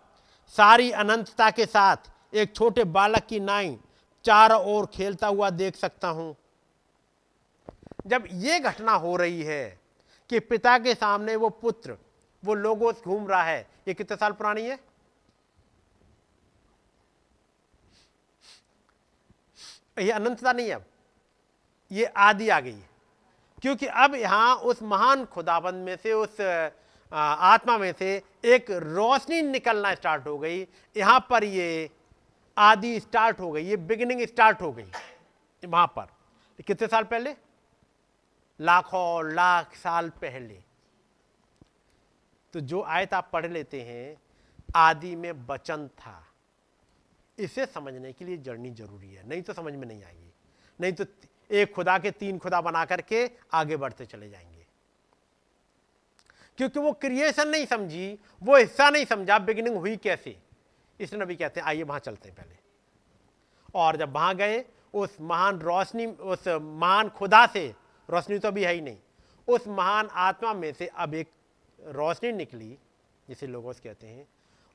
सारी 0.48 0.92
अनंतता 0.92 1.50
के 1.52 1.66
साथ 1.66 1.98
एक 2.34 2.56
छोटे 2.56 2.84
बालक 2.84 3.26
की 3.26 3.40
नाई 3.40 3.78
चारों 4.26 4.62
ओर 4.68 4.86
खेलता 4.94 5.28
हुआ 5.28 5.50
देख 5.52 5.76
सकता 5.76 6.08
हूँ। 6.10 6.36
जब 8.08 8.28
ये 8.34 8.60
घटना 8.60 8.92
हो 8.94 9.16
रही 9.16 9.44
है 9.44 9.78
कि 10.30 10.40
पिता 10.42 10.78
के 10.78 10.94
सामने 10.96 11.36
वो 11.36 11.50
पुत्र, 11.52 11.98
वो 12.44 12.54
लोगोस 12.54 13.02
घूम 13.04 13.28
रहा 13.28 13.44
है, 13.44 13.68
ये 13.88 13.94
कितने 13.94 14.18
साल 14.18 14.32
पुरानी 14.34 14.64
है? 14.64 14.80
ये 19.98 20.12
अनंतता 20.12 20.52
नहीं 20.52 20.72
अब। 20.72 20.86
ये 21.92 22.06
आदि 22.06 22.50
आ 22.50 22.60
गई 22.60 22.82
क्योंकि 23.64 23.86
अब 23.86 24.16
यहाँ 24.16 24.56
उस 24.56 24.82
महान 24.84 25.26
खुदाबंद 25.26 25.86
में 25.86 25.96
से, 25.96 26.14
उस 26.14 26.42
आत्मा 27.12 27.78
में 27.78 27.94
से 28.00 28.22
एक 28.46 28.72
रोशनी 28.72 29.42
निकलना 29.42 29.94
स्टार्ट 29.96 30.28
हो 30.28 30.38
गई। 30.38 30.60
यहाँ 30.96 31.20
पर 31.30 31.44
ये 31.44 31.90
आदि 32.58 33.00
स्टार्ट 33.00 33.40
हो 33.40 33.52
गई, 33.52 33.66
ये 33.66 33.78
बिगिनिंग 33.78 34.22
स्टार्ट 34.22 34.62
हो 34.62 34.74
गई, 34.74 34.92
वहाँ 35.66 35.88
पर। 35.88 36.08
कितने 36.68 36.88
साल 36.88 37.04
पहले? 37.04 37.36
लाखों 38.62 39.34
लाख 39.34 39.76
साल 39.76 40.10
पहले। 40.10 40.64
तो 42.54 42.60
जो 42.60 42.82
आयत 42.82 43.14
आप 43.14 43.30
पढ़ 43.34 43.46
लेते 43.46 43.82
हैं, 43.82 44.18
आदि 44.76 45.16
में 45.16 45.32
वचन 45.32 45.88
था। 45.88 46.28
इसे 47.40 47.66
समझने 47.66 48.14
के 48.14 48.26
लिए 48.26 48.38
जर्नी 48.38 48.70
ज़रूरी 48.70 49.14
है, 49.14 49.28
नहीं 49.28 49.42
तो 49.42 49.54
समझ 49.54 49.74
में 49.74 49.88
नहीं 49.88 50.04
आएगी। 50.04 50.34
नहीं 50.82 50.94
तो 50.94 51.06
एक 51.52 51.74
खुदा 51.74 52.00
के 52.00 52.12
तीन 52.12 52.40
खुदा 52.40 52.62
बना 52.62 52.86
करके 52.86 53.32
आगे 53.54 53.78
बढ़ते 53.78 54.06
चले 54.06 54.30
जाएँगे। 54.30 54.68
क्योंकि 56.58 56.80
वो 56.80 56.92
क्रिएशन 56.94 57.48
नहीं 57.48 57.66
समझी, 57.66 58.20
वो 58.44 58.58
हिस्सा 58.58 58.90
नहीं 58.90 59.06
समझा 59.06 59.40
बिगिनिंग 59.40 59.78
हुई 59.78 59.98
कैसे? 59.98 60.45
इसलिए 61.00 61.22
नबी 61.24 61.36
कहते 61.36 61.60
हैं, 61.60 61.68
आइए 61.68 61.84
वहाँ 61.84 62.00
चलते 62.00 62.30
हैं 62.30 62.38
पहले। 62.38 62.58
और 63.76 63.96
जब 63.96 64.14
वहाँ 64.14 64.36
गए, 64.36 64.66
उस 64.94 65.18
महान 65.22 65.60
रोशनी, 65.60 66.06
उस 66.06 66.48
महान 66.62 67.10
खुदा 67.10 67.46
से, 67.48 67.76
रोशनी 68.10 68.40
तो 68.40 68.48
अभी 68.48 68.64
है 68.64 68.74
ही 68.74 68.82
नहीं, 68.82 68.98
उस 69.48 69.68
महान 69.68 70.08
आत्मा 70.08 70.54
में 70.54 70.74
से 70.74 70.88
अब 70.88 71.14
एक 71.14 71.32
रोशनी 71.80 72.32
निकली, 72.32 72.78
जिसे 73.28 73.48
लोगों 73.48 73.74
कहते 73.74 74.08
हैं। 74.08 74.28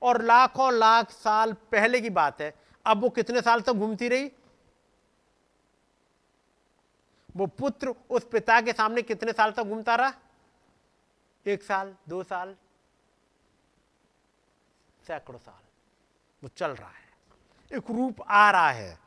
और 0.02 0.22
लाखों 0.22 0.72
लाख 0.72 1.10
साल 1.10 1.52
पहले 1.52 2.00
की 2.00 2.10
बात 2.10 2.40
है, 2.40 2.54
अब 2.86 3.00
वो 3.00 3.08
कितने 3.10 3.40
साल 3.40 3.60
तक 3.60 3.72
घूमती 3.72 4.08
रही? 4.08 4.30
वो 7.36 7.46
पुत्र 7.46 7.94
उस 8.10 8.24
पिता 8.24 8.60
के 8.60 8.72
सामने 8.72 9.02
कितने 9.02 9.32
साल 9.32 9.50
तक 9.50 9.62
घूमता 9.62 9.94
रहा? 9.94 10.12
एक 11.46 11.62
साल, 11.62 11.94
दो 12.08 12.22
साल, 12.22 12.56
सैकड़ों 15.06 15.38
साल। 15.38 15.69
वो 16.42 16.48
चल 16.56 16.70
रहा 16.70 16.88
है। 16.88 17.78
एक 17.78 17.90
रूप 17.90 18.20
आ 18.22 18.50
रहा 18.50 18.70
है। 18.70 18.98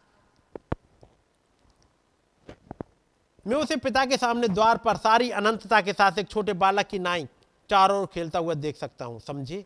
मैं 3.48 3.56
उसे 3.56 3.76
पिता 3.76 4.06
के 4.06 4.18
सामने 4.18 4.48
द्वार 4.48 4.78
पर 4.78 4.98
सारी 4.98 5.30
अनंतता 5.32 5.82
के 5.82 5.94
साथ 5.94 6.20
एक 6.20 6.28
छोटे 6.28 6.54
बालक 6.54 6.88
की 6.88 7.00
नाई 7.00 7.28
चारों 7.70 8.00
ओर 8.02 8.06
खेलता 8.06 8.40
हुआ 8.40 8.54
देख 8.54 8.76
सकता 8.76 9.06
हूँ। 9.06 9.20
समझे? 9.20 9.66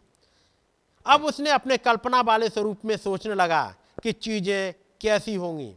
अब 1.05 1.25
उसने 1.25 1.49
अपने 1.49 1.77
कल्पना 1.77 2.21
वाले 2.21 2.49
स्वरूप 2.49 2.85
में 2.85 2.95
सोचने 2.97 3.33
लगा 3.33 3.63
कि 4.03 4.11
चीज़ें 4.11 4.73
कैसी 5.01 5.35
होंगी। 5.35 5.75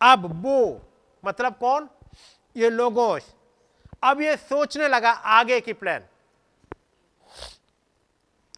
अब 0.00 0.26
वो 0.42 0.82
मतलब 1.24 1.56
कौन? 1.56 1.88
ये 2.56 2.70
लोगोस 2.70 3.34
अब 4.04 4.20
ये 4.20 4.36
सोचने 4.36 4.88
लगा 4.88 5.10
आगे 5.10 5.60
की 5.60 5.72
प्लान 5.72 6.04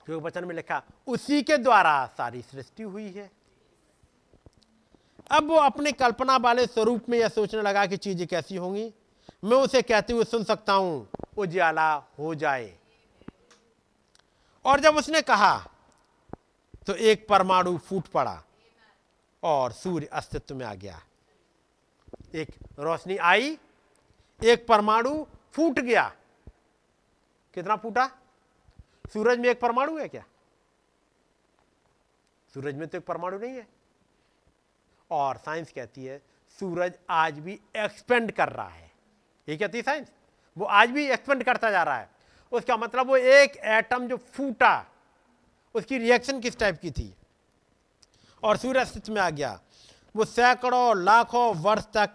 क्योंकि 0.09 0.25
वचन 0.25 0.45
में 0.45 0.55
लिखा, 0.55 0.83
उसी 1.07 1.43
के 1.43 1.57
द्वारा 1.57 2.07
सारी 2.17 2.41
सृष्टि 2.43 2.83
हुई 2.83 3.09
है। 3.13 3.31
अब 5.31 5.49
वो 5.49 5.57
अपने 5.57 5.91
कल्पना 5.93 6.37
वाले 6.37 6.67
स्वरूप 6.67 7.09
में 7.09 7.19
यह 7.19 7.29
सोचने 7.29 7.63
लगा 7.63 7.85
कि 7.87 7.97
चीज़ें 7.97 8.27
कैसी 8.27 8.57
होंगी। 8.57 8.93
मैं 9.45 9.57
उसे 9.57 9.83
कहते 9.83 10.13
हुए 10.13 10.25
सुन 10.25 10.45
सकता 10.45 10.73
हूँ 10.73 11.09
उजाला 11.37 11.93
हो 12.19 12.35
जाए। 12.35 12.73
और 14.65 14.81
जब 14.81 14.97
उसने 14.97 15.23
कहा 15.23 15.57
तो 16.87 16.95
एक 16.95 17.27
परमाणु 17.29 17.77
फूट 17.79 18.07
पड़ा 18.09 18.43
और 19.43 19.73
सूर्य 19.73 20.07
अस्तित्व 20.13 20.55
में 20.55 20.65
आ 20.67 20.75
गया। 20.75 21.01
एक 22.35 22.55
रोशनी 22.79 23.17
आई, 23.17 23.59
एक 24.41 24.67
परमाणु 24.67 25.27
फूट 25.53 25.79
गया। 25.81 26.13
कितना 27.57 27.77
फूटा? 27.77 28.11
सूरज 29.13 29.39
में 29.39 29.49
एक 29.49 29.61
परमाणु 29.61 29.99
है 29.99 30.09
क्या? 30.09 30.25
सूरज 32.55 32.75
में 32.75 32.89
तो 32.89 32.99
एक 32.99 33.07
परमाणु 33.07 33.39
नहीं 33.39 33.53
है। 33.53 33.69
और 35.11 35.37
साइंस 35.37 35.73
कहती 35.73 36.05
है, 36.05 36.23
सूरज 36.61 36.93
आज 37.11 37.39
भी 37.39 37.61
एक्सपेंड 37.77 38.33
कर 38.33 38.49
रहा 38.49 38.69
है। 38.69 38.91
ये 39.49 39.57
कहती 39.57 39.79
है 39.79 39.83
साइंस? 39.83 40.09
वो 40.59 40.65
आज 40.65 40.91
भी 40.91 41.07
एक्सपेंड 41.07 41.45
करता 41.45 41.71
जा 41.71 41.83
रहा 41.83 41.97
है। 41.97 42.11
उसका 42.53 42.77
मतलब 42.77 43.07
वो 43.07 43.17
एक 43.17 43.57
एटम 43.57 44.09
जो 44.09 44.17
फूटा, 44.17 44.87
उसकी 45.75 45.99
रिएक्शन 45.99 46.41
किस 46.41 46.59
टाइप 46.59 46.79
की 46.79 46.91
थी? 46.91 47.15
और 48.43 48.57
सूर्य 48.57 48.81
अस्तित्व 48.81 49.13
में 49.13 49.21
आ 49.23 49.31
गया। 49.31 49.61
वो 50.17 50.25
सैकड़ों, 50.25 51.03
लाखों 51.03 51.55
वर्ष 51.55 51.85
तक 51.95 52.15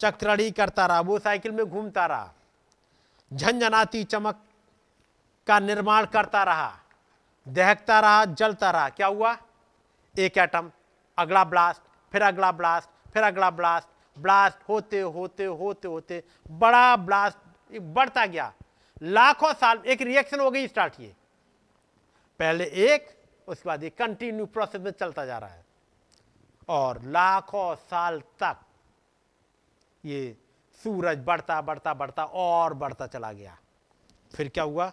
चक्रड़ी 0.00 0.50
करता 0.50 0.86
रहा, 0.86 1.00
वो 1.00 1.18
साइकिल 1.18 1.52
में 1.52 1.66
घूमता 1.66 2.06
रहा। 2.06 2.32
झंझनाती 3.32 4.04
चमक 4.04 4.44
का 5.46 5.58
निर्माण 5.58 6.06
करता 6.06 6.42
रहा, 6.44 6.72
दहकता 7.46 7.98
रहा, 8.00 8.24
जलता 8.24 8.70
रहा। 8.70 8.88
क्या 8.90 9.06
हुआ? 9.06 9.36
एक 10.14 10.38
एटम 10.38 10.70
अगला 11.18 11.44
ब्लास्ट 11.44 11.82
फिर 12.12 12.22
अगला 12.22 12.50
ब्लास्ट 12.52 12.88
फिर 13.12 13.22
अगला 13.22 13.50
ब्लास्ट 13.50 13.88
ब्लास्ट 14.16 14.68
होते 14.68 15.00
होते 15.00 15.44
होते 15.44 15.88
होते 15.88 16.22
बड़ा 16.50 16.96
ब्लास्ट 16.96 17.78
बढ़ता 17.80 18.24
गया। 18.26 18.52
लाखों 19.02 19.52
साल 19.52 19.82
एक 19.86 20.02
रिएक्शन 20.02 20.40
हो 20.40 20.50
गई 20.50 20.68
स्टार्ट 20.68 21.00
ये 21.00 21.14
पहले 22.40 22.64
एक, 22.64 23.08
उसके 23.48 23.68
बाद 23.68 23.82
ये 23.82 23.90
कंटिन्यू 23.90 24.46
प्रोसेस 24.46 24.80
में 24.80 24.90
चलता 24.90 25.24
जा 25.24 25.38
रहा 25.38 25.50
है। 25.50 25.64
और 26.68 27.00
लाखों 27.04 27.74
साल 27.74 28.20
तक 28.42 28.60
ये 30.04 30.36
सूरज 30.84 31.24
बढ़ता 31.24 31.60
बढ़ता 31.62 31.94
बढ़ता 31.94 32.24
और 32.24 32.74
बढ़ता 32.74 33.06
चला 33.06 33.32
गया। 33.32 33.56
फिर 34.34 34.48
क्या 34.48 34.64
हुआ? 34.64 34.90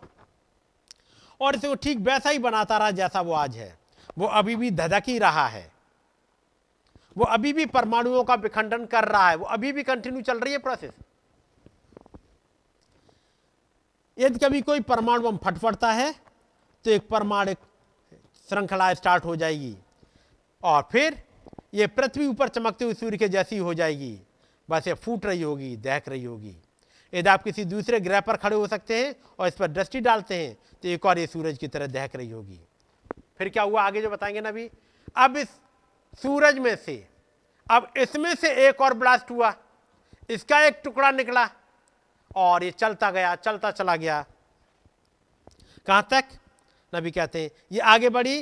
और 1.41 1.55
इसे 1.55 1.67
वो 1.67 1.75
ठीक 1.75 1.97
वैसा 1.99 2.29
ही 2.29 2.39
बनाता 2.39 2.77
रहा 2.77 2.91
जैसा 2.91 3.21
वो 3.21 3.33
आज 3.33 3.55
है। 3.57 3.75
वो 4.17 4.27
अभी 4.27 4.55
भी 4.55 4.71
धधक 4.71 5.03
ही 5.07 5.17
रहा 5.19 5.47
है। 5.47 5.69
वो 7.17 7.25
अभी 7.25 7.53
भी 7.53 7.65
परमाणुओं 7.67 8.23
का 8.23 8.35
विखंडन 8.35 8.85
कर 8.85 9.05
रहा 9.05 9.29
है। 9.29 9.35
वो 9.35 9.45
अभी 9.47 9.71
भी 9.71 9.83
कंटिन्यू 9.83 10.21
चल 10.21 10.39
रही 10.39 10.53
है 10.53 10.59
प्रोसेस 10.59 10.91
यदि 14.17 14.39
कभी 14.39 14.61
कोई 14.61 14.79
परमाणु 14.81 15.21
बम 15.21 15.37
फटफटता 15.37 15.91
है 15.91 16.13
तो 16.85 16.91
एक 16.91 17.07
परमाणु 17.09 17.53
श्रृंखला 18.49 18.93
स्टार्ट 18.93 19.25
हो 19.25 19.35
जाएगी। 19.35 19.75
और 20.63 20.87
फिर 20.91 21.21
ये 21.73 21.87
पृथ्वी 21.87 22.25
ऊपर 22.27 22.49
चमकते 22.49 22.85
हुए 22.85 22.93
सूर्य 22.93 23.17
के 23.17 23.29
जैसी 23.29 23.57
हो 23.57 23.73
जाएगी। 23.73 24.17
बस 24.69 24.87
ये 24.87 24.93
फूट 24.93 25.25
रही 25.25 25.41
होगी, 25.41 25.75
दहक 25.77 26.09
रही 26.09 26.23
होगी। 26.23 26.55
यदि 27.13 27.29
आप 27.29 27.43
किसी 27.43 27.65
दूसरे 27.65 27.99
ग्रह 27.99 28.19
पर 28.21 28.37
खड़े 28.37 28.55
हो 28.55 28.67
सकते 28.67 28.97
हैं 28.97 29.15
और 29.39 29.47
इस 29.47 29.55
पर 29.55 29.67
दृष्टि 29.67 29.99
डालते 30.01 30.35
हैं 30.35 30.53
तो 30.83 30.87
एक 30.87 31.05
और 31.05 31.19
ये 31.19 31.27
सूरज 31.27 31.57
की 31.57 31.67
तरह 31.67 31.87
दहक 31.87 32.15
रही 32.15 32.29
होगी। 32.29 32.59
फिर 33.37 33.49
क्या 33.49 33.63
हुआ? 33.63 33.81
आगे 33.81 34.01
जो 34.01 34.09
बताएँगे 34.09 34.41
ना 34.41 34.49
अभी। 34.49 34.69
अब 35.17 35.37
इस 35.37 35.49
सूरज 36.21 36.57
में 36.57 36.75
से, 36.75 37.07
अब 37.67 37.91
इसमें 37.97 38.33
से 38.35 38.53
एक 38.67 38.81
और 38.81 38.93
ब्लास्ट 38.93 39.31
हुआ। 39.31 39.53
इसका 40.29 40.61
एक 40.61 40.81
टुकड़ा 40.83 41.11
निकला 41.11 41.49
और 42.35 42.63
ये 42.63 42.71
चलता 42.71 43.11
गया, 43.11 43.35
चलता 43.35 43.71
चला 43.71 43.95
गया। 43.95 44.25
कहाँ 45.87 46.07
तक? 46.11 46.23
नबी 46.93 47.11
कहते 47.11 47.41
हैं, 47.41 47.49
ये 47.71 47.79
आगे 47.79 48.09
बढ़ी, 48.09 48.39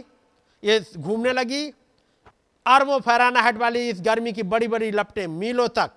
ये 0.64 0.80
घूमने 0.98 1.34
लगी। 1.34 1.70
अरबों 2.66 3.00
फैराना 3.00 3.42
हेट 3.42 3.58
वाली 3.58 3.90
इस 3.90 4.02
गर्मी 4.02 4.34
की 4.34 4.44
बड़ी 4.44 4.68
बड़ी 4.68 4.92
लपटें, 4.92 5.26
मीलों 5.28 5.68
तक। 5.68 5.92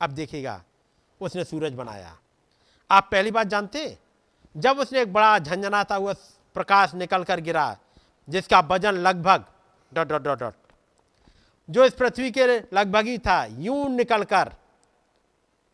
अब 0.00 0.10
देखिएगा 0.10 0.62
उसने 1.24 1.44
सूरज 1.44 1.74
बनाया। 1.74 2.16
आप 2.90 3.08
पहली 3.12 3.30
बात 3.30 3.46
जानते? 3.46 3.98
जब 4.54 4.78
उसने 4.78 5.00
एक 5.02 5.12
बड़ा 5.12 5.38
झंझनाता 5.38 5.94
हुआ 5.94 6.12
प्रकाश 6.56 6.94
निकल 6.94 7.24
कर 7.24 7.40
गिरा, 7.40 7.76
जिसका 8.28 8.60
वज़न 8.60 8.94
लगभग 8.96 9.44
डॉट 9.92 10.08
डॉट 10.08 10.22
डॉट 10.22 10.38
डॉट, 10.38 10.54
जो 11.68 11.84
इस 11.84 11.94
पृथ्वी 11.94 12.30
के 12.30 12.46
लगभग 12.46 13.06
ही 13.06 13.18
था, 13.18 13.44
यूँ 13.44 13.88
निकल 13.90 14.24
कर। 14.24 14.52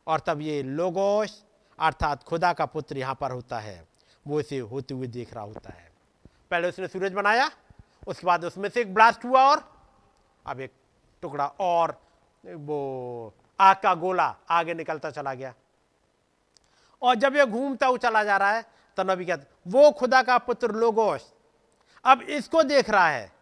और 0.06 0.20
तब 0.20 0.40
ये 0.40 0.62
लोगोश, 0.62 1.42
अर्थात 1.78 2.22
खुदा 2.22 2.52
का 2.52 2.66
पुत्र 2.66 2.98
यहाँ 2.98 3.14
पर 3.14 3.30
होता 3.30 3.58
है, 3.58 3.84
वो 4.26 4.40
इसे 4.40 4.58
होते 4.58 4.94
हुए 4.94 5.06
देख 5.06 5.34
रहा 5.34 5.44
होता 5.44 5.70
है। 5.70 5.88
पहले 6.50 6.68
उसने 6.68 6.88
सूरज 6.88 7.12
बनाया, 7.12 7.50
उसके 8.06 8.26
बाद 8.26 8.44
उसमें 8.44 8.68
से 8.68 8.80
एक 8.80 8.94
ब्लास्ट 8.94 9.24
हुआ 9.24 9.42
और 9.50 9.64
अब 10.46 10.60
एक 10.60 10.72
टुकड़ा 11.22 11.46
और 11.60 12.00
वो 12.44 13.34
आग 13.60 13.76
का 13.76 13.94
गोला 13.94 14.34
आगे 14.50 14.74
निकलता 14.74 15.10
चला 15.10 15.34
गया। 15.34 15.54
और 17.02 17.14
जब 17.14 17.36
ये 17.36 17.46
घूमता 17.46 17.86
हुआ 17.86 17.96
चला 17.96 18.24
जा 18.24 18.36
रहा 18.36 18.50
है 18.50 18.62
तो 18.98 19.02
नबी 19.04 19.24
कहते, 19.24 19.46
वो 19.66 19.90
खुदा 19.90 20.22
का 20.22 20.38
पुत्र 20.38 20.72
लोगोश, 20.72 21.24
अब 22.04 22.22
इसको 22.22 22.62
देख 22.62 22.90
रहा 22.90 23.08
है। 23.08 23.32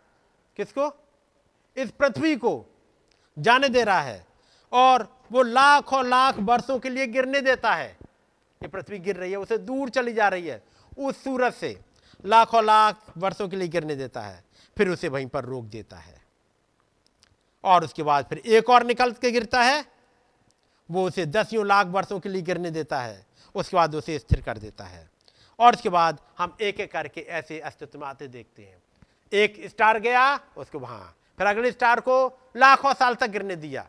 किसको? 0.56 0.92
इस 1.76 1.90
पृथ्वी 1.90 2.36
को 2.36 2.64
जाने 3.38 3.68
दे 3.68 3.84
रहा 3.84 4.00
है। 4.00 4.26
और 4.72 5.06
वो 5.32 5.42
लाख 5.42 5.92
और 5.92 6.06
लाख 6.06 6.38
वर्षों 6.38 6.78
के 6.78 6.90
लिए 6.90 7.06
गिरने 7.06 7.40
देता 7.40 7.74
है। 7.74 7.96
ये 8.62 8.68
पृथ्वी 8.68 8.98
गिर 8.98 9.16
रही 9.16 9.30
है, 9.30 9.38
उसे 9.38 9.58
दूर 9.58 9.90
चली 9.90 10.12
जा 10.12 10.28
रही 10.28 10.46
है। 10.46 10.62
उस 10.98 11.22
सूरज 11.24 11.52
से 11.52 11.80
लाखों 12.24 12.64
लाख 12.64 13.04
वर्षों 13.16 13.48
के 13.48 13.56
लिए 13.56 13.68
गिरने 13.68 13.94
देता 13.94 14.20
है, 14.20 14.44
फिर 14.76 14.88
उसे 14.88 15.08
वहीं 15.08 15.26
पर 15.26 15.44
रोक 15.44 15.64
देता 15.64 15.96
है। 15.96 16.22
और 17.64 17.84
उसके 17.84 18.02
बाद 18.02 18.26
फिर 18.26 18.38
एक 18.38 18.70
और 18.70 18.84
निकल 18.84 19.12
के 19.12 19.30
गिरता 19.30 19.62
है 19.62 19.84
वो 20.90 21.06
उसे 21.06 21.26
दसियों 21.26 21.66
लाख 21.66 21.86
वर्षों 21.86 22.20
के 22.20 22.28
लिए 22.28 22.42
गिरने 22.42 22.70
देता 22.70 23.00
है, 23.00 23.26
उसके 23.54 23.76
बाद 23.76 23.94
उसे 23.94 24.18
स्थिर 24.18 24.40
कर 24.42 24.58
देता 24.58 24.84
है। 24.84 25.10
और 25.58 25.74
उसके 25.74 25.88
बाद 25.88 26.20
हम 26.38 26.56
एक 26.60 26.80
एक 26.80 26.92
करके 26.92 27.20
ऐसे 27.20 27.60
अस्तित्व 27.60 28.00
में 28.00 28.06
आते 28.06 28.28
देखते 28.28 28.62
हैं। 28.62 28.82
एक 29.32 29.68
स्टार 29.68 29.98
गया, 29.98 30.40
उसको 30.56 30.78
वहाँ। 30.78 31.16
फिर 31.38 31.46
अगले 31.46 31.72
स्टार 31.72 32.00
को 32.00 32.38
लाखों 32.56 32.94
साल 32.94 33.14
तक 33.14 33.26
गिरने 33.26 33.56
दिया। 33.56 33.88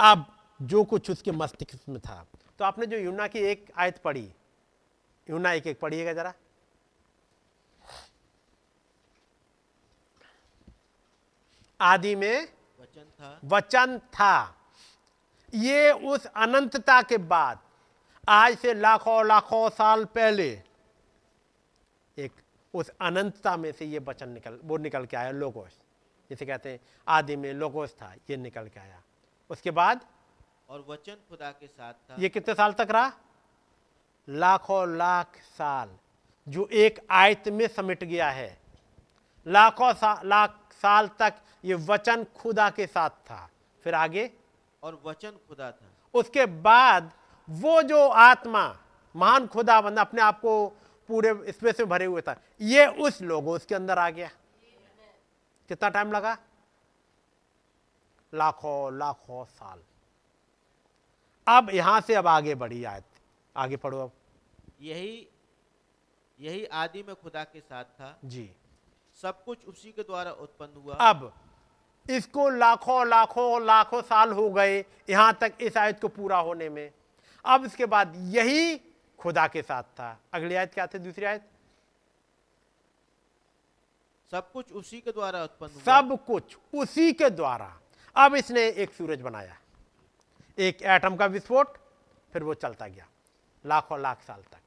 अब 0.00 0.38
जो 0.62 0.84
कुछ 0.84 1.10
उसके 1.10 1.32
मस्तिष्क 1.32 1.78
में 1.88 2.00
था। 2.00 2.26
तो 2.58 2.64
आपने 2.64 2.86
जो 2.86 2.96
यूना 2.96 3.26
की 3.26 3.38
एक 3.38 3.72
आयत 3.76 3.98
पढ़ी, 3.98 4.32
यूना 5.30 5.52
एक 5.52 5.66
एक 5.66 5.80
पढ़िएगा 5.80 6.12
जरा। 6.12 6.34
आदि 11.80 12.14
में 12.14 12.48
वचन 13.44 13.98
था? 13.98 14.54
ये 15.54 15.92
उस 15.92 16.26
अनंतता 16.26 17.02
के 17.02 17.18
बाद 17.18 17.58
आज 18.28 18.58
से 18.58 18.74
लाखों 18.74 19.26
लाखों 19.26 19.70
साल 19.70 20.04
पहले 20.04 20.62
एक 22.18 22.32
उस 22.74 22.88
अनंतता 23.00 23.56
में 23.56 23.72
से 23.72 23.84
ये 23.84 23.98
वचन 23.98 24.28
निकल 24.28 24.60
वो 24.64 24.76
निकल 24.76 25.06
के 25.06 25.16
आया 25.16 25.30
लोगोस। 25.30 25.80
जिसे 26.30 26.46
कहते 26.46 26.72
हैं 26.72 26.80
आदि 27.08 27.36
में 27.36 27.52
लोगोस 27.52 27.94
था 27.94 28.14
ये 28.30 28.36
निकल 28.36 28.68
के 28.68 28.80
आया। 28.80 29.02
उसके 29.50 29.70
बाद? 29.70 30.00
और 30.68 30.84
वचन 30.88 31.16
खुदा 31.28 31.50
के 31.50 31.66
साथ 31.66 31.92
था? 31.92 32.16
ये 32.18 32.28
कितने 32.28 32.54
साल 32.54 32.72
तक 32.72 32.88
रहा? 32.90 33.12
लाखों 34.28 34.96
लाख 34.96 35.36
साल। 35.36 35.96
जो 36.48 36.68
एक 36.72 37.06
आयत 37.10 37.48
में 37.48 37.66
समिट 37.68 38.04
गया 38.04 38.30
है। 38.30 38.58
लाखों 39.46 39.92
सा, 39.92 40.20
लाख 40.24 40.63
साल 40.84 41.08
तक 41.18 41.34
ये 41.64 41.74
वचन 41.88 42.24
खुदा 42.36 42.70
के 42.70 42.86
साथ 42.86 43.10
था। 43.26 43.48
फिर 43.84 43.94
आगे। 43.94 44.30
और 44.82 45.00
वचन 45.04 45.30
खुदा 45.48 45.70
था। 45.72 45.86
उसके 46.14 46.46
बाद 46.46 47.12
वो 47.48 47.82
जो 47.82 48.08
आत्मा 48.08 48.64
महान 49.14 49.46
खुदा 49.46 49.80
बंदा 49.80 50.02
अपने 50.02 50.22
आप 50.22 50.40
को 50.40 50.54
पूरे 51.08 51.52
स्पेस 51.52 51.80
में 51.80 51.88
भरे 51.88 52.04
हुए 52.04 52.20
था 52.20 52.36
ये 52.60 52.86
उस 52.86 53.20
लोगों 53.22 53.54
उसके 53.54 53.74
अंदर 53.74 53.98
आ 53.98 54.08
गया। 54.10 54.28
कितना 55.68 55.88
टाइम 55.88 56.12
लगा? 56.12 56.36
लाखों 58.32 58.96
लाखों 58.98 59.44
साल। 59.44 59.82
अब 61.46 61.70
यहाँ 61.70 62.00
से 62.00 62.14
अब 62.14 62.26
आगे 62.26 62.54
बढ़ी 62.54 62.84
आयत। 62.84 63.04
आगे 63.56 63.76
पढ़ो 63.76 63.98
अब। 63.98 64.12
यही 64.80 65.28
यही 66.40 66.64
आदि 66.64 67.02
में 67.02 67.14
खुदा 67.16 67.44
के 67.44 67.60
साथ 67.60 67.84
था। 67.84 68.18
जी। 68.24 68.50
सब 69.22 69.44
कुछ 69.44 69.64
उसी 69.64 69.92
के 69.92 70.02
द्वारा 70.02 70.30
उत्पन्न 70.32 70.82
हुआ। 70.82 70.94
अब 70.94 71.32
इसको 72.06 72.48
लाखों 72.48 73.06
लाखों 73.08 73.64
लाखों 73.64 74.00
साल 74.02 74.32
हो 74.32 74.50
गए 74.50 74.84
यहाँ 75.10 75.32
तक 75.40 75.52
इस 75.60 75.76
आयत 75.76 76.00
को 76.00 76.08
पूरा 76.08 76.38
होने 76.38 76.68
में। 76.68 76.90
अब 77.44 77.64
इसके 77.64 77.86
बाद 77.86 78.14
यही 78.34 78.76
खुदा 79.18 79.46
के 79.48 79.62
साथ 79.62 79.82
था। 79.82 80.18
अगली 80.34 80.54
आयत 80.54 80.74
क्या 80.74 80.86
थी? 80.86 80.98
दूसरी 80.98 81.24
आयत? 81.24 81.48
सब 84.30 84.50
कुछ 84.52 84.72
उसी 84.72 85.00
के 85.00 85.12
द्वारा 85.12 85.42
उत्पन्न 85.44 85.72
हुआ। 85.72 85.82
सब 85.82 86.24
कुछ 86.26 86.56
उसी 86.74 87.12
के 87.12 87.30
द्वारा। 87.30 87.72
अब 88.16 88.34
इसने 88.34 88.68
एक 88.68 88.92
सूरज 88.92 89.20
बनाया। 89.20 89.56
एक 90.58 90.82
एटम 90.82 91.16
का 91.16 91.26
विस्फोट 91.26 91.78
फिर 92.32 92.42
वो 92.42 92.54
चलता 92.54 92.86
गया। 92.86 93.06
लाखों 93.64 94.00
लाख 94.00 94.22
साल 94.22 94.42
तक। 94.42 94.58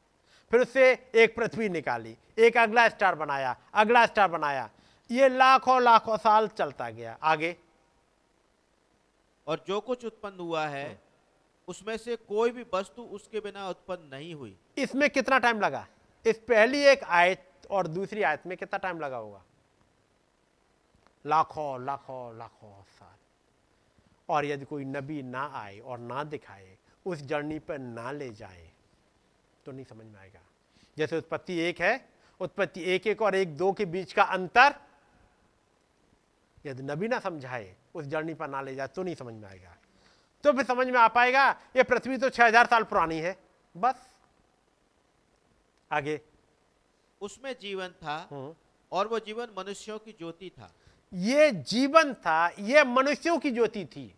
फिर 0.52 0.61
उससे 0.61 0.91
एक 1.15 1.36
पृथ्वी 1.36 1.69
निकाली 1.69 2.18
एक 2.38 2.57
अगला 2.57 2.88
स्टार 2.90 3.15
बनाया 3.15 3.56
अगला 3.74 4.06
स्टार 4.06 4.30
बनाया। 4.30 4.69
ये 5.11 5.30
लाखों 5.30 5.82
लाखों 5.82 6.18
साल 6.18 6.48
चलता 6.48 6.90
गया। 6.90 7.18
आगे। 7.24 7.56
और 9.48 9.64
जो 9.68 9.80
कुछ 9.80 10.06
उत्पन्न 10.06 10.40
हुआ 10.40 10.65
है 10.68 10.99
उसमें 11.68 11.98
से 11.98 12.15
कोई 12.15 12.52
भी 12.52 12.65
वस्तु 12.74 13.02
उसके 13.02 13.40
बिना 13.40 13.69
उत्पन्न 13.69 14.10
नहीं 14.11 14.34
हुई। 14.36 14.57
इसमें 14.78 15.10
कितना 15.10 15.40
टाइम 15.40 15.60
लगा? 15.61 15.88
इस 16.26 16.38
पहली 16.40 16.82
एक 16.84 17.03
आयत 17.03 17.68
और 17.72 17.88
दूसरी 17.88 18.22
आयत 18.22 18.48
में 18.48 18.57
कितना 18.57 18.78
टाइम 18.78 18.99
लगा 18.99 19.18
होगा? 19.18 19.44
लाखों 21.26 21.86
लाखों 21.86 22.38
लाखों 22.38 22.84
साल। 22.84 23.15
और 24.30 24.45
यदि 24.45 24.65
कोई 24.65 24.86
नबी 24.86 25.22
ना 25.22 25.52
आए 25.53 25.80
और 25.80 25.98
ना 25.98 26.24
दिखाए 26.24 26.78
उस 27.06 27.22
जर्नी 27.22 27.60
पर 27.60 27.80
ना 27.80 28.11
ले 28.11 28.30
जाए 28.30 28.72
तो 29.68 29.72
नहीं 29.72 29.85
समझ 29.85 30.06
में 30.06 30.19
आएगा। 30.19 30.39
जैसे 30.98 31.18
उत्पत्ति 31.18 31.60
एक 31.60 31.80
है 31.80 32.10
उत्पत्ति 32.39 32.81
एक 32.81 33.07
एक 33.07 33.22
और 33.22 33.35
एक 33.35 33.57
दो 33.57 33.73
के 33.73 33.85
बीच 33.85 34.14
का 34.14 34.23
अंतर 34.23 34.76
यदि 36.65 36.84
नबी 36.84 37.07
ना 37.07 37.19
समझाए 37.19 37.76
उस 37.95 38.06
जर्नी 38.06 38.34
पर 38.34 38.48
ना 38.48 38.61
ले 38.61 38.76
जाए 38.76 38.88
तो 38.88 39.03
नहीं 39.03 39.15
समझ 39.15 39.34
में 39.34 39.49
आएगा। 39.49 39.76
तो 40.44 40.53
फिर 40.53 40.65
समझ 40.65 40.88
में 40.88 40.99
आ 40.99 41.07
पाएगा 41.07 41.49
ये 41.76 41.84
पृथ्वी 41.84 42.18
तो 42.18 42.30
6000 42.30 42.65
साल 42.65 42.84
पुरानी 42.84 43.19
है 43.19 43.35
बस। 43.77 44.14
आगे। 45.91 46.22
उसमें 47.22 47.56
जीवन 47.61 47.88
था 47.88 48.27
हम्म। 48.31 48.56
और 48.91 49.07
वो 49.07 49.19
जीवन 49.19 49.48
मनुष्यों 49.57 49.99
की 49.99 50.11
ज्योति 50.11 50.49
था। 50.49 50.73
ये 51.14 51.52
जीवन 51.52 52.14
था 52.14 52.52
ये 52.60 52.84
मनुष्यों 52.84 53.39
की 53.39 53.52
ज्योति 53.52 53.85
थी। 53.85 54.14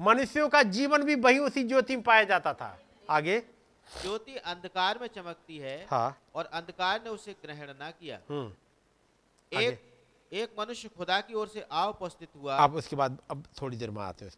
मनुष्यों 0.00 0.48
का 0.48 0.62
जीवन 0.62 1.02
भी 1.02 1.14
वही 1.14 1.38
उसी 1.38 1.64
ज्योति 1.64 1.96
में 1.96 2.04
पाया 2.04 2.24
जाता 2.24 2.54
था। 2.54 2.78
आगे। 3.10 3.51
ज्योति 4.00 4.36
अंधकार 4.36 4.98
में 4.98 5.06
चमकती 5.06 5.58
है 5.58 5.86
हाँ। 5.90 6.18
और 6.34 6.44
अंधकार 6.44 7.02
ने 7.04 7.10
उसे 7.10 7.32
ग्रहण 7.32 7.68
ना 7.80 7.90
किया। 7.90 8.18
हम्म। 8.30 9.58
एक 9.60 9.88
एक 10.32 10.54
मनुष्य 10.58 10.88
खुदा 10.88 11.20
की 11.20 11.34
ओर 11.34 11.48
से 11.48 11.66
आ 11.72 11.86
उपस्थित 11.86 12.28
हुआ। 12.36 12.56
अब 12.56 12.74
उसके 12.74 12.96
बाद 12.96 13.18
अब 13.30 13.44
थोड़ी 13.62 13.76
देर 13.76 13.90
में 13.90 14.02
आते 14.02 14.24
हैं 14.24 14.32
उस 14.32 14.36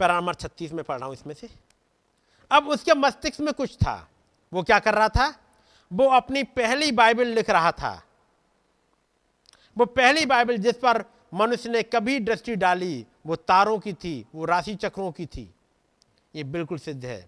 पर 0.00 0.12
नंबर 0.12 0.34
छत्तीस 0.34 0.72
में 0.72 0.84
पढ़ 0.84 0.98
रहा 0.98 1.06
हूँ 1.06 1.14
इसमें 1.14 1.34
से। 1.34 1.48
अब 2.50 2.68
उसके 2.68 2.94
मस्तिष्क 2.94 3.40
में 3.40 3.54
कुछ 3.54 3.76
था। 3.76 4.10
वो 4.52 4.62
क्या 4.62 4.78
कर 4.78 4.94
रहा 4.94 5.08
था? 5.08 5.40
वो 5.92 6.08
अपनी 6.08 6.42
पहली 6.42 6.92
बाइबल 6.92 7.26
लिख 7.26 7.50
रहा 7.50 7.72
था। 7.72 8.02
वो 9.78 9.84
पहली 9.86 10.26
बाइबल 10.26 10.56
जिस 10.56 10.76
पर 10.76 11.04
मनुष्य 11.34 11.68
ने 11.68 11.82
कभी 11.82 12.20
दृष्टि 12.20 12.56
डाली 12.56 13.06
वो 13.26 13.36
तारों 13.36 13.78
की 13.78 13.92
थी 13.92 14.26
वो 14.34 14.44
राशि 14.44 14.74
चक्रों 14.74 15.12
की 15.12 15.26
थी। 15.26 15.53
ये 16.34 16.44
बिल्कुल 16.44 16.78
सिद्ध 16.78 17.04
है। 17.04 17.26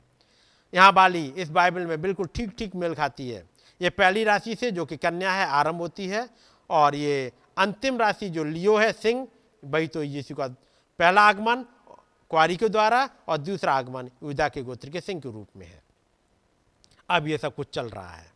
यहाँ 0.72 0.92
बाली 0.92 1.26
इस 1.28 1.50
बाइबल 1.50 1.86
में 1.86 2.00
बिल्कुल 2.02 2.26
ठीक 2.34 2.50
ठीक 2.58 2.74
मेल 2.74 2.94
खाती 2.94 3.28
है। 3.30 3.44
ये 3.80 3.90
पहली 3.90 4.24
राशि 4.24 4.54
से 4.54 4.70
जो 4.70 4.84
कि 4.86 4.96
कन्या 4.96 5.32
है, 5.32 5.46
आरंभ 5.46 5.80
होती 5.80 6.06
है 6.08 6.28
और 6.70 6.94
ये 6.94 7.32
अंतिम 7.58 7.98
राशि 7.98 8.28
जो 8.30 8.44
लियो 8.44 8.76
है, 8.76 8.92
सिंह, 8.92 9.26
वही 9.62 9.86
तो 9.86 10.02
यीशु 10.02 10.34
का 10.34 10.46
पहला 10.98 11.22
आगमन 11.22 11.64
कुआरी 12.30 12.56
के 12.56 12.68
द्वारा 12.68 13.08
और 13.28 13.38
दूसरा 13.38 13.74
आगमन 13.74 14.10
युदा 14.22 14.48
के 14.48 14.62
गोत्र 14.62 14.90
के 14.90 15.00
सिंह 15.00 15.20
के 15.20 15.32
रूप 15.32 15.48
में 15.56 15.66
है। 15.66 15.82
अब 17.08 17.26
ये 17.28 17.38
सब 17.38 17.54
कुछ 17.54 17.68
चल 17.72 17.88
रहा 17.88 18.10
है, 18.10 18.26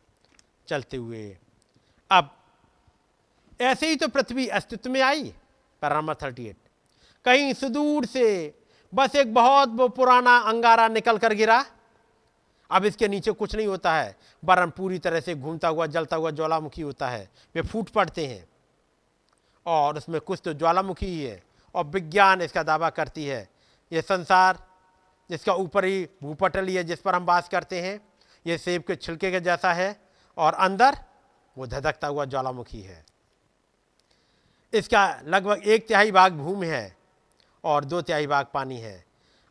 चलते 0.68 0.96
हुए। 0.96 1.36
अब 2.10 2.30
ऐसे 3.60 3.88
ही 3.88 3.96
तो 3.96 4.08
पृथ्वी 4.08 4.46
अस्तित्व 4.48 4.90
में 4.90 5.00
आई 5.02 5.32
पैरामा 5.82 6.14
थर्टी 6.14 6.46
एट 6.46 6.56
कहीं 7.26 7.52
सुदूर 7.54 8.04
से 8.06 8.24
बस 8.94 9.16
एक 9.16 9.34
बहुत 9.34 9.94
पुराना 9.96 10.36
अंगारा 10.36 10.88
निकल 10.88 11.18
कर 11.18 11.32
गिरा। 11.32 11.64
अब 12.70 12.84
इसके 12.84 13.08
नीचे 13.08 13.32
कुछ 13.32 13.54
नहीं 13.54 13.66
होता 13.66 13.94
है। 13.94 14.16
वरन 14.44 14.70
पूरी 14.70 14.98
तरह 14.98 15.20
से 15.20 15.34
घूमता 15.34 15.68
हुआ, 15.68 15.86
जलता 15.86 16.16
हुआ 16.16 16.30
ज्वालामुखी 16.30 16.82
होता 16.82 17.08
है। 17.08 17.30
वे 17.54 17.62
फूट 17.62 17.88
पड़ते 17.88 18.26
हैं। 18.26 18.48
और 19.66 19.96
उसमें 19.96 20.20
कुछ 20.20 20.40
तो 20.44 20.52
ज्वालामुखी 20.52 21.06
ही 21.06 21.22
है 21.22 21.42
और 21.74 21.84
विज्ञान 21.84 22.42
इसका 22.42 22.62
दावा 22.62 22.90
करती 22.90 23.26
है। 23.26 23.48
ये 23.92 24.02
संसार, 24.02 24.66
जिसका 25.30 25.54
ऊपरी 25.54 26.08
भूपटल 26.22 26.66
ही 26.66 26.74
है, 26.74 26.84
जिस 26.84 27.00
पर 27.00 27.14
हम 27.14 27.24
वास 27.24 27.48
करते 27.48 27.80
हैं, 27.80 28.00
ये 28.46 28.58
सेब 28.58 28.82
के 28.82 28.96
छिलके 28.96 29.30
के 29.30 29.40
जैसा 29.40 29.72
है 29.72 30.00
और 30.36 30.54
अंदर 30.54 30.98
वो 31.58 31.66
धधकता 31.66 32.08
हुआ 32.08 32.24
ज्वालामुखी 32.24 32.80
है। 32.80 33.06
इसका 34.72 35.20
लगभग 35.24 35.62
एक 35.64 35.88
तिहाई 35.88 36.10
भाग 36.10 36.32
भूमि 36.32 36.66
है। 36.66 36.99
और 37.64 37.84
दो 37.84 38.02
तिहाई 38.02 38.26
भाग 38.26 38.46
पानी 38.54 38.78
है। 38.78 39.04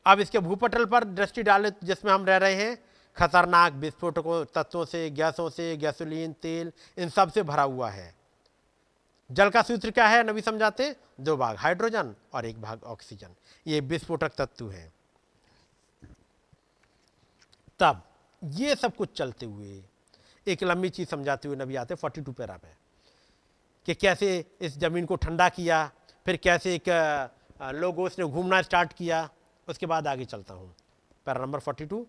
अब 0.05 0.19
इसके 0.19 0.39
भूपटल 0.39 0.85
पर 0.85 1.03
दृष्टि 1.03 1.43
डालें 1.43 1.71
जिसमें 1.83 2.11
हम 2.11 2.25
रह 2.25 2.37
रहे 2.37 2.55
हैं, 2.55 2.77
खतरनाक 3.17 3.73
विस्फोटकों, 3.73 4.43
तत्वों 4.45 4.85
से, 4.85 5.09
गैसों 5.09 5.49
से, 5.49 5.75
गैसोलीन, 5.77 6.33
तेल, 6.33 6.71
इन 6.97 7.09
सबसे 7.09 7.43
भरा 7.43 7.63
हुआ 7.63 7.89
है। 7.89 8.13
जल 9.29 9.49
का 9.49 9.61
सूत्र 9.61 9.91
क्या 9.91 10.07
है? 10.07 10.23
नबी 10.23 10.41
समझाते 10.41 10.95
दो 11.21 11.37
भाग, 11.37 11.57
हाइड्रोजन 11.57 12.15
और 12.33 12.45
एक 12.45 12.61
भाग, 12.61 12.83
ऑक्सीजन। 12.83 13.35
ये 13.67 13.79
विस्फोटक 13.79 14.31
तत्व 14.37 14.69
है। 14.71 14.91
तब, 17.79 18.01
ये 18.43 18.75
सब 18.75 18.95
कुछ 18.95 19.17
चलते 19.17 19.45
हुए, 19.45 19.83
एक 20.47 20.63
लंबी 20.63 20.89
चीज़ 20.89 21.09
समझाते 21.09 21.47
हुए 21.47 21.57
नबी 21.57 21.75
आते 21.75 21.95
फोर्टी 21.95 22.21
टू 22.21 22.31
पैरा 22.31 22.59
में, 22.63 22.75
कि 23.85 23.93
कैसे 23.93 24.45
इस 24.61 24.77
ज़मीन 24.77 25.05
को 25.05 25.15
ठंडा 25.15 25.49
किया, 25.49 25.91
फिर 26.25 26.37
कैसे 26.37 26.75
एक 26.75 26.89
लोगों 27.59 28.07
ने 28.09 28.25
घूमना 28.25 28.61
स्टार्ट 28.61 28.93
किया, 28.93 29.29
उसके 29.67 29.85
बाद 29.85 30.07
आगे 30.07 30.25
चलता 30.25 30.53
हूँ, 30.53 30.73
पैरा 31.25 31.41
नंबर 31.41 31.59
फोर्टी 31.59 31.85
टू 31.85 32.05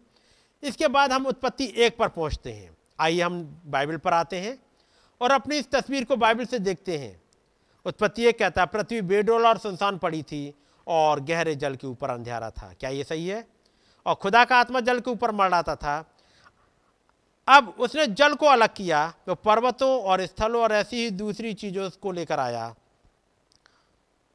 इसके 0.63 0.89
बाद 0.89 1.13
हम 1.13 1.27
उत्पत्ति 1.27 1.73
एक 1.77 1.97
पर 1.99 2.09
पहुँचते 2.11 2.53
हैं। 2.53 2.77
आइए 2.99 3.21
हम 3.21 3.43
बाइबल 3.67 3.97
पर 3.97 4.13
आते 4.15 4.41
हैं 4.41 4.59
और 5.21 5.31
अपनी 5.33 5.57
इस 5.59 5.71
तस्वीर 5.71 6.05
को 6.05 6.17
बाइबल 6.17 6.45
से 6.45 6.59
देखते 6.59 6.99
हैं। 6.99 7.21
उत्पत्ति 7.87 8.25
एक 8.25 8.39
कहता 8.39 8.61
है, 8.61 8.67
पृथ्वी 8.67 9.01
बेडोल 9.03 9.47
और 9.47 9.59
सुनसान 9.59 9.99
पड़ी 9.99 10.23
थी 10.23 10.55
और 10.87 11.21
गहरे 11.21 11.55
जल 11.57 11.77
के 11.77 11.87
ऊपर 11.87 12.11
अंधेरा 12.11 12.51
था। 12.51 12.73
क्या 12.81 12.91
ये 12.91 13.05
सही 13.05 13.27
है? 13.29 13.47
और 14.07 14.15
खुदा 14.15 14.45
का 14.45 14.57
आत्मा 14.57 14.81
जल 14.81 15.01
के 15.01 15.11
ऊपर 15.11 15.31
मरड़ाता 15.33 15.77
था। 15.77 16.05
अब 17.49 17.75
उसने 17.79 18.07
जल 18.09 18.35
को 18.35 18.47
अलग 18.47 18.75
किया 18.75 19.07
तो 19.27 19.35
पर्वतों 19.37 19.91
और 20.03 20.25
स्थलों 20.27 20.63
और 20.63 20.73
ऐसी 20.73 20.97
ही 20.97 21.11
दूसरी 21.13 21.53
चीज़ों 21.55 21.89
को 22.03 22.13
लेकर 22.13 22.41
आया। 22.41 22.75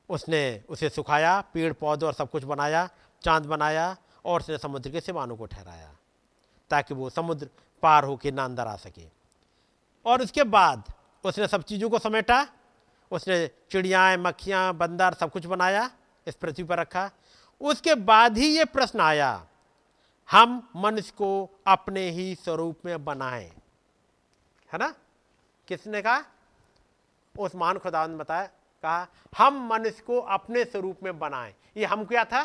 उसने 0.10 0.64
उसे 0.70 0.90
सुखाया, 0.90 1.42
पेड़, 1.42 1.74
पौधे 1.74 2.06
और 2.06 2.14
सब 2.14 2.30
कुछ 2.30 2.44
बनाया, 2.44 2.90
चाँद 3.22 3.46
बनाया 3.46 3.98
और 4.26 4.40
उसने 4.40 4.58
समुद्र 4.58 4.90
के 4.90 5.02
सिवानों 5.02 5.38
को 5.38 5.46
ठहराया, 5.46 5.96
ताकि 6.70 6.94
वो 6.94 7.10
समुद्र 7.10 7.50
पार 7.84 8.04
होके 8.04 8.32
ना 8.32 8.46
अंदर 8.46 8.68
आ 8.68 8.76
सके। 8.76 9.08
और 10.06 10.22
उसके 10.22 10.44
बाद 10.44 10.94
उसने 11.26 11.48
सब 11.48 11.64
चीज़ों 11.64 11.90
को 11.90 12.00
समेटा, 12.00 12.48
उसने 13.12 13.48
चिड़ियाएँ, 13.72 14.18
मक्खियाँ, 14.18 14.74
बंदर 14.74 15.14
सब 15.14 15.32
कुछ 15.32 15.46
बनाया, 15.46 15.90
इस 16.28 16.36
पृथ्वी 16.36 16.64
पर 16.64 16.78
रखा। 16.78 17.12
उसके 17.62 17.96
बाद 17.96 18.38
ही 18.38 18.58
ये 18.58 18.66
प्रश्न 18.66 19.00
आया, 19.00 19.48
हम 20.32 20.70
मनुष्य 20.76 21.12
को 21.12 21.60
अपने 21.68 22.10
ही 22.10 22.36
स्वरूप 22.36 22.80
में 22.86 23.06
बनाएँ, 23.06 23.52
है 24.74 24.80
ना? 24.80 24.94
किसने 25.68 26.02
कहा? 26.02 26.24
उस 27.40 27.56
महान 27.56 27.78
खुदा 27.78 28.08
ने 28.08 28.16
बताया 28.16 28.50
कहा 28.86 29.08
हम 29.38 29.68
मनुष्य 29.68 30.04
को 30.04 30.20
अपने 30.20 30.64
स्वरूप 30.66 31.04
में 31.04 31.18
बनाएँ। 31.20 31.54
ये 31.78 31.86
हम 31.86 32.06
क्या 32.06 32.26
था? 32.26 32.44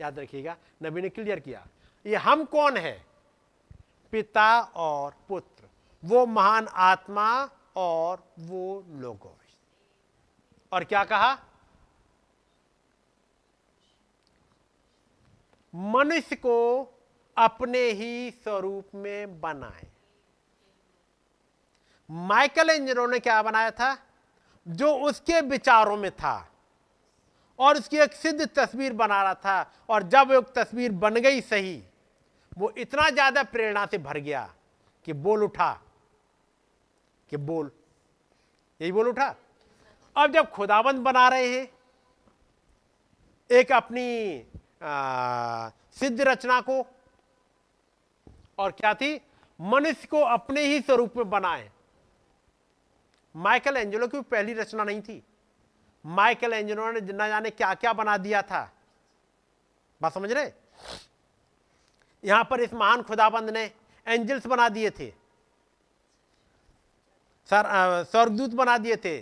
याद 0.00 0.18
रखिएगा, 0.18 0.56
नबी 0.82 1.02
ने 1.02 1.08
क्लियर 1.08 1.40
किया। 1.40 1.66
ये 2.06 2.16
हम 2.16 2.44
कौन 2.44 2.76
है? 2.76 3.04
पिता 4.12 4.60
और 4.60 5.14
पुत्र। 5.28 5.68
वो 6.04 6.26
महान 6.26 6.68
आत्मा 6.68 7.28
और 7.76 8.24
वो 8.38 8.84
लोगों 8.90 9.32
और 10.72 10.84
क्या 10.84 11.04
कहा? 11.04 11.36
मनुष्य 15.74 16.36
को 16.36 16.58
अपने 17.36 17.80
ही 17.90 18.30
स्वरूप 18.30 18.94
में 18.94 19.40
बनाए। 19.40 19.89
माइकल 22.10 22.70
एंजरो 22.70 23.06
ने 23.06 23.18
क्या 23.18 23.42
बनाया 23.42 23.70
था? 23.70 23.96
जो 24.66 24.94
उसके 24.98 25.40
विचारों 25.40 25.96
में 25.96 26.10
था। 26.10 26.46
और 27.58 27.78
उसकी 27.78 27.98
एक 27.98 28.12
सिद्ध 28.12 28.48
तस्वीर 28.48 28.92
बना 28.92 29.22
रहा 29.22 29.34
था। 29.34 29.70
और 29.88 30.02
जब 30.02 30.32
एक 30.32 30.52
तस्वीर 30.54 30.92
बन 30.92 31.14
गई 31.16 31.40
सही 31.40 31.82
वो 32.58 32.72
इतना 32.78 33.08
ज़्यादा 33.10 33.42
प्रेरणा 33.42 33.84
से 33.86 33.98
भर 33.98 34.18
गया 34.18 34.42
कि 35.06 35.12
बोल 35.12 35.42
उठा। 35.44 35.72
कि 37.30 37.36
बोल। 37.36 37.70
यही 38.80 38.92
बोल 38.92 39.08
उठा। 39.08 39.34
अब 40.16 40.32
जब 40.32 40.50
खुदाबंद 40.50 41.00
बना 41.00 41.28
रहे 41.28 41.48
हैं 41.48 41.68
एक 43.50 43.72
अपनी 43.72 44.44
आ, 44.82 45.68
सिद्ध 45.92 46.20
रचना 46.20 46.60
को 46.60 46.84
और 48.58 48.70
क्या 48.70 48.92
थी? 48.94 49.20
मनुष्य 49.60 50.06
को 50.06 50.20
अपने 50.26 50.64
ही 50.64 50.80
स्वरूप 50.80 51.16
में 51.16 51.28
बनाए। 51.30 51.70
माइकल 53.34 53.76
एंजेलो 53.76 54.06
की 54.08 54.20
पहली 54.22 54.52
रचना 54.54 54.84
नहीं 54.84 55.00
थी। 55.00 55.22
माइकल 56.04 56.52
एंजेलो 56.52 56.90
ने 56.92 57.00
न 57.00 57.28
जाने 57.28 57.50
क्या 57.50 57.72
क्या 57.74 57.92
बना 57.92 58.16
दिया 58.16 58.42
था। 58.42 58.70
बात 60.00 60.12
समझ 60.14 60.32
रहे? 60.32 60.50
यहाँ 62.24 62.44
पर 62.44 62.60
इस 62.60 62.74
महान 62.74 63.02
खुदाबंद 63.02 63.50
ने 63.50 63.64
एंजल्स 64.06 64.46
बना 64.46 64.68
दिए 64.68 64.90
थे। 64.90 65.12
स्वर्गदूत 67.48 68.50
बना 68.50 68.76
दिए 68.78 68.96
थे। 68.96 69.20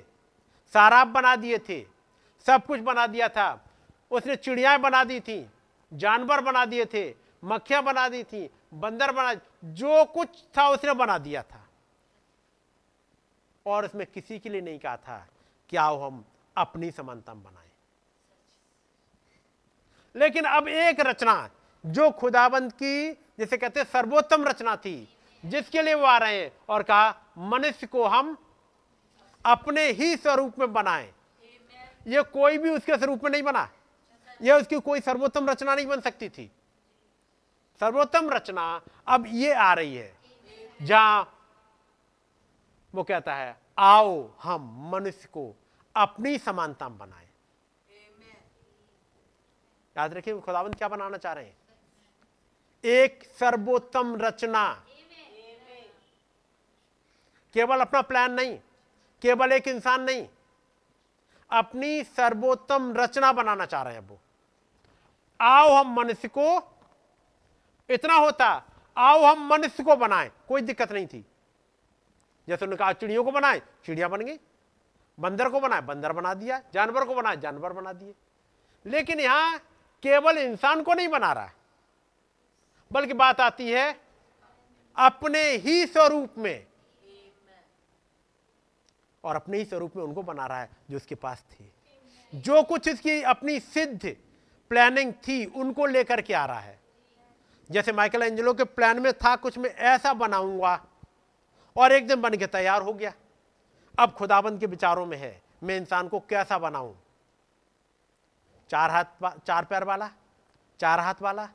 साराब 0.75 1.09
बना 1.09 1.35
दिए 1.37 1.59
थे। 1.59 1.81
सब 2.47 2.67
कुछ 2.67 2.81
बना 2.81 3.07
दिया 3.07 3.29
था। 3.29 3.65
उसने 4.11 4.37
चिड़ियाएँ 4.37 4.79
बना 4.79 5.03
दी 5.05 5.21
थी, 5.21 5.47
जानवर 5.93 6.41
बना 6.41 6.65
दिए 6.65 6.85
थे, 6.85 7.15
मक्खियाँ 7.45 7.83
बना 7.83 8.09
दी 8.09 8.23
थी, 8.25 8.49
बंदर 8.75 9.13
बना, 9.13 9.35
जो 9.65 10.05
कुछ 10.05 10.29
था 10.57 10.69
उसने 10.69 10.93
बना 10.95 11.19
दिया 11.19 11.43
था। 11.43 11.68
और 13.69 13.85
उसमें 13.85 14.07
किसी 14.07 14.39
के 14.39 14.49
लिए 14.49 14.61
नहीं 14.61 14.79
कहा 14.79 14.97
था 14.97 15.27
कि 15.71 15.77
आओ 15.77 15.99
हम 16.01 16.25
अपनी 16.57 16.91
समानता 16.91 17.35
में 17.35 17.43
बनाएँ। 17.43 17.67
लेकिन 20.15 20.45
अब 20.45 20.69
एक 20.69 21.01
रचना, 21.01 21.51
जो 21.87 22.11
खुदाबंद 22.11 22.73
की, 22.73 23.13
जिसे 23.13 23.57
कहते 23.57 23.85
सर्वोत्तम 23.85 24.45
रचना 24.45 24.77
थी, 24.77 25.09
जिसके 25.45 25.83
लिए 25.83 25.95
वो 25.95 26.07
आ 26.07 26.19
रहे 26.19 26.41
हैं 26.41 26.53
और 26.69 26.83
कहा, 26.83 27.15
मनुष्य 27.39 27.87
को 27.87 28.05
हम 28.05 28.37
अपने 29.45 29.91
ही 29.91 30.17
स्वरूप 30.17 30.59
में 30.59 30.73
बनाएँ। 30.73 31.13
ये 32.07 32.23
कोई 32.23 32.59
भी 32.59 32.71
उसके 32.71 32.97
स्वरूप 32.97 33.25
में 33.25 33.31
नहीं 33.31 33.43
बना। 33.43 33.69
यह 34.43 34.55
उसकी 34.55 34.79
कोई 34.81 35.01
सर्वोत्तम 35.01 35.49
रचना 35.51 35.75
नहीं 35.75 35.87
बन 35.87 36.01
सकती 36.01 36.29
थी। 36.29 36.51
सर्वोत्तम 37.81 38.31
रचना 38.31 38.81
अब 39.07 39.25
ये 39.27 39.53
आ 39.53 39.73
रही 39.75 39.97
है, 39.97 40.13
जहाँ 40.83 41.38
वो 42.95 43.03
कहता 43.03 43.35
है, 43.35 43.57
आओ 43.79 44.31
हम 44.43 44.91
मनुष्य 44.93 45.29
को 45.33 45.55
अपनी 45.97 46.39
समानता 46.39 46.89
में 46.89 46.99
बनाएँ। 46.99 47.27
याद 49.97 50.15
रखिए 50.15 50.41
खुदावंत 50.41 50.75
क्या 50.75 50.89
बनाना 50.89 51.17
चाह 51.17 51.33
रहे 51.33 51.45
हैं? 51.45 51.57
एक 52.85 53.25
सर्वोत्तम 53.39 54.17
रचना। 54.17 54.85
केवल 57.55 57.81
अपना 57.81 58.03
प्लान 58.03 58.33
नहीं, 58.33 58.59
केवल 59.23 59.53
एक 59.53 59.69
इंसान 59.69 60.03
नहीं, 60.03 60.29
अपनी 61.51 62.05
सर्वोत्तम 62.05 62.93
रचना 62.97 63.33
बनाना 63.33 63.67
चाह 63.67 63.83
रहे 63.83 63.95
हैं 63.95 64.09
वो। 64.09 64.19
आओ 65.41 65.75
हम 65.75 65.95
मनुष्य 65.95 66.29
को, 66.29 66.77
इतना 67.91 68.15
होता, 68.15 68.65
आओ 68.97 69.25
हम 69.25 69.47
मनुष्य 69.49 69.85
को 69.85 69.97
बनाएँ। 69.97 70.31
कोई 70.49 70.63
दिक्कत 70.63 70.93
नहीं 70.93 71.07
थी। 71.07 71.25
जैसे 72.49 72.65
उन्होंने 72.65 72.79
कहा, 72.79 72.93
चिड़ियों 72.93 73.25
को 73.25 73.31
बनाए, 73.31 73.63
चिड़िया 73.85 74.09
बन 74.09 74.21
गई। 74.21 74.39
बंदर 75.19 75.49
को 75.49 75.61
बनाए, 75.61 75.81
बंदर 75.81 76.13
बना 76.13 76.35
दिया, 76.35 76.61
जानवर 76.75 77.05
को 77.05 77.15
बनाए, 77.15 77.37
जानवर 77.37 77.73
बना 77.73 77.93
दिए। 77.93 78.15
लेकिन 78.87 79.21
यहाँ 79.21 79.59
केवल 80.03 80.39
इंसान 80.39 80.83
को 80.83 80.95
नहीं 80.95 81.09
बना 81.09 81.33
रहा 81.33 81.51
बल्कि 82.93 83.13
बात 83.13 83.41
आती 83.41 83.71
है 83.71 84.01
अपने 84.97 85.43
ही 85.57 85.87
स्वरूप 85.87 86.35
में। 86.39 86.67
और 89.25 89.37
अपने 89.37 89.59
ही 89.59 89.65
स्वरूप 89.65 89.97
में 89.97 90.05
उनको 90.05 90.23
बना 90.23 90.47
रहा 90.47 90.61
है 90.61 90.71
जो 90.91 90.97
उसके 90.97 91.15
पास 91.15 91.45
थे। 91.53 91.65
जो 92.35 92.63
कुछ 92.63 92.89
इसकी 92.89 93.23
अपनी 93.23 93.61
सिद्ध 93.61 94.17
प्लानिंग 94.71 95.13
थी, 95.13 95.45
उनको 95.45 95.87
लेकर 95.87 96.21
के 96.21 96.35
आ 96.35 96.45
रहा 96.47 96.61
है। 96.61 96.79
जैसे 97.71 97.93
माइकल 97.93 98.23
एंजेलो 98.23 98.55
के 98.55 98.65
प्लान 98.65 99.01
में 99.01 99.13
था, 99.13 99.37
कुछ 99.37 99.59
मैं 99.59 99.71
ऐसा 99.71 100.13
बनाऊँगा 100.15 100.88
और 101.77 101.93
एक 101.93 102.07
दिन 102.09 102.21
बन 102.21 102.37
के 102.37 102.47
तैयार 102.47 102.83
हो 102.83 102.93
गया। 102.93 103.13
अब 103.99 104.13
खुदाबंद 104.13 104.61
के 104.61 104.67
विचारों 104.67 105.07
में 105.07 105.17
है, 105.17 105.43
मैं 105.63 105.77
इंसान 105.77 106.09
को 106.09 106.21
कैसा 106.21 106.59
बनाऊँ? 106.59 106.97
चार 108.71 108.91
हाथ 108.91 109.39
चार 109.39 109.65
पैर 109.65 109.85
वाला? 109.85 110.11
चार 110.81 111.01
हाथ 111.01 111.15
वाला? 111.23 111.49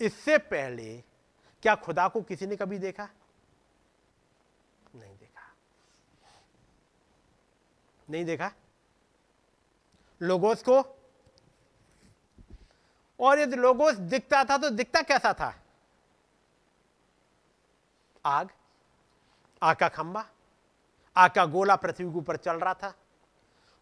इससे 0.00 0.38
पहले 0.38 1.02
क्या 1.62 1.74
खुदा 1.74 2.08
को 2.08 2.22
किसी 2.22 2.46
ने 2.46 2.56
कभी 2.56 2.78
देखा? 2.78 3.08
नहीं 4.94 5.16
देखा। 5.16 5.54
नहीं 8.10 8.24
देखा? 8.24 8.52
लोगोस 10.22 10.62
को? 10.62 10.80
और 13.20 13.38
यदि 13.38 13.56
लोगोस 13.56 13.94
दिखता 13.94 14.44
था 14.44 14.58
तो 14.58 14.70
दिखता 14.70 15.02
कैसा 15.02 15.32
था? 15.32 15.63
आग 18.24 18.48
आग 19.62 19.76
का 19.76 19.88
खंबा 19.88 20.24
आग 21.16 21.30
का 21.30 21.44
गोला 21.46 21.76
पृथ्वी 21.76 22.06
के 22.06 22.18
ऊपर 22.18 22.36
चल 22.36 22.56
रहा 22.56 22.74
था। 22.74 22.92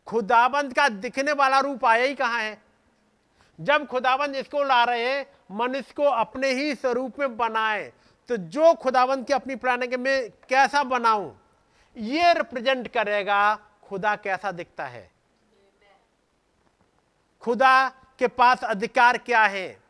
खुदाबंद 0.07 0.75
का 0.75 0.89
दिखने 0.89 1.33
वाला 1.33 1.59
रूप 1.61 1.85
आया 1.85 2.05
ही 2.05 2.15
कहाँ 2.15 2.41
है? 2.41 2.61
जब 3.59 3.87
खुदाबंद 3.87 4.37
इसको 4.37 4.63
ला 4.63 4.83
रहे 4.85 5.09
हैं 5.09 5.27
मनुष्य 5.51 5.95
को 5.97 6.05
अपने 6.05 6.49
ही 6.53 6.75
स्वरूप 6.75 7.19
में 7.19 7.37
बनाए 7.37 7.93
तो 8.29 8.37
जो 8.37 8.73
खुदाबंद 8.75 9.27
की 9.27 9.33
अपनी 9.33 9.57
प्लान 9.57 9.87
के 9.87 9.97
मैं 9.97 10.31
कैसा 10.49 10.83
बनाऊँ, 10.85 11.35
ये 11.97 12.33
रिप्रेजेंट 12.33 12.89
करेगा 12.89 13.55
खुदा 13.85 14.15
कैसा 14.17 14.53
दिखता 14.53 14.87
है। 14.87 15.11
खुदा 17.43 17.89
के 18.19 18.29
पास 18.29 18.65
अधिकार 18.65 19.19
क्या 19.19 19.43
है? 19.43 19.81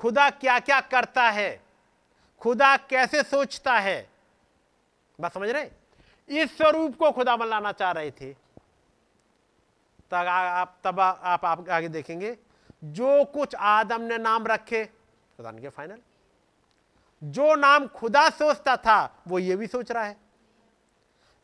खुदा 0.00 0.28
क्या 0.30 0.58
क्या 0.58 0.80
करता 0.80 1.22
है? 1.22 1.60
खुदा 2.42 2.76
कैसे 2.76 3.22
सोचता 3.22 3.78
है? 3.78 4.10
बात 5.20 5.34
समझ 5.34 5.48
रहे 5.48 5.70
इस 6.28 6.56
स्वरूप 6.56 6.96
को 6.98 7.10
खुदा 7.12 7.36
लाना 7.36 7.72
चाह 7.72 7.92
रहे 7.92 8.10
थे। 8.10 8.32
तब 10.10 10.14
आप 10.14 10.78
तब 10.84 11.00
आप, 11.00 11.44
आप 11.44 11.68
आगे 11.70 11.88
देखेंगे। 11.88 12.38
जो 12.84 13.24
कुछ 13.24 13.54
आदम 13.54 14.00
ने 14.00 14.18
नाम 14.18 14.46
रखे 14.46 14.84
खुदा 15.36 15.50
ने 15.50 15.68
फाइनल 15.68 15.98
जो 17.22 17.54
नाम 17.54 17.86
खुदा 17.86 18.30
सोचता 18.30 18.76
था 18.76 19.22
वो 19.28 19.38
ये 19.38 19.56
भी 19.56 19.66
सोच 19.66 19.92
रहा 19.92 20.04
है। 20.04 20.16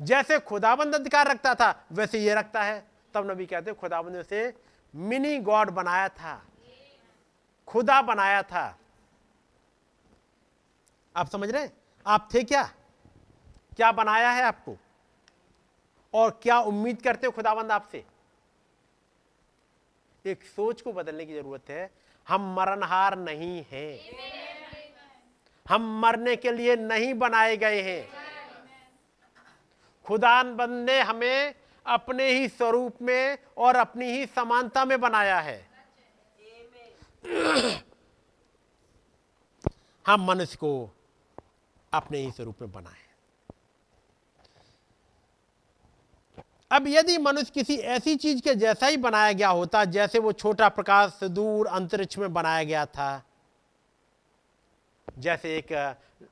जैसे 0.02 0.38
खुदाबंद 0.38 0.94
अधिकार 0.94 1.26
रखता 1.26 1.54
था 1.54 1.86
वैसे 1.92 2.18
ये 2.18 2.34
रखता 2.34 2.62
है। 2.62 2.86
तब 3.14 3.30
नबी 3.30 3.46
कहते 3.46 3.72
खुदाबंद 3.72 4.22
से 4.22 4.54
मिनी 4.94 5.38
गॉड 5.38 5.70
बनाया 5.70 6.08
था। 6.08 6.42
खुदा 7.66 8.02
बनाया 8.02 8.42
था। 8.42 8.78
आप 11.18 11.28
समझ 11.28 11.50
रहे 11.50 11.62
हैं? 11.62 11.72
आप 12.06 12.28
थे 12.34 12.42
क्या? 12.42 12.62
क्या 13.76 13.92
बनाया 13.92 14.30
है 14.30 14.42
आपको? 14.42 14.76
और 16.14 16.40
क्या 16.42 16.60
उम्मीद 16.60 17.02
करते 17.02 17.26
हो 17.26 17.32
खुदाबंद 17.32 17.72
आपसे? 17.72 18.04
एक 20.26 20.44
सोच 20.44 20.82
को 20.82 20.92
बदलने 20.92 21.26
की 21.26 21.34
ज़रूरत 21.34 21.70
है। 21.70 21.90
हम 22.28 22.54
मरणहार 22.54 23.18
नहीं 23.18 23.64
हैं। 23.72 24.00
हम 25.68 26.00
मरने 26.00 26.36
के 26.36 26.52
लिए 26.52 26.76
नहीं 26.76 27.14
बनाए 27.14 27.56
गए 27.56 27.82
हैं। 27.82 28.10
खुदा 30.04 30.42
बंद 30.42 30.90
ने 30.90 31.00
हमें 31.00 31.54
अपने 31.86 32.30
ही 32.30 32.48
स्वरूप 32.48 33.02
में 33.02 33.38
और 33.56 33.76
अपनी 33.76 34.06
ही 34.06 34.26
समानता 34.26 34.84
में 34.84 35.00
बनाया 35.00 35.40
है। 35.40 35.68
हम 40.06 40.24
मनुष्य 40.24 40.56
को 40.56 40.94
अपने 41.92 42.18
ही 42.18 42.30
स्वरूप 42.30 42.62
में 42.62 42.72
बनाए 42.72 43.06
अब 46.70 46.84
यदि 46.88 47.16
मनुष्य 47.18 47.50
किसी 47.54 47.76
ऐसी 47.76 48.14
चीज़ 48.16 48.40
के 48.42 48.54
जैसा 48.54 48.86
ही 48.86 48.96
बनाया 48.96 49.32
गया 49.32 49.48
होता, 49.48 49.84
जैसे 49.84 50.18
वो 50.18 50.32
छोटा 50.32 50.68
प्रकाश 50.68 51.12
से 51.12 51.28
दूर 51.28 51.66
अंतरिक्ष 51.66 52.18
में 52.18 52.32
बनाया 52.32 52.64
गया 52.64 52.84
था, 52.86 53.22
जैसे 55.18 55.56
एक 55.56 55.72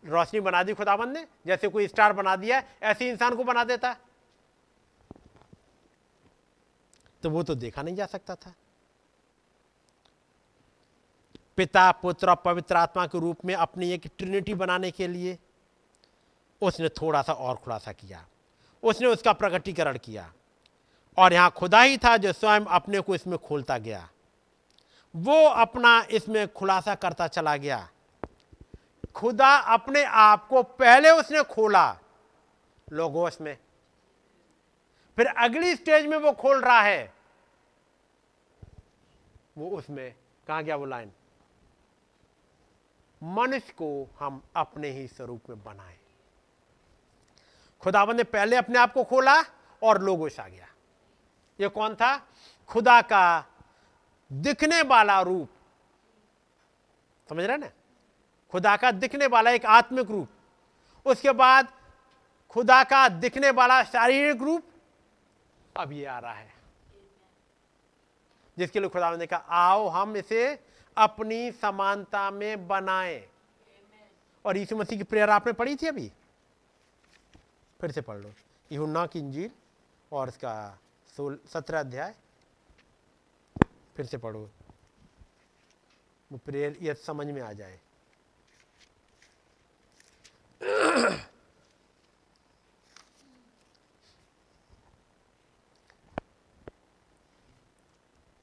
रोशनी 0.05 0.41
बना 0.41 0.63
दी 0.63 0.75
खुदाबंद 0.75 1.17
ने, 1.17 1.27
जैसे 1.47 1.69
कोई 1.69 1.87
स्टार 1.87 2.13
बना 2.13 2.37
दिया, 2.37 2.63
ऐसे 2.83 3.09
इंसान 3.09 3.37
को 3.37 3.45
बना 3.45 3.65
देता। 3.65 3.97
तो 7.23 7.31
वो 7.31 7.43
तो 7.43 7.55
देखा 7.55 7.83
नहीं 7.83 7.97
जा 7.97 8.07
सकता 8.07 8.35
था। 8.35 8.55
पिता, 11.57 11.91
पुत्र 11.93 12.31
और 12.31 12.37
पवित्र 12.37 12.77
आत्मा 12.77 13.07
के 13.07 13.21
रूप 13.21 13.45
में 13.45 13.55
अपनी 13.55 13.91
एक 13.93 14.07
ट्रिनिटी 14.19 14.55
बनाने 14.55 14.91
के 14.91 15.09
लिए 15.09 15.39
उसने 16.63 16.89
थोड़ा 16.89 17.23
सा 17.23 17.33
और 17.33 17.57
खुलासा 17.57 17.93
किया। 17.93 18.27
उसने 18.83 19.07
उसका 19.07 19.33
प्रकटीकरण 19.33 19.99
किया। 19.99 20.33
और 21.19 21.33
यहाँ 21.33 21.51
खुदा 21.51 21.83
ही 21.83 21.99
था 21.99 22.17
जो 22.17 22.33
स्वयं 22.33 22.61
अपने 22.61 23.01
को 23.01 23.15
इसमें 23.15 23.39
खोलता 23.39 23.79
गया। 23.79 24.09
वो 25.17 25.49
अपना 25.49 26.07
इसमें 26.11 26.53
खुलासा 26.53 26.95
करता 26.95 27.29
चला 27.29 27.57
गया। 27.57 27.89
खुदा 29.15 29.57
अपने 29.57 30.05
आप 30.05 30.49
को 30.49 30.63
पहले 30.63 31.11
उसने 31.11 31.43
खोला 31.43 31.99
लोगोस 32.93 33.41
में 33.41 33.59
फिर 35.17 35.27
अगली 35.27 35.77
स्टेज 35.77 36.07
में 36.07 36.17
वो 36.17 36.33
खोल 36.33 36.61
रहा 36.61 36.81
है। 36.81 37.15
वो 39.59 39.71
उसमें, 39.71 40.15
कहा 40.47 40.63
गया 40.63 40.77
वो 40.77 40.85
लाइन? 40.85 41.13
मनुष्य 43.23 43.73
को 43.73 44.11
हम 44.19 44.43
अपने 44.57 44.89
ही 44.89 45.09
स्वरूप 45.09 45.41
में 45.51 45.65
बनाए। 45.65 45.99
खुदावन 47.87 48.17
ने 48.17 48.25
पहले 48.25 48.57
अपने 48.57 48.79
आप 48.79 48.93
को 48.93 49.05
खोला 49.05 49.43
और 49.83 50.03
लोगोस 50.03 50.41
आ 50.41 50.49
गया। 50.49 50.67
ये 51.61 51.69
कौन 51.69 51.95
था? 51.95 52.29
खुदा 52.69 53.03
का 53.03 53.45
दिखने 54.33 54.83
वाला 54.83 55.21
रूप। 55.21 55.51
समझ 57.29 57.45
रहे 57.45 57.57
ना? 57.57 57.71
खुदा 58.51 58.77
का 58.77 58.91
दिखने 58.91 59.27
वाला 59.27 59.51
एक 59.51 59.67
आत्मिक 59.67 60.11
रूप। 60.11 60.29
उसके 61.07 61.31
बाद 61.31 61.69
खुदा 62.51 62.85
का 62.85 63.09
दिखने 63.09 63.51
वाला 63.51 63.85
शारीरिक 63.85 64.43
रूप 64.43 64.63
अब 65.77 65.93
ये 65.93 66.05
आ 66.05 66.19
रहा 66.19 66.33
है। 66.33 66.55
जिसके 68.59 68.81
लिए 68.81 68.89
खुदा 68.89 69.17
ने 69.17 69.27
कहा, 69.27 69.45
आओ, 69.49 69.89
हम 69.89 70.17
इसे 70.17 70.65
अपनी 70.97 71.53
समानता 71.53 72.31
में 72.31 72.69
बनाएँ। 72.69 73.29
और 74.45 74.57
यीशु 74.57 74.77
मसीह 74.77 74.99
की 74.99 75.05
प्रेयर 75.05 75.31
आपने 75.31 75.53
पढ़ी 75.53 75.77
थी 75.77 75.87
अभी? 75.87 76.13
फिर 77.81 77.93
से 77.93 78.01
पढ़ 78.01 78.19
लो। 78.19 78.33
यूना 78.71 79.07
की 79.07 79.19
इंजील 79.19 79.51
और 80.13 80.29
इसका 80.29 80.55
सोल 81.17 81.39
सत्रह 81.53 81.81
अध्याय। 81.81 82.15
फिर 83.97 84.07
से 84.07 84.19
पढ़ो। 84.19 84.49
वो 86.31 86.39
प्रेयर 86.45 86.77
ये 86.83 86.95
समझ 86.95 87.27
में 87.27 87.41
आ 87.43 87.53
जाए। 87.53 87.81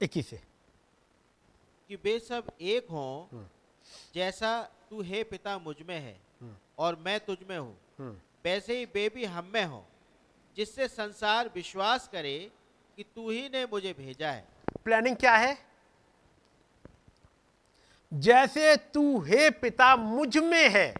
इक्कीस 0.00 0.28
से। 0.28 0.40
कि 1.90 1.96
वे 1.96 2.18
सब 2.18 2.50
एक 2.60 2.90
हों 2.90 3.44
जैसा 4.14 4.50
तू 4.90 5.02
हे 5.02 5.22
पिता 5.24 5.58
मुझमें 5.58 5.98
है 6.00 6.16
और 6.78 6.96
मैं 6.96 7.18
तुझ 7.20 7.38
में 7.48 7.58
हूँ। 7.58 7.76
वैसे 8.44 8.78
ही 8.78 9.08
भी 9.08 9.24
हम 9.24 9.50
में 9.54 9.64
हो, 9.64 9.86
जिससे 10.56 10.88
संसार 10.88 11.50
विश्वास 11.54 12.08
करे 12.12 12.52
कि 12.96 13.02
तू 13.02 13.30
ही 13.30 13.48
ने 13.48 13.64
मुझे 13.64 13.92
भेजा 13.92 14.30
है। 14.30 14.48
प्लानिंग 14.84 15.16
क्या 15.16 15.36
है? 15.36 15.58
जैसे 18.14 18.76
तू 18.76 19.20
हे 19.20 19.50
पिता 19.50 19.96
मुझमें 19.96 20.68
है, 20.68 20.94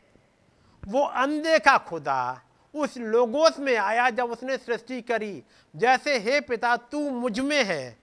वो 0.87 1.05
अनदेखा 1.05 1.79
खुदा 1.79 2.43
उस 2.75 2.97
लोगोस 2.97 3.59
में 3.59 3.77
आया 3.77 4.11
जब 4.11 4.31
उसने 4.31 4.57
सृष्टि 4.57 5.03
करी। 5.03 5.43
जैसे 5.77 6.19
हे 6.19 6.41
पिता 6.41 6.77
तू 6.77 7.11
मुझमें 7.11 7.65
है, 7.65 7.99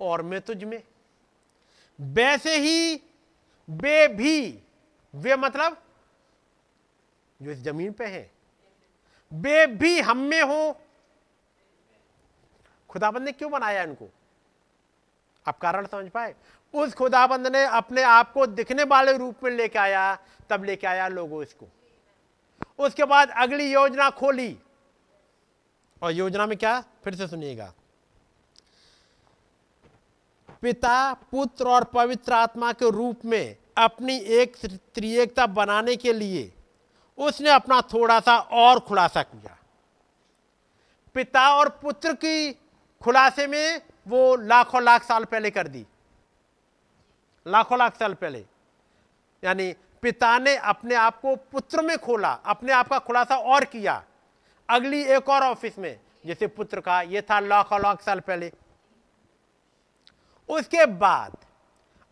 और 0.00 0.22
मैं 0.22 0.40
तुझ 0.40 0.64
में। 0.64 0.82
वैसे 2.00 2.56
ही 2.56 2.94
वे 3.70 4.08
भी, 4.08 4.62
वे 5.14 5.36
मतलब 5.36 5.82
जो 7.42 7.50
इस 7.50 7.58
ज़मीन 7.58 7.92
पे 7.92 8.04
हैं। 8.04 8.30
वे 9.32 9.66
भी 9.66 10.00
हम 10.00 10.18
में 10.18 10.42
हो। 10.42 10.80
खुदाबंद 12.88 13.22
ने 13.22 13.32
क्यों 13.32 13.50
बनाया 13.50 13.82
इनको? 13.82 14.08
आप 15.48 15.58
कारण 15.58 15.86
समझ 15.86 16.10
पाए? 16.10 16.34
उस 16.74 16.94
खुदाबंद 16.94 17.46
ने 17.46 17.64
अपने 17.64 18.02
आप 18.02 18.32
को 18.32 18.46
दिखने 18.46 18.82
वाले 18.82 19.16
रूप 19.16 19.36
में 19.44 19.50
लेके 19.50 19.78
आया, 19.78 20.18
तब 20.50 20.64
लेके 20.64 20.86
आया 20.86 21.08
लोगों 21.08 21.42
इसको। 21.42 21.66
उसके 22.78 23.04
बाद 23.04 23.30
अगली 23.30 23.72
योजना 23.72 24.10
खोली। 24.10 24.58
और 26.02 26.12
योजना 26.12 26.46
में 26.46 26.58
क्या? 26.58 26.84
फिर 27.04 27.14
से 27.14 27.28
सुनिएगा। 27.28 27.72
पिता, 30.62 31.12
पुत्र 31.12 31.68
और 31.68 31.84
पवित्र 31.84 32.32
आत्मा 32.32 32.72
के 32.72 32.90
रूप 32.90 33.24
में 33.24 33.56
अपनी 33.76 34.18
एक 34.18 34.56
त्रिएकता 34.94 35.46
बनाने 35.46 35.96
के 35.96 36.12
लिए 36.12 36.52
उसने 37.22 37.50
अपना 37.50 37.80
थोड़ा 37.80 38.20
सा 38.20 38.38
और 38.38 38.80
खुलासा 38.80 39.22
किया। 39.22 39.56
पिता 41.14 41.48
और 41.54 41.68
पुत्र 41.82 42.12
की 42.14 42.52
खुलासे 43.02 43.46
में 43.46 43.82
वो 44.08 44.36
लाखों 44.36 44.82
लाख 44.82 45.02
साल 45.02 45.24
पहले 45.24 45.50
कर 45.50 45.68
दी। 45.68 45.86
लाखों 47.46 47.78
लाख 47.78 47.98
साल 47.98 48.14
पहले। 48.14 48.46
यानी 49.42 49.74
पिता 50.02 50.38
ने 50.38 50.56
अपने 50.56 50.94
आप 50.94 51.20
को 51.20 51.36
पुत्र 51.36 51.82
में 51.82 51.98
खोला, 51.98 52.32
अपने 52.32 52.72
आप 52.72 52.88
का 52.88 52.98
खुलासा 52.98 53.36
और 53.36 53.64
किया। 53.64 54.04
अगली 54.68 55.02
एक 55.04 55.28
और 55.28 55.42
ऑफ़िस 55.42 55.78
में, 55.78 56.00
जैसे 56.26 56.46
पुत्र 56.46 56.80
का 56.80 57.00
यह 57.02 57.20
था 57.20 57.40
लाखों 57.40 57.80
लाख 57.80 58.02
साल 58.02 58.20
पहले। 58.20 58.52
उसके 60.48 60.86
बाद 60.86 61.36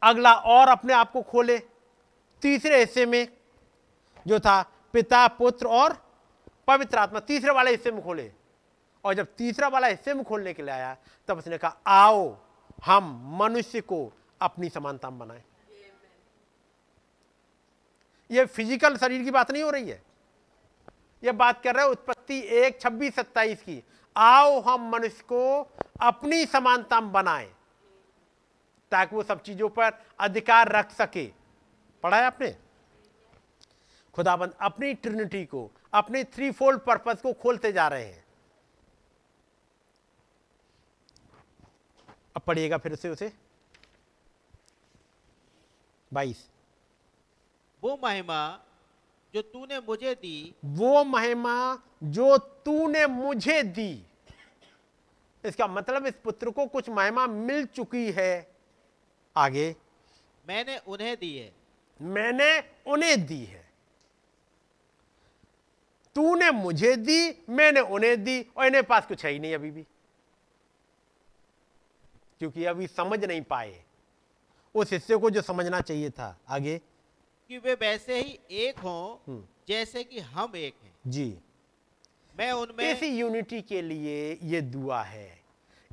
अगला 0.02 0.32
और 0.32 0.68
अपने 0.68 0.92
आप 0.92 1.12
को 1.12 1.22
खोले। 1.22 1.58
तीसरे 2.42 2.80
हिस्से 2.80 3.06
में 3.06 3.28
जो 4.26 4.38
था 4.40 4.60
पिता, 4.94 5.26
पुत्र 5.28 5.66
और 5.66 5.96
पवित्र 6.68 6.98
आत्मा 6.98 7.20
तीसरे 7.20 7.50
वाले 7.50 7.70
हिस्से 7.70 7.90
में 7.90 8.02
खोले। 8.04 8.30
और 9.04 9.14
जब 9.14 9.26
तीसरा 9.38 9.68
वाला 9.68 9.86
हिस्से 9.86 10.14
में 10.14 10.24
खोलने 10.24 10.52
के 10.54 10.62
लिए 10.62 10.72
आया, 10.72 10.96
तब 11.28 11.38
उसने 11.38 11.58
कहा, 11.58 11.76
आओ, 11.86 12.36
हम 12.84 13.38
मनुष्य 13.42 13.80
को 13.80 14.12
अपनी 14.40 14.68
समानता 14.68 15.10
में 15.10 15.18
बनाएँ। 15.18 15.42
यह 18.30 18.46
फ़िज़िकल 18.46 18.96
शरीर 18.96 19.24
की 19.24 19.30
बात 19.30 19.50
नहीं 19.50 19.62
हो 19.62 19.70
रही 19.70 19.88
है। 19.88 20.02
यह 21.22 21.32
बात 21.32 21.62
कर 21.62 21.74
रहे 21.74 21.84
हैं 21.84 21.92
उत्पत्ति 21.92 22.38
एक, 22.38 22.80
छब्बीस, 22.80 23.14
सत्ताईस 23.14 23.62
की। 23.62 23.82
आओ, 24.16 24.60
हम 24.60 24.88
मनुष्य 24.90 25.22
को 25.22 25.70
अपनी 26.00 26.44
समानता 26.46 27.00
में 27.00 27.12
बनाएँ, 27.12 27.50
ताकि 28.92 29.16
वो 29.16 29.22
सब 29.22 29.42
चीज़ों 29.42 29.68
पर 29.68 29.92
अधिकार 30.20 30.68
रख 30.68 30.90
सके। 30.90 31.26
पढ़ा 32.04 32.16
है 32.16 32.24
आपने? 32.24 32.56
खुदाबंद 34.14 34.54
अपनी 34.60 34.94
ट्रिनिटी 34.94 35.44
को 35.44 35.70
अपनी 35.94 36.24
थ्री 36.24 36.50
फोल्ड 36.50 36.80
पर्पज 36.80 37.20
को 37.20 37.32
खोलते 37.32 37.72
जा 37.72 37.88
रहे 37.88 38.04
हैं। 38.04 38.24
अब 42.36 42.42
पढ़िएगा 42.42 42.78
फिर 42.78 42.94
से 42.94 43.08
उसे। 43.08 43.32
बाईस। 46.12 46.48
वो 47.82 47.98
महिमा 48.02 48.60
जो 49.34 49.42
तूने 49.42 49.78
मुझे 49.80 50.14
दी 50.14 50.54
वो 50.64 51.04
महिमा 51.04 51.82
जो 52.02 52.38
तूने 52.38 53.06
मुझे 53.06 53.62
दी। 53.62 54.06
इसका 55.44 55.66
मतलब 55.66 56.06
इस 56.06 56.14
पुत्र 56.24 56.50
को 56.50 56.66
कुछ 56.66 56.88
महिमा 56.88 57.26
मिल 57.26 57.66
चुकी 57.66 58.12
है। 58.12 58.56
आगे। 59.36 59.76
मैंने 60.48 60.78
उन्हें 60.78 61.16
दी 61.16 61.36
है। 61.38 61.52
मैंने 62.00 62.60
उन्हें 62.86 63.26
दी 63.26 63.44
है। 63.44 63.69
तूने 66.14 66.50
मुझे 66.50 66.96
दी 66.96 67.44
मैंने 67.48 67.80
उन्हें 67.80 68.24
दी 68.24 68.46
और 68.56 68.66
इन्हें 68.66 68.84
पास 68.84 69.06
कुछ 69.06 69.24
है 69.24 69.32
ही 69.32 69.38
नहीं 69.38 69.54
अभी 69.54 69.70
भी। 69.70 69.82
क्योंकि 72.38 72.64
अभी 72.64 72.86
समझ 72.86 73.24
नहीं 73.24 73.42
पाए। 73.42 73.84
उस 74.74 74.92
हिस्से 74.92 75.16
को 75.16 75.30
जो 75.30 75.42
समझना 75.42 75.80
चाहिए 75.80 76.10
था 76.10 76.38
आगे। 76.48 76.80
कि 77.48 77.58
वे 77.58 77.74
वैसे 77.74 78.20
ही 78.20 78.40
एक 78.50 78.78
हों 78.78 79.42
जैसे 79.68 80.04
कि 80.04 80.20
हम 80.20 80.52
एक 80.56 80.74
हैं। 80.84 80.92
जी। 81.06 81.38
मैं 82.38 82.52
उनमें 82.52 82.92
इस 82.92 83.02
यूनिटी 83.02 83.62
के 83.62 83.82
लिए 83.82 84.38
ये 84.42 84.60
दुआ 84.60 85.02
है। 85.02 85.40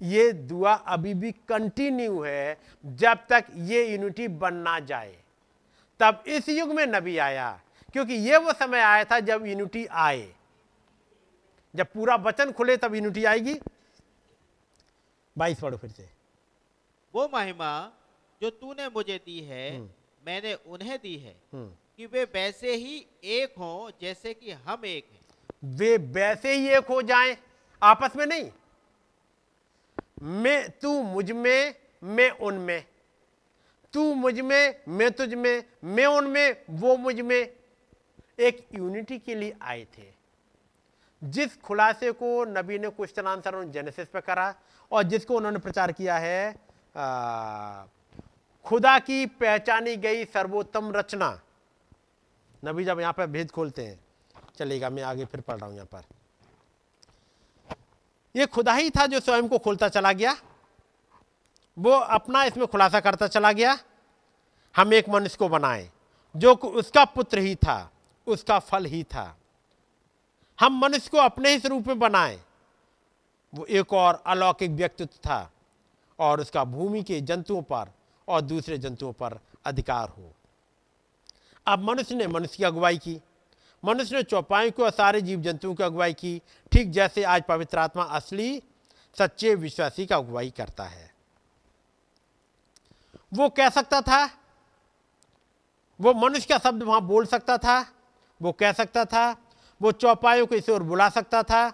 ये 0.01 0.33
दुआ 0.33 0.73
अभी 0.73 1.13
भी 1.13 1.31
कंटिन्यू 1.31 2.21
है 2.21 2.57
जब 2.85 3.17
तक 3.29 3.45
ये 3.55 3.91
यूनिटी 3.91 4.27
बन 4.27 4.53
ना 4.53 4.79
जाए। 4.79 5.23
तब 5.99 6.23
इस 6.27 6.49
युग 6.49 6.69
में 6.69 6.85
नबी 6.85 7.17
आया। 7.17 7.61
क्योंकि 7.93 8.13
ये 8.13 8.37
वो 8.37 8.53
समय 8.53 8.79
आया 8.79 9.03
था 9.03 9.19
जब 9.19 9.45
यूनिटी 9.45 9.85
आए। 9.85 10.35
जब 11.75 11.87
पूरा 11.93 12.15
वचन 12.15 12.51
खुले 12.51 12.77
तब 12.77 12.95
यूनिटी 12.95 13.25
आएगी। 13.25 13.59
बाईस 15.37 15.59
पढ़ो 15.59 15.77
फिर 15.77 15.89
से। 15.89 16.09
वो 17.15 17.29
महिमा 17.33 17.91
जो 18.41 18.49
तूने 18.49 18.87
मुझे 18.87 19.17
दी 19.17 19.39
है 19.39 19.79
मैंने 20.25 20.53
उन्हें 20.53 20.97
दी 20.97 21.17
है 21.17 21.35
हम्म। 21.53 21.71
कि 21.97 22.05
वे 22.05 22.23
वैसे 22.23 22.75
ही 22.75 23.07
एक 23.23 23.53
हो 23.57 23.91
जैसे 24.01 24.33
कि 24.33 24.51
हम 24.51 24.85
एक 24.85 25.09
हैं। 25.11 25.21
वे 25.63 25.97
वैसे 25.97 26.53
ही 26.53 26.69
एक 26.69 26.85
हो 26.85 27.01
जाएँ 27.01 27.37
आपस 27.83 28.15
में 28.15 28.25
नहीं। 28.25 28.51
मैं 30.21 30.69
तू 30.69 31.01
मुझमें 31.03 31.75
मैं 32.03 32.29
उनमें 32.31 32.85
तू 33.93 34.13
मुझमें 34.13 34.81
मैं 34.87 35.11
तुझ 35.11 35.33
में 35.33 35.63
मैं 35.83 36.05
उनमें 36.05 36.65
वो 36.69 36.97
मुझमें 36.97 37.56
एक 38.39 38.67
यूनिटी 38.75 39.17
के 39.19 39.35
लिए 39.35 39.55
आए 39.61 39.83
थे। 39.97 40.05
जिस 41.21 41.55
खुलासे 41.61 42.11
को 42.11 42.43
नबी 42.47 42.79
ने 42.79 42.89
क्वेश्चन 42.89 43.27
आंसर 43.27 43.63
जेनेसिस 43.73 44.07
पे 44.07 44.21
करा 44.21 44.53
और 44.91 45.03
जिसको 45.03 45.35
उन्होंने 45.37 45.59
प्रचार 45.59 45.91
किया 45.91 46.17
है 46.17 46.55
आ, 46.95 47.85
खुदा 48.65 48.97
की 48.99 49.25
पहचानी 49.25 49.95
गई 49.97 50.25
सर्वोत्तम 50.25 50.91
रचना। 50.91 51.29
नबी 52.63 52.85
जब 52.85 52.99
यहाँ 52.99 53.13
पर 53.13 53.27
भेद 53.27 53.51
खोलते 53.51 53.85
हैं 53.85 53.99
चलेगा 54.57 54.89
मैं 54.89 55.03
आगे 55.03 55.25
फिर 55.25 55.41
पढ़ 55.41 55.55
रहा 55.55 55.65
हूँ 55.65 55.75
यहाँ 55.75 55.87
पर। 55.91 56.03
ये 58.35 58.45
खुदा 58.45 58.73
ही 58.73 58.89
था 58.89 59.05
जो 59.05 59.19
स्वयं 59.19 59.47
को 59.47 59.57
खोलता 59.57 59.89
चला 59.89 60.11
गया। 60.13 60.35
वो 61.77 61.91
अपना 61.91 62.43
इसमें 62.43 62.65
खुलासा 62.67 62.99
करता 62.99 63.27
चला 63.27 63.51
गया। 63.51 63.77
हम 64.75 64.93
एक 64.93 65.09
मनुष्य 65.09 65.37
को 65.39 65.49
बनाए 65.49 65.89
जो 66.35 66.53
उसका 66.53 67.05
पुत्र 67.05 67.39
ही 67.39 67.55
था। 67.55 67.77
उसका 68.27 68.59
फल 68.59 68.85
ही 68.85 69.03
था। 69.03 69.37
हम 70.59 70.79
मनुष्य 70.79 71.09
को 71.09 71.17
अपने 71.17 71.49
ही 71.49 71.59
स्वरूप 71.59 71.87
में 71.87 71.99
बनाए। 71.99 72.41
वो 73.53 73.65
एक 73.65 73.93
और 73.93 74.23
अलौकिक 74.27 74.71
व्यक्तित्व 74.71 75.17
था 75.17 75.51
और 76.19 76.41
उसका 76.41 76.63
भूमि 76.63 77.03
के 77.03 77.21
जंतुओं 77.21 77.61
पर 77.61 77.91
और 78.27 78.41
दूसरे 78.41 78.77
जंतुओं 78.77 79.13
पर 79.13 79.39
अधिकार 79.65 80.09
हो। 80.09 80.33
अब 81.67 81.79
मनुष्य 81.79 82.15
ने 82.15 82.27
मनुष्य 82.27 82.57
की 82.57 82.63
अगुवाई 82.63 82.97
की। 82.97 83.21
मनुष्य 83.85 84.15
ने 84.15 84.23
चौपाई 84.23 84.71
को 84.71 84.83
और 84.83 84.91
सारे 84.91 85.21
जीव 85.21 85.41
जंतुओं 85.41 85.75
की 85.75 85.83
अगुवाई 85.83 86.13
की। 86.13 86.41
ठीक 86.71 86.91
जैसे 86.91 87.23
आज 87.23 87.43
पवित्र 87.43 87.77
आत्मा 87.77 88.03
असली, 88.03 88.63
सच्चे 89.17 89.55
विश्वासी 89.55 90.05
का 90.05 90.17
अगुवाई 90.17 90.49
करता 90.49 90.83
है। 90.83 91.13
वो 93.33 93.49
कह 93.49 93.69
सकता 93.69 94.01
था, 94.01 94.25
वो 96.01 96.13
मनुष्य 96.13 96.47
का 96.49 96.57
शब्द 96.57 96.83
वहाँ 96.83 97.01
बोल 97.01 97.25
सकता 97.25 97.57
था 97.57 97.93
वो 98.41 98.51
कह 98.51 98.71
सकता 98.71 99.05
था, 99.05 99.35
वो 99.81 99.91
चौपाइयों 99.91 100.47
को 100.47 100.55
इसे 100.55 100.71
और 100.71 100.83
बुला 100.83 101.09
सकता 101.09 101.43
था, 101.43 101.73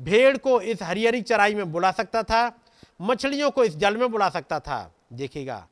भेड़ 0.00 0.38
को 0.38 0.60
इस 0.60 0.82
हरियरी 0.82 1.22
चराई 1.22 1.54
में 1.54 1.72
बुला 1.72 1.90
सकता 1.90 2.22
था, 2.22 2.58
मछलियों 3.00 3.50
को 3.50 3.64
इस 3.64 3.76
जल 3.76 3.96
में 3.96 4.10
बुला 4.10 4.28
सकता 4.28 4.60
था। 4.60 4.94
देखिएगा, 5.12 5.68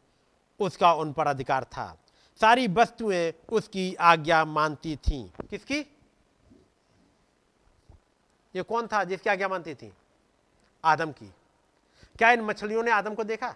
उसका 0.60 0.92
उन 0.92 1.12
पर 1.12 1.26
अधिकार 1.26 1.64
था। 1.64 1.98
सारी 2.40 2.68
वस्तुएँ 2.68 3.32
उसकी 3.48 3.94
आज्ञा 3.94 4.44
मानती 4.44 4.96
थीं। 4.96 5.28
किसकी? 5.28 5.78
ये 8.56 8.62
कौन 8.62 8.86
था 8.86 9.04
जिसकी 9.04 9.30
आज्ञा 9.30 9.48
मानती 9.48 9.74
थी? 9.74 9.92
आदम 10.84 11.12
की। 11.12 11.26
क्या 12.18 12.30
इन 12.30 12.40
मछलियों 12.40 12.82
ने 12.82 12.90
आदम 12.90 13.14
को 13.14 13.24
देखा? 13.24 13.54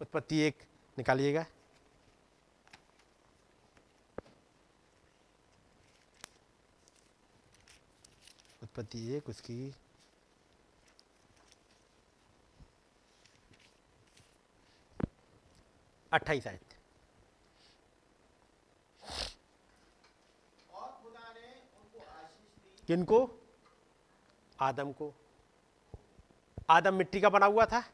उत्पत्ति 0.00 0.38
एक, 0.38 0.56
निकालिएगा। 0.98 1.44
उत्पत्ति 8.72 9.00
एक, 9.12 9.28
उसकी 9.28 9.74
अट्ठाईस 16.12 16.46
आयत। 16.46 16.76
किनको? 22.86 23.18
आदम 24.60 24.92
को। 24.92 25.12
आदम 26.70 26.94
मिट्टी 26.94 27.20
का 27.20 27.28
बना 27.28 27.46
हुआ 27.46 27.66
था, 27.66 27.84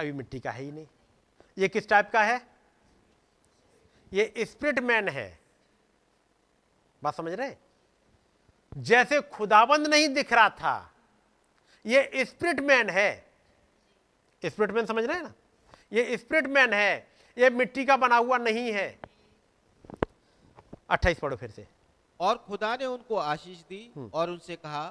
अभी 0.00 0.12
मिट्टी 0.12 0.40
का 0.40 0.50
है 0.50 0.62
ही 0.62 0.72
नहीं। 0.72 0.86
ये 1.58 1.68
किस 1.68 1.88
टाइप 1.88 2.10
का 2.12 2.22
है? 2.24 2.46
ये 4.12 4.32
स्पिरिट 4.38 4.78
मैन 4.80 5.08
है। 5.08 5.28
बात 7.02 7.14
समझ 7.14 7.32
रहे 7.32 7.56
जैसे 8.72 9.20
खुदाबंद 9.20 9.86
नहीं 9.86 10.08
दिख 10.08 10.32
रहा 10.32 10.48
था 10.50 10.90
ये 11.84 12.24
स्पिरिट 12.24 12.60
मैन 12.60 12.90
है। 12.90 13.10
स्पिरिट 14.42 14.70
मैन 14.70 14.86
समझ 14.86 15.04
रहे 15.04 15.16
हैं 15.16 15.22
ना? 15.22 15.32
ये 15.92 16.16
स्पिरिट 16.16 16.46
मैन 16.46 16.72
है 16.72 17.08
ये 17.36 17.50
मिट्टी 17.50 17.84
का 17.84 17.96
बना 17.96 18.16
हुआ 18.16 18.36
नहीं 18.38 18.72
है। 18.72 18.88
अट्ठाईस 20.90 21.18
पढ़ो 21.18 21.36
फिर 21.36 21.50
से। 21.50 21.66
और 22.20 22.36
खुदा 22.38 22.74
ने 22.76 22.86
उनको 22.86 23.16
आशीष 23.16 23.58
दी 23.68 24.10
और 24.14 24.30
उनसे 24.30 24.56
कहा 24.56 24.88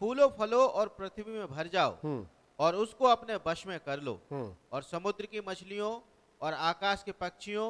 फूलो 0.00 0.28
फलो 0.38 0.66
और 0.66 0.88
पृथ्वी 0.98 1.38
में 1.38 1.46
भर 1.46 1.68
जाओ 1.68 1.96
हम्म। 2.04 2.26
और 2.58 2.74
उसको 2.74 3.06
अपने 3.06 3.36
वश 3.46 3.66
में 3.66 3.78
कर 3.80 4.00
लो 4.00 4.20
हम्म। 4.32 4.54
और 4.72 4.82
समुद्र 4.82 5.26
की 5.26 5.40
मछलियों 5.48 5.92
और 6.40 6.54
आकाश 6.54 7.02
के 7.02 7.12
पक्षियों 7.12 7.68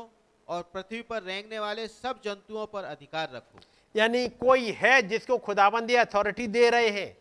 और 0.48 0.62
पृथ्वी 0.74 1.02
पर 1.02 1.22
रेंगने 1.22 1.58
वाले 1.58 1.86
सब 1.88 2.20
जंतुओं 2.24 2.66
पर 2.66 2.84
अधिकार 2.84 3.30
रखो। 3.34 3.58
यानी 3.94 4.28
कोई 4.28 4.70
है 4.72 5.00
जिसको 5.02 5.38
खुदाबंदी 5.38 5.94
अथॉरिटी 5.94 6.46
दे 6.46 6.68
रहे 6.70 6.88
हैं। 6.88 7.16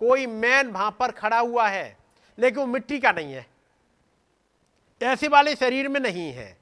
कोई 0.00 0.26
मैन 0.26 0.70
वहाँ 0.70 0.96
पर 1.00 1.10
खड़ा 1.10 1.38
हुआ 1.38 1.68
है, 1.68 1.96
लेकिन 2.38 2.60
वो 2.60 2.66
मिट्टी 2.66 2.98
का 2.98 3.12
नहीं 3.12 3.32
है। 3.32 3.46
ऐसे 5.00 5.28
वाले 5.28 5.54
शरीर 5.56 5.88
में 5.88 6.00
नहीं 6.00 6.32
है, 6.32 6.56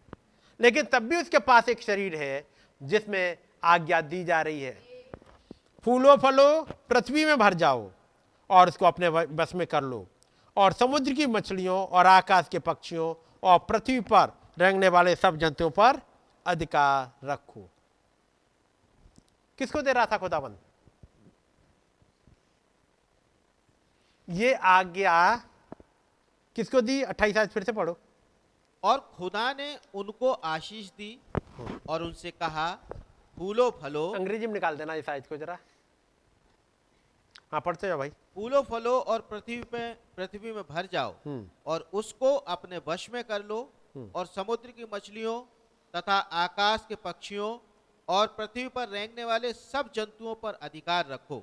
लेकिन 0.61 0.85
तब 0.85 1.03
भी 1.03 1.17
उसके 1.17 1.39
पास 1.39 1.69
एक 1.69 1.83
शरीर 1.83 2.15
है 2.17 2.47
जिसमें 2.81 3.37
आज्ञा 3.65 4.01
दी 4.01 4.25
जा 4.25 4.41
रही 4.43 4.63
है। 4.63 4.79
फूलो, 5.85 6.17
फलो 6.17 6.63
पृथ्वी 6.89 7.25
में 7.25 7.39
भर 7.39 7.55
जाओ 7.55 7.91
और 8.51 8.69
उसको 8.69 8.87
अपने 8.87 9.11
बस 9.11 9.55
में 9.55 9.67
कर 9.67 9.83
लो। 9.83 10.07
और 10.57 10.73
समुद्र 10.73 11.13
की 11.13 11.27
मछलियों 11.27 11.79
और 11.79 12.07
आकाश 12.07 12.49
के 12.53 12.59
पक्षियों 12.59 13.15
और 13.43 13.59
पृथ्वी 13.59 14.01
पर 14.03 14.33
रंगने 14.59 14.89
वाले 14.89 15.15
सब 15.17 15.37
जंतुओं 15.37 15.71
पर 15.71 16.01
अधिकार 16.47 17.27
रखो। 17.27 17.69
किसको 19.59 19.83
दे 19.83 19.93
रहा 19.93 20.07
था 20.07 20.19
खुदाबंद? 20.19 20.59
ये 24.29 24.53
आज्ञा 24.55 25.37
किसको 26.57 26.81
दी? 26.81 27.03
अट्ठाईस 27.03 27.37
आज 27.37 27.49
फिर 27.49 27.63
से 27.65 27.73
पढ़ो। 27.73 27.97
और 28.83 28.99
खुदा 29.17 29.53
ने 29.53 29.77
उनको 29.95 30.33
आशीष 30.33 30.91
दी 30.99 31.19
और 31.89 32.03
उनसे 32.03 32.31
कहा 32.31 32.73
फूलो 33.37 33.71
फलो 33.83 34.09
अंग्रेज़ी 34.15 34.47
में 34.47 34.55
निकाल 34.55 34.77
देना 34.77 34.95
इस 34.95 35.09
आयत 35.09 35.27
को 35.27 35.37
जरा। 35.37 35.59
हाँ 37.53 37.61
पढ़ते 37.61 37.87
जाओ 37.89 37.99
भाई। 37.99 38.11
फूलो 38.35 38.63
फलो 38.63 38.99
और 39.01 39.21
पृथ्वी 39.31 39.63
में 39.73 39.97
पृथ्वी 40.17 40.53
में 40.53 40.63
भर 40.69 40.89
जाओ 40.93 41.15
हम्म। 41.27 41.49
और 41.67 41.89
उसको 41.93 42.35
अपने 42.55 42.81
वश 42.89 43.09
में 43.11 43.23
कर 43.25 43.45
लो 43.45 43.59
और 44.15 44.27
समुद्र 44.27 44.71
की 44.71 44.85
मछलियों 44.95 45.41
तथा 45.95 46.19
आकाश 46.43 46.85
के 46.89 46.95
पक्षियों 47.05 47.57
और 48.09 48.27
पृथ्वी 48.29 48.67
पर 48.69 48.89
रेंगने 48.89 49.25
वाले 49.25 49.53
सब 49.53 49.91
जंतुओं 49.95 50.35
पर 50.35 50.55
अधिकार 50.63 51.07
रखो। 51.07 51.43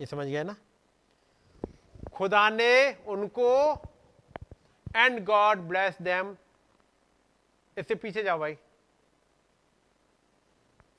ये 0.00 0.06
समझ 0.06 0.26
गए 0.26 0.42
ना? 0.44 0.56
खुदा 2.14 2.48
ने 2.50 2.92
उनको 3.06 3.72
एंड 4.96 5.24
गॉड 5.24 5.58
ब्लेस 5.68 5.96
देम 6.02 6.36
इससे 7.76 7.94
पीछे 7.94 8.22
जाओ 8.22 8.38
भाई। 8.38 8.56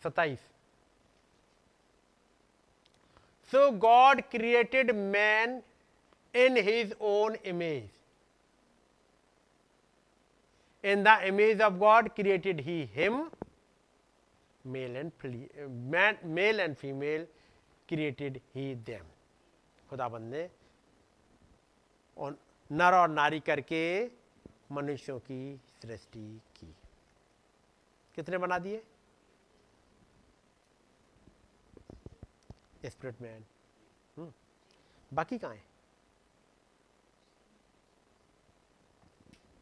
सत्ताईस। 0.03 0.39
So 3.51 3.69
God 3.71 4.21
created 4.21 4.91
man 4.91 5.61
in 6.33 6.57
his 6.63 6.95
own 7.01 7.35
image 7.45 7.89
in 10.83 11.03
the 11.03 11.19
image 11.23 11.61
of 11.61 11.73
God 11.73 12.09
created 12.09 12.61
he 12.61 12.83
him 12.93 13.29
male 14.65 14.95
and 14.97 15.11
male 16.25 16.59
and 16.59 16.75
female 16.75 17.27
created 17.89 18.39
he 18.55 18.75
them 18.75 19.05
खुदाबंद 19.89 20.33
ने 20.33 20.49
नर 22.71 22.93
और 22.93 23.09
नारी 23.09 23.39
करके 23.39 23.83
मनुष्यों 24.71 25.19
की 25.19 25.59
सृष्टि 25.81 26.41
की। 26.55 26.75
कितने 28.15 28.37
बना 28.37 28.57
दिए? 28.59 28.83
स्पिरिट 32.85 33.21
मैन 33.21 33.45
बाकी 35.13 35.37
कहाँ 35.37 35.55
है? 35.55 35.63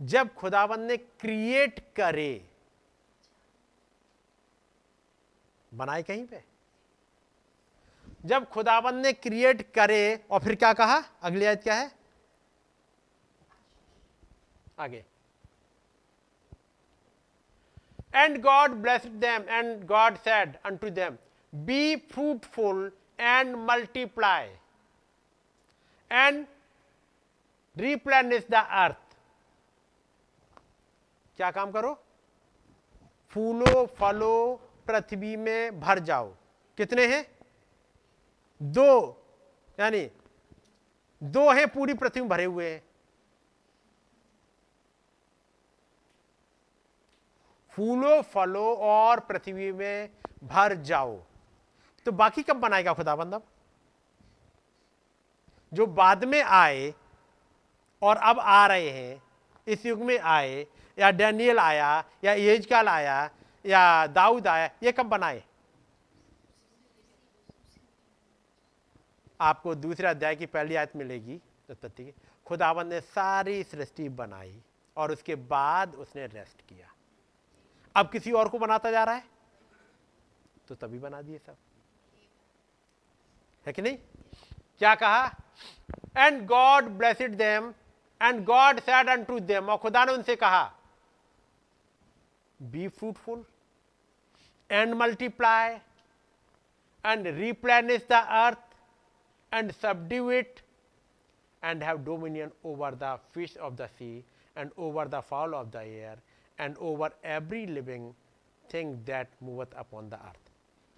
जब 0.01 0.33
खुदाबंद 0.33 0.87
ने 0.87 0.97
क्रिएट 0.97 1.79
करे 1.95 2.50
बनाए 5.71 6.03
कहीं 6.03 6.25
पे। 6.25 6.43
जब 8.25 8.45
खुदाबंद 8.49 9.05
ने 9.05 9.11
क्रिएट 9.13 9.61
करे, 9.73 10.25
और 10.31 10.39
फिर 10.39 10.55
क्या 10.55 10.73
कहा? 10.73 10.97
अगली 11.21 11.45
आयत 11.45 11.63
क्या 11.63 11.75
है? 11.75 11.91
आगे। 14.79 15.03
And 18.15 18.41
God 18.41 18.71
blessed 18.73 19.11
them 19.19 19.49
and 19.49 19.85
God 19.87 20.17
said 20.17 20.55
unto 20.65 20.89
them 20.89 21.17
be 21.53 21.95
fruitful 21.95 22.91
and 23.19 23.55
multiply 23.69 24.47
and 26.11 26.45
replenish 27.75 28.47
the 28.51 28.55
earth 28.55 28.97
क्या 31.37 31.51
काम 31.51 31.71
करो? 31.71 31.93
फूलो, 33.33 33.85
फलो 33.99 34.61
पृथ्वी 34.91 35.35
में 35.35 35.79
भर 35.79 35.99
जाओ। 35.99 36.33
कितने 36.77 37.05
हैं? 37.07 37.27
दो, 38.61 39.23
यानी 39.79 40.11
दो 41.23 41.51
हैं 41.51 41.67
पूरी 41.67 41.93
पृथ्वी 41.93 42.21
में 42.21 42.29
भरे 42.29 42.45
हुए 42.45 42.71
हैं। 42.71 42.83
फूलो, 47.69 48.21
फलो 48.21 48.75
और 48.75 49.19
पृथ्वी 49.19 49.71
में 49.71 50.09
भर 50.43 50.73
जाओ। 50.75 51.19
तो 52.05 52.11
बाकी 52.11 52.43
कब 52.43 52.55
बनाएगा 52.55 52.93
खुदाबंद? 52.93 53.33
अब 53.33 53.43
जो 55.73 55.85
बाद 55.85 56.23
में 56.23 56.43
आए 56.43 56.93
और 58.01 58.17
अब 58.17 58.39
आ 58.39 58.67
रहे 58.67 58.89
हैं, 58.89 59.23
इस 59.67 59.85
युग 59.85 59.99
में 59.99 60.19
आए, 60.19 60.67
या 60.99 61.11
डैनियल 61.11 61.59
आया, 61.59 62.03
या 62.23 62.33
येजकाल 62.33 62.87
आया 62.87 63.29
या 63.65 64.07
दाऊद 64.07 64.47
आया, 64.47 64.69
ये 64.83 64.91
कब 64.91 65.05
बनाए? 65.05 65.43
आपको 69.41 69.75
दूसरे 69.75 70.07
अध्याय 70.07 70.35
की 70.35 70.45
पहली 70.45 70.75
आयत 70.75 70.95
मिलेगी 70.95 71.41
उत्पत्ति 71.69 72.05
की 72.05 72.13
खुदावन 72.45 72.87
ने 72.87 73.01
सारी 73.01 73.63
सृष्टि 73.63 74.09
बनाई 74.09 74.61
और 74.97 75.11
उसके 75.11 75.35
बाद 75.35 75.95
उसने 75.95 76.27
रेस्ट 76.27 76.61
किया। 76.61 76.93
अब 77.95 78.09
किसी 78.09 78.31
और 78.31 78.49
को 78.49 78.59
बनाता 78.59 78.91
जा 78.91 79.03
रहा 79.03 79.15
है? 79.15 79.23
तो 80.67 80.75
तभी 80.75 80.99
बना 80.99 81.21
दिए 81.21 81.37
सब। 81.37 81.55
है 83.67 83.73
कि 83.73 83.81
नहीं? 83.81 83.97
क्या 84.79 84.95
कहा? 84.95 85.35
And 86.17 86.45
God 86.45 86.83
blessed 86.83 87.35
them 87.35 87.73
and 88.21 88.45
God 88.45 88.79
said 88.79 89.09
and 89.09 89.25
to 89.25 89.39
them 89.39 89.69
और 89.69 89.77
खुदा 89.77 90.05
ने 90.05 90.13
उनसे 90.13 90.35
कहा 90.35 90.73
be 92.61 92.87
fruitful 92.87 93.45
and 94.71 94.93
multiply 94.93 95.77
and 97.05 97.27
replenish 97.27 98.05
the 98.09 98.25
earth 98.39 99.53
and 99.53 99.71
subdue 99.71 100.07
it 100.07 100.59
and 101.63 101.83
have 101.83 101.97
dominion 101.97 102.51
over 102.65 102.95
the 102.95 103.15
fish 103.33 103.57
of 103.57 103.73
the 103.73 103.87
sea 103.87 104.17
and 104.57 104.71
over 104.77 105.07
the 105.07 105.19
fowl 105.21 105.55
of 105.55 105.67
the 105.67 105.75
air 105.75 106.21
and 106.59 106.77
over 106.77 107.15
every 107.25 107.65
living 107.65 108.13
thing 108.73 108.95
that 109.05 109.29
moveth 109.43 109.73
upon 109.73 110.09
the 110.09 110.13
earth 110.13 110.49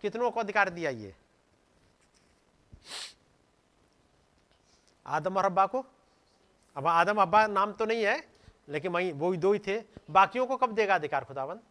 कितनों 0.02 0.32
को 0.32 0.40
अधिकार 0.40 0.70
दिया 0.70 0.90
ये? 0.90 1.16
आदम 5.06 5.38
और 5.38 5.46
अब्बा 5.46 5.66
को? 5.66 5.86
अब 6.76 6.88
आदम 6.88 7.22
अब्बा 7.22 7.46
नाम 7.48 7.72
तो 7.72 7.86
नहीं 7.86 8.04
है, 8.04 8.18
लेकिन 8.70 8.92
वही, 8.92 9.12
वो 9.12 9.32
ही 9.32 9.38
दो 9.38 9.54
ही 9.54 9.60
थे। 9.60 9.78
बाकियों 10.12 10.46
को 10.48 10.58
कब 10.58 10.72
देगा 10.72 10.96
अधिकार 10.96 11.26
खुदावंद 11.26 11.62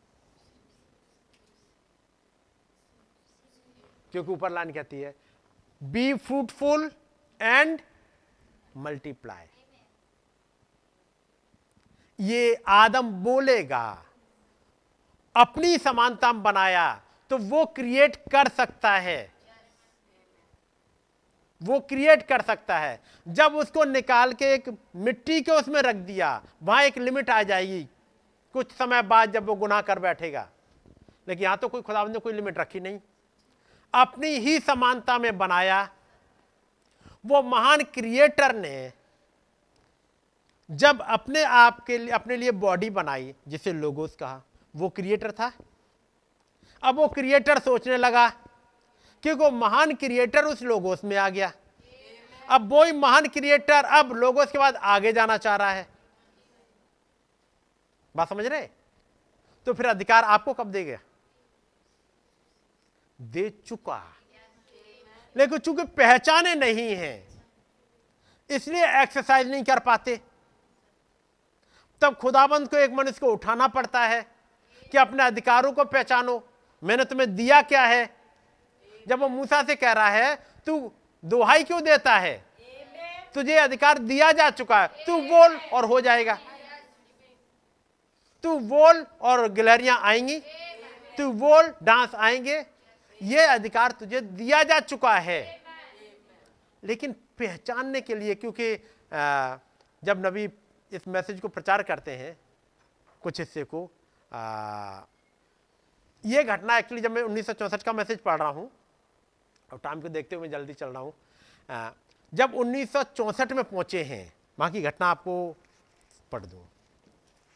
क्योंकि 4.13 4.33
ऊपर 4.33 4.51
लाइन 4.51 4.73
कहती 4.73 5.01
है? 5.01 5.15
बी 5.81 6.13
फ्रूटफुल 6.15 6.91
एंड 7.41 7.81
मल्टीप्लाई 8.77 9.47
ये 12.19 12.55
आदम 12.69 13.11
बोलेगा, 13.23 14.05
अपनी 15.37 15.77
समानता 15.79 16.33
बनाया 16.33 16.93
तो 17.31 17.39
वो 17.39 17.65
क्रिएट 17.67 18.17
कर 18.33 18.49
सकता 18.49 18.93
है। 18.93 19.33
वो 21.61 21.79
क्रिएट 21.81 22.23
कर 22.23 22.43
सकता 22.43 22.79
है। 22.79 23.01
जब 23.27 23.55
उसको 23.55 23.85
निकाल 23.85 24.33
के 24.33 24.53
एक 24.55 24.69
मिट्टी 24.97 25.41
के 25.41 25.53
उसमें 25.53 25.81
रख 25.83 25.97
दिया, 25.97 26.43
वहाँ 26.63 26.83
एक 26.83 26.99
लिमिट 26.99 27.31
आ 27.31 27.43
जाएगी। 27.43 27.83
कुछ 28.55 28.73
समय 28.73 29.03
बाद 29.03 29.33
जब 29.33 29.47
वो 29.47 29.55
गुनाह 29.55 29.81
कर 29.81 29.99
बैठेगा। 29.99 30.49
लेकिन 31.29 31.45
यहाँ 31.45 31.57
तो 31.57 31.69
कोई 31.69 31.83
खुदा 31.83 32.05
ने 32.05 32.19
कोई 32.19 32.33
लिमिट 32.33 32.59
रखी 32.59 32.81
नहीं। 32.81 32.99
अपनी 33.95 34.29
ही 34.29 34.61
समानता 34.61 35.19
में 35.19 35.39
बनाया। 35.39 35.91
वो 37.27 37.43
महान 37.43 37.83
क्रिएटर 37.83 38.55
ने 38.55 38.93
जब 40.71 41.03
अपने 41.03 41.43
आप 41.43 41.85
के 41.85 41.99
लिए, 41.99 42.09
अपने 42.09 42.37
लिए 42.37 42.51
बॉडी 42.51 42.91
बनाई, 42.91 43.35
जिसे 43.49 43.73
लोगोस 43.73 44.17
कहा, 44.17 44.43
वो 44.77 44.89
क्रिएटर 44.89 45.33
था। 45.33 45.53
अब 46.83 46.97
वो 46.97 47.09
क्रिएटर 47.09 47.59
सोचने 47.59 47.97
लगा 47.97 48.29
कि 49.23 49.33
वो 49.33 49.51
महान 49.51 49.95
क्रिएटर 49.95 50.45
उस 50.45 50.63
लोगोस 50.63 51.05
में 51.05 51.17
आ 51.17 51.29
गया। 51.29 51.53
अब 52.51 52.73
वो 52.73 52.85
ही 52.85 52.93
महान 52.93 53.29
क्रिएटर 53.29 53.85
अब 53.85 54.13
लोगोस 54.13 54.53
के 54.53 54.59
बाद 54.59 54.77
आगे 54.77 55.13
जाना 55.13 55.37
चाह 55.37 55.57
रहा 55.57 55.71
है। 55.71 55.89
बात 58.17 58.29
समझ 58.29 58.47
रहे? 58.47 58.69
तो 59.67 59.73
फिर 59.73 59.87
अधिकार 59.87 60.25
आपको 60.25 60.53
कब 60.53 60.67
देगा? 60.67 60.99
दे 63.23 63.49
चुका। 63.67 64.03
लेकिन 65.37 65.59
चूँकि 65.59 65.85
पहचाने 65.85 66.55
नहीं 66.55 66.95
है, 66.97 67.29
इसलिए 68.51 69.03
एक्सरसाइज 69.03 69.51
नहीं 69.51 69.63
कर 69.65 69.79
पाते। 69.79 70.21
तब 72.03 72.15
खुदाबंद 72.15 72.69
को 72.69 72.77
एक 72.77 72.91
मनुष्य 72.91 73.21
को 73.21 73.33
उठाना 73.33 73.69
पड़ता 73.69 74.01
है 74.01 74.23
कि 74.93 74.99
अपने 74.99 75.23
अधिकारों 75.23 75.73
को 75.73 75.85
पहचानो। 75.85 76.43
मैंने 76.83 77.05
तुम्हें 77.05 77.35
दिया 77.37 77.61
क्या 77.63 77.83
है? 77.83 78.17
जब 79.09 79.21
वो 79.21 79.29
मूसा 79.29 79.63
से 79.63 79.75
कह 79.77 79.93
रहा 79.93 80.09
है, 80.09 80.35
तू 80.67 80.93
दोहाई 81.25 81.65
क्यों 81.65 81.83
देता 81.83 82.17
है? 82.17 82.45
तुझे 83.35 83.57
अधिकार 83.57 83.99
दिया 83.99 84.33
जा 84.33 84.51
चुका 84.51 84.83
है। 84.83 85.05
तू 85.07 85.21
बोल 85.21 85.57
और 85.57 85.85
हो 85.85 86.01
जाएगा। 86.01 86.39
तू 88.45 88.59
बोल 88.59 89.07
और 89.21 89.49
गिलहरियाँ 89.49 89.99
आएँगी। 90.03 90.39
तू 91.19 91.33
बोल, 91.33 91.75
डांस 91.83 92.15
आएँगे। 92.15 92.61
ये 93.23 93.47
अधिकार 93.47 93.93
तुझे 93.93 94.21
दिया 94.21 94.63
जा 94.63 94.79
चुका 94.81 95.15
है। 95.19 95.41
लेकिन 96.83 97.13
पहचानने 97.39 98.01
के 98.01 98.15
लिए, 98.15 98.35
क्योंकि 98.35 98.75
जब 100.03 100.27
नबी 100.27 100.49
इस 100.93 101.09
मैसेज 101.09 101.41
को 101.41 101.49
प्रचार 101.49 101.83
करते 101.83 102.17
हैं, 102.17 102.37
कुछ 103.23 103.39
हिस्से 103.41 103.65
को 103.65 103.91
ये 106.25 106.43
घटना 106.45 106.77
एक्चुअली 106.79 107.03
जब 107.03 107.11
मैं 107.11 107.23
उन्नीस 107.23 107.47
सौ 107.47 107.53
चौंसठ 107.53 107.83
का 107.83 107.93
मैसेज 107.93 108.19
पढ़ 108.21 108.39
रहा 108.39 108.49
हूँ, 108.49 108.71
और 109.69 109.79
टाइम 109.79 110.01
को 110.01 110.09
देखते 110.09 110.37
हुए 110.37 110.49
जल्दी 110.49 110.75
चल 110.75 110.89
रहा 110.89 111.03
हूँ 111.03 111.13
जब 112.33 112.55
उन्नीस 112.55 112.93
सौ 112.93 113.03
चौंसठ 113.07 113.53
में 113.53 113.63
पहुँचे 113.65 114.03
हैं, 114.05 114.33
वहाँ 114.59 114.71
की 114.73 114.83
घटना 114.83 115.07
आपको 115.07 115.57
पढ़ 116.33 116.45
दूँ। 116.45 116.65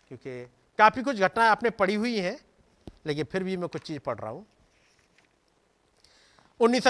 क्योंकि 0.09 0.45
काफ़ी 0.79 1.03
कुछ 1.03 1.17
घटनाएँ 1.19 1.51
आपने 1.51 1.71
पढ़ी 1.73 1.95
हुई 1.95 2.19
हैं, 2.19 2.39
लेकिन 3.07 3.25
फिर 3.25 3.45
भी 3.45 3.57
मैं 3.57 3.69
कुछ 3.69 3.83
चीज़ 3.83 3.99
पढ़ 4.01 4.19
रहा 4.19 4.31
हूँ। 4.31 4.47
उन्नीस 6.61 6.87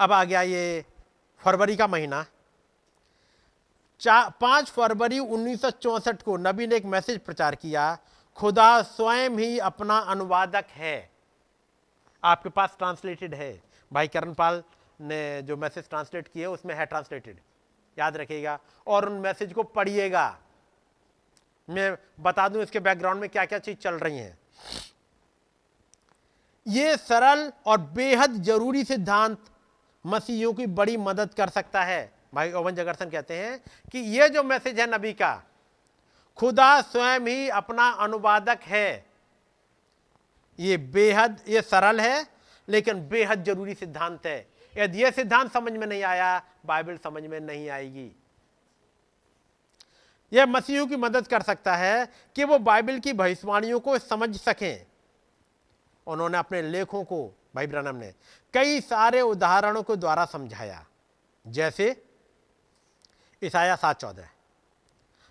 अब 0.00 0.12
आ 0.12 0.24
गया 0.24 0.42
ये 0.42 0.84
फरवरी 1.40 1.76
का 1.76 1.86
महीना। 1.86 2.24
पाँच 4.40 4.70
फरवरी 4.70 5.18
उन्नीस 5.18 5.60
सौ 5.62 5.70
चौंसठ 5.70 6.22
को 6.22 6.36
नबी 6.36 6.66
ने 6.66 6.76
एक 6.76 6.84
मैसेज 6.84 7.18
प्रचार 7.20 7.54
किया, 7.54 7.98
खुदा 8.36 8.82
स्वयं 8.82 9.30
ही 9.30 9.58
अपना 9.58 9.98
अनुवादक 9.98 10.64
है। 10.70 11.10
आपके 12.24 12.48
पास 12.48 12.74
ट्रांसलेटेड 12.78 13.34
है। 13.34 13.62
भाई 13.92 14.08
करणपाल 14.08 14.62
ने 15.00 15.42
जो 15.42 15.56
मैसेज 15.56 15.88
ट्रांसलेट 15.88 16.28
किए, 16.28 16.46
उसमें 16.46 16.74
है 16.74 16.86
ट्रांसलेटेड 16.86 17.40
याद 17.98 18.16
रखिएगा। 18.16 18.58
और 18.86 19.08
उन 19.08 19.20
मैसेज 19.20 19.52
को 19.52 19.62
पढ़िएगा। 19.62 20.38
मैं 21.70 21.96
बता 22.20 22.48
दूँ 22.48 22.62
इसके 22.62 22.80
बैकग्राउंड 22.80 23.20
में 23.20 23.30
क्या 23.30 23.44
क्या 23.44 23.58
चीज़ 23.58 23.76
चल 23.76 23.94
रही 23.94 24.18
हैं। 24.18 24.38
ये 26.66 26.96
सरल 26.96 27.52
और 27.66 27.80
बेहद 27.80 28.42
ज़रूरी 28.42 28.84
सिद्धांत 28.84 29.38
मसीहियों 30.04 30.52
की 30.52 30.66
बड़ी 30.66 30.96
मदद 30.96 31.34
कर 31.34 31.48
सकता 31.48 31.82
है। 31.82 32.12
भाई 32.34 32.52
ओवन 32.52 32.74
जगरसन 32.74 33.10
कहते 33.10 33.36
हैं 33.36 33.58
कि 33.92 33.98
ये 33.98 34.28
जो 34.28 34.42
मैसेज 34.42 34.80
है 34.80 34.86
नबी 34.94 35.12
का, 35.12 35.42
खुदा 36.38 36.80
स्वयं 36.80 37.20
ही 37.20 37.48
अपना 37.48 37.88
अनुवादक 37.88 38.60
है। 38.62 39.04
ये 40.58 40.76
बेहद, 40.76 41.40
ये 41.48 41.62
सरल 41.62 42.00
है, 42.00 42.26
लेकिन 42.68 43.08
बेहद 43.08 43.44
ज़रूरी 43.44 43.74
सिद्धांत 43.74 44.26
है। 44.26 44.46
यदि 44.74 45.02
यह 45.02 45.10
सिद्धांत 45.10 45.52
समझ 45.52 45.72
में 45.72 45.86
नहीं 45.86 46.02
आया, 46.02 46.42
बाइबल 46.66 46.96
समझ 46.96 47.22
में 47.22 47.40
नहीं 47.40 47.68
आएगी। 47.68 48.10
यह 50.32 50.46
मसीहों 50.46 50.86
की 50.86 50.96
मदद 50.96 51.26
कर 51.26 51.42
सकता 51.42 51.76
है 51.76 52.06
कि 52.36 52.44
वो 52.44 52.58
बाइबल 52.58 52.98
की 52.98 53.12
भविष्यवाणियों 53.12 53.80
को 53.80 53.98
समझ 53.98 54.36
सकें। 54.36 54.86
उन्होंने 56.06 56.38
अपने 56.38 56.62
लेखों 56.62 57.04
को, 57.04 57.26
भाई 57.54 57.66
ब्रनम 57.66 57.96
ने, 57.96 58.14
कई 58.54 58.80
सारे 58.80 59.20
उदाहरणों 59.20 59.82
के 59.82 59.96
द्वारा 59.96 60.24
समझाया। 60.24 60.86
जैसे 61.46 62.04
ईसाया 63.42 63.76
सात 63.76 64.00
चौदह, 64.00 64.28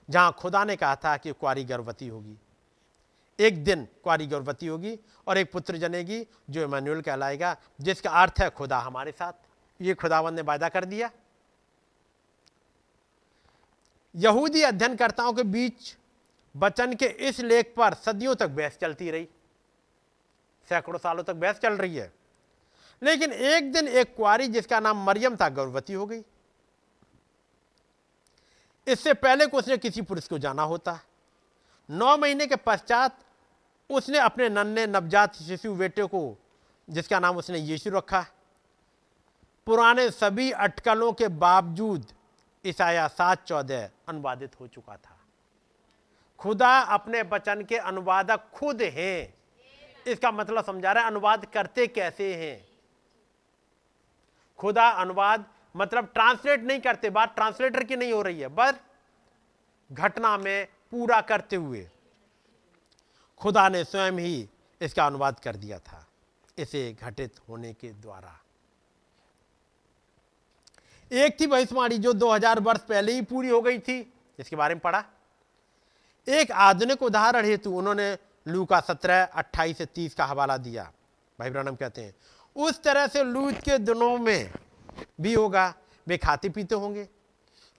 जहाँ 0.09 0.35
खुदा 0.40 0.64
ने 0.64 0.75
कहा 0.75 0.95
था 0.95 1.17
कि 1.17 1.32
कुआरी 1.32 1.64
गर्भवती 1.64 2.08
होगी। 2.08 2.38
एक 3.40 3.64
दिन 3.64 3.88
कुआरी 4.03 4.27
गर्भवती 4.27 4.67
होगी 4.67 5.00
और 5.27 5.38
एक 5.38 5.51
पुत्र 5.51 5.77
जनेगी 5.77 6.27
जो 6.50 6.64
इमानुअल 6.64 7.01
कहलाएगा, 7.01 7.56
जिसका 7.82 8.09
अर्थ 8.09 8.40
है 8.40 8.50
खुदा 8.50 8.80
हमारे 8.80 9.11
साथ। 9.11 9.33
ये 9.82 9.93
खुदावन 9.93 10.33
ने 10.33 10.41
वायदा 10.41 10.69
कर 10.69 10.85
दिया। 10.85 11.09
यहूदी 14.16 14.61
अध्ययनकर्ताओं 14.61 15.33
के 15.33 15.43
बीच 15.43 15.95
वचन 16.56 16.93
के 16.93 17.06
इस 17.06 17.40
लेख 17.40 17.74
पर 17.77 17.93
सदियों 17.93 18.35
तक 18.35 18.48
बहस 18.48 18.77
चलती 18.77 19.11
रही। 19.11 19.27
सैकड़ों 20.72 21.00
सालों 21.00 21.24
तक 21.24 21.33
बहस 21.35 21.59
चल 21.59 21.74
रही 21.74 21.95
है। 21.95 22.11
लेकिन 23.01 23.32
एक 23.33 23.72
दिन 23.74 23.88
एक 23.88 24.16
कुआरी 24.16 24.48
जिसका 24.48 24.80
नाम 24.80 25.03
मरियम 25.06 25.35
था, 25.35 25.50
गर्भवती 25.50 25.93
हो 25.93 26.06
गई। 26.06 26.22
इससे 28.88 29.14
पहले 29.14 29.45
को 29.48 29.58
उसने 29.58 29.77
किसी 29.77 30.01
पुरुष 30.01 30.27
को 30.27 30.38
जाना 30.38 30.64
होता, 30.64 31.00
नौ 31.90 32.17
महीने 32.17 32.48
के 32.48 32.56
पश्चात 32.56 33.17
उसने 33.90 34.17
अपने 34.17 34.50
नन्हे 34.50 34.85
नवजात 34.88 35.35
शिशु 35.35 35.74
बेटे 35.75 36.03
को, 36.03 36.38
जिसका 36.90 37.19
नाम 37.19 37.38
उसने 37.38 37.58
यीशु 37.58 37.90
रखा, 37.90 38.25
पुराने 39.67 40.09
सभी 40.11 40.51
अटकलों 40.51 41.11
के 41.14 41.27
बावजूद 41.27 42.06
ईसाया 42.66 43.08
सात 43.08 43.43
चौदह 43.43 43.90
अनुवादित 44.08 44.59
हो 44.59 44.67
चुका 44.67 44.95
था। 44.95 45.17
खुदा 46.40 46.77
अपने 46.80 47.22
वचन 47.22 47.64
के 47.64 47.77
अनुवादक 47.77 48.50
खुद 48.53 48.82
हैं। 48.82 49.33
इसका 50.07 50.31
मतलब 50.31 50.65
समझा 50.65 50.91
रहा 50.91 51.03
है, 51.03 51.09
अनुवाद 51.09 51.45
करते 51.45 51.88
कैसे 51.88 52.33
हैं? 52.35 52.65
खुदा 54.59 54.88
अनुवाद 54.91 55.45
मतलब 55.75 56.05
ट्रांसलेट 56.13 56.63
नहीं 56.63 56.80
करते, 56.80 57.09
बात 57.09 57.35
ट्रांसलेटर 57.35 57.83
की 57.83 57.95
नहीं 57.95 58.11
हो 58.13 58.21
रही 58.21 58.39
है 58.39 58.47
बस 58.49 58.80
घटना 59.89 60.38
में 60.38 60.67
पूरा 60.91 61.19
करते 61.21 61.55
हुए 61.55 61.88
खुदा 63.41 63.67
ने 63.69 63.83
स्वयं 63.83 64.11
ही 64.13 64.49
इसका 64.81 65.05
अनुवाद 65.05 65.39
कर 65.39 65.55
दिया 65.55 65.80
था, 65.80 66.05
इसे 66.57 66.91
घटित 66.93 67.39
होने 67.49 67.73
के 67.73 67.91
द्वारा। 67.91 68.38
एक 71.11 71.39
थी 71.39 71.47
भविष्यवाणी 71.47 71.97
जो 71.97 72.13
2000 72.13 72.59
वर्ष 72.59 72.81
पहले 72.81 73.11
ही 73.11 73.21
पूरी 73.21 73.49
हो 73.49 73.61
गई 73.61 73.80
थी, 73.80 74.13
इसके 74.39 74.55
बारे 74.55 74.75
में 74.75 74.81
पढ़ा। 74.81 75.03
एक 76.27 76.51
आधुनिक 76.51 77.03
उदाहरण 77.03 77.45
हेतु 77.45 77.71
उन्होंने 77.71 78.17
लू 78.48 78.66
का 78.66 78.80
सत्रह, 78.80 79.24
अट्ठाईस 79.24 79.78
से 79.78 79.86
तीस 79.86 80.14
का 80.14 80.26
हवाला 80.26 80.58
दिया। 80.58 80.92
भाई 81.40 81.50
ब्रनम 81.50 81.76
कहते 81.76 82.03
हैं, 82.03 82.16
उस 82.56 82.84
तरह 82.84 83.08
से 83.08 83.24
लूत 83.24 83.56
के 83.56 83.78
दिनों 83.78 84.18
में 84.18 84.52
भी 85.22 85.34
होगा, 85.34 85.74
वे 86.08 86.18
खाते 86.18 86.50
पीते 86.50 86.76
होंगे, 86.76 87.08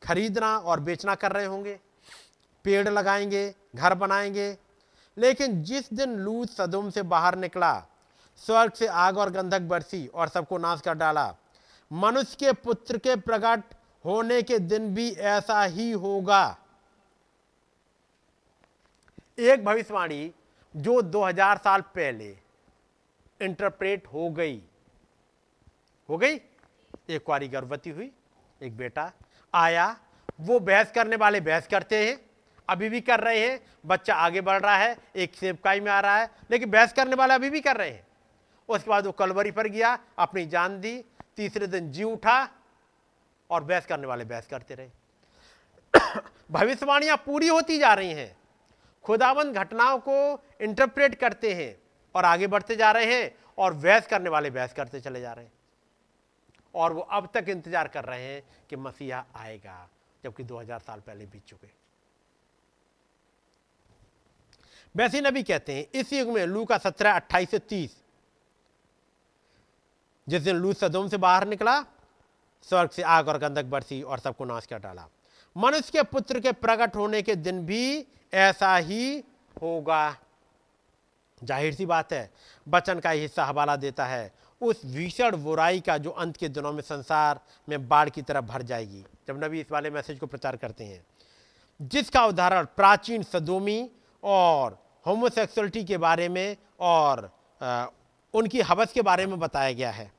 खरीदना 0.03 0.57
और 0.59 0.81
बेचना 0.81 1.15
कर 1.15 1.33
रहे 1.33 1.47
होंगे, 1.47 1.79
पेड़ 2.65 2.89
लगाएँगे, 2.89 3.55
घर 3.77 3.95
बनाएँगे। 3.95 4.57
लेकिन 5.17 5.63
जिस 5.63 5.93
दिन 5.93 6.17
लूज 6.17 6.49
सदुम 6.49 6.91
से 6.91 7.03
बाहर 7.03 7.35
निकला, 7.35 7.85
स्वर्ग 8.37 8.73
से 8.73 8.87
आग 8.87 9.19
और 9.19 9.31
गंधक 9.31 9.61
बरसी 9.61 10.07
और 10.07 10.29
सबको 10.29 10.59
नाश 10.59 10.81
कर 10.81 10.95
डाला, 10.95 11.35
मनुष्य 11.93 12.37
के 12.41 12.53
पुत्र 12.53 12.99
के 12.99 13.17
प्रकट 13.17 13.75
होने 14.05 14.43
के 14.43 14.59
दिन 14.59 14.95
भी 14.95 15.11
ऐसा 15.11 15.63
ही 15.65 15.91
होगा। 15.93 16.57
एक 19.39 19.65
भविष्यवाणी 19.65 20.33
जो 20.77 21.03
2000 21.03 21.59
साल 21.59 21.81
पहले 21.81 22.37
इंटरप्रेट 23.43 24.07
हो 24.07 24.31
गई। 24.31 24.63
हो 26.09 26.17
गई? 26.17 26.41
एक 27.09 27.25
कुआरी 27.27 27.49
गर्भवती 27.49 27.91
हुई, 27.91 28.13
एक 28.63 28.77
बेटा 28.77 29.13
आया। 29.55 29.97
वो 30.41 30.61
बहस 30.61 30.93
करने 30.93 31.17
वाले 31.17 31.41
बहस 31.41 31.67
करते 31.67 32.09
हैं, 32.09 32.31
अभी 32.69 32.89
भी 32.89 33.01
कर 33.01 33.21
रहे 33.21 33.49
हैं। 33.49 33.61
बच्चा 33.87 34.15
आगे 34.15 34.41
बढ़ 34.41 34.61
रहा 34.61 34.77
है, 34.77 34.99
एक 35.17 35.35
सेवकाई 35.35 35.81
में 35.81 35.93
आ 35.93 36.01
रहा 36.01 36.19
है, 36.19 36.31
लेकिन 36.51 36.71
बहस 36.71 36.93
करने 36.93 37.17
वाले 37.17 37.35
अभी 37.35 37.51
भी 37.51 37.61
कर 37.61 37.77
रहे 37.77 37.91
हैं। 37.91 38.07
उसके 38.69 38.91
बाद 38.91 39.07
वो 39.07 39.13
कलवरी 39.13 39.51
पर 39.51 39.67
गया, 39.67 39.99
अपनी 40.19 40.47
जान 40.47 40.81
दी, 40.81 41.05
तीसरे 41.37 41.67
दिन 41.67 41.93
जी 41.93 42.03
उठा 42.03 42.49
और 43.51 43.65
बहस 43.65 43.87
करने 43.87 44.07
वाले 44.07 44.25
बहस 44.25 44.47
करते 44.47 44.75
रहे। 44.75 44.91
भविष्यवाणियाँ 46.51 47.17
पूरी 47.17 47.49
होती 47.49 47.79
जा 47.79 47.95
रही 47.95 48.13
हैं। 48.13 48.42
खुदाबंद 49.05 49.57
घटनाओं 49.57 49.99
को 49.99 50.43
इंटरप्रेट 50.61 51.15
करते 51.15 51.53
हैं 51.55 51.75
और 52.15 52.25
आगे 52.25 52.47
बढ़ते 52.47 52.77
जा 52.77 52.91
रहे 52.93 53.15
हैं 53.15 53.35
और 53.59 53.75
बहस 53.75 54.07
करने 54.07 54.31
वाले 54.31 54.51
बहस 54.51 54.73
करते 54.73 55.01
चले 55.01 55.21
जा 55.21 55.33
रहे 55.33 55.45
हैं। 55.45 55.53
और 56.75 56.93
वो 56.93 57.01
अब 57.01 57.29
तक 57.35 57.49
इंतज़ार 57.49 57.89
कर 57.89 58.05
रहे 58.05 58.25
हैं 58.25 58.43
कि 58.71 58.77
मसीहा 58.77 59.25
आएगा, 59.37 59.89
जबकि 60.25 60.45
2000 60.45 60.81
साल 60.81 61.01
पहले 61.01 61.27
बीत 61.27 61.45
चुके 61.47 61.81
वैसे 64.95 65.21
नबी 65.21 65.43
कहते 65.43 65.75
हैं, 65.75 65.87
इस 65.95 66.13
युग 66.13 66.29
में 66.29 66.47
लू 66.47 66.65
का 66.65 66.79
सत्रह, 66.79 67.13
अट्ठाईस 67.13 67.51
से 67.51 67.59
तीस, 67.59 67.97
जिस 70.27 70.43
दिन 70.43 70.57
लू 70.57 70.73
सदोम 70.73 71.09
से 71.09 71.17
बाहर 71.17 71.47
निकला, 71.49 71.81
स्वर्ग 72.69 72.91
से 72.91 73.03
आग 73.03 73.29
और 73.29 73.39
गंधक 73.39 73.65
बरसी 73.65 74.03
और 74.03 74.19
सबको 74.19 74.45
नाश 74.45 74.67
कर 74.67 74.79
डाला। 74.79 75.09
मनुष्य 75.57 75.91
के 75.93 76.03
पुत्र 76.03 76.41
के 76.41 76.53
प्रकट 76.55 76.97
होने 76.97 77.23
के 77.23 77.35
दिन 77.37 77.65
भी 77.67 78.07
ऐसा 78.33 78.77
ही 78.77 79.23
होगा। 79.57 80.17
ज़ाहिर 81.43 81.75
सी 81.75 81.87
बात 81.87 82.13
है 82.13 82.31
बचन 82.67 83.01
का 83.01 83.11
हिस्सा 83.11 83.45
हवाला 83.45 83.77
देता 83.77 84.05
है 84.07 84.33
उस 84.61 84.85
भीषण 84.87 85.37
बुराई 85.37 85.81
का 85.81 85.97
जो 85.99 86.11
अंत 86.13 86.37
के 86.37 86.49
दिनों 86.49 86.73
में 86.73 86.83
संसार 86.83 87.41
में 87.69 87.89
बाढ़ 87.89 88.09
की 88.09 88.23
तरफ़ 88.23 88.45
भर 88.45 88.63
जाएगी। 88.63 89.05
जब 89.29 89.43
नबी 89.45 89.61
इस 89.61 89.73
वाले 89.73 89.91
मैसेज 89.91 90.19
को 90.19 90.27
प्रचार 90.27 90.57
करते 90.57 90.85
हैं 90.85 91.05
जिसका 91.81 92.25
उदाहरण 92.27 92.65
प्राचीन 92.77 93.23
सदोमी 93.23 93.91
और 94.23 94.79
होमोसेक्सुअलिटी 95.07 95.85
के 95.85 95.99
बारे 95.99 96.29
में 96.29 96.57
और 96.81 97.31
अ, 97.61 97.87
उनकी 98.35 98.61
हवस 98.61 98.93
के 98.93 99.03
बारे 99.03 99.27
में 99.27 99.39
बताया 99.39 99.73
गया 99.73 99.91
है। 99.91 100.11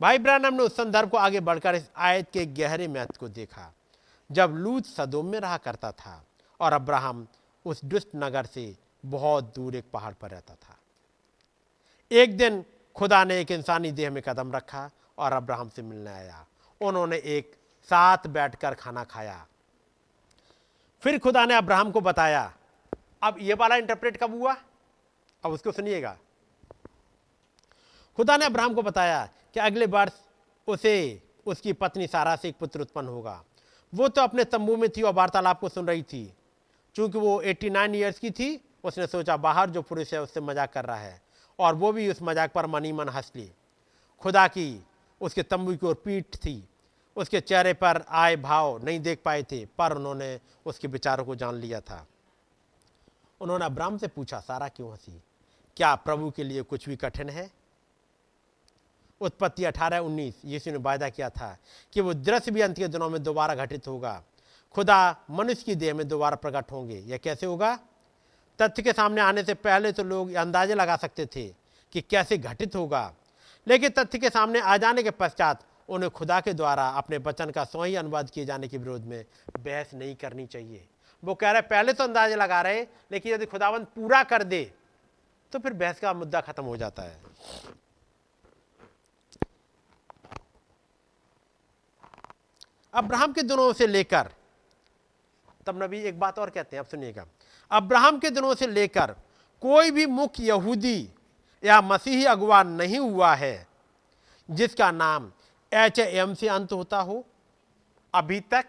भाई 0.00 0.18
ब्रानम 0.18 0.54
ने 0.54 0.62
उस 0.62 0.76
संदर्भ 0.76 1.10
को 1.10 1.16
आगे 1.16 1.40
बढ़कर 1.40 1.74
इस 1.74 1.88
आयत 1.96 2.30
के 2.32 2.44
गहरे 2.46 2.88
महत्व 2.88 3.16
को 3.20 3.28
देखा। 3.28 3.72
जब 4.32 4.50
लूत 4.50 4.86
सदोम 4.86 5.26
में 5.26 5.40
रहा 5.40 5.56
करता 5.56 5.92
था 5.92 6.24
और 6.60 6.72
अब्राहम 6.72 7.28
उस 7.64 7.84
दुष्ट 7.84 8.08
नगर 8.16 8.46
से 8.46 8.76
बहुत 9.06 9.54
दूर 9.54 9.76
एक 9.76 9.84
पहाड़ 9.92 10.14
पर 10.14 10.30
रहता 10.30 10.54
था। 10.54 10.76
एक 12.12 12.36
दिन 12.36 12.64
खुदा 12.96 13.24
ने 13.24 13.40
एक 13.40 13.50
इंसानी 13.50 13.92
देह 13.92 14.10
में 14.10 14.22
कदम 14.22 14.52
रखा 14.52 14.90
और 15.18 15.32
अब्राहम 15.32 15.68
से 15.68 15.82
मिलने 15.82 16.10
आया। 16.10 16.46
उन्होंने 16.80 17.16
एक 17.16 17.56
साथ 17.82 18.18
बैठकर 18.26 18.74
खाना 18.74 19.04
खाया। 19.04 19.46
फिर 21.00 21.18
खुदा 21.18 21.46
ने 21.46 21.54
अब्राहम 21.54 21.90
को 21.90 22.00
बताया, 22.00 22.54
अब 23.22 23.36
ये 23.38 23.54
वाला 23.54 23.76
इंटरप्रेट 23.76 24.16
कब 24.16 24.30
हुआ? 24.30 24.56
अब 25.44 25.52
उसको 25.52 25.72
सुनिएगा। 25.72 26.16
खुदा 28.16 28.36
ने 28.36 28.44
अब्राहम 28.44 28.74
को 28.74 28.82
बताया 28.82 29.28
कि 29.54 29.60
अगले 29.60 29.86
वर्ष 29.86 30.12
उसे, 30.66 31.22
उसकी 31.46 31.72
पत्नी 31.72 32.06
सारा 32.06 32.36
से 32.36 32.48
एक 32.48 32.56
पुत्र 32.56 32.80
उत्पन्न 32.80 33.08
होगा। 33.08 33.44
वो 33.92 34.08
तो 34.08 34.22
अपने 34.22 34.44
तंबू 34.44 34.76
में 34.76 34.88
थी 34.90 35.02
और 35.02 35.12
वार्तालाप 35.14 35.60
को 35.60 35.68
सुन 35.68 35.86
रही 35.86 36.02
थी। 36.02 36.32
चूँकि 36.96 37.18
वो 37.18 37.42
89 37.42 37.70
नाइन 37.70 37.94
ईयर्स 37.94 38.18
की 38.18 38.30
थी, 38.30 38.60
उसने 38.84 39.06
सोचा 39.06 39.36
बाहर 39.36 39.70
जो 39.70 39.82
पुरुष 39.82 40.14
है 40.14 40.22
उससे 40.22 40.40
मज़ाक 40.40 40.72
कर 40.72 40.84
रहा 40.84 40.96
है 40.96 41.20
और 41.58 41.74
वो 41.74 41.92
भी 41.92 42.08
उस 42.10 42.22
मज़ाक 42.22 42.52
पर 42.52 42.66
मनी 42.66 42.92
मन 42.92 43.08
हंस 43.08 43.32
ली। 43.36 43.50
खुदा 44.20 44.46
की 44.48 44.84
उसके 45.20 45.42
तंबू 45.42 45.76
की 45.76 45.86
ओर 45.86 45.94
पीठ 45.94 46.36
थी। 46.36 46.62
उसके 47.16 47.40
चेहरे 47.40 47.72
पर 47.72 48.04
आए 48.08 48.36
भाव 48.36 48.84
नहीं 48.84 49.00
देख 49.00 49.22
पाए 49.24 49.42
थे, 49.42 49.64
पर 49.66 49.92
उन्होंने 49.92 50.40
उसके 50.66 50.88
विचारों 50.88 51.24
को 51.24 51.34
जान 51.36 51.54
लिया 51.54 51.80
था। 51.80 52.06
उन्होंने 53.40 53.64
अब्राम 53.64 53.98
से 53.98 54.08
पूछा, 54.08 54.40
सारा 54.40 54.68
क्यों 54.68 54.90
हँसी? 54.90 55.22
क्या 55.76 55.94
प्रभु 55.94 56.30
के 56.30 56.44
लिए 56.44 56.62
कुछ 56.62 56.88
भी 56.88 56.96
कठिन 56.96 57.28
है? 57.28 57.50
उत्पत्ति 59.20 59.64
अठारह 59.64 59.98
उन्नीस, 59.98 60.34
यीशु 60.44 60.70
ने 60.70 60.76
वायदा 60.76 61.08
किया 61.08 61.28
था 61.30 61.56
कि 61.92 62.00
वो 62.00 62.14
दृश्य 62.14 62.50
भी 62.50 62.60
अंत 62.60 62.76
के 62.76 62.88
दिनों 62.88 63.08
में 63.10 63.22
दोबारा 63.22 63.54
घटित 63.54 63.86
होगा। 63.88 64.22
खुदा 64.74 65.16
मनुष्य 65.30 65.62
की 65.62 65.74
देह 65.74 65.94
में 65.94 66.06
दोबारा 66.08 66.36
प्रकट 66.36 66.72
होंगे। 66.72 66.98
यह 67.00 67.16
कैसे 67.16 67.46
होगा? 67.46 67.74
तथ्य 68.58 68.82
के 68.82 68.92
सामने 68.92 69.20
आने 69.20 69.42
से 69.44 69.54
पहले 69.54 69.92
तो 69.92 70.04
लोग 70.04 70.32
अंदाजे 70.34 70.74
लगा 70.74 70.96
सकते 70.96 71.26
थे 71.26 71.46
कि 71.92 72.00
कैसे 72.00 72.38
घटित 72.38 72.76
होगा। 72.76 73.12
लेकिन 73.66 73.90
तथ्य 73.90 74.18
के 74.18 74.30
सामने 74.30 74.60
आ 74.60 74.76
जाने 74.76 75.02
के 75.02 75.10
पश्चात 75.10 75.64
उन्हें 75.88 76.10
खुदा 76.10 76.40
के 76.40 76.52
द्वारा 76.52 76.88
अपने 76.88 77.18
वचन 77.18 77.50
का 77.50 77.64
स्वयं 77.64 77.98
अनुवाद 77.98 78.30
किए 78.30 78.44
जाने 78.44 78.68
के 78.68 78.78
विरोध 78.78 79.04
में 79.04 79.24
बहस 79.58 79.94
नहीं 79.94 80.14
करनी 80.16 80.46
चाहिए। 80.46 80.86
वो 81.22 81.34
कह 81.34 81.50
रहे 81.50 81.62
पहले 81.62 81.92
तो 81.92 82.04
अंदाजे 82.04 82.36
लगा 82.36 82.60
रहे 82.62 82.80
लेकिन 83.12 83.32
यदि 83.32 83.46
खुदावंत 83.46 83.88
पूरा 83.88 84.22
कर 84.24 84.42
दे 84.42 84.62
तो 85.52 85.58
फिर 85.58 85.72
बहस 85.72 86.00
का 86.00 86.12
मुद्दा 86.12 86.40
खत्म 86.40 86.64
हो 86.64 86.76
जाता 86.76 87.02
है। 87.02 87.20
अब्राहम 92.96 93.32
के 93.32 93.42
दिनों 93.42 93.72
से 93.72 93.86
लेकर, 93.86 94.30
तब 95.66 95.82
नबी 95.82 95.98
एक 96.00 96.18
बात 96.20 96.38
और 96.38 96.50
कहते 96.50 96.76
हैं 96.76 96.80
आप 96.80 96.88
सुनिएगा। 96.88 97.26
अब्राहम 97.70 98.18
के 98.18 98.30
दिनों 98.30 98.54
से 98.54 98.66
लेकर 98.66 99.14
कोई 99.62 99.90
भी 99.90 100.06
मुख्य 100.06 100.44
यहूदी 100.44 101.08
या 101.62 101.80
मसीही 101.80 102.24
अगुवा 102.26 102.62
नहीं 102.62 102.98
हुआ 102.98 103.34
है, 103.34 103.66
जिसका 104.48 104.90
नाम 104.92 105.30
एच 105.72 105.98
एम 105.98 106.34
से 106.34 106.48
अंत 106.48 106.72
होता 106.72 106.98
हो, 106.98 107.24
अभी 108.14 108.40
तक। 108.42 108.64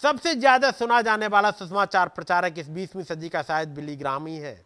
सबसे 0.00 0.34
ज़्यादा 0.34 0.70
सुना 0.70 1.00
जाने 1.02 1.26
वाला 1.26 1.50
सुषमाचार 1.50 2.08
प्रचारक 2.08 2.58
इस 2.58 2.68
बीसवीं 2.70 3.04
सदी 3.04 3.28
का 3.28 3.42
शायद 3.42 3.68
बिली 3.68 3.96
ग्राम 3.96 4.26
ही 4.26 4.36
है। 4.36 4.64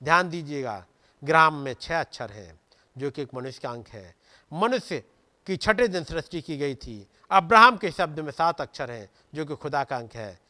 ध्यान 0.00 0.28
दीजिएगा, 0.30 0.84
ग्राम 1.22 1.54
में 1.54 1.74
छह 1.74 2.00
अक्षर 2.00 2.30
हैं, 2.30 2.58
जो 2.96 3.10
कि 3.10 3.22
एक 3.22 3.34
मनुष्य 3.34 3.60
का 3.62 3.70
अंक 3.70 3.88
है। 3.88 4.14
मनुष्य 4.52 5.02
की 5.46 5.56
छठे 5.56 5.88
दिन 5.88 6.04
सृष्टि 6.04 6.40
की 6.40 6.56
गई 6.58 6.74
थी 6.76 7.06
अब्राहम 7.30 7.76
के 7.76 7.90
शब्द 7.90 8.20
में 8.20 8.32
सात 8.32 8.60
अक्षर 8.60 8.90
हैं, 8.90 9.10
जो 9.34 9.44
कि 9.44 9.54
खुदा 9.54 9.84
का 9.84 9.96
अंक 9.96 10.14
है, 10.14 10.40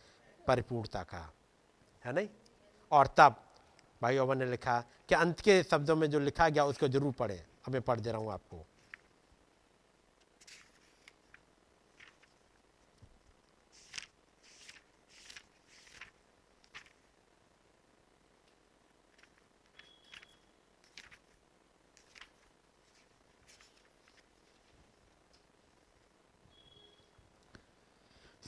परिपूर्णता 0.47 1.03
का, 1.03 1.33
है 2.05 2.13
नहीं? 2.13 2.29
और 2.93 3.07
तब 3.07 3.37
भाई 4.03 4.19
ओवन 4.19 4.39
ने 4.39 4.47
लिखा 4.47 4.85
कि 5.09 5.15
अंत 5.15 5.41
के 5.41 5.63
शब्दों 5.63 5.97
में 5.97 6.11
जो 6.11 6.21
लिखा 6.21 6.49
गया, 6.49 6.65
उसको 6.65 6.89
ज़रूर 6.89 7.13
पढ़े। 7.13 7.47
अब 7.67 7.73
मैं 7.73 7.83
पढ़ 7.83 8.01
दे 8.01 8.13
रहा 8.13 8.21
हूँ 8.21 8.33
आपको। 8.33 8.67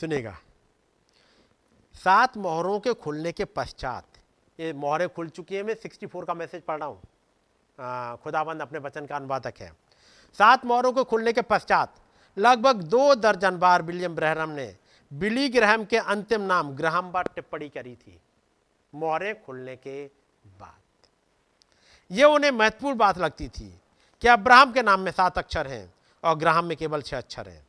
सुनेगा। 0.02 0.34
सात 1.94 2.36
मोहरों 2.36 2.78
के 2.80 2.92
खुलने 2.94 3.32
के 3.32 3.44
पश्चात, 3.46 4.04
ये 4.58 4.72
मोहरें 4.74 5.08
खुल 5.08 5.28
चुकी 5.28 5.56
हैं, 5.56 5.62
मैं 5.62 5.74
64 5.76 6.24
का 6.24 6.34
मैसेज 6.34 6.62
पढ़ 6.62 6.78
रहा 6.78 6.88
हूँ। 6.88 8.18
खुदाबंद 8.18 8.62
अपने 8.62 8.78
वचन 8.78 9.06
का 9.06 9.16
अनुवादक 9.16 9.60
है। 9.60 9.70
सात 10.38 10.64
मोहरों 10.64 10.92
के 10.92 11.04
खुलने 11.04 11.32
के 11.32 11.42
पश्चात, 11.44 11.94
लगभग 12.36 12.82
दो 12.84 13.14
दर्जन 13.16 13.58
बार 13.58 13.82
विलियम 13.82 14.14
ब्रहरम 14.14 14.50
ने 14.50 14.74
बिली 15.10 15.48
ग्रहम 15.50 15.84
के 15.84 15.98
अंतिम 15.98 16.40
नाम, 16.42 16.74
ग्रहम 16.74 17.10
पर 17.12 17.22
टिप्पणी 17.34 17.68
करी 17.68 17.94
थी, 17.96 18.20
मोहरें 18.92 19.44
खुलने 19.44 19.76
के 19.78 20.04
बाद। 20.44 20.80
ये 22.10 22.24
उन्हें 22.26 22.50
महत्वपूर्ण 22.50 22.98
बात 22.98 23.18
लगती 23.18 23.48
थी 23.50 23.74
कि 24.22 24.28
अब्राहम 24.28 24.72
के 24.72 24.82
नाम 24.82 25.00
में 25.00 25.12
सात 25.12 25.38
अक्षर 25.38 25.66
हैं 25.68 25.92
और 26.22 26.34
ग्राहम 26.36 26.64
में 26.64 26.76
केवल 26.76 27.02
छह 27.02 27.18
अक्षर 27.18 27.48
हैं। 27.48 27.66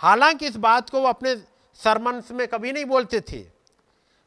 हालाँकि 0.00 0.46
इस 0.46 0.56
बात 0.56 0.90
को 0.90 1.00
वो 1.00 1.08
अपने 1.08 1.34
सरमन्स 1.78 2.30
में 2.30 2.46
कभी 2.48 2.72
नहीं 2.72 2.84
बोलते 2.84 3.20
थे, 3.20 3.38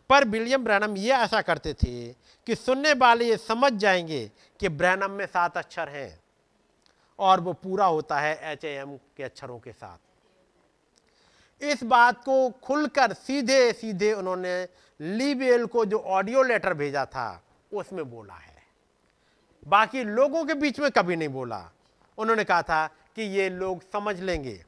पर 0.09 0.25
विलियम 0.25 0.63
ब्रैनम 0.63 0.95
ये 0.97 1.11
ऐसा 1.13 1.41
करते 1.41 1.73
थे 1.73 2.11
कि 2.47 2.55
सुनने 2.55 2.93
वाले 2.93 3.25
ये 3.25 3.37
समझ 3.37 3.71
जाएँगे 3.73 4.31
कि 4.59 4.69
ब्रैनम 4.69 5.11
में 5.11 5.25
सात 5.25 5.57
अक्षर 5.57 5.89
हैं 5.89 6.19
और 7.19 7.39
वो 7.39 7.53
पूरा 7.53 7.85
होता 7.85 8.19
है 8.19 8.51
एच 8.51 8.65
एम 8.65 8.95
के 9.17 9.23
अक्षरों 9.23 9.59
के 9.59 9.71
साथ। 9.71 11.63
इस 11.63 11.83
बात 11.83 12.23
को 12.23 12.49
खुलकर 12.63 13.13
सीधे 13.13 13.71
सीधे 13.73 14.13
उन्होंने 14.13 14.61
लीबेल 14.99 15.65
को 15.65 15.85
जो 15.85 15.97
ऑडियो 15.97 16.43
लेटर 16.43 16.73
भेजा 16.73 17.05
था, 17.05 17.43
उसमें 17.71 18.09
बोला 18.11 18.33
है। 18.33 18.57
बाकी 19.67 20.03
लोगों 20.03 20.43
के 20.45 20.53
बीच 20.53 20.79
में 20.79 20.89
कभी 20.91 21.15
नहीं 21.15 21.29
बोला। 21.29 21.71
उन्होंने 22.17 22.43
कहा 22.43 22.61
था 22.61 22.87
कि 23.15 23.21
ये 23.21 23.49
लोग 23.49 23.81
समझ 23.81 24.19
लेंगे। 24.19 24.63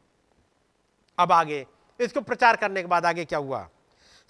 अब 1.18 1.32
आगे। 1.32 1.66
इसको 2.00 2.22
प्रचार 2.22 2.56
करने 2.56 2.82
के 2.82 2.88
बाद 2.88 3.06
आगे 3.06 3.26
क्या 3.26 3.40
हुआ? 3.40 3.68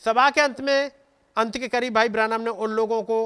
सभा 0.04 0.30
के 0.30 0.42
अंत 0.42 0.62
में, 0.62 0.92
अंत 1.38 1.58
के 1.58 1.68
करीब 1.68 1.94
भाई 1.94 2.10
ब्रानम 2.10 2.42
ने 2.42 2.50
उन 2.50 2.72
लोगों 2.72 3.02
को, 3.04 3.24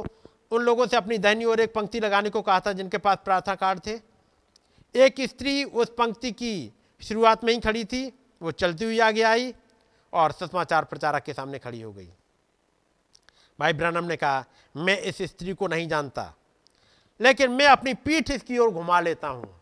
उन 0.51 0.61
लोगों 0.61 0.87
से 0.87 0.97
अपनी 0.97 1.17
दहनी 1.17 1.45
और 1.45 1.59
एक 1.59 1.73
पंक्ति 1.73 1.99
लगाने 1.99 2.29
को 2.29 2.41
कहा 2.41 2.59
था, 2.59 2.73
जिनके 2.73 2.97
पास 2.97 3.17
प्रार्थना 3.25 3.55
कार्ड 3.55 3.79
थे। 3.87 3.99
एक 4.95 5.21
स्त्री 5.21 5.63
उस 5.63 5.89
पंक्ति 5.97 6.31
की 6.31 6.71
शुरुआत 7.01 7.43
में 7.43 7.53
ही 7.53 7.59
खड़ी 7.59 7.83
थी, 7.85 8.11
वो 8.41 8.51
चलती 8.51 8.85
हुई 8.85 8.99
आगे 8.99 9.21
आई 9.23 9.53
और 10.13 10.31
समाचार 10.33 10.85
प्रचारक 10.85 11.23
के 11.23 11.33
सामने 11.33 11.59
खड़ी 11.59 11.81
हो 11.81 11.91
गई। 11.93 12.09
भाई 13.59 13.73
ब्रानम 13.73 14.05
ने 14.05 14.15
कहा, 14.15 14.45
मैं 14.75 14.99
इस 14.99 15.21
स्त्री 15.23 15.53
को 15.53 15.67
नहीं 15.67 15.87
जानता, 15.87 16.33
लेकिन 17.19 17.51
मैं 17.51 17.65
अपनी 17.65 17.93
पीठ 17.95 18.31
इसकी 18.31 18.57
ओर 18.57 18.71
घुमा 18.71 18.99
लेता 18.99 19.27
हूँ। 19.27 19.53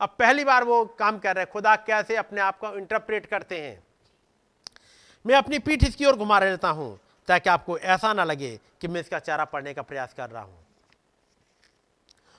अब 0.00 0.16
पहली 0.18 0.44
बार 0.44 0.64
वो 0.64 0.84
काम 0.98 1.18
कर 1.18 1.34
रहे 1.34 1.44
हैं। 1.44 1.50
खुदा 1.52 1.74
कैसे 1.76 2.16
अपने 2.16 2.40
आप 2.40 2.58
को 2.58 2.74
इंटरप्रेट 2.74 3.26
करते 3.26 3.60
हैं। 3.60 3.82
मैं 5.24 5.34
अपनी 5.34 5.58
पीठ 5.58 5.84
इसकी 5.84 6.04
ओर 6.04 6.16
घुमा 6.16 6.38
रहता 6.38 6.68
हूँ, 6.68 6.98
ताकि 7.28 7.50
आपको 7.50 7.78
ऐसा 7.78 8.12
ना 8.12 8.24
लगे 8.24 8.58
कि 8.80 8.88
मैं 8.88 9.00
इसका 9.00 9.18
चेहरा 9.18 9.44
पढ़ने 9.44 9.74
का 9.74 9.82
प्रयास 9.82 10.14
कर 10.14 10.30
रहा 10.30 10.42
हूँ। 10.42 10.58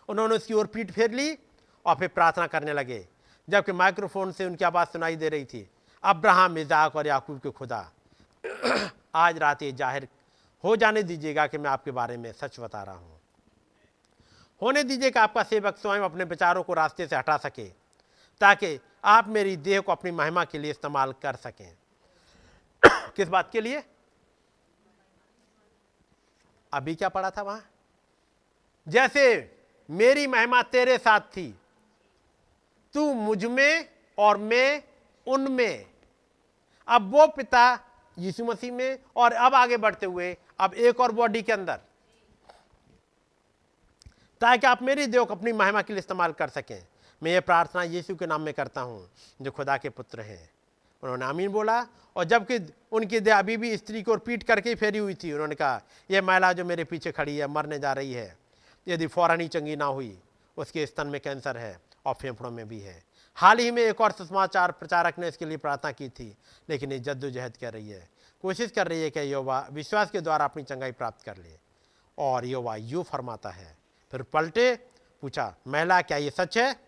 उन्होंने 0.10 0.36
उसकी 0.36 0.53
ओर 0.53 0.68
पीठ 0.68 0.92
फेर 0.92 1.11
ली 1.11 1.38
और 1.86 1.95
फिर 1.95 2.08
प्रार्थना 2.08 2.48
करने 2.48 2.74
लगे, 2.74 3.06
जबकि 3.48 3.72
माइक्रोफोन 3.72 4.32
से 4.32 4.45
उनकी 4.45 4.66
आवाज़ 4.66 4.90
सुनाई 4.90 5.16
दे 5.16 5.30
रही 5.30 5.45
थी, 5.45 5.68
अब्राहम, 6.03 6.58
इजाक 6.58 6.95
और 6.95 7.08
याकूब 7.08 7.40
के 7.40 7.50
खुदा। 7.50 7.80
आज 9.16 9.38
रात 9.38 9.61
ये 9.64 9.72
ज़ाहिर 9.72 10.08
हो 10.64 10.76
जाने 10.76 11.03
दीजिएगा 11.03 11.48
कि 11.48 11.58
मैं 11.58 11.69
आपके 11.69 11.92
बारे 11.92 12.18
में 12.18 12.32
सच 12.32 12.60
बता 12.60 12.84
रहा 12.84 12.95
हूँ। 12.95 13.16
होने 14.61 14.84
दीजिए 14.84 15.11
कि 15.11 15.19
आपका 15.19 15.44
सेवक 15.44 15.77
स्वयं 15.77 16.02
अपने 16.02 16.24
विचारों 16.24 16.64
को 16.64 16.74
रास्ते 16.74 17.08
से 17.08 17.16
हटा 17.16 17.38
सके, 17.38 17.66
ताकि 18.42 18.80
आप 19.06 19.27
मेरी 19.27 19.58
देह 19.58 19.80
को 19.80 19.92
अपनी 19.92 20.11
महिमा 20.11 20.45
के 20.45 20.58
लिए 20.58 20.72
इस्तेमाल 20.72 21.14
कर 21.14 21.36
सकें। 21.36 21.77
किस 22.86 23.27
बात 23.27 23.52
के 23.52 23.61
लिए? 23.61 23.84
अभी 26.74 26.95
क्या 26.95 27.10
पढ़ा 27.10 27.30
था 27.30 27.42
वहाँ? 27.42 27.69
जैसे, 28.88 29.58
मेरी 29.90 30.27
महिमा 30.27 30.61
तेरे 30.64 30.98
साथ 30.98 31.19
थी, 31.19 31.60
तू 32.94 33.14
मुझमें 33.14 33.90
और 34.18 34.38
मैं 34.38 34.84
उनमें 35.27 35.86
अब 36.88 37.11
वो 37.11 37.27
पिता 37.27 37.80
यीशु 38.18 38.45
मसीह 38.45 38.72
में, 38.72 39.00
और 39.16 39.34
अब 39.34 39.56
आगे 39.56 39.77
बढ़ते 39.77 40.06
हुए, 40.06 40.38
अब 40.60 40.74
एक 40.74 41.00
और 41.00 41.11
बॉडी 41.11 41.42
के 41.42 41.52
अंदर। 41.52 41.80
ताकि 44.41 44.67
आप 44.67 44.82
मेरी 44.82 45.07
देव 45.07 45.25
को 45.25 45.35
अपनी 45.35 45.51
महिमा 45.51 45.82
के 45.82 45.93
लिए 45.93 45.99
इस्तेमाल 45.99 46.32
कर 46.32 46.49
सकें। 46.49 46.88
मैं 47.24 47.32
ये 47.32 47.40
प्रार्थना 47.40 47.83
यीशु 47.83 48.16
के 48.16 48.25
नाम 48.27 48.41
में 48.41 48.53
करता 48.53 48.82
हूँ, 48.82 49.09
जो 49.41 49.51
खुदा 49.51 49.77
के 49.77 49.90
पुत्र 49.90 50.22
हैं। 50.22 50.49
उन्होंने 51.03 51.25
आमीन 51.25 51.49
बोला, 51.49 51.88
और 52.16 52.24
जबकि 52.24 52.74
उनकी 52.91 53.19
देह 53.19 53.40
अभी 53.40 53.57
भी 53.57 53.77
स्त्री 53.77 54.01
को 54.03 54.17
पीट 54.17 54.43
करके 54.43 54.69
ही 54.69 54.75
फेरी 54.75 54.98
हुई 54.98 55.14
थी, 55.14 55.33
उन्होंने 55.33 55.56
कहा, 55.56 55.82
यह 56.11 56.22
महिला 56.22 56.53
जो 56.53 56.66
मेरे 56.66 56.83
पीछे 56.83 57.11
खड़ी 57.11 57.38
है, 57.38 57.48
मरने 57.48 57.80
जा 57.80 57.93
रही 57.93 58.14
है। 58.14 58.38
यदि 58.88 59.07
फ़ौरन 59.07 59.41
ही 59.41 59.48
चंगी 59.48 59.75
ना 59.75 59.85
हुई, 59.85 60.19
उसके 60.57 60.85
स्तन 60.85 61.07
में 61.07 61.22
कैंसर 61.22 61.57
है, 61.57 61.82
और 62.06 62.14
फेफड़ों 62.14 62.51
में 62.51 62.67
भी 62.67 62.80
है। 62.80 63.03
हाल 63.35 63.59
ही 63.59 63.72
में 63.72 63.83
एक 63.83 64.01
और 64.01 64.11
सुषमाचार 64.11 64.72
प्रचारक 64.72 65.19
ने 65.19 65.27
इसके 65.27 65.45
लिए 65.45 65.57
प्रार्थना 65.57 65.91
की 65.91 66.09
थी, 66.09 66.38
लेकिन 66.69 66.91
ये 66.91 66.99
जद्दोजहद 66.99 67.57
कर 67.57 67.74
रही 67.74 67.90
है। 67.90 68.09
कोशिश 68.41 68.72
कर 68.72 68.88
रही 68.88 69.01
है 69.01 69.09
कि 69.09 69.33
युवा 69.33 69.67
विश्वास 69.72 70.11
के 70.11 70.22
द्वारा 70.22 70.45
अपनी 70.45 70.64
चंगाई 70.64 70.91
प्राप्त 70.91 71.25
कर 71.25 71.38
ले, 71.38 71.59
और 72.17 72.45
युवा 72.45 72.75
यूँ 72.75 73.03
फरमाता 73.03 73.49
है 73.49 73.76
फिर 74.11 74.22
पलटे, 74.24 74.76
पूछा, 75.22 75.56
महिला, 75.68 76.02
क्या 76.02 76.18
ये 76.18 76.30
सच 76.30 76.58
है? 76.58 76.80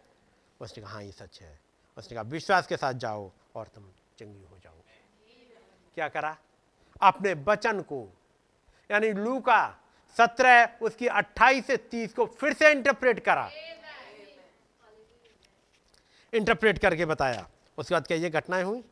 उसने 0.62 0.84
कहा 0.84 0.94
हाँ 0.94 1.04
ये 1.04 1.12
सच 1.12 1.42
है। 1.42 1.60
उसने 1.98 2.16
कहा, 2.16 2.22
विश्वास 2.22 2.68
के 2.68 2.78
साथ 2.78 2.94
जाओ 2.94 3.32
और 3.56 3.68
तुम 3.68 3.84
चंगी 4.20 4.44
हो 4.44 4.58
जाओ 4.58 4.74
क्या 5.96 6.08
करा? 6.08 6.38
अपने 7.02 7.34
वचन 7.34 7.82
को, 7.82 8.08
यानी 8.92 9.12
लू 9.14 9.40
का 9.40 9.80
सत्रह, 10.18 10.66
उसकी 10.82 11.08
अट्ठाईस 11.08 11.68
से 11.68 11.78
तीस 11.78 12.14
को 12.14 12.26
फिर 12.26 12.54
से 12.54 12.72
इंटरप्रेट 12.72 13.20
करा। 13.20 13.50
इंटरप्रेट 16.34 16.80
करके 16.80 17.06
बताया। 17.06 17.48
उसके 17.78 17.96
बाद 17.96 18.08
क्या 18.08 18.18
ये 18.18 18.30
घटनाएँ 18.30 18.64
हुई? 18.64 18.84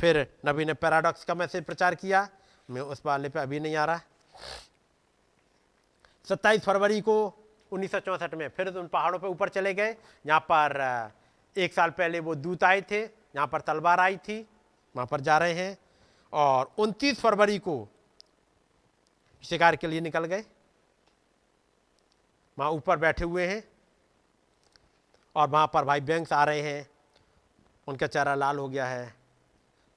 फिर 0.00 0.38
नबी 0.46 0.64
ने 0.64 0.74
पैराडॉक्स 0.74 1.24
का 1.24 1.34
मैसेज 1.34 1.64
प्रचार 1.64 1.94
किया। 1.94 2.28
मैं 2.70 2.80
उस 2.80 3.02
वाले 3.06 3.28
पे 3.28 3.40
अभी 3.40 3.60
नहीं 3.60 3.76
आ 3.76 3.84
रहा। 3.84 4.00
सत्ताईस 6.28 6.62
फरवरी 6.62 7.00
को 7.00 7.16
उन्नीस 7.72 7.94
में 8.34 8.48
फिर 8.48 8.68
उन 8.68 8.86
पहाड़ों 8.88 9.18
पर 9.18 9.28
ऊपर 9.28 9.48
चले 9.48 9.74
गए। 9.74 9.96
यहाँ 10.26 10.40
पर 10.50 11.12
एक 11.56 11.72
साल 11.72 11.90
पहले 11.90 12.20
वो 12.20 12.34
दूत 12.34 12.64
आए 12.64 12.80
थे, 12.80 13.00
यहाँ 13.00 13.46
पर 13.46 13.60
तलवार 13.60 14.00
आई 14.00 14.16
थी, 14.18 14.40
वहाँ 14.94 15.06
पर 15.06 15.20
जा 15.20 15.38
रहे 15.38 15.54
हैं 15.54 15.76
और 16.32 16.70
29 16.78 17.20
फरवरी 17.20 17.58
को 17.58 17.88
शिकार 19.44 19.76
के 19.76 19.86
लिए 19.86 20.00
निकल 20.00 20.24
गए। 20.24 20.44
वहाँ 22.58 22.70
ऊपर 22.70 22.96
बैठे 22.98 23.24
हुए 23.24 23.46
हैं 23.46 23.62
और 25.36 25.48
वहाँ 25.48 25.70
पर 25.74 25.84
भाई 25.84 26.00
बैंक्स 26.00 26.32
आ 26.32 26.42
रहे 26.44 26.60
हैं। 26.62 26.86
उनका 27.88 28.06
चेहरा 28.06 28.34
लाल 28.34 28.58
हो 28.58 28.68
गया 28.68 28.86
है। 28.86 29.14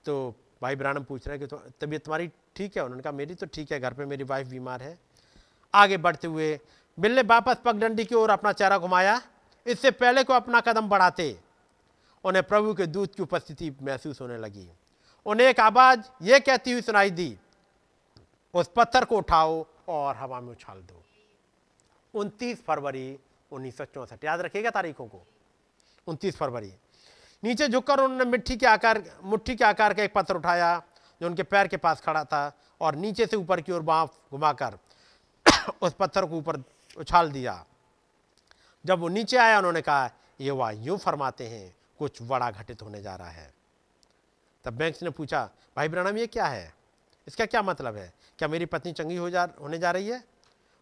तो 0.05 0.33
भाई 0.61 0.75
ब्रानम 0.75 1.03
पूछ 1.03 1.27
रहे 1.27 1.37
हैं 1.37 1.39
कि 1.39 1.47
तो 1.47 1.61
तबीयत 1.81 2.03
तुम्हारी 2.05 2.29
ठीक 2.55 2.77
है? 2.77 2.83
उन्होंने 2.83 3.03
कहा, 3.03 3.11
मेरी 3.13 3.35
तो 3.35 3.45
ठीक 3.45 3.71
है, 3.71 3.79
घर 3.79 3.93
पे 3.93 4.05
मेरी 4.05 4.23
वाइफ 4.23 4.47
बीमार 4.47 4.83
है। 4.83 4.97
आगे 5.73 5.97
बढ़ते 5.97 6.27
हुए 6.27 6.59
बिल 6.97 7.15
ने 7.15 7.21
वापस 7.21 7.57
पगडंडी 7.65 8.05
की 8.05 8.15
ओर 8.15 8.29
अपना 8.29 8.51
चेहरा 8.51 8.77
घुमाया। 8.77 9.21
इससे 9.65 9.91
पहले 9.91 10.23
को 10.23 10.33
अपना 10.33 10.59
कदम 10.61 10.89
बढ़ाते। 10.89 11.39
उन्हें 12.23 12.43
प्रभु 12.43 12.73
के 12.73 12.85
दूत 12.85 13.15
की 13.15 13.23
उपस्थिति 13.23 13.71
महसूस 13.81 14.21
होने 14.21 14.37
लगी। 14.37 14.67
उन्हें 15.25 15.47
एक 15.47 15.59
आवाज़ 15.59 15.99
ये 16.21 16.39
कहती 16.39 16.71
हुई 16.71 16.81
सुनाई 16.81 17.11
दी, 17.11 17.37
उस 18.53 18.69
पत्थर 18.75 19.05
को 19.05 19.17
उठाओ 19.17 19.65
और 19.87 20.15
हवा 20.15 20.39
में 20.41 20.51
उछाल 20.51 20.81
दो। 20.81 21.03
29 22.13 22.63
फरवरी 22.63 23.17
उन्नीस 23.51 23.81
याद 24.23 24.41
रखिएगा 24.41 24.69
तारीखों 24.69 25.07
को। 25.07 25.25
29 26.07 26.35
फरवरी, 26.35 26.71
नीचे 27.43 27.67
झुककर 27.67 27.99
उन्होंने 27.99 28.25
मिट्टी 28.25 28.55
के 28.55 28.65
आकार, 28.65 29.03
मुट्ठी 29.23 29.55
के 29.55 29.63
आकार 29.65 29.93
का 29.93 30.03
एक 30.03 30.13
पत्थर 30.13 30.35
उठाया, 30.35 30.81
जो 31.21 31.27
उनके 31.27 31.43
पैर 31.43 31.67
के 31.67 31.77
पास 31.77 32.01
खड़ा 32.01 32.23
था, 32.23 32.51
और 32.81 32.95
नीचे 32.95 33.25
से 33.25 33.37
ऊपर 33.37 33.61
की 33.61 33.71
ओर 33.71 33.81
बाँह 33.81 34.05
घुमाकर 34.31 34.77
उस 35.81 35.93
पत्थर 35.93 36.25
को 36.25 36.35
ऊपर 36.35 36.57
उछाल 36.97 37.31
दिया। 37.31 37.65
जब 38.85 38.99
वो 38.99 39.07
नीचे 39.07 39.37
आया, 39.37 39.57
उन्होंने 39.57 39.81
कहा, 39.81 40.11
ये 40.41 40.51
वाह 40.51 40.71
यूँ 40.71 40.97
फरमाते 40.97 41.47
हैं, 41.47 41.75
कुछ 41.99 42.21
बड़ा 42.21 42.51
घटित 42.51 42.81
होने 42.81 43.01
जा 43.01 43.15
रहा 43.15 43.29
है। 43.29 43.53
तब 44.63 44.73
बैंक्स 44.73 45.03
ने 45.03 45.09
पूछा, 45.09 45.49
भाई 45.77 45.87
ब्रणाम, 45.87 46.17
ये 46.17 46.27
क्या 46.27 46.45
है? 46.45 46.73
इसका 47.27 47.45
क्या 47.45 47.61
मतलब 47.61 47.95
है? 47.95 48.13
क्या 48.39 48.47
मेरी 48.47 48.65
पत्नी 48.65 48.91
चंगी 48.91 49.15
हो 49.15 49.29
जा, 49.29 49.47
होने 49.61 49.77
जा 49.77 49.91
रही 49.91 50.07
है? 50.07 50.17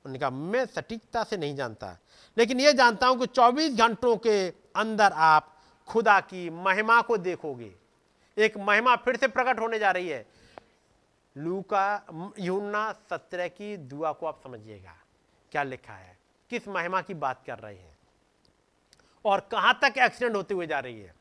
उन्होंने 0.05 0.19
कहा, 0.19 0.29
मैं 0.29 0.65
सटीकता 0.65 1.23
से 1.23 1.37
नहीं 1.37 1.55
जानता, 1.55 1.97
लेकिन 2.37 2.59
ये 2.59 2.73
जानता 2.73 3.07
हूँ 3.07 3.19
कि 3.19 3.25
24 3.25 3.77
घंटों 3.77 4.17
के 4.17 4.49
अंदर 4.75 5.11
आप 5.11 5.57
खुदा 5.87 6.19
की 6.19 6.49
महिमा 6.49 7.01
को 7.01 7.17
देखोगे। 7.17 7.75
एक 8.37 8.57
महिमा 8.57 8.95
फिर 8.95 9.17
से 9.17 9.27
प्रकट 9.27 9.59
होने 9.59 9.79
जा 9.79 9.91
रही 9.91 10.09
है। 10.09 10.25
लू 11.37 11.61
का 11.61 12.05
यूना 12.39 12.91
सत्रह 12.91 13.47
की 13.47 13.77
दुआ 13.77 14.11
को 14.11 14.25
आप 14.25 14.41
समझिएगा। 14.43 15.00
क्या 15.51 15.63
लिखा 15.63 15.93
है? 15.93 16.17
किस 16.49 16.67
महिमा 16.67 17.01
की 17.01 17.13
बात 17.13 17.43
कर 17.45 17.59
रहे 17.59 17.75
हैं? 17.75 17.97
और 19.25 19.39
कहाँ 19.51 19.77
तक 19.81 19.97
एक्सीडेंट 19.97 20.35
होते 20.35 20.53
हुए 20.53 20.67
जा 20.67 20.79
रही 20.79 21.01
है? 21.01 21.13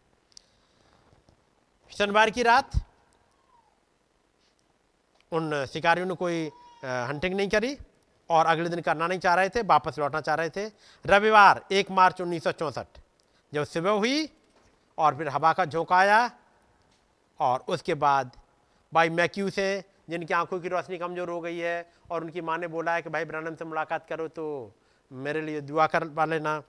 शनिवार 1.93 2.31
की 2.31 2.43
रात 2.43 2.71
उन 5.33 5.65
शिकारियों 5.67 6.07
ने 6.07 6.15
कोई 6.15 6.47
हंटिंग 6.85 7.35
नहीं 7.35 7.49
करी 7.49 7.77
और 8.31 8.47
अगले 8.47 8.69
दिन 8.69 8.81
करना 8.81 9.07
नहीं 9.07 9.19
चाह 9.19 9.35
रहे 9.35 9.49
थे, 9.49 9.63
वापस 9.63 9.99
लौटना 9.99 10.21
चाह 10.21 10.35
रहे 10.35 10.51
थे। 10.51 10.67
रविवार, 11.07 11.65
एक 11.73 11.91
मार्च 11.91 12.21
उन्नीस 12.21 12.49
जब 13.53 13.65
सुबह 13.65 13.91
हुई 13.91 14.29
और 14.99 15.17
फिर 15.17 15.29
हवा 15.29 15.53
का 15.53 15.65
झोंका 15.65 15.97
आया 15.97 16.31
और 17.41 17.65
उसके 17.69 17.95
बाद 17.95 18.37
भाई 18.93 19.09
मैक्यू 19.11 19.51
से 19.51 19.83
जिनकी 20.11 20.35
आँखों 20.35 20.59
की 20.61 20.69
रोशनी 20.69 20.99
कमज़ोर 20.99 21.31
हो 21.31 21.41
गई 21.41 21.59
है 21.59 21.91
और 22.11 22.25
उनकी 22.25 22.41
माँ 22.41 22.59
ने 22.59 22.69
बोला 22.69 22.95
है 22.95 23.03
कि, 23.03 23.11
भाई 23.11 23.25
ब्रानम 23.25 23.55
से 23.55 23.65
मुलाकात 23.65 24.07
करो 24.09 24.29
तो 24.29 24.75
मेरे 25.11 25.41
लिए 25.41 25.61
दुआ 25.61 25.87
कर 25.87 26.09
पा 26.09 26.25
लेना। 26.25 26.63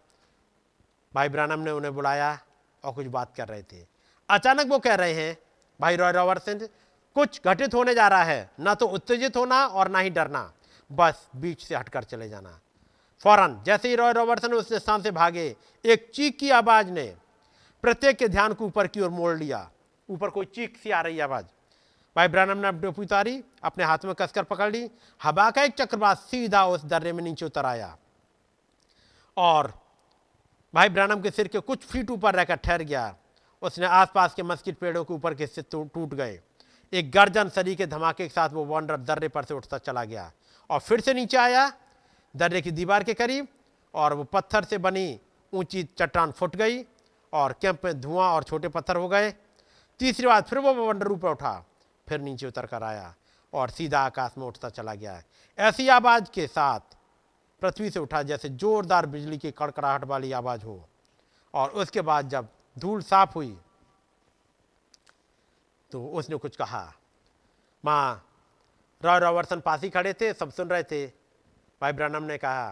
भाई 1.13 1.29
ब्रानम 1.29 1.59
ने 1.59 1.71
उन्हें 1.71 1.93
बुलाया 1.95 2.37
और 2.83 2.93
कुछ 2.93 3.07
बात 3.07 3.35
कर 3.35 3.47
रहे 3.47 3.63
थे। 3.63 3.85
अचानक 4.29 4.67
वो 4.67 4.79
कह 4.79 4.95
रहे 4.95 5.13
हैं, 5.13 5.37
भाई 5.79 5.95
रॉय 5.95 6.11
रॉबर्टसन 6.11 6.67
कुछ 7.15 7.41
घटित 7.45 7.73
होने 7.73 7.93
जा 7.93 8.07
रहा 8.07 8.23
है। 8.23 8.49
ना 8.59 8.73
तो 8.73 8.85
उत्तेजित 8.87 9.37
होना 9.37 9.65
और 9.65 9.87
ना 9.87 9.99
ही 9.99 10.09
डरना। 10.09 10.51
बस 10.91 11.27
बीच 11.35 11.63
से 11.63 11.75
हटकर 11.75 12.03
चले 12.03 12.29
जाना। 12.29 12.59
फ़ौरन, 13.21 13.61
जैसे 13.65 13.89
ही 13.89 13.95
रॉय 13.95 14.13
रॉबर्टसन 14.13 14.53
उस 14.53 14.73
स्थान 14.73 15.01
से 15.01 15.11
भागे, 15.11 15.55
एक 15.85 16.09
चीख 16.13 16.37
की 16.39 16.49
आवाज़ 16.49 16.91
ने 16.91 17.13
प्रत्येक 17.83 18.17
के 18.17 18.27
ध्यान 18.27 18.53
को 18.53 18.65
ऊपर 18.65 18.87
की 18.87 19.01
ओर 19.01 19.09
मोड़ 19.09 19.37
लिया। 19.37 19.69
ऊपर 20.09 20.29
कोई 20.29 20.45
चीख 20.45 20.77
सी 20.77 20.91
आ 20.91 21.01
रही 21.01 21.19
आवाज़। 21.19 21.45
भाई 22.15 22.27
ब्रानम 22.27 22.57
ने 22.57 22.71
टोपी 22.71 23.01
उतारी, 23.01 23.43
अपने 23.63 23.83
हाथ 23.83 24.05
में 24.05 24.13
कसकर 24.15 24.43
पकड़ 24.43 24.71
ली। 24.71 24.89
हवा 25.21 25.49
का 25.51 25.63
एक 25.63 25.73
चक्रवात 25.73 26.17
सीधा 26.17 26.65
उस 26.65 26.83
दर्रे 26.85 27.13
में 27.13 27.23
नीचे 27.23 27.45
उतर 27.45 27.65
आया। 27.65 27.97
और 29.37 29.73
भाई 30.73 30.89
ब्रानम 30.89 31.21
के 31.21 31.31
सिर 31.31 31.47
के 31.47 31.59
कुछ 31.59 31.85
फीट 31.85 32.09
ऊपर 32.11 32.35
रहकर 32.35 32.55
ठहर 32.55 32.81
गया। 32.81 33.15
उसने 33.61 33.85
आसपास 33.85 34.33
के 34.33 34.43
मस्किट 34.43 34.77
पेड़ों 34.77 35.03
के 35.03 35.13
ऊपर 35.13 35.33
के 35.33 35.43
हिस्से 35.43 35.61
टूट 35.71 36.13
गए। 36.13 36.39
एक 36.93 37.11
गर्जन 37.11 37.49
सरी 37.49 37.75
के 37.75 37.85
धमाके 37.87 38.23
के 38.23 38.29
साथ 38.29 38.49
वो 38.49 38.63
वॉन्डर 38.65 38.97
दर्रे 38.97 39.27
पर 39.27 39.43
से 39.43 39.53
उठता 39.53 39.77
चला 39.77 40.03
गया 40.03 40.31
और 40.69 40.79
फिर 40.79 41.01
से 41.01 41.13
नीचे 41.13 41.37
आया। 41.37 41.71
दर्रे 42.35 42.61
की 42.61 42.71
दीवार 42.71 43.03
के 43.03 43.13
करीब 43.13 43.47
और 43.93 44.13
वो 44.13 44.23
पत्थर 44.23 44.63
से 44.63 44.77
बनी 44.77 45.19
ऊँची 45.53 45.83
चट्टान 45.97 46.31
फुट 46.31 46.55
गई 46.55 46.83
और 47.33 47.53
कैंप 47.61 47.85
में 47.85 47.99
धुआँ 48.01 48.29
और 48.29 48.43
छोटे 48.43 48.67
पत्थर 48.67 48.95
हो 48.95 49.07
गए। 49.07 49.31
तीसरी 49.99 50.27
बार 50.27 50.41
फिर 50.41 50.59
वो 50.59 50.73
वंडर 50.75 51.07
ऊपर 51.07 51.29
उठा। 51.29 51.63
फिर 52.11 52.21
नीचे 52.21 52.47
उतर 52.47 52.65
कर 52.65 52.83
आया 52.83 53.13
और 53.53 53.69
सीधा 53.69 53.99
आकाश 53.99 54.31
में 54.37 54.45
उठता 54.45 54.69
चला 54.69 54.93
गया। 54.95 55.21
ऐसी 55.57 55.87
आवाज़ 55.89 56.29
के 56.31 56.47
साथ 56.47 56.95
पृथ्वी 57.61 57.89
से 57.89 57.99
उठा, 57.99 58.21
जैसे 58.23 58.49
जोरदार 58.51 59.05
बिजली 59.05 59.37
की 59.37 59.51
कड़कड़ाहट 59.51 60.03
वाली 60.03 60.31
आवाज़ 60.33 60.63
हो। 60.65 60.87
और 61.53 61.69
उसके 61.71 62.01
बाद 62.01 62.29
जब 62.29 62.47
धूल 62.79 63.01
साफ़ 63.01 63.33
हुई 63.35 63.57
तो 65.91 66.05
उसने 66.07 66.35
कुछ 66.35 66.55
कहा, 66.55 66.93
माँ 67.83 68.27
रॉय 69.03 69.19
रॉबर्टसन 69.19 69.59
पास 69.59 69.81
ही 69.81 69.89
खड़े 69.89 70.13
थे, 70.13 70.33
सब 70.33 70.51
सुन 70.51 70.69
रहे 70.69 70.83
थे। 70.83 71.07
भाई 71.81 71.91
ब्रानम 71.91 72.23
ने 72.23 72.37
कहा 72.37 72.71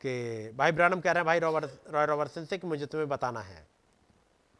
कि, 0.00 0.52
भाई 0.56 0.72
ब्रानम 0.72 1.00
कह 1.00 1.12
रहे 1.12 1.20
हैं, 1.20 1.26
भाई 1.26 1.38
रॉय 1.38 2.06
रॉबर्टसन 2.06 2.44
से 2.44 2.58
कि 2.58 2.66
मुझे 2.66 2.86
तुम्हें 2.86 3.08
बताना 3.08 3.40
है? 3.40 3.66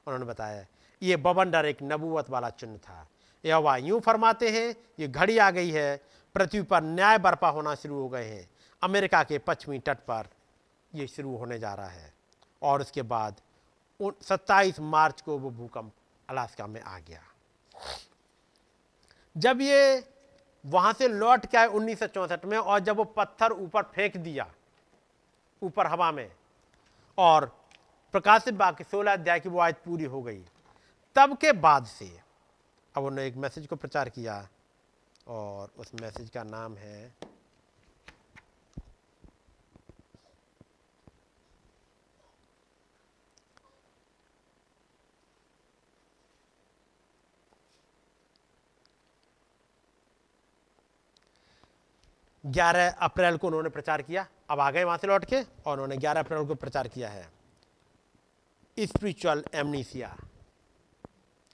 उन्होंने 0.07 0.27
बताया, 0.27 0.65
ये 1.03 1.17
बवंडर 1.17 1.67
एक 1.67 1.79
नबूवत 1.83 2.31
वाला 2.31 2.51
चिन्ह 2.51 2.79
था। 2.79 3.07
यह 3.47 3.75
यूँ 3.77 4.01
फरमाते 4.01 4.51
हैं, 4.51 4.75
ये 4.99 5.09
घड़ी 5.09 5.39
आ 5.39 5.51
गई 5.51 5.71
है, 5.71 5.97
पृथ्वी 6.35 6.63
पर 6.63 6.83
न्याय 6.83 7.19
बर्पा 7.19 7.49
होना 7.49 7.75
शुरू 7.75 7.99
हो 7.99 8.09
गए 8.09 8.25
हैं। 8.25 8.49
अमेरिका 8.83 9.23
के 9.25 9.39
पश्चिमी 9.39 9.79
तट 9.79 9.99
पर 9.99 10.29
ये 10.93 11.07
शुरू 11.07 11.37
होने 11.37 11.59
जा 11.59 11.75
रहा 11.75 11.89
है। 11.89 12.13
और 12.63 12.81
उसके 12.81 13.03
बाद 13.03 13.41
सत्ताईस 14.01 14.81
मार्च 14.81 15.21
को 15.21 15.39
वो 15.39 15.51
भूकंप 15.51 15.93
अलास्का 16.29 16.67
में 16.67 16.81
आ 16.81 16.99
गया। 16.99 17.23
जब 19.37 19.61
ये 19.61 20.05
वहाँ 20.65 20.93
से 20.93 21.09
लौट 21.09 21.47
के 21.47 21.57
आए 21.59 21.67
उन्नीस 21.69 22.03
में 22.45 22.57
और 22.59 22.81
जब 22.81 22.97
वो 22.97 23.05
पत्थर 23.05 23.53
ऊपर 23.53 23.83
फेंक 23.85 24.17
दिया, 24.17 24.47
ऊपर 25.63 25.87
हवा 25.87 26.11
में, 26.13 26.31
और 27.19 27.47
प्रकाशित 28.15 28.55
बाकी 28.55 28.85
सोलह 28.85 29.13
अध्याय 29.13 29.41
की 29.41 29.49
वो 29.49 29.59
आज 29.59 29.75
पूरी 29.85 30.05
हो 30.05 30.23
गई, 30.23 30.43
तब 31.17 31.37
के 31.37 31.53
बाद 31.53 31.87
से 31.87 32.19
अब 32.97 33.05
उन्होंने 33.05 33.27
एक 33.27 33.37
मैसेज 33.37 33.67
को 33.67 33.77
प्रचार 33.77 34.09
किया 34.09 34.35
और 35.29 35.73
उस 35.79 35.91
मैसेज 36.01 36.31
का 36.31 36.43
नाम 36.45 36.77
है 36.77 37.13
ग्यारह 52.45 52.89
अप्रैल 53.03 53.37
को 53.37 53.47
उन्होंने 53.47 53.69
प्रचार 53.69 54.03
किया। 54.03 54.27
अब 54.51 54.61
आ 54.61 54.71
गए 54.71 54.85
वहाँ 54.85 54.99
से 54.99 55.07
लौट 55.07 55.25
के 55.25 55.43
और 55.43 55.73
उन्होंने 55.73 55.97
ग्यारह 55.97 56.21
अप्रैल 56.21 56.47
को 56.47 56.55
प्रचार 56.55 56.89
किया 56.89 57.09
है। 57.09 57.29
स्पिरिचुअल 58.77 59.45
एमनीसिया 59.55 60.17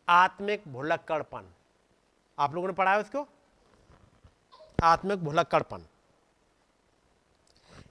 आत्मिक 0.09 0.63
भुलक्कड़पन। 0.69 1.53
आप 2.39 2.55
लोगों 2.55 2.69
ने 2.69 2.75
पढ़ा 2.75 2.93
है 2.93 3.01
उसको? 3.01 3.27
आत्मिक 4.83 5.25
भुलक्कड़पन। 5.25 5.87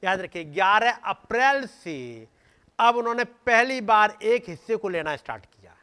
याद 0.04 0.22
रखिए 0.22 0.44
11 0.44 1.00
अप्रैल 1.06 1.66
से 1.68 2.28
अब 2.80 2.96
उन्होंने 2.96 3.24
पहली 3.24 3.82
बार 3.82 4.18
एक 4.24 4.50
हिस्से 4.50 4.76
को 4.76 4.90
लेना 4.90 5.16
स्टार्ट 5.16 5.46
किया। 5.46 5.76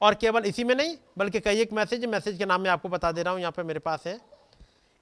और 0.00 0.14
केवल 0.14 0.44
इसी 0.44 0.64
में 0.64 0.74
नहीं, 0.74 0.96
बल्कि 1.18 1.40
कई 1.40 1.60
एक 1.60 1.72
मैसेज 1.72 2.04
मैसेज 2.04 2.38
के 2.38 2.44
नाम 2.44 2.60
में 2.60 2.70
आपको 2.70 2.88
बता 2.88 3.12
दे 3.12 3.22
रहा 3.22 3.32
हूँ, 3.32 3.40
यहाँ 3.40 3.52
पे 3.52 3.62
मेरे 3.62 3.78
पास 3.78 4.06
है। 4.06 4.18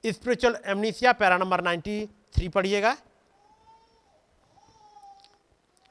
स्पिरिचुअल 0.04 0.56
एमनीसिया, 0.66 1.12
पैरा 1.12 1.38
नंबर 1.38 1.60
93 1.60 2.48
पढ़िएगा। 2.48 2.96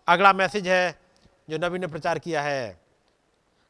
अगला 0.08 0.34
मैसेज 0.34 0.68
है 0.68 1.00
जो 1.50 1.58
नबी 1.58 1.80
ने 1.80 1.88
प्रचार 1.88 2.19
किया 2.19 2.42
है। 2.42 2.89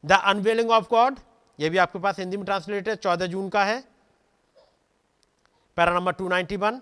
द 0.04 0.12
अनवेलिंग 0.12 0.70
ऑफ़ 0.70 0.88
गॉड, 0.90 1.18
ये 1.58 1.70
भी 1.70 1.78
आपके 1.78 1.98
पास 1.98 2.18
हिंदी 2.18 2.36
में 2.36 2.44
ट्रांसलेट 2.46 2.88
है, 2.88 2.96
चौदह 2.96 3.26
जून 3.26 3.48
का 3.48 3.64
है। 3.64 3.82
पैरा 5.76 5.94
नंबर 5.94 6.14
291 6.14 6.80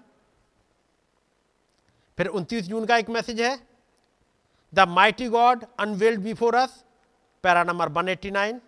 फिर 2.19 2.29
29 2.29 2.69
जून 2.69 2.87
का 2.87 2.97
एक 2.97 3.09
मैसेज 3.11 3.41
है, 3.41 3.59
the 4.73 4.81
mighty 4.89 5.29
God 5.29 5.65
unveiled 5.81 6.21
before 6.21 6.55
us, 6.55 6.85
para 7.45 7.63
number 7.65 7.89
189 7.91 8.61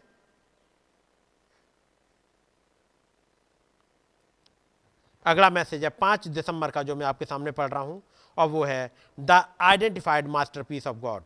अगला 5.26 5.50
मैसेज 5.50 5.84
है, 5.84 5.90
पाँच 5.90 6.28
दिसंबर 6.28 6.70
का 6.70 6.82
जो 6.82 6.96
मैं 6.96 7.06
आपके 7.06 7.24
सामने 7.24 7.50
पढ़ 7.50 7.70
रहा 7.70 7.82
हूँ, 7.82 8.02
और 8.38 8.48
वो 8.48 8.64
है, 8.64 8.90
the 9.18 9.44
identified 9.60 10.28
masterpiece 10.28 10.86
of 10.86 10.96
God, 10.96 11.22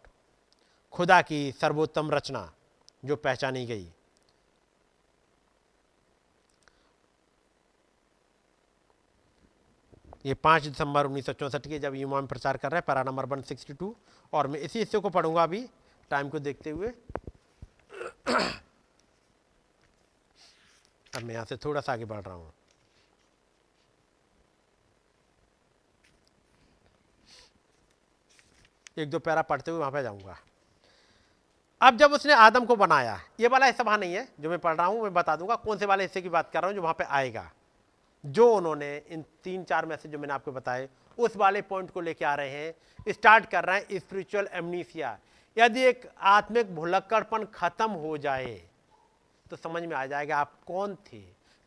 खुदा 0.92 1.20
की 1.22 1.50
सर्वोत्तम 1.52 2.10
रचना। 2.10 2.50
जो 3.04 3.16
पहचानी 3.16 3.64
गई। 3.66 3.90
ये 10.26 10.34
पाँच 10.34 10.62
दिसंबर 10.62 11.06
उन्नीस 11.06 11.28
के 11.30 11.78
जब 11.78 11.94
युवा 11.94 12.20
में 12.20 12.26
प्रचार 12.28 12.56
कर 12.56 12.70
रहे 12.70 12.78
हैं, 12.78 12.84
para 12.86 13.02
number 13.02 13.24
one 13.26 13.42
sixty 13.42 13.72
two, 13.74 13.94
और 14.32 14.46
मैं 14.46 14.60
इसी 14.60 14.78
हिस्से 14.78 14.98
को 14.98 15.10
पढ़ूँगा 15.10 15.42
अभी, 15.42 15.66
टाइम 16.10 16.28
को 16.28 16.38
देखते 16.38 16.70
हुए। 16.70 16.88
अब 21.12 21.22
मैं 21.22 21.34
यहाँ 21.34 21.44
से 21.44 21.56
थोड़ा 21.56 21.80
सा 21.80 21.92
आगे 21.92 22.04
बढ़ 22.04 22.22
रहा 22.22 22.34
हूँ। 22.34 22.52
एक 28.98 29.10
दो 29.10 29.18
पैरा 29.18 29.42
पढ़ते 29.42 29.70
हुए 29.70 29.80
वहाँ 29.80 29.92
पे 29.92 30.02
जाऊँगा। 30.02 30.38
अब 31.84 31.96
जब 31.96 32.12
उसने 32.12 32.32
आदम 32.32 32.64
को 32.64 32.74
बनाया, 32.76 33.18
ये 33.40 33.48
वाला 33.48 33.66
हिस्सा 33.66 33.82
वहाँ 33.84 33.96
नहीं 33.98 34.14
है 34.14 34.28
जो 34.40 34.50
मैं 34.50 34.58
पढ़ 34.58 34.76
रहा 34.76 34.86
हूँ, 34.86 35.02
मैं 35.02 35.12
बता 35.14 35.34
दूँगा 35.36 35.54
कौन 35.56 35.78
से 35.78 35.86
वाले 35.86 36.04
हिस्से 36.04 36.22
की 36.22 36.28
बात 36.28 36.50
कर 36.52 36.60
रहा 36.60 36.68
हूँ 36.68 36.74
जो 36.74 36.82
वहाँ 36.82 36.94
पे 36.94 37.04
आएगा। 37.04 37.50
जो 38.24 38.48
उन्होंने 38.50 38.96
इन 39.10 39.24
तीन 39.44 39.64
चार 39.64 39.86
मैसेज 39.86 40.12
जो 40.12 40.18
मैंने 40.18 40.34
आपको 40.34 40.52
बताए, 40.52 40.88
उस 41.18 41.36
वाले 41.36 41.62
पॉइंट 41.62 41.90
को 41.90 42.00
लेके 42.00 42.24
आ 42.24 42.34
रहे 42.34 42.50
हैं 42.50 43.12
स्टार्ट 43.12 43.46
कर 43.46 43.64
रहे 43.64 43.80
हैं 43.80 43.98
स्पिरिचुअल 43.98 44.48
एमनीसिया 44.52 45.16
यदि 45.56 45.82
एक 45.82 46.08
आत्मिक 46.20 46.74
भुलक्कड़पन 46.74 47.44
खत्म 47.54 47.90
हो 47.90 48.16
जाए 48.18 48.54
तो 49.50 49.56
समझ 49.56 49.82
में 49.82 49.94
आ 49.96 50.06
जाएगा 50.06 50.36
आप 50.36 50.52
कौन 50.66 50.94
थे, 51.04 51.20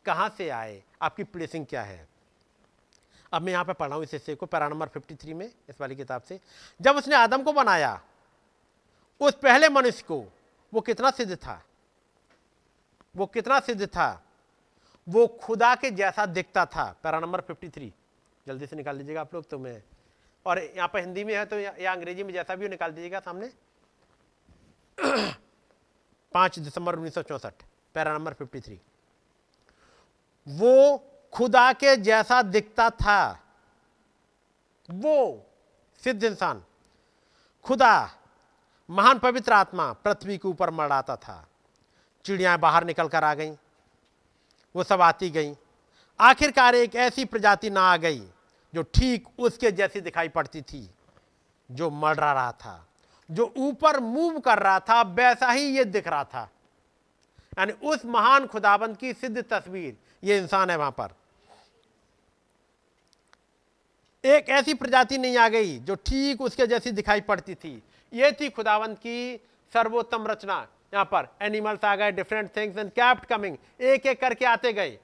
कहाँ 0.06 0.28
से 0.38 0.48
आए, 0.50 0.82
आपकी 1.02 1.24
प्लेसिंग 1.24 1.66
क्या 1.66 1.82
है। 1.82 2.06
अब 3.32 3.42
मैं 3.42 3.52
यहाँ 3.52 3.64
पर 3.64 3.72
पढ़ 3.72 3.88
रहा 3.88 3.96
हूँ 3.96 4.04
इस 4.04 4.12
हिस्से 4.12 4.34
को, 4.34 4.46
पैरा 4.46 4.68
नंबर 4.68 4.88
53 4.88 5.34
में, 5.34 5.50
इस 5.68 5.80
वाली 5.80 5.96
किताब 5.96 6.22
से। 6.22 6.40
जब 6.80 6.96
उसने 6.96 7.16
आदम 7.16 7.42
को 7.42 7.52
बनाया 7.52 8.00
उस 9.20 9.34
पहले 9.34 9.68
मनुष्य 9.68 10.04
को 10.08 10.24
वो 10.74 10.80
कितना 10.80 11.10
सिद्ध 11.10 11.36
था? 11.36 11.62
वो 13.16 13.26
कितना 13.26 13.60
सिद्ध 13.60 13.86
था? 13.86 14.24
वो 15.08 15.26
खुदा 15.26 15.74
के 15.74 15.90
जैसा 15.90 16.26
दिखता 16.26 16.66
था। 16.66 16.96
पैरा 17.02 17.20
नंबर 17.20 17.40
53 17.40 17.92
जल्दी 18.46 18.66
से 18.66 18.76
निकाल 18.76 18.96
लीजिएगा 18.96 19.20
आप 19.20 19.34
लोग 19.34 19.48
तो 19.48 19.58
मैं 19.58 19.82
और 20.46 20.58
यहाँ 20.58 20.88
पर 20.88 21.00
हिंदी 21.00 21.24
में 21.24 21.34
है 21.34 21.44
तो 21.44 21.58
या, 21.58 21.92
अंग्रेज़ी 21.92 22.24
में 22.24 22.32
जैसा 22.32 22.54
भी 22.54 22.64
हो 22.64 22.70
निकाल 22.70 22.92
दीजिएगा 22.92 23.20
सामने। 23.20 23.52
पाँच 26.32 26.58
दिसंबर 26.58 26.96
उन्नीस 26.96 27.14
सौ 27.14 27.22
चौसठ 27.22 27.52
पैरा 27.94 28.12
नंबर 28.12 28.32
53 28.32 28.78
वो 30.48 30.98
खुदा 31.32 31.72
के 31.72 31.96
जैसा 31.96 32.42
दिखता 32.42 32.90
था। 32.90 33.44
वो 34.90 35.46
सिद्ध 36.04 36.24
इंसान। 36.24 36.64
खुदा 37.64 38.17
महान 38.88 39.18
पवित्र 39.18 39.52
आत्मा 39.52 39.92
पृथ्वी 39.94 40.36
के 40.38 40.48
ऊपर 40.48 40.70
मड़ाता 40.70 41.16
था। 41.16 41.46
चिड़ियाँ 42.24 42.58
बाहर 42.58 42.84
निकल 42.84 43.08
कर 43.08 43.24
आ 43.24 43.34
गईं। 43.34 43.54
वो 44.74 44.84
सब 44.84 45.00
आती 45.00 45.30
गईं। 45.30 45.54
आखिरकार 46.20 46.74
एक 46.74 46.94
ऐसी 46.96 47.24
प्रजाति 47.24 47.70
ना 47.70 47.82
आ 47.82 47.96
गई 47.96 48.22
जो 48.74 48.82
ठीक 48.94 49.28
उसके 49.38 49.70
जैसी 49.72 50.00
दिखाई 50.00 50.28
पड़ती 50.28 50.62
थी, 50.62 50.88
जो 51.70 51.90
मडरा 51.90 52.32
रहा 52.32 52.52
था, 52.52 52.86
जो 53.30 53.52
ऊपर 53.56 54.00
मूव 54.00 54.38
कर 54.40 54.58
रहा 54.58 54.80
था, 54.80 55.00
वैसा 55.02 55.50
ही 55.50 55.62
ये 55.76 55.84
दिख 55.84 56.08
रहा 56.08 56.24
था। 56.24 56.48
यानी 57.58 57.72
उस 57.84 58.04
महान 58.04 58.46
खुदाबंद 58.46 58.96
की 58.96 59.12
सिद्ध 59.12 59.42
तस्वीर 59.42 59.96
ये 60.24 60.38
इंसान 60.38 60.70
है 60.70 60.76
वहाँ 60.76 60.90
पर। 60.90 61.14
एक 64.24 64.48
ऐसी 64.48 64.74
प्रजाति 64.74 65.18
नहीं 65.18 65.36
आ 65.36 65.48
गई 65.48 65.78
जो 65.78 65.94
ठीक 65.96 66.40
उसके 66.40 66.66
जैसी 66.66 66.90
दिखाई 66.90 67.20
पड़ती 67.20 67.54
थी 67.54 67.82
ये 68.12 68.32
थी 68.32 68.48
खुदावंत 68.50 68.98
की 68.98 69.40
सर्वोत्तम 69.72 70.26
रचना। 70.26 70.66
यहाँ 70.94 71.04
पर 71.04 71.28
एनिमल्स 71.42 71.84
आ 71.84 71.94
गए 71.96 72.12
different 72.12 72.56
things 72.56 72.78
and 72.78 72.90
kept 72.92 73.24
coming 73.26 73.56
एक 73.82 74.06
एक 74.06 74.20
करके 74.20 74.44
आते 74.46 74.72
गए। 74.72 74.98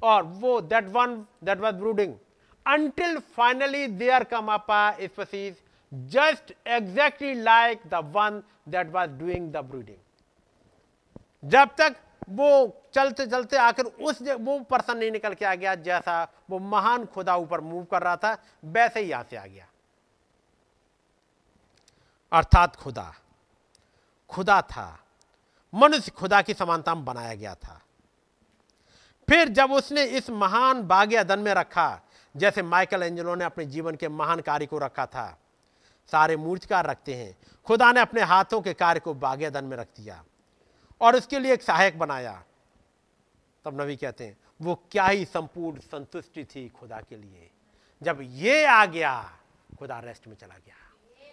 और 0.00 0.22
वो 0.22 0.60
that 0.62 0.88
one 0.92 1.16
that 1.44 1.60
was 1.60 1.74
brooding 1.74 2.14
until 2.66 3.12
finally 3.34 3.80
there 3.98 4.24
come 4.24 4.48
up 4.52 4.70
a 4.76 5.08
species 5.08 5.58
just 6.14 6.48
exactly 6.76 7.34
like 7.40 7.84
the 7.90 8.00
one 8.14 8.40
that 8.66 8.90
was 8.96 9.12
doing 9.20 9.44
जब 11.44 11.68
तक 11.78 11.96
वो 12.30 12.48
चलते 12.94 13.26
चलते 13.26 13.56
आखिर 13.56 13.84
उस 13.84 14.22
वो 14.22 14.58
पर्सन 14.70 14.98
नहीं 14.98 15.10
निकल 15.10 15.34
के 15.34 15.44
आ 15.44 15.54
गया, 15.54 15.74
जैसा 15.76 16.16
वो 16.50 16.58
महान 16.58 17.04
खुदा 17.06 17.36
ऊपर 17.36 17.60
मूव 17.60 17.84
कर 17.84 18.02
रहा 18.02 18.16
था, 18.16 18.36
वैसे 18.66 19.00
ही 19.00 19.10
यहाँ 19.10 19.26
से 19.30 19.36
आ 19.36 19.44
गया। 19.46 19.66
अर्थात 22.32 22.76
खुदा। 22.76 23.14
खुदा 24.28 24.62
था। 24.62 24.98
मनुष्य 25.74 26.10
खुदा 26.10 26.42
की 26.42 26.54
समानता 26.54 26.94
में 26.94 27.04
बनाया 27.04 27.34
गया 27.34 27.54
था। 27.54 27.82
फिर 29.28 29.48
जब 29.48 29.72
उसने 29.72 30.04
इस 30.04 30.30
महान 30.30 30.82
बाग 30.82 31.12
अदन 31.12 31.38
में 31.38 31.54
रखा, 31.54 32.00
जैसे 32.36 32.62
माइकल 32.62 33.02
एंजलो 33.02 33.34
ने 33.34 33.44
अपने 33.44 33.64
जीवन 33.64 33.94
के 33.94 34.08
महान 34.08 34.40
कार्य 34.40 34.66
को 34.66 34.78
रखा 34.78 35.06
था, 35.06 35.38
सारे 36.06 36.36
मूर्तिकार 36.36 36.86
रखते 36.86 37.14
हैं। 37.14 37.38
खुदा 37.64 37.92
ने 37.92 38.00
अपने 38.00 38.22
हाथों 38.22 38.60
के 38.60 38.74
कार्य 38.74 39.00
को 39.00 39.14
बाग 39.14 39.42
अदन 39.42 39.64
में 39.64 39.76
रख 39.76 39.86
दिया 39.86 40.24
और 41.00 41.16
उसके 41.16 41.38
लिए 41.38 41.52
एक 41.52 41.62
सहायक 41.62 41.98
बनाया। 41.98 42.44
तब 43.64 43.80
नबी 43.80 43.96
कहते 43.96 44.26
हैं, 44.26 44.38
वो 44.62 44.74
क्या 44.90 45.06
ही 45.06 45.24
संपूर्ण 45.24 45.78
संतुष्टि 45.78 46.44
थी 46.44 46.68
खुदा 46.68 47.00
के 47.00 47.16
लिए। 47.16 47.50
जब 48.02 48.18
ये 48.22 48.66
आ 48.66 48.86
गया, 48.86 49.38
खुदा 49.78 50.00
रेस्ट 50.00 50.26
में 50.26 50.36
चला 50.36 50.54
गया। 50.54 50.85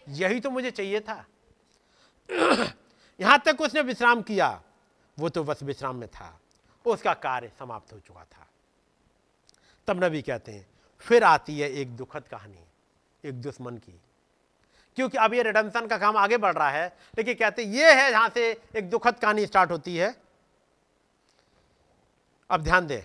यही 0.08 0.40
तो 0.40 0.50
मुझे 0.50 0.72
चाहिए 0.72 1.00
था। 1.00 1.26
यहाँ 3.20 3.42
तक 3.46 3.62
उसने 3.62 3.82
विश्राम 3.82 4.22
किया। 4.22 4.62
वो 5.18 5.30
तो 5.30 5.44
बस 5.44 5.64
विश्राम 5.64 5.96
में 5.96 6.08
था। 6.10 6.40
उसका 6.86 7.14
कार्य 7.14 7.52
समाप्त 7.60 7.94
हो 7.94 8.00
चुका 8.00 8.24
था। 8.24 8.48
तब 9.88 10.04
नबी 10.04 10.22
कहते 10.22 10.52
हैं, 10.52 10.66
फिर 11.04 11.24
आती 11.24 11.60
है 11.60 11.70
एक 11.72 11.96
दुखद 11.96 12.28
कहानी, 12.28 12.60
एक 13.24 13.42
दुश्मन 13.42 13.78
की। 13.78 14.00
क्योंकि 14.98 15.18
अब 15.18 15.34
ये 15.34 15.44
रिडम्सन 15.44 15.88
का 15.88 15.98
काम 15.98 16.18
आगे 16.18 16.38
बढ़ 16.38 16.54
रहा 16.54 16.70
है, 16.70 16.88
लेकिन 17.18 17.34
कहते 17.34 17.64
ये 17.64 17.94
है 17.94 18.10
जहाँ 18.12 18.30
से 18.30 18.52
एक 18.76 18.90
दुखद 18.90 19.20
कहानी 19.20 19.46
स्टार्ट 19.46 19.72
होती 19.72 19.96
है। 19.98 20.16
अब 22.50 22.64
ध्यान 22.64 22.88
दे, 22.88 23.04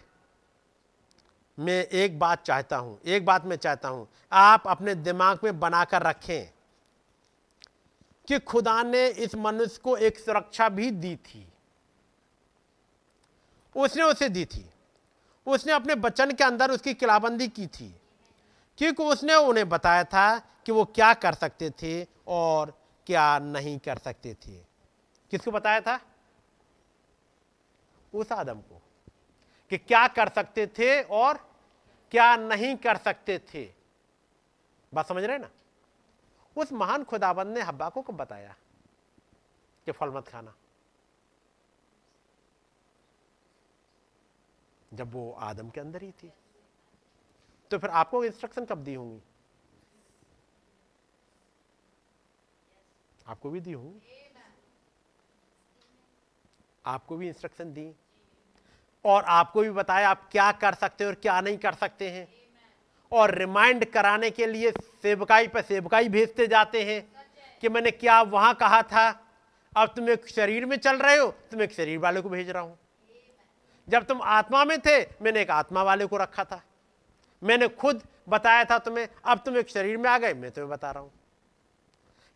मैं 1.59 1.85
एक 1.85 2.19
बात 2.19 2.43
चाहता 2.43 2.77
हूँ, 2.77 2.99
एक 3.05 3.25
बात 3.25 3.45
मैं 3.45 3.57
चाहता 3.57 3.89
हूँ, 3.89 4.07
आप 4.33 4.67
अपने 4.67 4.95
दिमाग 4.95 5.39
में 5.45 5.59
बनाकर 5.61 6.03
रखें। 6.03 6.51
कि 8.29 8.39
खुदा 8.39 8.83
ने 8.83 9.09
इस 9.09 9.35
मनुष्य 9.35 9.81
को 9.85 9.97
एक 9.97 10.19
सुरक्षा 10.19 10.69
भी 10.69 10.91
दी 10.91 11.17
थी। 11.17 11.53
उसने 13.77 14.03
उसे 14.03 14.29
दी 14.29 14.45
थी। 14.45 14.71
उसने 15.47 15.73
अपने 15.73 15.95
बचन 15.95 16.33
के 16.33 16.45
अंदर 16.45 16.71
उसकी 16.71 16.95
किलाबंदी 16.95 17.49
की 17.49 17.67
थी। 17.67 18.01
क्योंकि 18.79 19.03
उसने 19.03 19.35
उन्हें 19.35 19.69
बताया 19.69 20.05
था 20.05 20.39
कि 20.39 20.73
वो 20.73 20.85
क्या 20.85 21.15
कर 21.15 21.35
सकते 21.35 21.71
थे 21.71 22.07
और 22.27 22.79
क्या 23.07 23.39
नहीं 23.39 23.79
कर 23.79 23.99
सकते 23.99 24.35
थे। 24.35 24.57
किसको 25.31 25.51
बताया 25.51 25.81
था? 25.81 26.01
उस 28.15 28.33
आदम 28.33 28.61
को 28.61 28.83
कि 29.71 29.79
क्या 29.79 30.09
कर 30.09 30.29
सकते 30.29 30.67
थे 30.67 31.03
और 31.03 31.51
क्या 32.11 32.37
नहीं 32.37 32.77
कर 32.77 32.97
सकते 32.97 33.39
थे। 33.39 33.73
बात 34.95 35.09
समझ 35.09 35.25
रहे 35.25 35.39
ना? 35.39 35.51
उस 36.59 36.73
महान 36.73 37.05
खुदाबंद 37.05 37.55
ने 37.55 37.63
हब्बा 37.63 37.89
को 37.89 38.13
बताया 38.13 38.55
कि 39.87 39.93
फल 39.93 40.11
मत 40.11 40.29
खाना। 40.29 40.55
जब 44.93 45.13
वो 45.13 45.31
आदम 45.33 45.71
के 45.71 45.81
अंदर 45.81 46.03
ही 46.03 46.11
थी 46.13 46.33
तो 47.71 47.79
फिर 47.79 47.91
आपको 47.91 48.25
इंस्ट्रक्शन 48.25 48.65
कब 48.65 48.85
दी 48.85 48.95
होंगी? 48.95 49.21
आपको 53.27 53.51
भी 53.51 53.61
दी 53.61 53.73
होंगी। 53.73 54.01
आपको 56.85 57.17
भी 57.17 57.29
इंस्ट्रक्शन 57.29 57.73
दी। 57.73 57.93
और 59.05 59.25
आपको 59.25 59.63
भी 59.63 59.71
बताया 59.71 60.11
आप 60.11 60.29
क्या 60.33 60.51
कर 60.53 60.75
सकते 60.75 61.05
हैं 61.05 61.11
और 61.11 61.15
क्या 61.15 61.41
नहीं 61.41 61.59
कर 61.59 61.75
सकते 61.75 62.11
हैं। 62.11 62.27
और 63.13 63.35
रिमाइंड 63.35 63.85
कराने 63.85 64.31
के 64.31 64.47
लिए 64.47 64.73
सेवकाई 65.03 65.49
पर 65.49 65.63
सेवकाई 65.63 66.09
भेजते 66.09 66.47
जाते 66.47 66.83
हैं 66.85 67.01
कि 67.63 67.69
मैंने 67.69 67.91
क्या 67.91 68.21
वहाँ 68.23 68.55
कहा 68.55 68.83
था? 68.83 69.09
अब 69.77 69.93
तुम 69.97 70.09
एक 70.11 70.29
शरीर 70.29 70.67
में 70.67 70.77
चल 70.77 70.97
रहे 70.97 71.17
हो, 71.17 71.27
तुम 71.51 71.63
एक 71.63 71.73
शरीर 71.73 71.99
वाले 71.99 72.21
को 72.21 72.29
भेज 72.29 72.51
रहा 72.51 72.63
हूँ। 72.63 72.79
जब 73.89 74.05
तुम 74.05 74.23
आत्मा 74.23 74.65
में 74.65 74.79
थे, 74.81 75.01
मैंने 75.23 75.41
एक 75.41 75.51
आत्मा 75.51 75.83
वाले 75.83 76.07
को 76.07 76.17
रखा 76.17 76.45
था। 76.45 76.63
मैंने 77.43 77.69
खुद 77.69 78.03
बताया 78.29 78.65
था 78.65 78.79
तुम्हें, 78.79 79.09
अब 79.25 79.39
तुम 79.39 79.57
एक 79.57 79.69
शरीर 79.69 79.97
में 79.97 80.11
आ 80.11 80.19
गए, 80.19 80.35
मैं 80.35 80.51
तुम्हें 80.51 80.71
बता 80.71 80.91
रहा 80.91 81.03
हूँ 81.03 81.11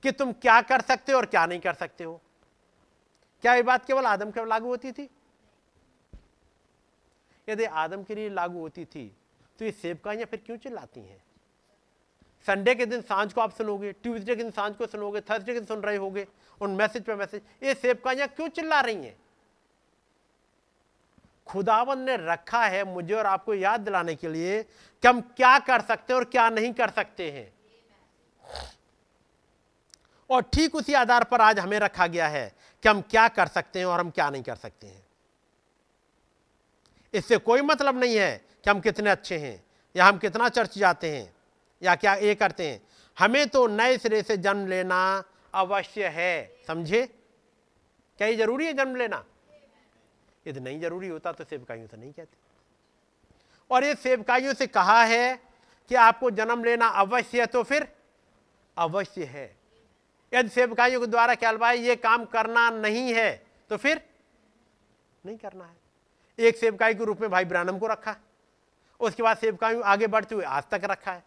कि 0.03 0.13
तुम 0.13 0.33
क्या 0.33 0.61
कर 0.61 0.81
सकते 0.81 1.13
हो 1.13 1.19
और 1.19 1.27
क्या 1.27 1.47
नहीं 1.47 1.61
कर 1.61 1.75
सकते 1.75 2.05
हो। 2.05 2.21
क्या 3.43 3.55
ये 3.55 3.63
बात 3.63 3.85
केवल 3.85 4.07
आदम 4.07 4.31
के 4.31 4.45
लागू 4.47 4.69
होती 4.69 4.93
थी? 4.93 5.09
यदि 7.49 7.65
आदम 7.65 8.03
के 8.03 8.15
लिए 8.15 8.29
लागू 8.29 8.59
होती 8.59 8.85
थी 8.85 9.11
तो 9.63 9.67
ये 9.67 9.73
सेवकाइयाँ 9.73 10.27
फिर 10.27 10.41
क्यों 10.47 10.57
चिल्लाती 10.57 11.01
हैं? 11.01 11.23
संडे 12.47 12.75
के 12.75 12.87
दिन 12.87 13.01
साँझ 13.01 13.33
को 13.33 13.41
आप 13.41 13.53
सुनोगे 13.53 13.93
ट्यूसडे 13.93 14.35
के 14.37 14.43
दिन 14.43 14.51
साँझ 14.51 14.75
को 14.77 14.87
सुनोगे 14.87 15.21
थर्सडे 15.21 15.53
के 15.53 15.59
दिन 15.59 15.67
सुन 15.67 15.81
रहे 15.81 15.97
होगे 15.97 16.27
उन 16.61 16.71
मैसेज 16.71 17.05
पे 17.05 17.15
मैसेज 17.15 17.43
ये 17.63 17.75
सेवकाइयाँ 17.75 18.29
क्यों 18.29 18.49
चिल्ला 18.49 18.81
रही 18.81 18.95
हैं? 18.95 19.17
खुदावन 21.47 21.99
ने 21.99 22.17
रखा 22.17 22.65
है 22.67 22.85
मुझे 22.85 23.15
और 23.15 23.27
आपको 23.27 23.55
याद 23.55 23.81
दिलाने 23.81 24.15
के 24.15 24.29
लिए 24.29 24.63
कि 24.63 25.09
हम 25.09 25.21
क्या 25.21 25.59
कर 25.59 25.81
सकते 25.81 26.13
हैं 26.13 26.19
और 26.19 26.25
क्या 26.25 26.51
नहीं 26.51 26.73
कर 26.73 26.91
सकते 26.91 27.31
हैं। 27.31 27.53
और 30.31 30.43
ठीक 30.43 30.75
उसी 30.75 30.95
आधार 30.95 31.25
पर 31.25 31.41
आज 31.41 31.59
हमें 31.59 31.79
रखा 31.79 32.07
गया 32.07 32.29
है 32.29 32.53
कि 32.83 32.89
हम 32.89 33.01
क्या 33.01 33.29
कर 33.29 33.47
सकते 33.47 33.79
हैं 33.79 33.87
और 33.87 34.01
हम 34.01 34.11
क्या 34.11 34.31
नहीं 34.31 34.43
कर 34.43 34.57
सकते 34.57 34.87
हैं। 34.87 35.07
इससे 37.15 37.37
कोई 37.37 37.61
मतलब 37.61 37.99
नहीं 38.01 38.17
है 38.17 38.52
कि 38.65 38.71
हम 38.71 38.81
कितने 38.81 39.11
अच्छे 39.11 39.39
हैं, 39.39 39.63
या 39.95 40.05
हम 40.05 40.19
कितना 40.19 40.49
चर्च 40.49 40.79
जाते 40.79 41.11
हैं, 41.11 41.33
या 41.83 41.95
क्या 41.95 42.15
ये 42.15 42.35
करते 42.35 42.69
हैं। 42.69 42.81
हमें 43.17 43.49
तो 43.49 43.67
नए 43.67 43.97
सिरे 43.99 44.23
से 44.23 44.37
जन्म 44.37 44.67
लेना 44.67 45.23
अवश्य 45.55 46.09
है, 46.09 46.57
समझे? 46.67 47.07
क्या 48.19 48.29
ये 48.29 48.37
ज़रूरी 48.37 48.67
है 48.67 48.73
जन्म 48.73 48.97
लेना? 48.97 49.25
यदि 50.47 50.61
नहीं 50.61 50.81
ज़रूरी 50.81 51.09
होता 51.09 51.33
तो 51.33 51.45
सेवकाइयों 51.45 51.87
से 51.87 51.97
नहीं 51.97 52.13
कहते। 52.13 52.37
और 53.71 53.85
ये 53.85 53.95
सेवकाइयों 53.95 54.55
से 54.55 54.67
कहा 54.67 55.03
है 55.05 55.35
कि 55.91 55.95
आपको 55.95 56.31
जन्म 56.31 56.65
लेना 56.65 56.87
अवश्य 56.87 57.41
है 57.41 57.47
तो 57.47 57.63
फिर 57.63 57.89
अवश्य 58.77 59.25
है। 59.25 59.45
यदि 60.33 60.49
सेवकाइयों 60.49 61.01
के 61.01 61.07
द्वारा 61.07 61.35
ख्याल 61.35 61.57
भाई 61.57 61.81
ये 61.81 61.97
काम 61.97 62.25
करना 62.25 62.69
नहीं 62.71 63.13
है 63.15 63.31
तो 63.71 63.77
फिर 63.77 64.01
नहीं 65.27 65.37
करना 65.37 65.65
है। 65.65 65.77
एक 66.39 66.57
सेवकाई 66.57 66.95
के 66.95 67.05
रूप 67.05 67.21
में 67.21 67.31
भाई 67.31 67.45
ब्रानम 67.45 67.79
को 67.79 67.87
रखा। 67.87 68.17
उसके 69.03 69.23
बाद 69.23 69.37
सेवकाई 69.37 69.81
आगे 69.81 70.07
बढ़ते 70.07 70.35
हुए 70.35 70.45
आज 70.45 70.63
तक 70.71 70.81
रखा 70.85 71.13
है। 71.13 71.25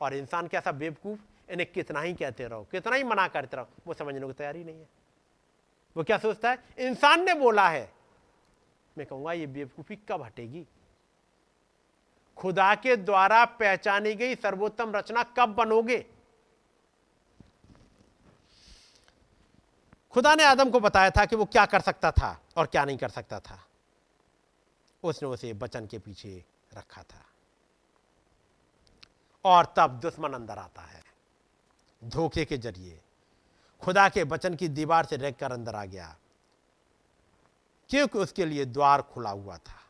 और 0.00 0.14
इंसान 0.14 0.48
कैसा 0.48 0.72
बेवकूफ़, 0.72 1.20
इन्हें 1.50 1.72
कितना 1.72 2.00
ही 2.00 2.14
कहते 2.14 2.48
रहो, 2.48 2.64
कितना 2.64 2.96
ही 2.96 3.04
मना 3.04 3.28
करते 3.28 3.56
रहो, 3.56 3.68
वो 3.86 3.94
समझने 3.94 4.26
को 4.26 4.32
तैयार 4.32 4.56
ही 4.56 4.64
नहीं 4.64 4.80
है। 4.80 4.88
वो 5.96 6.04
क्या 6.04 6.18
सोचता 6.18 6.50
है? 6.50 6.64
इंसान 6.78 7.24
ने 7.24 7.34
बोला 7.34 7.68
है। 7.68 7.92
मैं 8.98 9.06
कहूँगा, 9.06 9.32
ये 9.32 9.46
बेवकूफ़ी 9.46 9.96
कब 9.96 10.22
हटेगी? 10.22 10.66
खुदा 12.36 12.74
के 12.74 12.96
द्वारा 12.96 13.44
पहचानी 13.44 14.14
गई 14.14 14.34
सर्वोत्तम 14.34 14.92
रचना 14.96 15.22
कब 15.22 15.48
बनोगे? 15.48 16.06
खुदा 20.10 20.34
ने 20.34 20.44
आदम 20.44 20.70
को 20.70 20.80
बताया 20.80 21.10
था 21.10 21.24
कि 21.24 21.36
वो 21.36 21.44
क्या 21.44 21.66
कर 21.66 21.80
सकता 21.80 22.10
था 22.10 22.40
और 22.56 22.66
क्या 22.66 22.84
नहीं 22.84 22.98
कर 22.98 23.08
सकता 23.08 23.40
था। 23.40 23.65
उसने 25.06 25.28
उसे 25.28 25.52
बचन 25.54 25.86
के 25.86 25.98
पीछे 25.98 26.44
रखा 26.74 27.02
था। 27.02 27.24
और 29.44 29.72
तब 29.76 29.98
दुश्मन 30.00 30.32
अंदर 30.32 30.58
आता 30.58 30.82
है, 30.82 31.02
धोखे 32.02 32.44
के 32.44 32.56
ज़रिए। 32.58 33.00
खुदा 33.82 34.08
के 34.08 34.24
बचन 34.24 34.54
की 34.54 34.68
दीवार 34.68 35.04
से 35.04 35.16
रेख 35.16 35.36
कर 35.36 35.52
अंदर 35.52 35.74
आ 35.74 35.84
गया, 35.84 36.16
क्योंकि 37.90 38.18
उसके 38.18 38.44
लिए 38.46 38.64
द्वार 38.64 39.02
खुला 39.02 39.30
हुआ 39.30 39.56
था। 39.56 39.80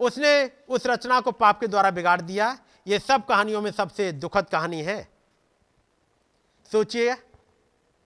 उसने 0.00 0.50
उस 0.68 0.86
रचना 0.86 1.20
को 1.20 1.32
पाप 1.32 1.60
के 1.60 1.66
द्वारा 1.66 1.90
बिगाड़ 1.90 2.20
दिया। 2.20 2.58
यह 2.86 2.98
सब 2.98 3.26
कहानियों 3.26 3.60
में 3.62 3.70
सबसे 3.70 4.10
दुखद 4.12 4.48
कहानी 4.48 4.82
है। 4.82 5.08
सोचिए, 6.70 7.16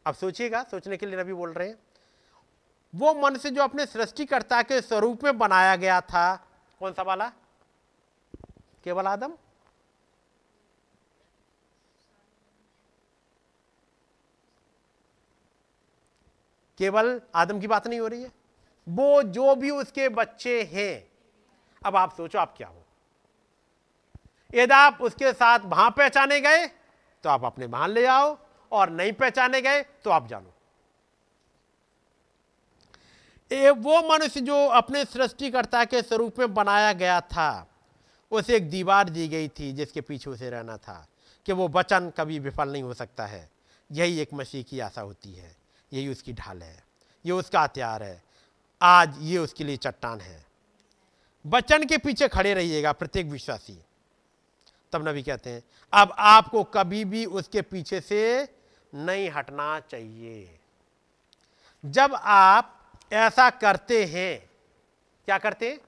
अब 0.07 0.15
सोचिएगा, 0.15 0.63
सोचने 0.63 0.97
के 0.97 1.07
लिए 1.07 1.21
नबी 1.21 1.33
बोल 1.33 1.53
रहे 1.53 1.69
हैं। 1.69 1.79
वो 2.95 3.13
मनुष्य 3.15 3.51
जो 3.51 3.63
अपने 3.63 3.87
सृष्टिकर्ता 3.87 4.63
के 4.63 4.81
स्वरूप 4.81 5.25
में 5.25 5.39
बनाया 5.39 5.75
गया 5.77 6.01
था, 6.01 6.35
कौन 6.81 6.93
सा 6.93 7.03
वाला? 7.03 7.33
केवल 8.85 9.07
आदम? 9.07 9.33
केवल 16.79 17.21
आदम 17.35 17.61
की 17.61 17.67
बात 17.67 17.87
नहीं 17.87 18.01
हो 18.01 18.07
रही 18.07 18.23
है। 18.23 18.33
वो 18.87 19.23
जो 19.25 19.55
भी 19.55 19.71
उसके 19.71 20.09
बच्चे 20.09 20.63
हैं, 20.63 21.07
अब 21.83 21.97
आप 21.97 22.15
सोचो 22.17 22.39
आप 22.39 22.55
क्या 22.57 22.69
हो। 22.69 22.83
यदि 24.55 24.75
आप 24.75 24.99
उसके 25.01 25.33
साथ 25.33 25.61
वहाँ 25.65 25.91
पहचाने 25.91 26.41
गए 26.41 26.67
तो 27.25 27.31
आप 27.31 27.45
अपने 27.45 27.67
वहाँ 27.67 27.89
ले 27.89 28.07
आओ, 28.07 28.37
और 28.73 28.91
नहीं 28.91 29.13
पहचाने 29.13 29.61
गए 29.61 29.83
तो 29.83 30.11
आप 30.11 30.27
जानो। 30.29 30.54
ए, 33.53 33.71
वो 33.71 34.03
मनुष्य 34.03 34.41
जो 34.41 34.67
अपने 34.67 35.05
सृष्टिकर्ता 35.05 35.85
के 35.85 36.03
स्वरूप 36.03 36.39
में 36.39 36.55
बनाया 36.55 36.93
गया 36.93 37.21
था 37.21 37.67
उसे 38.31 38.57
एक 38.57 38.71
दीवार 38.71 39.09
दी 39.09 39.29
गई 39.29 39.49
थी 39.49 39.73
जिसके 39.73 40.01
पीछे 40.01 40.31
उसे 40.31 40.51
रहना 40.51 40.77
था 40.77 41.07
कि 41.47 41.53
वो 41.53 41.69
वचन 41.69 42.13
कभी 42.17 42.39
विफल 42.39 42.69
नहीं 42.69 42.83
हो 42.83 42.95
सकता 42.95 43.27
है। 43.27 43.51
यही 43.93 44.19
एक 44.19 44.35
मसीह 44.35 44.63
की 44.63 44.81
आशा 44.81 45.01
होती 45.01 45.35
है। 45.35 45.57
यही 45.93 46.09
उसकी 46.09 46.33
ढाल 46.33 46.63
है। 46.63 46.85
ये 47.27 47.33
उसका 47.33 47.61
हथियार 47.61 48.03
है। 48.03 48.23
आज 48.83 49.17
ये 49.21 49.39
उसके 49.39 49.65
लिए 49.65 49.77
चट्टान 49.77 50.21
है। 50.21 50.47
वचन 51.47 51.85
के 51.85 51.99
पीछे 51.99 52.29
खड़े 52.29 52.55
रहिएगा 52.55 52.93
प्रत्येक 52.93 53.27
विश्वासी। 53.27 53.79
तब 54.93 55.09
नबी 55.09 55.23
कहते 55.23 55.51
हैं 55.51 55.63
अब 55.93 56.15
आपको 56.19 56.65
कभी 56.65 57.05
भी 57.05 57.25
उसके 57.25 57.63
पीछे 57.63 58.01
से 58.01 58.49
नहीं 58.95 59.31
हटना 59.31 59.81
चाहिए। 59.81 60.59
जब 61.87 62.15
आप 62.23 62.74
ऐसा 63.13 63.49
करते 63.51 64.05
हैं। 64.05 64.51
क्या 65.29 65.39
करते? 65.39 65.71
हैं 65.71 65.79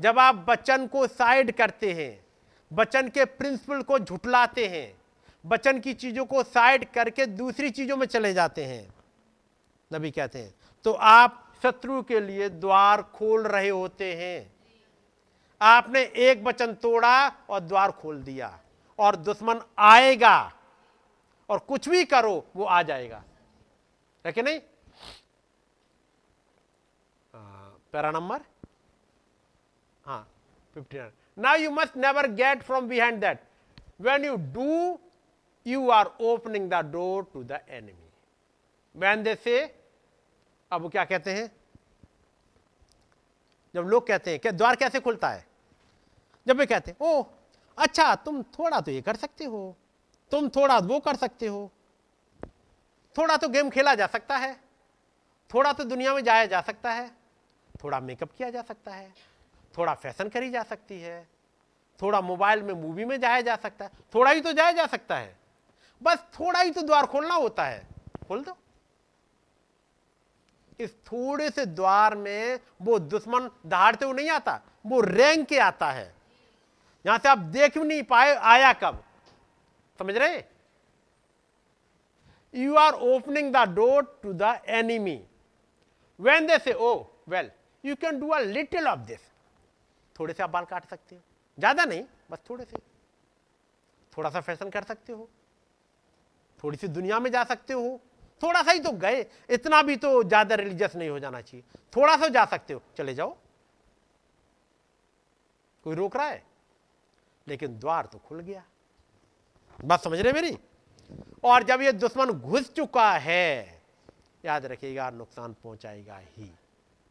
जब 0.00 0.18
आप 0.18 0.34
बच्चन 0.48 0.86
को 0.86 1.06
साइड 1.06 1.50
करते 1.52 1.92
हैं 1.92 2.24
बच्चन 2.70 3.08
के 3.08 3.24
प्रिंसिपल 3.24 3.82
को 3.82 3.98
झुटलाते 3.98 4.66
हैं 4.66 4.96
बच्चन 5.44 5.78
की 5.80 5.92
चीज़ों 5.94 6.24
को 6.24 6.42
साइड 6.42 6.84
करके 6.90 7.26
दूसरी 7.26 7.70
चीज़ों 7.70 7.96
में 7.96 8.06
चले 8.06 8.32
जाते 8.34 8.64
हैं, 8.64 8.88
नबी 9.90 10.10
कहते 10.10 10.38
हैं 10.38 10.54
तो 10.84 10.92
आप 10.92 11.42
शत्रु 11.62 12.02
के 12.02 12.20
लिए 12.20 12.48
द्वार 12.48 13.02
खोल 13.14 13.46
रहे 13.46 13.68
होते 13.68 14.14
हैं। 14.14 14.52
आपने 15.60 16.00
एक 16.02 16.42
वचन 16.44 16.72
तोड़ा 16.74 17.28
और 17.48 17.60
द्वार 17.60 17.90
खोल 17.92 18.22
दिया, 18.22 18.58
और 18.98 19.16
दुश्मन 19.16 19.60
आएगा, 19.78 20.52
और 21.48 21.58
कुछ 21.58 21.88
भी 21.88 22.04
करो, 22.04 22.44
वो 22.56 22.64
आ 22.64 22.82
जाएगा। 22.82 23.22
है 24.24 24.32
कि 24.32 24.42
नहीं? 24.42 24.60
नंबर 28.02 28.40
हाँ 30.04 30.28
fifty 30.74 30.98
nine 30.98 31.12
now 31.38 31.56
you 31.56 31.70
must 31.70 31.96
never 31.96 32.26
get 32.26 32.62
from 32.62 32.88
behind 32.88 33.20
that 33.20 33.40
when 34.00 34.24
you 34.24 34.36
do 34.36 34.98
you 35.66 35.90
are 35.90 36.06
opening 36.20 36.70
the 36.70 36.74
door 36.74 37.24
to 37.24 37.44
the 37.44 37.52
enemy 37.52 38.08
when 38.96 39.22
they 39.22 39.34
say 39.34 39.82
अब 40.72 40.82
वो 40.82 40.88
क्या 40.88 41.04
कहते 41.04 41.32
हैं? 41.32 41.56
जब 43.74 43.82
लोग 43.82 44.06
कहते 44.06 44.30
हैं, 44.30 44.40
क्या 44.40 44.52
द्वार 44.52 44.76
कैसे 44.76 45.00
खुलता 45.00 45.28
है? 45.28 45.46
जब 46.46 46.56
वे 46.56 46.66
कहते 46.66 46.90
हैं 46.90 46.98
ओ 47.00 47.24
अच्छा 47.78 48.14
तुम 48.14 48.42
थोड़ा 48.42 48.80
तो 48.80 48.90
ये 48.90 49.02
कर 49.02 49.16
सकते 49.16 49.44
हो। 49.44 49.76
तुम 50.30 50.48
थोड़ा 50.48 50.78
वो 50.78 51.00
कर 51.00 51.16
सकते 51.16 51.46
हो। 51.46 51.72
थोड़ा 53.18 53.36
तो 53.36 53.48
गेम 53.48 53.70
खेला 53.70 53.94
जा 53.94 54.06
सकता 54.06 54.36
है। 54.36 54.60
थोड़ा 55.54 55.72
तो 55.72 55.84
दुनिया 55.84 56.14
में 56.14 56.24
जाया 56.24 56.46
जा 56.46 56.60
सकता 56.60 56.92
है। 56.92 57.25
थोड़ा 57.86 57.98
मेकअप 58.00 58.30
किया 58.38 58.48
जा 58.50 58.62
सकता 58.62 58.92
है, 58.92 59.12
थोड़ा 59.74 59.92
फ़ैशन 59.94 60.28
करी 60.28 60.50
जा 60.50 60.62
सकती 60.62 61.00
है, 61.00 61.26
थोड़ा 62.00 62.20
मोबाइल 62.20 62.62
में 62.62 62.72
मूवी 62.74 63.04
में 63.04 63.18
जाया 63.20 63.40
जा 63.40 63.54
सकता 63.56 63.84
है, 63.84 63.90
थोड़ा 64.14 64.30
ही 64.30 64.40
तो 64.40 64.52
जाया 64.52 64.72
जा 64.72 64.86
सकता 64.86 65.16
है। 65.16 65.36
बस 66.02 66.24
थोड़ा 66.34 66.60
ही 66.60 66.70
तो 66.70 66.82
द्वार 66.82 67.06
खोलना 67.06 67.34
होता 67.34 67.64
है। 67.64 67.86
खोल 68.28 68.42
दो। 68.44 68.56
इस 70.80 70.94
थोड़े 71.06 71.48
से 71.50 71.66
द्वार 71.66 72.14
में 72.16 72.58
वो 72.82 72.98
दुश्मन 72.98 73.48
दहाड़ते 73.66 74.04
हुए 74.04 74.14
नहीं 74.14 74.30
आता, 74.30 74.60
वो 74.86 75.00
रैंक 75.00 75.46
के 75.48 75.58
आता 75.58 75.90
है। 75.90 76.14
यहाँ 77.04 77.18
से 77.18 77.28
आप 77.28 77.38
देख 77.38 77.78
भी 77.78 77.84
नहीं 77.84 78.02
पाए 78.02 78.34
आया 78.34 78.72
कब। 78.72 79.02
समझ 79.98 80.16
रहे? 80.16 80.42
You 82.54 82.74
are 82.76 82.92
opening 82.92 83.52
the 83.54 83.68
door 83.68 84.18
to 84.22 84.32
the 84.32 84.58
enemy 84.68 85.20
when 86.18 86.46
they 86.46 86.58
say 86.58 86.72
oh 86.72 86.92
well 87.28 87.50
you 87.86 87.96
can 87.96 88.20
do 88.20 88.28
a 88.28 88.38
little 88.38 88.88
of 88.88 89.00
this 89.00 89.20
थोड़े 90.16 90.34
से 90.34 90.42
आप 90.42 90.50
बाल 90.50 90.64
काट 90.64 90.86
सकते 90.86 91.14
हो। 91.14 91.22
ज़्यादा 91.58 91.84
नहीं, 91.84 92.04
बस 92.30 92.38
थोड़े 92.50 92.64
से। 92.64 92.78
थोड़ा 94.12 94.30
सा 94.30 94.40
फ़ैशन 94.40 94.70
कर 94.70 94.82
सकते 94.82 95.12
हो। 95.12 95.28
थोड़ी 96.64 96.78
सी 96.78 96.88
दुनिया 96.88 97.18
में 97.20 97.30
जा 97.30 97.44
सकते 97.44 97.72
हो। 97.72 98.00
थोड़ा 98.42 98.62
सा 98.62 98.72
ही 98.72 98.80
तो 98.80 98.90
गए। 98.92 99.26
इतना 99.50 99.82
भी 99.82 99.96
तो 99.96 100.22
ज़्यादा 100.22 100.54
रिलीजियस 100.54 100.96
नहीं 100.96 101.08
हो 101.08 101.18
जाना 101.18 101.40
चाहिए। 101.40 101.64
थोड़ा 101.96 102.16
सा 102.16 102.28
जा 102.28 102.44
सकते 102.44 102.74
हो। 102.74 102.82
चले 102.96 103.14
जाओ। 103.14 103.36
कोई 105.84 105.94
रोक 105.94 106.16
रहा 106.16 106.26
है? 106.26 106.42
लेकिन 107.46 107.78
द्वार 107.78 108.06
तो 108.06 108.18
खुल 108.18 108.40
गया। 108.40 108.64
बात 109.84 110.02
समझ 110.02 110.18
रहे 110.20 110.32
मेरी? 110.32 110.58
और 111.44 111.62
जब 111.62 111.80
ये 111.80 111.92
दुश्मन 111.92 112.30
घुस 112.30 112.72
चुका 112.72 113.12
है, 113.12 113.82
याद 114.44 114.66
रखिएगा, 114.66 115.10
नुकसान 115.10 115.52
पहुंचाएगा 115.52 116.16
ही। 116.16 116.50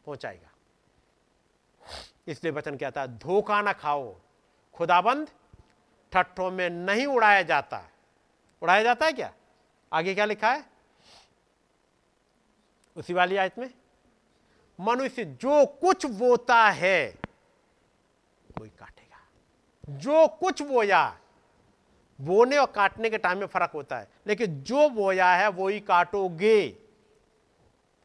पहुंचाएगा। 0.06 0.50
इसलिए 2.26 2.52
वचन 2.52 2.76
कहता 2.76 3.00
है, 3.00 3.18
धोखा 3.18 3.62
ना 3.62 3.72
खाओ। 3.72 4.16
खुदाबंद, 4.74 5.28
ठट्ठों 6.12 6.50
में 6.50 6.70
नहीं 6.70 7.06
उड़ाया 7.06 7.42
जाता। 7.42 7.82
उड़ाया 8.62 8.82
जाता 8.82 9.06
है 9.06 9.12
क्या? 9.12 9.32
आगे 9.92 10.14
क्या 10.14 10.24
लिखा 10.24 10.52
है? 10.52 10.64
उसी 12.96 13.12
वाली 13.12 13.36
आयत 13.36 13.58
में, 13.58 13.74
मनुष्य 14.80 15.24
जो 15.24 15.66
कुछ 15.66 16.06
बोता 16.06 16.68
है 16.70 17.18
वही 18.58 18.70
काटेगा। 18.70 19.18
जो 19.98 20.28
कुछ 20.28 20.62
बोया, 20.62 21.18
बोने 22.20 22.56
और 22.56 22.66
काटने 22.66 23.10
के 23.10 23.18
टाइम 23.18 23.38
में 23.38 23.46
फ़र्क 23.46 23.70
होता 23.70 23.98
है। 23.98 24.08
लेकिन 24.26 24.62
जो 24.62 24.88
बोया 24.88 25.34
है 25.34 25.48
वो 25.48 25.68
ही 25.68 25.80
काटोगे। 25.80 26.68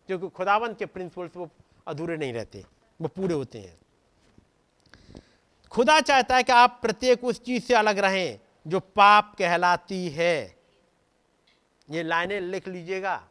क्योंकि 0.07 0.29
खुदावंत 0.29 0.77
के 0.79 0.85
प्रिंसिपल्स 0.85 1.37
वो 1.37 1.49
अधूरे 1.87 2.17
नहीं 2.17 2.33
रहते, 2.33 2.65
वो 3.01 3.07
पूरे 3.07 3.33
होते 3.33 3.59
हैं। 3.59 3.77
खुदा 5.71 5.99
चाहता 5.99 6.35
है 6.35 6.43
कि 6.43 6.51
आप 6.51 6.79
प्रत्येक 6.81 7.23
उस 7.23 7.43
चीज़ 7.43 7.63
से 7.63 7.73
अलग 7.73 7.99
रहें 7.99 8.39
जो 8.67 8.79
पाप 8.79 9.35
कहलाती 9.39 10.09
है। 10.09 10.55
ये 11.89 12.03
लाइनें 12.03 12.41
लिख 12.41 12.67
लीजिएगा। 12.67 13.27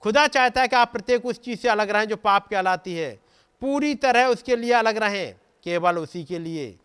खुदा 0.00 0.26
चाहता 0.26 0.60
है 0.60 0.68
कि 0.68 0.76
आप 0.76 0.92
प्रत्येक 0.92 1.26
उस 1.26 1.40
चीज़ 1.40 1.60
से 1.60 1.68
अलग 1.68 1.90
रहें 1.90 2.04
जो 2.04 2.16
पाप 2.16 2.48
कहलाती 2.48 2.94
है। 2.94 3.20
पूरी 3.60 3.94
तरह 3.94 4.26
उसके 4.26 4.56
लिए 4.56 4.72
अलग 4.72 4.96
रहें, 4.96 5.34
केवल 5.64 5.98
उसी 5.98 6.24
के 6.24 6.38
लिए। 6.38 6.78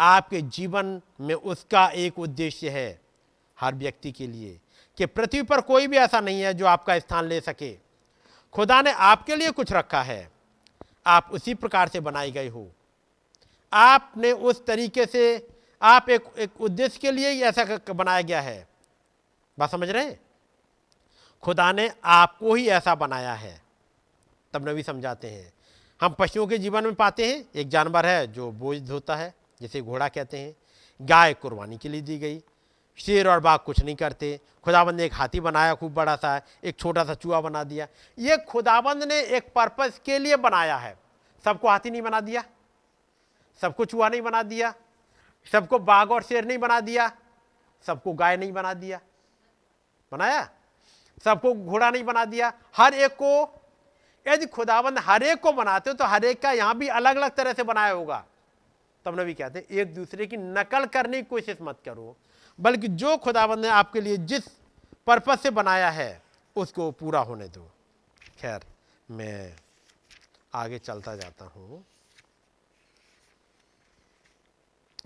आपके 0.00 0.40
जीवन 0.40 1.02
में 1.20 1.34
उसका 1.34 1.88
एक 1.88 2.18
उद्देश्य 2.18 2.68
है, 2.68 3.00
हर 3.60 3.74
व्यक्ति 3.74 4.12
के 4.12 4.26
लिए, 4.26 4.60
कि 4.96 5.06
पृथ्वी 5.06 5.42
पर 5.42 5.60
कोई 5.60 5.86
भी 5.86 5.96
ऐसा 5.96 6.20
नहीं 6.20 6.40
है 6.40 6.54
जो 6.54 6.66
आपका 6.66 6.98
स्थान 6.98 7.24
ले 7.24 7.40
सके। 7.40 7.78
खुदा 8.52 8.82
ने 8.82 8.92
आपके 8.92 9.36
लिए 9.36 9.50
कुछ 9.50 9.72
रखा 9.72 10.02
है। 10.02 10.30
आप 11.06 11.28
उसी 11.32 11.54
प्रकार 11.54 11.88
से 11.88 12.00
बनाई 12.00 12.30
गए 12.30 12.48
हो। 12.48 12.72
आपने 13.72 14.32
उस 14.32 14.66
तरीके 14.66 15.06
से 15.06 15.48
आप 15.82 16.10
एक 16.10 16.24
एक 16.38 16.60
उद्देश्य 16.60 16.98
के 16.98 17.10
लिए 17.10 17.30
ही 17.30 17.42
ऐसा 17.42 17.92
बनाया 17.92 18.20
गया 18.20 18.40
है। 18.40 18.68
बात 19.58 19.70
समझ 19.70 19.90
रहे 19.90 20.04
हैं? 20.04 20.20
खुदा 21.42 21.72
ने 21.72 21.92
आपको 22.04 22.54
ही 22.54 22.68
ऐसा 22.68 22.94
बनाया 22.94 23.32
है। 23.32 23.62
तब 24.52 24.68
नबी 24.68 24.82
समझाते 24.82 25.30
हैं। 25.30 25.52
हम 26.00 26.16
पशुओं 26.18 26.46
के 26.46 26.58
जीवन 26.58 26.84
में 26.84 26.94
पाते 26.94 27.32
हैं। 27.32 27.44
एक 27.54 27.68
जानवर 27.68 28.06
है 28.06 28.26
जो 28.26 28.52
बोझ 28.52 28.78
धोता 28.78 29.16
है, 29.16 29.34
जिसे 29.60 29.80
घोड़ा 29.80 30.08
कहते 30.08 30.38
हैं। 30.38 30.56
गाय 31.02 31.34
कुर्बानी 31.34 31.78
के 31.78 31.88
लिए 31.88 32.00
दी 32.00 32.18
गई। 32.18 32.42
शेर 32.96 33.28
और 33.28 33.40
बाघ 33.40 33.60
कुछ 33.60 33.84
नहीं 33.84 33.96
करते। 33.96 34.40
खुदाबंद 34.64 34.96
ने 34.96 35.04
एक 35.04 35.14
हाथी 35.14 35.40
बनाया, 35.40 35.74
खूब 35.74 35.94
बड़ा 35.94 36.16
सा, 36.16 36.40
एक 36.64 36.78
छोटा 36.78 37.04
सा 37.04 37.14
चूहा 37.14 37.40
बना 37.40 37.64
दिया। 37.64 37.86
ये 38.18 38.36
खुदाबंद 38.36 39.02
ने 39.02 39.20
एक 39.20 39.52
पर्पज़ 39.54 40.00
के 40.04 40.18
लिए 40.18 40.36
बनाया 40.36 40.76
है। 40.76 40.98
सबको 41.44 41.68
हाथी 41.68 41.90
नहीं 41.90 42.02
बना 42.02 42.20
दिया? 42.20 42.44
सबको 43.60 43.84
चूहा 43.84 44.08
नहीं 44.08 44.22
बना 44.22 44.42
दिया। 44.42 44.74
सबको 45.46 45.78
बाघ 45.78 46.10
और 46.10 46.22
शेर 46.22 46.44
नहीं 46.44 46.58
बना 46.58 46.80
दिया। 46.80 47.10
सबको 47.86 48.12
गाय 48.12 48.36
नहीं 48.36 48.52
बना 48.52 48.72
दिया। 48.74 49.00
बनाया? 50.12 50.48
सबको 51.24 51.52
घोड़ा 51.54 51.90
नहीं 51.90 52.04
बना 52.04 52.24
दिया। 52.24 52.52
हर 52.76 52.94
एक 52.94 53.12
को, 53.12 53.62
यदि 54.26 54.46
खुदाबंद 54.46 54.98
हर 54.98 55.22
एक 55.22 55.40
को 55.40 55.52
बनाते 55.52 55.90
हो 55.90 55.96
तो 55.96 56.04
हर 56.04 56.24
एक 56.24 56.40
का 56.42 56.52
यहाँ 56.52 56.76
भी 56.78 56.88
अलग 56.88 57.16
अलग 57.16 57.34
तरह 57.34 57.52
से 57.52 57.62
बनाया 57.62 57.92
होगा। 57.92 58.24
तब 59.06 59.20
नबी 59.20 59.34
कहते 59.34 59.58
हैं, 59.58 59.66
एक 59.70 59.94
दूसरे 59.94 60.26
की 60.26 60.36
नकल 60.36 60.84
करने 60.86 61.22
की 61.22 61.28
कोशिश 61.28 61.56
मत 61.62 61.78
करो, 61.84 62.16
बल्कि 62.58 62.88
जो 62.88 63.16
खुदाबंद 63.16 63.58
ने 63.58 63.68
आपके 63.68 64.00
लिए 64.00 64.16
जिस 64.16 64.48
पर्पस 65.06 65.40
से 65.42 65.50
बनाया 65.50 65.90
है, 65.90 66.22
उसको 66.56 66.90
पूरा 66.90 67.20
होने 67.20 67.48
दो। 67.48 67.70
खैर, 68.38 68.60
मैं 69.10 69.56
आगे 70.54 70.78
चलता 70.78 71.14
जाता 71.16 71.44
हूँ। 71.44 71.84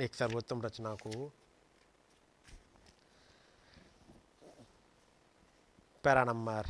एक 0.00 0.14
सर्वोत्तम 0.14 0.62
रचना 0.62 0.94
को 1.02 1.10
पैरा 6.04 6.24
नंबर 6.24 6.66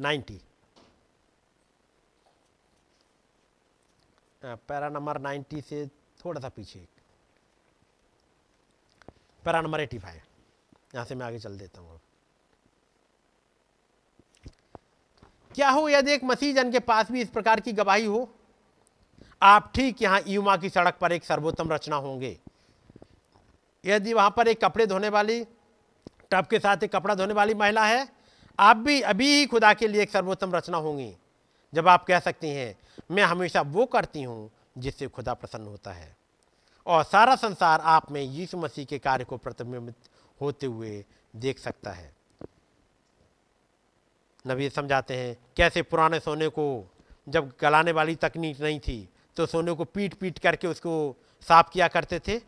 90 0.00 0.38
पैरा 4.42 4.88
नंबर 4.88 5.18
90 5.22 5.62
से 5.62 5.86
थोड़ा 6.24 6.40
सा 6.40 6.48
पीछे 6.48 6.86
पैरा 9.44 9.60
नंबर 9.60 9.86
85 9.86 10.14
यहाँ 10.94 11.04
से 11.04 11.14
मैं 11.14 11.26
आगे 11.26 11.38
चल 11.38 11.58
देता 11.58 11.80
हूँ। 11.80 12.00
क्या 15.54 15.70
हो 15.70 15.88
यदि 15.88 16.12
एक 16.12 16.24
मसीह 16.24 16.54
जन 16.54 16.72
के 16.72 16.78
पास 16.80 17.10
भी 17.10 17.20
इस 17.22 17.28
प्रकार 17.30 17.60
की 17.60 17.72
गवाही 17.72 18.04
हो? 18.04 18.28
आप 19.42 19.72
ठीक 19.74 20.02
यहाँ 20.02 20.20
यूमा 20.26 20.56
की 20.56 20.68
सड़क 20.68 20.98
पर 21.00 21.12
एक 21.12 21.24
सर्वोत्तम 21.24 21.72
रचना 21.72 21.96
होंगे। 21.96 22.38
यदि 23.84 24.12
वहाँ 24.12 24.30
पर 24.30 24.48
एक 24.48 24.64
कपड़े 24.64 24.86
धोने 24.86 25.08
वाली, 25.08 25.44
टब 26.30 26.46
के 26.46 26.58
साथ 26.58 26.82
एक 26.82 26.92
कपड़ा 26.92 27.14
धोने 27.14 27.34
वाली 27.34 27.54
महिला 27.54 27.84
है, 27.84 28.08
आप 28.58 28.76
भी 28.76 29.00
अभी 29.00 29.26
ही 29.26 29.46
खुदा 29.46 29.72
के 29.74 29.88
लिए 29.88 30.02
एक 30.02 30.10
सर्वोत्तम 30.10 30.54
रचना 30.54 30.78
होंगी। 30.78 31.14
जब 31.72 31.88
आप 31.88 32.04
कह 32.04 32.20
सकती 32.20 32.50
हैं, 32.50 32.74
मैं 33.10 33.22
हमेशा 33.22 33.60
वो 33.60 33.86
करती 33.86 34.22
हूँ 34.22 34.50
जिससे 34.78 35.06
खुदा 35.08 35.34
प्रसन्न 35.34 35.66
होता 35.66 35.92
है। 35.92 36.16
और 36.86 37.04
सारा 37.04 37.36
संसार 37.36 37.80
आप 37.80 38.10
में 38.10 38.22
यीशु 38.22 38.58
मसीह 38.58 38.84
के 38.84 38.98
कार्य 38.98 39.24
को 39.24 39.36
प्रतिबिंबित 39.36 39.94
होते 40.40 40.66
हुए 40.66 41.04
देख 41.36 41.58
सकता 41.58 41.90
है। 41.90 42.12
नबी 44.46 44.70
समझाते 44.70 45.16
हैं, 45.16 45.36
कैसे 45.56 45.82
पुराने 45.82 46.20
सोने 46.20 46.48
को 46.48 46.94
जब 47.28 47.52
गलाने 47.60 47.92
वाली 47.92 48.14
तकनीक 48.14 48.60
नहीं 48.60 48.80
थी 48.80 49.08
तो 49.36 49.46
सोने 49.46 49.72
को 49.72 49.84
पीट 49.84 50.14
पीट 50.14 50.38
करके 50.38 50.66
उसको 50.66 51.16
साफ़ 51.40 51.70
किया 51.72 51.88
करते 51.88 52.18
थे। 52.18 52.40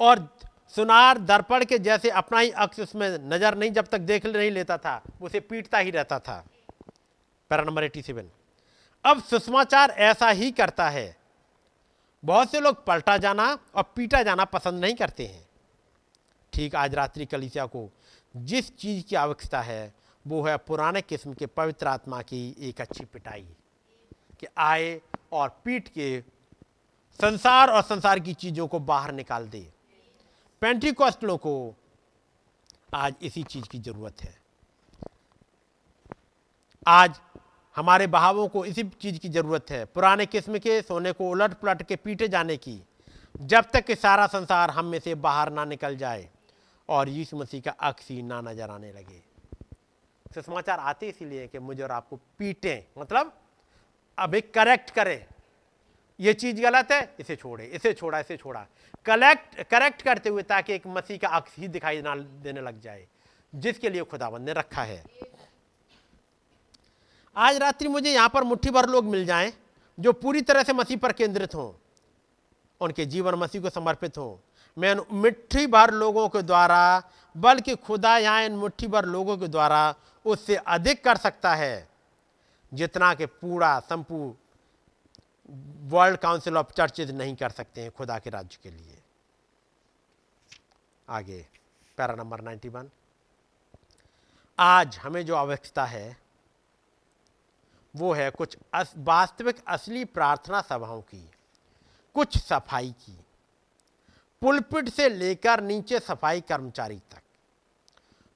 और 0.00 0.36
सुनार 0.68 1.18
दर्पण 1.18 1.64
के 1.64 1.78
जैसे 1.78 2.10
अपना 2.10 2.38
ही 2.38 2.50
अक्ष 2.50 2.80
उसमें 2.80 3.18
नज़र 3.18 3.54
नहीं 3.54 3.70
जब 3.70 3.86
तक 3.86 3.98
देख 3.98 4.26
नहीं 4.26 4.50
लेता 4.50 4.78
था, 4.78 5.02
उसे 5.20 5.40
पीटता 5.40 5.78
ही 5.78 5.90
रहता 5.90 6.18
था। 6.18 6.46
Para 7.50 7.62
number 7.62 7.84
eighty 7.84 8.02
seven. 8.02 8.30
अब 9.04 9.22
सुषमाचार 9.22 9.90
ऐसा 9.90 10.28
ही 10.28 10.50
करता 10.50 10.88
है। 10.88 11.16
बहुत 12.24 12.50
से 12.50 12.60
लोग 12.60 12.84
पलटा 12.84 13.16
जाना 13.16 13.58
और 13.74 13.82
पीटा 13.82 14.22
जाना 14.22 14.44
पसंद 14.44 14.80
नहीं 14.80 14.94
करते 14.94 15.26
हैं। 15.26 15.48
ठीक 16.52 16.74
आज 16.74 16.94
रात्रि 16.94 17.26
कलिसिया 17.26 17.66
को 17.66 17.90
जिस 18.36 18.76
चीज़ 18.76 19.04
की 19.04 19.16
आवश्यकता 19.16 19.60
है, 19.60 19.94
वो 20.26 20.42
है 20.42 20.56
पुराने 20.56 21.02
किस्म 21.02 21.34
के 21.34 21.46
पवित्र 21.46 21.86
आत्मा 21.86 22.22
की 22.22 22.56
एक 22.60 22.80
अच्छी 22.80 23.04
पिटाई। 23.04 23.46
कि 24.40 24.46
आए 24.58 25.00
और 25.32 25.48
पीट 25.64 25.88
के 25.88 26.20
संसार 27.20 27.70
और 27.70 27.82
संसार 27.82 28.18
की 28.18 28.34
चीज़ों 28.34 28.66
को 28.68 28.78
बाहर 28.80 29.12
निकाल 29.12 29.48
दे। 29.48 29.66
पेंटिकॉस्टलों 30.62 31.36
को 31.36 31.74
आज 32.94 33.14
इसी 33.22 33.42
चीज़ 33.42 33.68
की 33.68 33.78
ज़रूरत 33.78 34.22
है। 34.22 34.36
आज 36.86 37.20
हमारे 37.76 38.06
बहावों 38.06 38.46
को 38.48 38.64
इसी 38.64 38.82
चीज़ 38.82 39.18
की 39.18 39.28
ज़रूरत 39.28 39.70
है। 39.70 39.84
पुराने 39.84 40.26
किस्म 40.26 40.58
के 40.58 40.80
सोने 40.82 41.12
को 41.12 41.30
उलट 41.30 41.54
पलट 41.54 41.82
के 41.82 41.96
पीटे 41.96 42.28
जाने 42.28 42.56
की। 42.56 42.80
जब 43.34 43.64
तक 43.72 43.84
कि 43.84 43.94
सारा 43.94 44.26
संसार 44.26 44.70
हम 44.70 44.86
में 44.86 44.98
से 45.00 45.14
बाहर 45.16 45.52
ना 45.52 45.64
निकल 45.64 45.96
जाए 45.96 46.28
और 46.88 47.08
यीशु 47.08 47.36
मसीह 47.36 47.60
का 47.60 47.70
अक्स 47.70 48.10
ना 48.10 48.40
नज़र 48.40 48.70
आने 48.70 48.92
लगे। 48.92 49.22
सुसमाचार 50.34 50.78
आते 50.78 51.08
इसीलिए 51.08 51.46
कि 51.46 51.58
मुझे 51.58 51.82
और 51.82 51.90
आपको 51.90 52.16
पीटें 52.38 53.00
मतलब 53.00 53.32
अभी 54.18 54.40
करेक्ट 54.40 54.90
करे। 54.90 55.24
ये 56.18 56.32
चीज़ 56.34 56.60
गलत 56.62 56.92
है, 56.92 57.14
इसे 57.20 57.36
छोड़े, 57.36 57.64
इसे 57.64 57.92
छोड़ा 57.92 58.18
इसे 58.20 58.36
छोड़ा। 58.36 58.66
कलेक्ट 59.06 59.62
करेक्ट 59.62 60.02
करते 60.02 60.28
हुए 60.28 60.42
ताकि 60.42 60.72
एक 60.72 60.86
मसीह 60.86 61.18
का 61.18 61.28
अक्स 61.28 61.58
ही 61.58 61.68
दिखाई 61.68 62.00
ना 62.02 62.14
देने 62.14 62.60
लग 62.60 62.80
जाए, 62.80 63.06
जिसके 63.52 63.90
लिए 63.90 64.02
खुदाबंद 64.04 64.46
ने 64.46 64.52
रखा 64.52 64.82
है। 64.82 65.02
आज 67.36 67.56
रात्रि 67.56 67.88
मुझे 67.88 68.10
यहाँ 68.10 68.28
पर 68.28 68.44
मुट्ठी 68.44 68.70
भर 68.70 68.88
लोग 68.88 69.04
मिल 69.04 69.24
जाएँ, 69.26 69.52
जो 69.98 70.12
पूरी 70.12 70.40
तरह 70.42 70.62
से 70.62 70.72
मसीह 70.72 70.96
पर 70.96 71.12
केंद्रित 71.12 71.54
हों, 71.54 71.72
उनके 72.80 73.04
जीवन 73.06 73.34
मसीह 73.34 73.62
को 73.62 73.70
समर्पित 73.70 74.18
हो। 74.18 74.40
मैं 74.76 74.94
उन 74.94 75.04
मुट्ठी 75.12 75.66
भर 75.66 75.90
लोगों 75.92 76.28
के 76.28 76.42
द्वारा, 76.42 77.02
बल्कि 77.34 77.74
खुदा 77.76 78.16
यहाँ 78.18 78.42
इन 78.42 78.56
मुट्ठी 78.56 78.86
भर 78.86 79.04
लोगों 79.04 79.36
के 79.36 79.48
द्वारा 79.48 79.94
उससे 80.24 80.56
अधिक 80.56 81.04
कर 81.04 81.16
सकता 81.16 81.54
है। 81.54 81.88
जितना 82.72 83.14
कि 83.14 83.26
पूरा 83.26 83.78
संपूर्ण 83.80 84.34
वर्ल्ड 85.88 86.18
काउंसिल 86.18 86.56
ऑफ़ 86.56 86.72
चर्चेज 86.72 87.10
नहीं 87.10 87.34
कर 87.36 87.50
सकते 87.50 87.80
हैं 87.80 87.90
खुदा 87.90 88.18
के 88.18 88.30
राज्य 88.30 88.58
के 88.62 88.70
लिए। 88.70 89.02
आगे 91.08 91.46
पैरा 91.98 92.14
नंबर 92.14 92.40
91 92.40 92.88
आज 94.58 94.98
हमें 94.98 95.24
जो 95.26 95.34
आवश्यकता 95.34 95.84
है 95.84 96.16
वो 97.94 98.12
है 98.12 98.30
कुछ 98.30 98.56
अस, 98.74 98.92
वास्तविक 98.96 99.64
असली 99.68 100.04
प्रार्थना 100.04 100.60
सभाओं 100.60 101.00
की 101.00 101.30
कुछ 102.14 102.38
सफ़ाई 102.38 102.90
की। 102.90 103.18
पुलपिट 104.42 104.88
से 104.88 105.08
लेकर 105.08 105.60
नीचे 105.60 105.98
सफ़ाई 105.98 106.40
कर्मचारी 106.40 106.98
तक 106.98 107.22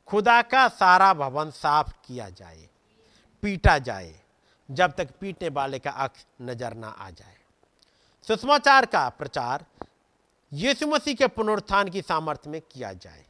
खुदा 0.09 0.41
का 0.43 0.69
सारा 0.69 1.13
भवन 1.15 1.51
साफ़ 1.51 1.93
किया 2.07 2.29
जाए 2.31 2.69
पीटा 3.43 3.79
जाए 3.79 4.22
जब 4.69 4.93
तक 4.93 5.11
पीटने 5.21 5.49
वाले 5.49 5.79
का 5.79 5.91
अक्ष 5.91 6.25
नज़र 6.43 6.75
ना 6.75 6.89
आ 6.89 7.11
जाए। 7.11 7.37
सुषमाचार 8.29 8.87
का 8.87 9.09
प्रचार 9.09 9.65
यीशु 10.53 10.87
मसीह 10.87 11.15
के 11.15 11.27
पुनरुत्थान 11.27 11.89
की 11.89 12.03
सामर्थ्य 12.03 12.51
में 12.51 12.61
किया 12.63 12.93
जाए। 12.93 13.25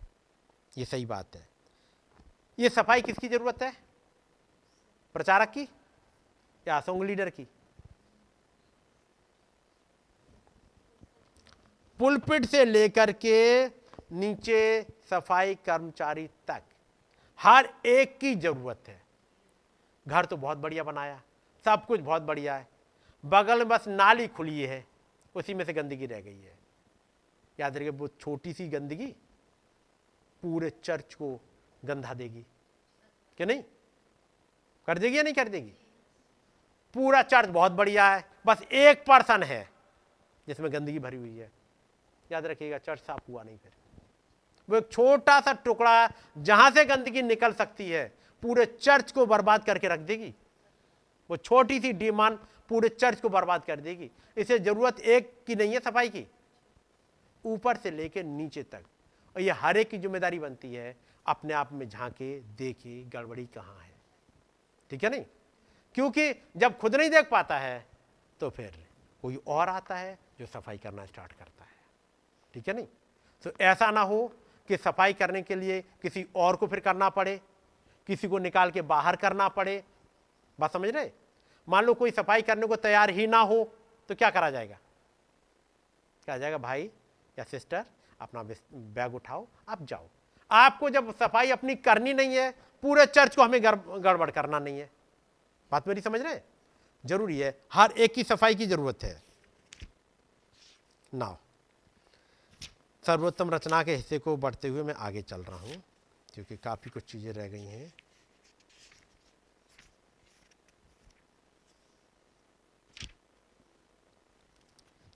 ये 0.78 0.84
सही 0.84 1.06
बात 1.06 1.36
है। 1.36 1.48
ये 2.58 2.68
सफ़ाई 2.68 3.02
किसकी 3.02 3.28
ज़रूरत 3.28 3.62
है? 3.62 3.72
प्रचारक 5.14 5.50
की 5.50 5.68
या 6.66 6.80
सॉन्ग 6.80 7.04
लीडर 7.04 7.30
की? 7.30 7.46
पुलपिट 12.00 12.46
से 12.46 12.64
लेकर 12.64 13.12
के 13.12 13.66
नीचे 14.12 14.86
सफ़ाई 15.10 15.54
कर्मचारी 15.54 16.26
तक 16.48 16.62
हर 17.40 17.68
एक 17.86 18.18
की 18.18 18.34
ज़रूरत 18.34 18.88
है। 18.88 19.01
घर 20.08 20.24
तो 20.24 20.36
बहुत 20.36 20.58
बढ़िया 20.58 20.82
बनाया, 20.82 21.22
सब 21.64 21.86
कुछ 21.86 22.00
बहुत 22.00 22.22
बढ़िया 22.22 22.56
है। 22.56 22.68
बगल 23.24 23.58
में 23.58 23.68
बस 23.68 23.88
नाली 23.88 24.28
खुली 24.28 24.62
है, 24.62 24.86
उसी 25.34 25.54
में 25.54 25.64
से 25.64 25.72
गंदगी 25.72 26.06
रह 26.06 26.20
गई 26.20 26.40
है। 26.40 26.58
याद 27.60 27.76
रखिए, 27.76 27.88
वो 27.88 28.08
छोटी 28.08 28.52
सी 28.52 28.68
गंदगी 28.68 29.06
पूरे 30.42 30.70
चर्च 30.70 31.14
को 31.14 31.40
गंधा 31.84 32.14
देगी। 32.14 32.46
कि 33.38 33.46
नहीं? 33.46 33.62
कर 34.86 34.98
देगी 34.98 35.18
या 35.18 35.22
नहीं 35.22 35.34
कर 35.34 35.48
देगी? 35.48 35.72
पूरा 36.94 37.22
चर्च 37.22 37.48
बहुत 37.48 37.72
बढ़िया 37.72 38.14
है, 38.14 38.28
बस 38.46 38.62
एक 38.62 39.00
पर्सन 39.00 39.42
है 39.42 39.70
जिसमें 40.48 40.72
गंदगी 40.72 40.98
भरी 40.98 41.16
हुई 41.16 41.36
है। 41.36 41.52
याद 42.32 42.46
रखिएगा, 42.46 42.78
चर्च 42.78 43.00
साफ़ 43.00 43.22
हुआ 43.28 43.42
नहीं 43.42 43.58
फिर। 43.58 43.72
वो 44.70 44.76
एक 44.76 44.92
छोटा 44.92 45.40
सा 45.40 45.52
टुकड़ा 45.52 46.08
जहाँ 46.38 46.70
से 46.70 46.84
गंदगी 46.84 47.22
निकल 47.22 47.52
सकती 47.52 47.90
है 47.90 48.21
पूरे 48.42 48.64
चर्च 48.66 49.12
को 49.12 49.26
बर्बाद 49.26 49.64
करके 49.64 49.88
रख 49.88 50.00
देगी। 50.00 50.34
वो 51.30 51.36
छोटी 51.36 51.80
सी 51.80 51.92
डिमांड 51.94 52.38
पूरे 52.70 52.88
चर्च 52.88 53.20
को 53.20 53.28
बर्बाद 53.28 53.64
कर 53.64 53.80
देगी। 53.80 54.10
इसे 54.36 54.58
ज़रूरत 54.58 55.00
एक 55.00 55.32
की 55.46 55.54
नहीं 55.54 55.72
है 55.72 55.80
सफ़ाई 55.80 56.08
की। 56.08 56.26
ऊपर 57.44 57.76
से 57.76 57.90
लेकर 57.90 58.24
नीचे 58.24 58.62
तक। 58.64 58.82
और 59.36 59.42
ये 59.42 59.50
हर 59.52 59.76
एक 59.76 59.90
की 59.90 59.98
ज़िम्मेदारी 59.98 60.38
बनती 60.38 60.74
है, 60.74 60.96
अपने 61.26 61.54
आप 61.54 61.72
में 61.72 61.88
झांके, 61.88 62.38
देखे, 62.40 63.02
गड़बड़ी 63.04 63.44
कहाँ 63.46 63.78
है। 63.78 63.90
ठीक 64.90 65.04
है 65.04 65.10
नहीं? 65.10 65.24
क्योंकि 65.94 66.32
जब 66.56 66.78
खुद 66.78 66.96
नहीं 66.96 67.10
देख 67.10 67.28
पाता 67.30 67.58
है 67.58 67.86
तो 68.40 68.50
फिर 68.50 68.72
कोई 69.22 69.38
और 69.46 69.68
आता 69.68 69.96
है 69.96 70.18
जो 70.38 70.46
सफ़ाई 70.46 70.78
करना 70.78 71.04
स्टार्ट 71.06 71.32
करता 71.32 71.64
है। 71.64 71.70
ठीक 72.54 72.68
है 72.68 72.74
नहीं? 72.74 72.86
तो 73.44 73.52
ऐसा 73.60 73.90
ना 73.90 74.00
हो 74.02 74.26
कि 74.68 74.76
सफ़ाई 74.76 75.12
करने 75.12 75.42
के 75.42 75.54
लिए 75.54 75.80
किसी 76.02 76.26
और 76.36 76.56
को 76.56 76.66
फिर 76.66 76.80
करना 76.80 77.08
पड़े। 77.10 77.40
किसी 78.08 78.28
को 78.28 78.38
निकाल 78.38 78.70
के 78.70 78.82
बाहर 78.84 79.16
करना 79.16 79.48
पड़े। 79.50 79.82
बात 80.58 80.72
समझ 80.72 80.88
रहे? 80.88 81.10
मान 81.68 81.84
लो 81.84 81.94
कोई 81.94 82.10
सफ़ाई 82.10 82.42
करने 82.42 82.66
को 82.66 82.76
तैयार 82.78 83.10
ही 83.10 83.26
ना 83.26 83.40
हो 83.40 83.64
तो 84.10 84.14
क्या 84.14 84.30
करा 84.30 84.50
जाएगा? 84.50 84.78
क्या 86.28 86.38
जाएगा, 86.38 86.58
भाई 86.58 86.90
या 87.36 87.44
सिस्टर, 87.44 87.84
अपना 88.20 88.42
बैग 88.42 89.14
उठाओ, 89.14 89.46
आप 89.68 89.82
जाओ। 89.82 90.08
आपको 90.50 90.90
जब 90.90 91.12
सफ़ाई 91.16 91.50
अपनी 91.50 91.74
करनी 91.76 92.14
नहीं 92.14 92.36
है, 92.36 92.50
पूरे 92.82 93.06
चर्च 93.06 93.36
को 93.36 93.42
हमें 93.42 93.62
गड़बड़ 93.62 94.30
करना 94.30 94.58
नहीं 94.58 94.78
है। 94.78 94.90
बात 95.72 95.88
मेरी 95.88 96.00
समझ 96.00 96.20
रहे? 96.20 96.40
ज़रूरी 97.04 97.38
है, 97.38 97.56
हर 97.72 97.92
एक 97.92 98.14
की 98.14 98.24
सफ़ाई 98.24 98.54
की 98.54 98.66
ज़रूरत 98.66 99.04
है। 99.04 99.22
नाउ, 101.12 101.36
सर्वोत्तम 103.04 103.50
रचना 103.50 103.82
के 103.82 103.94
हिस्से 103.94 104.18
को 104.18 104.36
बढ़ते 104.36 104.68
हुए 104.68 104.82
मैं 104.82 104.94
आगे 104.96 105.22
चल 105.22 105.42
रहा 105.42 105.58
हूँ। 105.58 105.82
क्योंकि 106.34 106.56
काफ़ी 106.56 106.90
कुछ 106.90 107.04
चीज़ें 107.04 107.32
रह 107.32 107.48
गई 107.48 107.64
हैं। 107.64 107.92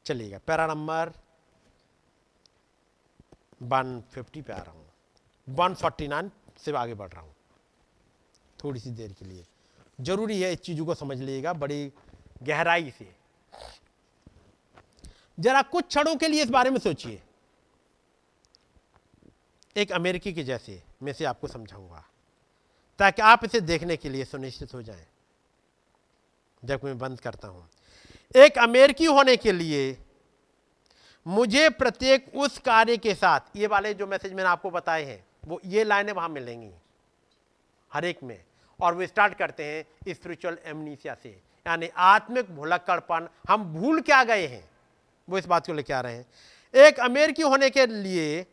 चलिएगा 0.06 0.38
पैरा 0.38 0.66
नंबर 0.66 1.12
150 3.62 4.42
पे 4.42 4.52
आ 4.52 4.56
रहा 4.56 4.72
हूँ। 4.72 4.86
149 5.48 6.30
से 6.58 6.72
आगे 6.72 6.94
बढ़ 6.94 7.10
रहा 7.10 7.20
हूँ। 7.20 7.34
थोड़ी 8.64 8.80
सी 8.80 8.90
देर 8.90 9.12
के 9.12 9.24
लिए। 9.24 9.44
ज़रूरी 10.00 10.42
है 10.42 10.52
इस 10.52 10.60
चीज़ों 10.60 10.86
को 10.86 10.94
समझ 10.94 11.18
लीजिएगा, 11.18 11.52
बड़ी 11.52 11.92
गहराई 12.42 12.90
से। 12.90 13.14
जरा 15.40 15.62
कुछ 15.62 15.86
क्षणों 15.86 16.16
के 16.16 16.28
लिए 16.28 16.42
इस 16.42 16.50
बारे 16.50 16.70
में 16.70 16.78
सोचिए। 16.78 17.22
एक 19.76 19.92
अमेरिकी 19.92 20.32
के 20.32 20.42
जैसे 20.44 20.82
मैं 21.00 21.10
इसे 21.10 21.24
आपको 21.24 21.48
समझाऊँगा, 21.48 22.04
ताकि 23.00 23.22
आप 23.22 23.44
इसे 23.44 23.60
देखने 23.60 23.96
के 23.96 24.08
लिए 24.08 24.24
सुनिश्चित 24.24 24.74
हो 24.74 24.82
जाएँ, 24.82 25.06
जब 26.62 26.84
मैं 26.84 26.98
बंद 26.98 27.20
करता 27.20 27.48
हूँ। 27.48 27.68
एक 28.34 28.58
अमेरिकी 28.58 29.04
होने 29.04 29.36
के 29.36 29.52
लिए 29.52 29.96
मुझे 31.26 31.68
प्रत्येक 31.70 32.30
उस 32.34 32.58
कार्य 32.58 32.96
के 32.96 33.14
साथ, 33.14 33.40
ये 33.56 33.66
वाले 33.66 33.92
जो 33.94 34.06
मैसेज 34.06 34.32
मैंने 34.32 34.48
आपको 34.48 34.70
बताए 34.70 35.04
हैं, 35.04 35.24
वो, 35.44 35.60
ये 35.64 35.84
लाइनें 35.84 36.12
वहाँ 36.12 36.28
मिलेंगी, 36.28 36.70
हर 37.92 38.04
एक 38.04 38.22
में। 38.22 38.42
और 38.80 38.94
वो 38.94 39.06
स्टार्ट 39.06 39.34
करते 39.34 39.64
हैं 39.64 40.14
स्पिरिचुअल 40.14 40.58
एमनीसिया 40.64 41.14
से, 41.14 41.28
यानी 41.66 41.88
आत्मिक 41.88 42.54
भुलक्कड़पन। 42.56 43.28
हम 43.48 43.64
भूल 43.74 44.00
क्या 44.00 44.22
गए 44.24 44.46
हैं? 44.46 44.68
वो 45.28 45.38
इस 45.38 45.46
बात 45.46 45.66
को 45.66 45.72
लेके 45.72 45.92
आ 45.92 46.00
रहे 46.00 46.16
हैं। 46.16 46.26
एक 46.74 47.00
अमेरिकी 47.00 47.42
होने 47.42 47.70
के 47.70 47.86
लिए 47.86 48.44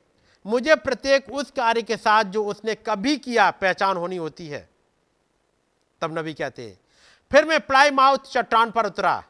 मुझे 0.45 0.75
प्रत्येक 0.75 1.29
उस 1.29 1.51
कार्य 1.51 1.81
के 1.81 1.97
साथ 1.97 2.23
जो 2.23 2.45
उसने 2.45 2.75
कभी 2.75 3.17
किया 3.17 3.49
पहचान 3.51 3.97
होनी 3.97 4.17
होती 4.17 4.47
है। 4.47 4.69
तब 6.01 6.17
नबी 6.17 6.33
कहते 6.33 6.67
हैं, 6.67 6.79
फिर 7.31 7.45
मैं 7.45 7.59
प्लाई 7.59 7.91
माउथ 7.91 8.17
चट्टान 8.27 8.71
पर 8.71 8.85
उतरा, 8.85 9.23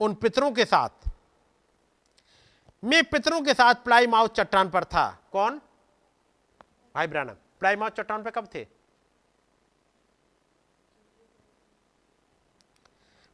उन 0.00 0.14
पितरों 0.14 0.50
के 0.52 0.64
साथ। 0.64 1.08
मैं 2.84 3.02
पितरों 3.04 3.40
के 3.40 3.54
साथ 3.54 3.74
प्लाई 3.74 4.06
माउथ 4.06 4.28
चट्टान 4.28 4.70
पर 4.70 4.84
था। 4.84 5.08
कौन? 5.32 5.60
भाई 6.94 7.06
ब्रानम 7.06 7.34
प्लाई 7.60 7.76
माउथ 7.76 7.90
चट्टान 7.90 8.22
पर 8.22 8.30
कब 8.30 8.48
थे? 8.54 8.66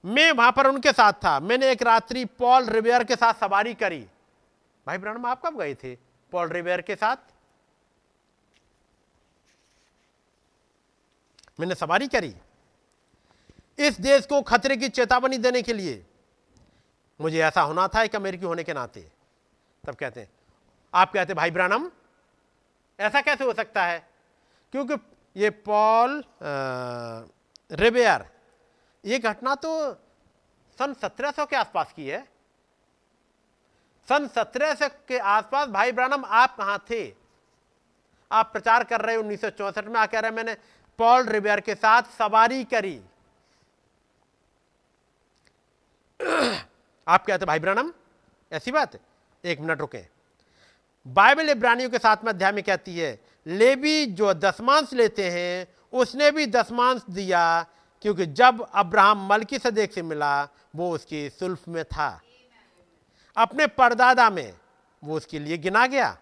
मैं 0.04 0.30
वहाँ 0.32 0.52
पर 0.52 0.66
उनके 0.66 0.92
साथ 0.92 1.12
था। 1.24 1.38
मैंने 1.40 1.70
एक 1.70 1.82
रात्रि 1.82 2.24
पॉल 2.24 2.66
रिवियर 2.66 3.04
के 3.04 3.16
साथ 3.16 3.34
सवारी 3.34 3.74
करी। 3.74 4.06
भाई 4.86 4.98
ब्रह्म 4.98 5.26
आप 5.26 5.42
कब 5.46 5.58
गए 5.58 5.74
थे? 5.74 5.94
पॉल 6.32 6.48
रिवेयर 6.48 6.80
के 6.80 6.96
साथ? 6.96 7.16
मैंने 11.60 11.74
सवारी 11.74 12.08
करी। 12.08 12.34
इस 13.78 14.00
देश 14.00 14.26
को 14.26 14.40
खतरे 14.42 14.76
की 14.76 14.88
चेतावनी 14.88 15.38
देने 15.38 15.62
के 15.62 15.72
लिए 15.72 16.04
मुझे 17.20 17.38
ऐसा 17.38 17.62
होना 17.62 17.86
था 17.88 18.02
एक 18.02 18.16
अमेरिकी 18.16 18.46
होने 18.46 18.64
के 18.64 18.72
नाते। 18.74 19.00
तब 19.84 19.94
कहते 19.94 20.20
हैं, 20.20 20.30
आप 20.94 21.12
कहते 21.12 21.32
हैं, 21.32 21.36
भाई 21.36 21.50
ब्रानम 21.50 21.90
ऐसा 22.98 23.20
कैसे 23.20 23.44
हो 23.44 23.52
सकता 23.52 23.84
है? 23.84 23.98
क्योंकि 24.72 24.94
ये 25.36 25.50
पॉल 25.68 26.22
रिवेयर 27.72 28.26
ये 29.04 29.18
घटना 29.18 29.54
तो 29.54 29.70
सन 30.78 30.94
1700 30.94 31.46
के 31.46 31.56
आसपास 31.56 31.92
की 31.92 32.06
है। 32.08 32.26
सन 34.08 34.26
सत्रह 34.28 34.88
के 35.08 35.18
आसपास 35.18 35.68
भाई 35.68 35.92
ब्रानम, 35.92 36.24
आप 36.24 36.56
कहाँ 36.56 36.78
थे? 36.90 37.12
आप 38.30 38.50
प्रचार 38.52 38.84
कर 38.84 39.00
रहे 39.00 39.16
उन्नीस 39.16 39.44
में 39.44 39.96
आ 39.96 40.06
कह 40.06 40.20
रहे 40.20 40.30
मैंने 40.30 40.56
पॉल 40.98 41.26
रिवियर 41.26 41.60
के 41.60 41.74
साथ 41.74 42.02
सवारी 42.18 42.64
करी। 42.64 43.00
आप 47.06 47.24
कहते 47.26 47.46
भाई 47.46 47.58
ब्रानम? 47.58 47.92
ऐसी 48.52 48.72
बात 48.72 48.98
एक 49.44 49.60
मिनट 49.60 49.80
रुके। 49.80 50.04
बाइबल 51.06 51.50
इब्रानियों 51.50 51.90
के 51.90 51.98
साथ 51.98 52.16
में 52.24 52.32
अध्याय 52.32 52.52
में 52.52 52.62
कहती 52.64 52.98
है, 52.98 53.18
लेवी 53.46 54.06
जो 54.06 54.32
दसमांश 54.34 54.92
लेते 54.92 55.30
हैं, 55.30 55.66
उसने 55.92 56.30
भी 56.30 56.46
दसमांश 56.46 57.02
दिया, 57.10 57.66
क्योंकि 58.02 58.26
जब 58.26 58.66
अब्राहम 58.74 59.26
मलकी 59.28 59.58
सदेक 59.58 59.92
से 59.92 60.02
मिला, 60.02 60.42
वो 60.76 60.90
उसकी 60.92 61.28
सुल्फ 61.30 61.68
में 61.68 61.84
था। 61.84 62.20
अपने 63.36 63.66
परदादा 63.66 64.28
में, 64.30 64.54
वो 65.02 65.16
उसके 65.16 65.38
लिए 65.38 65.58
गिना 65.58 65.86
गया। 65.86 66.16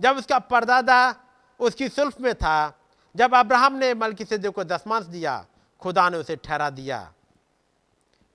जब 0.00 0.16
उसका 0.16 0.38
परदादा 0.38 1.14
उसकी 1.60 1.88
सुल्फ 1.88 2.20
में 2.20 2.34
था, 2.34 2.78
जब 3.16 3.34
अब्राहम 3.34 3.74
ने 3.74 3.94
मलकी 3.94 4.24
सदेक 4.24 4.54
को 4.54 4.64
दसमांश 4.64 5.04
दिया, 5.04 5.46
खुदा 5.80 6.08
ने 6.10 6.16
उसे 6.16 6.36
ठहरा 6.36 6.70
दिया, 6.70 7.12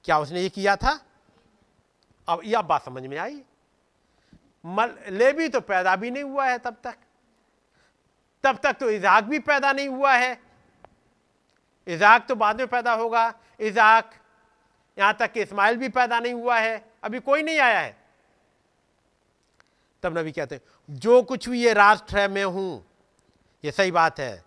क्या 0.05 0.19
उसने 0.19 0.41
ये 0.41 0.49
किया 0.49 0.75
था? 0.75 0.99
अब 2.27 2.41
यह 2.45 2.61
बात 2.61 2.85
समझ 2.85 3.03
में 3.03 3.17
आई। 3.17 3.41
मल, 4.65 4.95
लेवी 5.09 5.47
तो 5.49 5.61
पैदा 5.61 5.95
भी 5.95 6.11
नहीं 6.11 6.23
हुआ 6.23 6.45
है 6.47 6.57
तब 6.57 6.77
तक। 6.83 6.95
तब 8.43 8.59
तक 8.63 8.73
तो 8.73 8.89
इजाक 8.89 9.23
भी 9.23 9.39
पैदा 9.39 9.71
नहीं 9.71 9.87
हुआ 9.87 10.13
है। 10.13 10.41
इजाक 11.87 12.25
तो 12.27 12.35
बाद 12.35 12.57
में 12.57 12.67
पैदा 12.67 12.93
होगा। 12.93 13.33
इजाक 13.59 14.13
यहाँ 14.97 15.13
तक 15.13 15.31
कि 15.31 15.41
इस्माइल 15.41 15.77
भी 15.77 15.89
पैदा 15.89 16.19
नहीं 16.19 16.33
हुआ 16.33 16.59
है, 16.59 16.85
अभी 17.03 17.19
कोई 17.19 17.43
नहीं 17.43 17.59
आया 17.59 17.79
है। 17.79 17.97
तब 20.03 20.17
नबी 20.17 20.31
कहते 20.31 20.55
हैं, 20.55 20.61
जो 20.89 21.23
कुछ 21.23 21.49
भी 21.49 21.63
ये 21.63 21.73
राष्ट्र 21.73 22.19
है, 22.19 22.27
मैं 22.27 22.43
हूँ। 22.43 22.85
ये 23.65 23.71
सही 23.71 23.91
बात 23.91 24.19
है। 24.19 24.43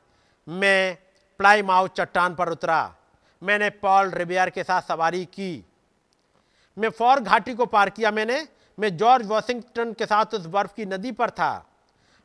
मैं 0.48 0.98
प्लाई 1.39 1.62
माउ 1.62 1.89
चट्टान 1.89 2.34
पर 2.34 2.48
उतरा। 2.48 2.94
मैंने 3.42 3.70
पॉल 3.70 4.10
रिबियर 4.10 4.50
के 4.50 4.64
साथ 4.64 4.82
सवारी 4.82 5.24
की। 5.24 5.64
मैं 6.78 6.89
फॉर 6.89 7.20
घाटी 7.20 7.55
को 7.55 7.66
पार 7.66 7.90
किया 7.90 8.10
मैंने। 8.10 8.48
मैं 8.78 8.97
जॉर्ज 8.97 9.26
वॉशिंगटन 9.26 9.92
के 9.92 10.06
साथ 10.06 10.34
उस 10.34 10.47
बर्फ़ 10.47 10.74
की 10.74 10.84
नदी 10.84 11.12
पर 11.12 11.31
था। 11.31 11.70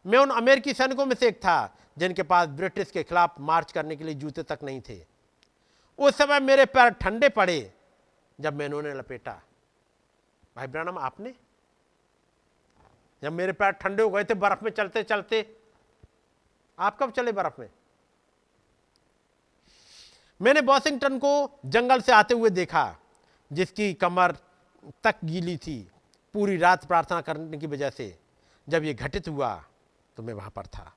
मैं 0.05 0.19
उन 0.19 0.29
अमेरिकी 0.29 0.73
सैनिकों 0.73 1.05
में 1.05 1.15
से 1.15 1.27
एक 1.27 1.37
था, 1.37 1.75
जिनके 1.97 2.23
पास 2.23 2.47
ब्रिटिश 2.47 2.91
के 2.91 3.03
खिलाफ 3.03 3.35
मार्च 3.39 3.71
करने 3.71 3.95
के 3.95 4.03
लिए 4.03 4.13
जूते 4.13 4.43
तक 4.43 4.59
नहीं 4.63 4.81
थे। 4.81 5.05
उस 5.99 6.17
समय 6.17 6.39
मेरे 6.39 6.65
पैर 6.65 6.89
ठंडे 6.89 7.29
पड़े। 7.29 7.73
जब 8.39 8.53
मैंने 8.53 8.75
उन्हें 8.75 8.93
लपेटा, 8.93 9.31
भाई 10.55 10.67
ब्रानम 10.67 10.97
आपने? 10.97 11.33
जब 13.23 13.31
मेरे 13.31 13.51
पैर 13.51 13.71
ठंडे 13.73 14.03
हो 14.03 14.09
गए 14.09 14.23
थे, 14.23 14.33
बर्फ़ 14.35 14.63
में 14.63 14.71
चलते 14.71 15.03
चलते, 15.03 15.45
आप 16.77 16.97
कब 16.99 17.11
चले 17.11 17.31
बर्फ़ 17.31 17.59
में? 17.61 17.69
मैंने 20.39 20.61
वॉशिंगटन 20.61 21.17
को 21.19 21.59
जंगल 21.65 22.01
से 22.01 22.11
आते 22.11 22.33
हुए 22.33 22.49
देखा, 22.49 22.95
जिसकी 23.51 23.93
कमर 23.95 24.35
तक 25.03 25.15
गीली 25.25 25.57
थी, 25.57 25.79
पूरी 26.35 26.57
रात 26.57 26.85
प्रार्थना 26.85 27.21
करने 27.21 27.57
की 27.57 27.67
वजह 27.67 27.89
से। 27.89 28.15
जब 28.67 28.83
ये 28.83 28.93
घटित 28.93 29.27
हुआ 29.27 29.55
तो 30.17 30.23
मैं 30.23 30.33
वहाँ 30.33 30.49
पर 30.49 30.65
था। 30.67 30.93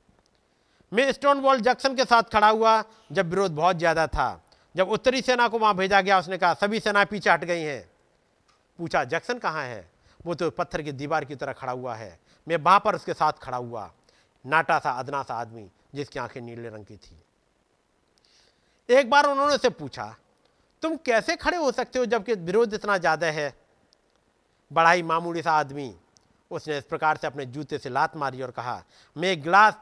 मैं 0.92 1.10
स्टोन 1.12 1.40
वॉल 1.40 1.60
जैक्सन 1.60 1.94
के 1.96 2.04
साथ 2.04 2.22
खड़ा 2.32 2.48
हुआ, 2.48 2.82
जब 3.12 3.28
विरोध 3.28 3.54
बहुत 3.54 3.76
ज़्यादा 3.76 4.06
था 4.06 4.42
जब 4.74 4.88
उत्तरी 4.88 5.22
सेना 5.22 5.48
को 5.48 5.58
वहाँ 5.58 5.74
भेजा 5.76 6.00
गया, 6.00 6.18
उसने 6.18 6.38
कहा, 6.38 6.54
सभी 6.54 6.80
सेना 6.80 7.04
पीछे 7.04 7.30
हट 7.30 7.44
गई 7.44 7.60
हैं। 7.60 7.90
पूछा 8.78 9.04
जंक्शन 9.04 9.38
कहाँ 9.38 9.64
है? 9.64 9.90
वो 10.26 10.34
तो 10.34 10.50
पत्थर 10.50 10.82
की 10.82 10.92
दीवार 10.92 11.24
की 11.24 11.34
तरह 11.34 11.52
खड़ा 11.52 11.72
हुआ 11.72 11.94
है। 11.94 12.18
मैं 12.46 12.56
वहाँ 12.56 12.80
पर 12.80 12.94
उसके 12.94 13.14
साथ 13.14 13.32
खड़ा 13.32 13.56
हुआ। 13.56 13.90
नाटा 14.44 14.78
सा, 14.78 14.90
अदना 14.90 15.22
सा 15.22 15.34
आदमी, 15.34 15.68
जिसकी 15.94 16.18
आँखें 16.18 16.40
नीले 16.40 16.68
रंग 16.68 16.84
की 16.84 16.96
थी। 16.96 17.16
एक 18.88 19.10
बार 19.10 19.26
उन्होंने 19.26 19.54
उसे 19.54 19.70
पूछा, 19.70 20.14
तुम 20.82 20.96
कैसे 20.96 21.36
खड़े 21.36 21.56
हो 21.56 21.70
सकते 21.72 21.98
हो 21.98 22.06
जबकि 22.06 22.34
विरोध 22.34 22.74
इतना 22.74 22.96
ज़्यादा 22.98 23.26
है? 23.26 23.54
बड़ा 24.70 24.90
ही 24.90 25.02
मामूली 25.02 25.42
सा 25.42 25.52
आदमी। 25.52 25.94
उसने 26.50 26.78
इस 26.78 26.84
प्रकार 26.84 27.16
से 27.16 27.26
अपने 27.26 27.46
जूते 27.46 27.78
से 27.78 27.90
लात 27.90 28.16
मारी 28.16 28.42
और 28.42 28.50
कहा, 28.50 28.82
मैं 29.16 29.28
एक 29.28 29.42
गिलास 29.42 29.74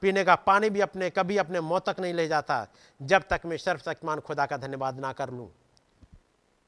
पीने 0.00 0.24
का 0.24 0.34
पानी 0.34 0.70
भी 0.70 0.80
अपने, 0.80 1.10
कभी 1.10 1.36
अपने 1.36 1.60
मौत 1.60 1.88
तक 1.88 2.00
नहीं 2.00 2.14
ले 2.14 2.28
जाता। 2.28 2.66
जब 3.02 3.22
तक 3.30 3.40
मैं 3.46 3.56
सर्वशक्तिमान 3.56 4.20
खुदा 4.20 4.46
का 4.46 4.56
धन्यवाद 4.56 5.00
ना 5.00 5.12
कर 5.12 5.30
लूँ, 5.30 5.50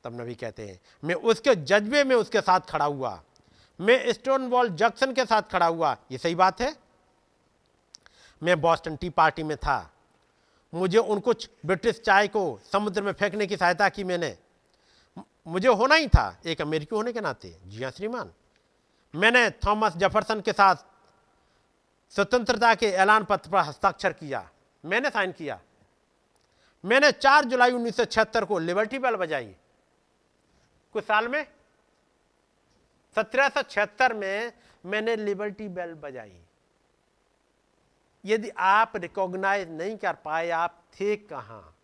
तब 0.05 0.21
नबी 0.21 0.35
कहते 0.35 0.69
हैं, 0.69 0.81
मैं 1.05 1.15
उसके 1.15 1.55
जज्बे 1.55 2.05
में 2.05 2.17
उसके 2.17 2.41
साथ 2.41 2.61
खड़ा 2.61 2.85
हुआ। 2.85 3.23
मैं 3.81 4.13
स्टोन 4.13 4.49
वॉल 4.49 4.69
जंक्शन 4.69 5.13
के 5.13 5.25
साथ 5.25 5.43
खड़ा 5.43 5.67
हुआ। 5.67 5.97
ये 6.13 6.19
सही 6.19 6.35
बात 6.35 6.61
है? 6.61 6.77
मैं 8.43 8.61
बॉस्टन 8.61 8.97
टी 8.97 9.11
पार्टी 9.11 9.43
में 9.43 9.57
था। 9.57 9.91
मुझे 10.75 10.99
उन 10.99 11.21
कुछ 11.21 11.49
ब्रिटिश 11.67 12.01
चाय 12.01 12.29
को 12.29 12.61
समुद्र 12.73 13.03
में 13.03 13.13
फेंकने 13.13 13.47
की 13.47 13.57
सहायता 13.57 13.89
की 13.89 14.05
मैंने। 14.05 14.37
मुझे 15.49 15.69
होना 15.69 15.95
ही 15.95 16.09
था। 16.09 16.41
एक 16.47 16.61
अमेरिकी 16.61 16.97
होने 16.97 17.13
के 17.13 17.21
नाते। 17.21 17.57
जी 17.67 17.83
हाँ 17.83 17.91
श्रीमान। 17.91 18.33
मैंने 19.15 19.51
थॉमस 19.51 19.97
जेफरसन 19.97 20.41
के 20.41 20.53
साथ 20.53 20.75
स्वतंत्रता 22.11 22.75
के 22.75 22.87
ऐलान 22.87 23.25
पत्र 23.25 23.51
पर 23.51 23.59
हस्ताक्षर 23.59 24.13
किया। 24.13 24.51
मैंने 24.85 25.11
साइन 25.11 25.33
किया। 25.33 25.61
मैंने 26.85 27.13
4 27.13 27.45
जुलाई 27.45 27.71
1976 27.71 28.45
को 28.45 28.59
लिबर्टी 28.59 28.99
बेल 28.99 29.17
बजाई। 29.17 29.57
कुछ 30.93 31.05
साल 31.05 31.29
में 31.29 31.47
1776 33.17 34.15
में 34.15 34.53
मैंने 34.87 35.17
लिबर्टी 35.17 35.69
बेल 35.69 35.95
बजाई। 35.95 36.41
यदि 38.25 38.49
आप 38.49 38.93
रिकॉग्नाइज 38.97 39.71
नहीं 39.71 39.97
कर 39.97 40.15
पाए, 40.15 40.51
आप 40.51 40.85
थे 41.01 41.17
कहाँ? 41.17 41.77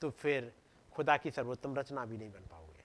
तो 0.00 0.10
फिर 0.10 0.52
खुदा 0.92 1.16
की 1.16 1.30
सर्वोत्तम 1.30 1.76
रचना 1.76 2.04
भी 2.04 2.18
नहीं 2.18 2.30
बन 2.30 2.40
पाओगे। 2.40 2.84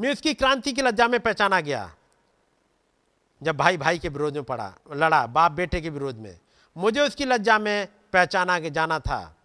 मैं 0.00 0.12
उसकी 0.12 0.34
क्रांति 0.34 0.72
की 0.72 0.82
लज्जा 0.82 1.08
में 1.08 1.20
पहचाना 1.20 1.60
गया। 1.60 1.96
जब 3.42 3.56
भाई 3.56 3.76
भाई 3.76 3.98
के 3.98 4.08
विरोध 4.08 4.34
में 4.34 4.44
पड़ा, 4.44 4.74
लड़ा, 4.92 5.26
बाप 5.26 5.52
बेटे 5.52 5.80
के 5.80 5.90
विरोध 5.90 6.16
में, 6.16 6.38
मुझे 6.76 7.00
उसकी 7.00 7.24
लज्जा 7.24 7.58
में 7.58 7.88
पहचाना 8.12 8.60
के 8.60 8.70
जाना 8.70 9.00
था। 9.00 9.36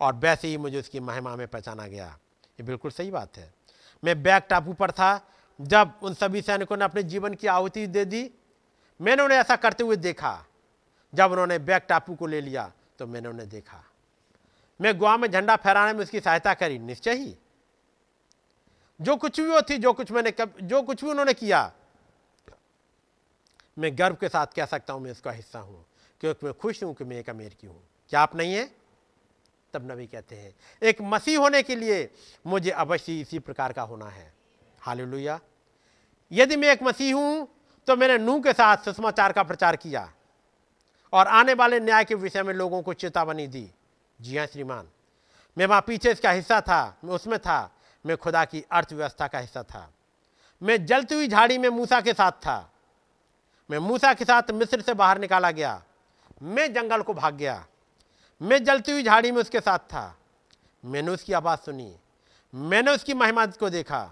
और 0.00 0.14
वैसे 0.14 0.48
ही 0.48 0.56
मुझे 0.56 0.78
उसकी 0.78 1.00
महिमा 1.00 1.36
में 1.36 1.48
पहचाना 1.48 1.86
गया। 1.86 2.18
ये 2.60 2.62
बिल्कुल 2.62 2.90
सही 2.90 3.10
बात 3.10 3.36
है। 3.36 3.54
मैं 4.04 4.22
बैग 4.22 4.42
टापू 4.42 4.72
पर 4.72 4.90
था। 4.90 5.28
जब 5.60 5.92
उन 6.02 6.14
सभी 6.14 6.42
सैनिकों 6.42 6.76
ने 6.76 6.84
अपने 6.84 7.02
जीवन 7.02 7.34
की 7.34 7.46
आहुति 7.46 7.86
दे 7.86 8.04
दी, 8.04 8.30
मैंने 9.00 9.22
उन्हें 9.22 9.38
ऐसा 9.38 9.56
करते 9.56 9.84
हुए 9.84 9.96
देखा। 9.96 10.44
जब 11.14 11.32
उन्होंने 11.32 11.58
बैग 11.58 11.82
टापू 11.82 12.14
को 12.14 12.26
ले 12.26 12.40
लिया 12.40 12.72
तो 12.98 13.06
मैंने 13.06 13.28
उन्हें 13.28 13.48
देखा। 13.48 13.84
मैं 14.80 14.98
गोवा 14.98 15.16
में 15.16 15.30
झंडा 15.30 15.56
फहराने 15.56 15.92
में 15.92 16.00
उसकी 16.00 16.20
सहायता 16.20 16.54
करी, 16.54 16.78
निश्चय 16.78 17.14
ही। 17.14 17.36
जो 19.00 19.16
कुछ 19.16 19.40
भी 19.40 19.46
वो 19.46 19.62
थी, 19.62 19.78
जो 19.78 19.92
कुछ 19.92 20.12
मैंने 20.12 20.30
कब, 20.30 20.54
जो 20.62 20.82
कुछ 20.82 21.04
भी 21.04 21.10
उन्होंने 21.10 21.34
किया 21.34 21.72
मैं 23.76 23.98
गर्व 23.98 24.14
के 24.14 24.28
साथ 24.28 24.46
कह 24.56 24.66
सकता 24.66 24.92
हूँ, 24.92 25.02
मैं 25.02 25.10
इसका 25.10 25.30
हिस्सा 25.30 25.58
हूँ, 25.58 25.84
क्योंकि 26.20 26.46
मैं 26.46 26.54
खुश 26.54 26.82
हूँ 26.82 26.94
कि 26.94 27.04
मैं 27.04 27.16
एक 27.16 27.30
अमेरिकी 27.30 27.66
हूँ। 27.66 27.82
क्या 28.10 28.20
आप 28.20 28.36
नहीं 28.36 28.54
है? 28.54 28.64
तब 29.74 29.90
नबी 29.90 30.06
कहते 30.06 30.36
हैं, 30.36 30.54
एक 30.82 31.00
मसीह 31.02 31.38
होने 31.38 31.62
के 31.62 31.76
लिए 31.76 32.08
मुझे 32.46 32.70
अवश्य 32.72 33.20
इसी 33.20 33.38
प्रकार 33.38 33.72
का 33.72 33.82
होना 33.82 34.08
है। 34.08 34.32
हालेलुया। 34.80 35.38
यदि 36.30 36.56
मैं 36.56 36.68
एक 36.68 36.82
मसीह 36.82 37.14
हूँ 37.14 37.48
तो 37.88 37.96
मैंने 37.96 38.18
नूह 38.18 38.40
के 38.42 38.52
साथ 38.52 38.84
सुषमाचार 38.84 39.32
का 39.32 39.42
प्रचार 39.42 39.76
किया 39.76 40.08
और 41.12 41.26
आने 41.28 41.54
वाले 41.54 41.80
न्याय 41.80 42.04
के 42.04 42.14
विषय 42.14 42.42
में 42.42 42.52
लोगों 42.54 42.80
को 42.82 42.92
चेतावनी 42.94 43.46
दी। 43.46 43.70
जी 44.18 44.36
हाँ 44.36 44.46
श्रीमान। 44.46 44.88
मैं 45.56 45.66
वहाँ 45.66 45.80
पीछे 45.86 46.10
इसका 46.12 46.30
हिस्सा 46.30 46.60
था, 46.60 46.96
मैं 47.04 47.12
उसमें 47.12 47.38
था, 47.38 47.70
मैं 48.04 48.16
खुदा 48.16 48.44
की 48.44 48.64
अर्थव्यवस्था 48.70 49.26
का 49.28 49.38
हिस्सा 49.38 49.62
था। 49.62 49.90
मैं 50.62 50.84
जलती 50.86 51.14
हुई 51.14 51.28
झाड़ी 51.28 51.58
में 51.58 51.68
मूसा 51.68 52.00
के 52.00 52.12
साथ 52.12 52.32
था। 52.42 52.58
मैं 53.70 53.78
मूसा 53.78 54.14
के 54.14 54.24
साथ 54.24 54.42
मिस्र 54.50 54.80
से 54.80 54.94
बाहर 54.94 55.18
निकाला 55.18 55.50
गया। 55.50 55.82
मैं 56.42 56.72
जंगल 56.72 57.02
को 57.02 57.14
भाग 57.14 57.34
गया। 57.34 57.66
मैं 58.42 58.64
जलती 58.64 58.92
हुई 58.92 59.02
झाड़ी 59.02 59.32
में 59.32 59.40
उसके 59.40 59.60
साथ 59.60 59.78
था। 59.78 60.16
मैंने 60.84 61.10
उसकी 61.10 61.32
आवाज़ 61.32 61.58
सुनी। 61.58 61.96
मैंने 62.54 62.90
उसकी 62.90 63.14
महिमा 63.14 63.46
को 63.46 63.70
देखा। 63.70 64.10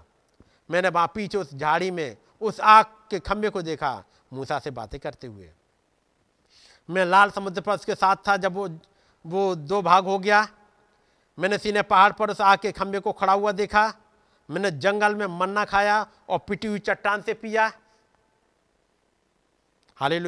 मैंने 0.71 0.89
वहाँ 0.89 1.11
पीछे 1.15 1.37
उस 1.37 1.53
झाड़ी 1.53 1.91
में, 1.91 2.17
उस 2.41 2.59
आग 2.59 2.85
के 2.85 3.19
खंभे 3.19 3.49
को 3.49 3.61
देखा। 3.61 4.03
मूसा 4.33 4.59
से 4.59 4.71
बातें 4.71 4.99
करते 4.99 5.27
हुए। 5.27 5.49
मैं 6.89 7.05
लाल 7.05 7.31
समुद्र 7.31 7.61
पर 7.61 7.73
उसके 7.73 7.95
साथ 7.95 8.15
था 8.15 8.37
जब 8.37 8.53
वो 8.53 8.79
वो 9.25 9.55
दो 9.55 9.81
भाग 9.81 10.05
हो 10.05 10.19
गया। 10.19 10.47
मैंने 11.39 11.57
सीने 11.57 11.81
पहाड़ 11.81 12.11
पर 12.11 12.29
उस 12.29 12.41
आग 12.41 12.57
के 12.57 12.71
खंभे 12.71 12.99
को 12.99 13.11
खड़ा 13.11 13.33
हुआ 13.33 13.51
देखा। 13.51 13.93
मैंने 14.49 14.71
जंगल 14.71 15.15
में 15.15 15.25
मन्ना 15.25 15.65
खाया 15.65 16.07
और 16.29 16.39
पिटी 16.39 16.67
हुई 16.67 16.79
चट्टान 16.79 17.21
से 17.21 17.33
पिया। 17.33 17.71
हाले 19.97 20.19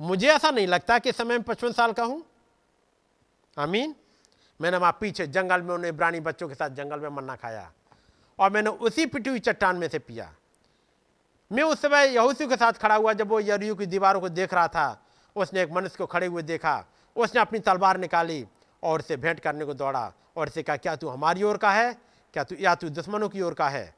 मुझे 0.00 0.28
ऐसा 0.28 0.50
नहीं 0.50 0.66
लगता 0.66 0.98
कि 0.98 1.12
समय 1.12 1.34
में 1.34 1.42
पचपन 1.42 1.72
साल 1.72 1.92
का 1.92 2.04
हूँ। 2.04 2.22
आमीन। 3.56 3.94
मैंने 4.60 4.76
वहाँ 4.76 4.96
पीछे 5.00 5.26
जंगल 5.26 5.62
में 5.62 5.74
उन्हें 5.74 5.88
इब्रानी 5.88 6.20
बच्चों 6.20 6.48
के 6.48 6.54
साथ 6.54 6.70
जंगल 6.70 7.00
में 7.00 7.08
मन्ना 7.08 7.36
खाया 7.36 7.70
और 8.38 8.50
मैंने 8.50 8.70
उसी 8.70 9.06
पिटी 9.06 9.30
हुई 9.30 9.38
चट्टान 9.40 9.76
में 9.76 9.88
से 9.88 9.98
पिया। 9.98 10.30
मैं 11.50 11.62
उस 11.62 11.82
समय 11.82 12.06
यहूसी 12.06 12.46
के 12.46 12.56
साथ 12.56 12.72
खड़ा 12.72 12.94
हुआ 12.94 13.12
जब 13.12 13.28
वो 13.28 13.40
यरियो 13.40 13.74
की 13.74 13.86
दीवारों 13.86 14.20
को 14.20 14.28
देख 14.28 14.54
रहा 14.54 14.68
था, 14.68 15.02
उसने 15.36 15.62
एक 15.62 15.72
मनुष्य 15.72 15.96
को 15.98 16.06
खड़े 16.06 16.26
हुए 16.26 16.42
देखा, 16.42 16.84
उसने 17.16 17.40
अपनी 17.40 17.58
तलवार 17.58 17.98
निकाली 17.98 18.44
और 18.82 18.98
उसे 18.98 19.16
भेंट 19.16 19.40
करने 19.40 19.64
को 19.64 19.74
दौड़ा 19.74 20.12
और 20.36 20.48
उसे 20.48 20.62
कहा, 20.62 20.76
क्या 20.76 20.96
तू 20.96 21.08
हमारी 21.08 21.42
ओर 21.42 21.56
का 21.56 21.72
है? 21.72 21.92
क्या 22.34 22.44
तू, 22.44 22.56
या 22.56 22.74
तू 22.74 22.88
दुश्मनों 22.88 23.28
की 23.28 23.40
ओर 23.42 23.54
का 23.54 23.68
है? 23.68 23.94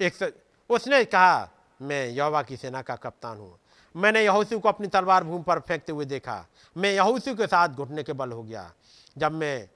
एक 0.00 0.34
उसने 0.70 1.04
कहा, 1.04 1.50
मैं 1.82 2.06
यहोवा 2.06 2.42
की 2.42 2.56
सेना 2.56 2.82
का 2.82 2.96
कप्तान 2.96 3.38
हूँ। 3.38 3.58
मैंने 3.94 4.24
यहूसी 4.24 4.58
को 4.58 4.68
अपनी 4.68 4.86
तलवार 4.86 5.24
भूमि 5.24 5.42
पर 5.42 5.60
फेंकते 5.60 5.92
हुए 5.92 6.04
देखा। 6.04 6.46
मैं 6.76 6.92
यहूसी 6.92 7.34
के 7.34 7.46
साथ 7.46 7.68
घुटने 7.68 8.02
के 8.02 8.12
बल 8.12 8.32
हो 8.32 8.42
गया, 8.42 8.72
जब 9.18 9.32
मैं 9.32 9.68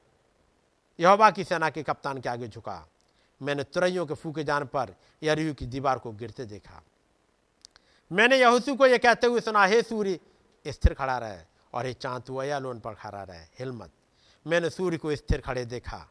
यहोवा 0.99 1.31
की 1.31 1.45
सेना 1.45 1.71
के 1.71 1.83
कप्तान 1.83 2.21
के 2.21 2.29
आगे 2.29 2.49
झुका। 2.49 2.87
मैंने 3.41 3.65
तुरैयों 3.65 4.07
के 4.07 4.15
फूके 4.15 4.45
जान 4.45 4.65
पर 4.65 4.95
यरियू 5.23 5.55
की 5.55 5.67
दीवार 5.67 5.99
को 5.99 6.13
गिरते 6.13 6.45
देखा। 6.45 6.83
मैंने 8.11 8.37
यहूसी 8.37 8.77
को 8.77 8.87
यह 8.87 8.99
कहते 8.99 9.27
हुए 9.27 9.41
सुना, 9.41 9.65
हे 9.65 9.83
सूर्य, 9.83 10.19
स्थिर 10.65 10.95
खड़ा 10.95 11.19
रहे 11.19 11.39
और 11.75 11.87
हे 11.87 11.93
चाँद 11.93 12.23
तू 12.23 12.37
अयालोन 12.37 12.81
पर 12.81 12.95
खड़ा 12.95 13.23
रहे 13.23 13.43
हिलमत 13.59 13.91
मैंने 14.47 14.71
सूर्य 14.71 14.97
को 14.99 15.15
स्थिर 15.17 15.41
खड़े 15.41 15.65
देखा 15.65 16.09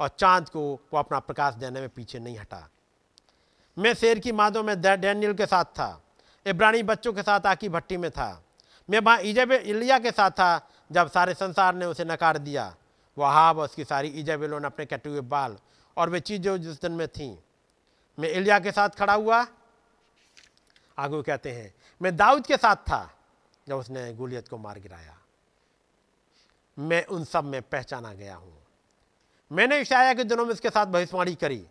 और 0.00 0.08
चाँद 0.08 0.48
को 0.48 0.60
वो 0.92 0.98
अपना 0.98 1.18
प्रकाश 1.18 1.54
देने 1.54 1.80
में 1.80 1.88
पीछे 1.88 2.18
नहीं 2.18 2.38
हटा। 2.38 2.68
मैं 3.76 3.94
शेर 3.94 4.18
की 4.18 4.32
मादों 4.32 4.62
में 4.62 4.80
डैनियल 4.80 5.34
के 5.34 5.46
साथ 5.46 5.64
था। 5.64 5.90
इब्रानी 6.46 6.82
बच्चों 6.82 7.12
के 7.12 7.22
साथ 7.22 7.46
आकी 7.46 7.68
भट्टी 7.68 7.96
में 7.96 8.10
था। 8.10 8.42
मैं 8.88 8.98
वहाँ 8.98 9.20
इजब 9.20 9.52
इलिया 9.52 9.98
के 9.98 10.10
साथ 10.10 10.30
था, 10.30 10.68
जब 10.92 11.10
सारे 11.10 11.34
संसार 11.34 11.74
ने 11.74 11.86
उसे 11.86 12.04
नकार 12.04 12.38
दिया। 12.38 12.74
वो 13.16 13.24
हाब 13.24 13.58
और 13.58 13.64
उसकी 13.64 13.84
सारी 13.84 14.08
इजबेलों 14.08 14.60
ने 14.60 14.66
अपने 14.66 14.86
कटे 14.86 15.10
हुए 15.10 15.20
बाल 15.20 15.56
और 15.96 16.10
वे 16.10 16.20
चीज़ें 16.20 16.62
जिस 16.62 16.80
दिन 16.82 16.92
में 16.92 17.08
थीं। 17.08 17.36
मैं 18.18 18.28
इलिया 18.28 18.58
के 18.58 18.72
साथ 18.72 18.88
खड़ा 18.88 19.14
हुआ। 19.14 19.46
आगे 20.98 21.22
कहते 21.22 21.52
हैं, 21.52 21.74
मैं 22.02 22.16
दाऊद 22.16 22.46
के 22.46 22.56
साथ 22.56 22.76
था, 22.76 23.10
जब 23.68 23.76
उसने 23.76 24.12
गुलियत 24.14 24.48
को 24.48 24.58
मार 24.58 24.78
गिराया। 24.78 25.16
मैं 26.78 27.04
उन 27.06 27.24
सब 27.24 27.44
में 27.44 27.62
पहचाना 27.62 28.12
गया 28.12 28.34
हूँ। 28.36 28.56
मैंने 29.52 29.78
ईशाया 29.78 30.14
के 30.14 30.24
दिनों 30.24 30.44
में 30.46 30.52
उसके 30.52 30.70
साथ 30.70 30.86
भविष्यवाणी 30.86 31.34
करी। 31.34 31.66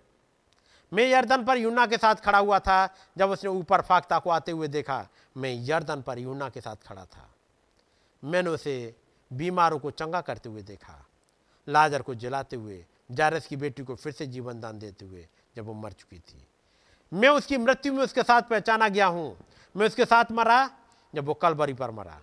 मैं 0.91 1.03
यर्दन 1.05 1.43
पर 1.43 1.57
यूना 1.57 1.85
के 1.85 1.97
साथ 1.97 2.15
खड़ा 2.15 2.37
हुआ 2.37 2.59
था, 2.59 2.95
जब 3.17 3.29
उसने 3.29 3.49
ऊपर 3.49 3.81
फाख्ता 3.81 4.19
को 4.19 4.29
आते 4.29 4.51
हुए 4.51 4.67
देखा 4.67 5.07
मैं 5.37 5.53
यर्दन 5.65 6.01
पर 6.01 6.19
यूना 6.19 6.49
के 6.49 6.61
साथ 6.61 6.75
खड़ा 6.87 7.05
था। 7.05 7.29
मैंने 8.23 8.49
उसे 8.49 8.95
बीमारों 9.31 9.79
को 9.79 9.91
चंगा 9.91 10.21
करते 10.21 10.49
हुए 10.49 10.61
देखा, 10.61 11.05
लाजर 11.67 12.01
को 12.01 12.15
जलाते 12.15 12.55
हुए, 12.55 12.85
जारस 13.11 13.47
की 13.47 13.55
बेटी 13.55 13.83
को 13.83 13.95
फिर 13.95 14.13
से 14.13 14.25
जीवन 14.27 14.59
दान 14.59 14.79
देते 14.79 15.05
हुए, 15.05 15.27
जब 15.55 15.65
वो 15.65 15.73
मर 15.73 15.91
चुकी 15.91 16.19
थी। 16.19 16.45
मैं 17.11 17.29
उसकी 17.29 17.57
मृत्यु 17.57 17.93
में 17.93 18.03
उसके 18.03 18.23
साथ 18.23 18.41
पहचाना 18.41 18.87
गया 18.87 19.05
हूँ। 19.05 19.37
मैं 19.75 19.87
उसके 19.87 20.05
साथ 20.05 20.31
मरा, 20.31 20.69
जब 21.13 21.25
वो 21.25 21.33
कलबरी 21.33 21.73
पर 21.73 21.91
मरा। 21.91 22.19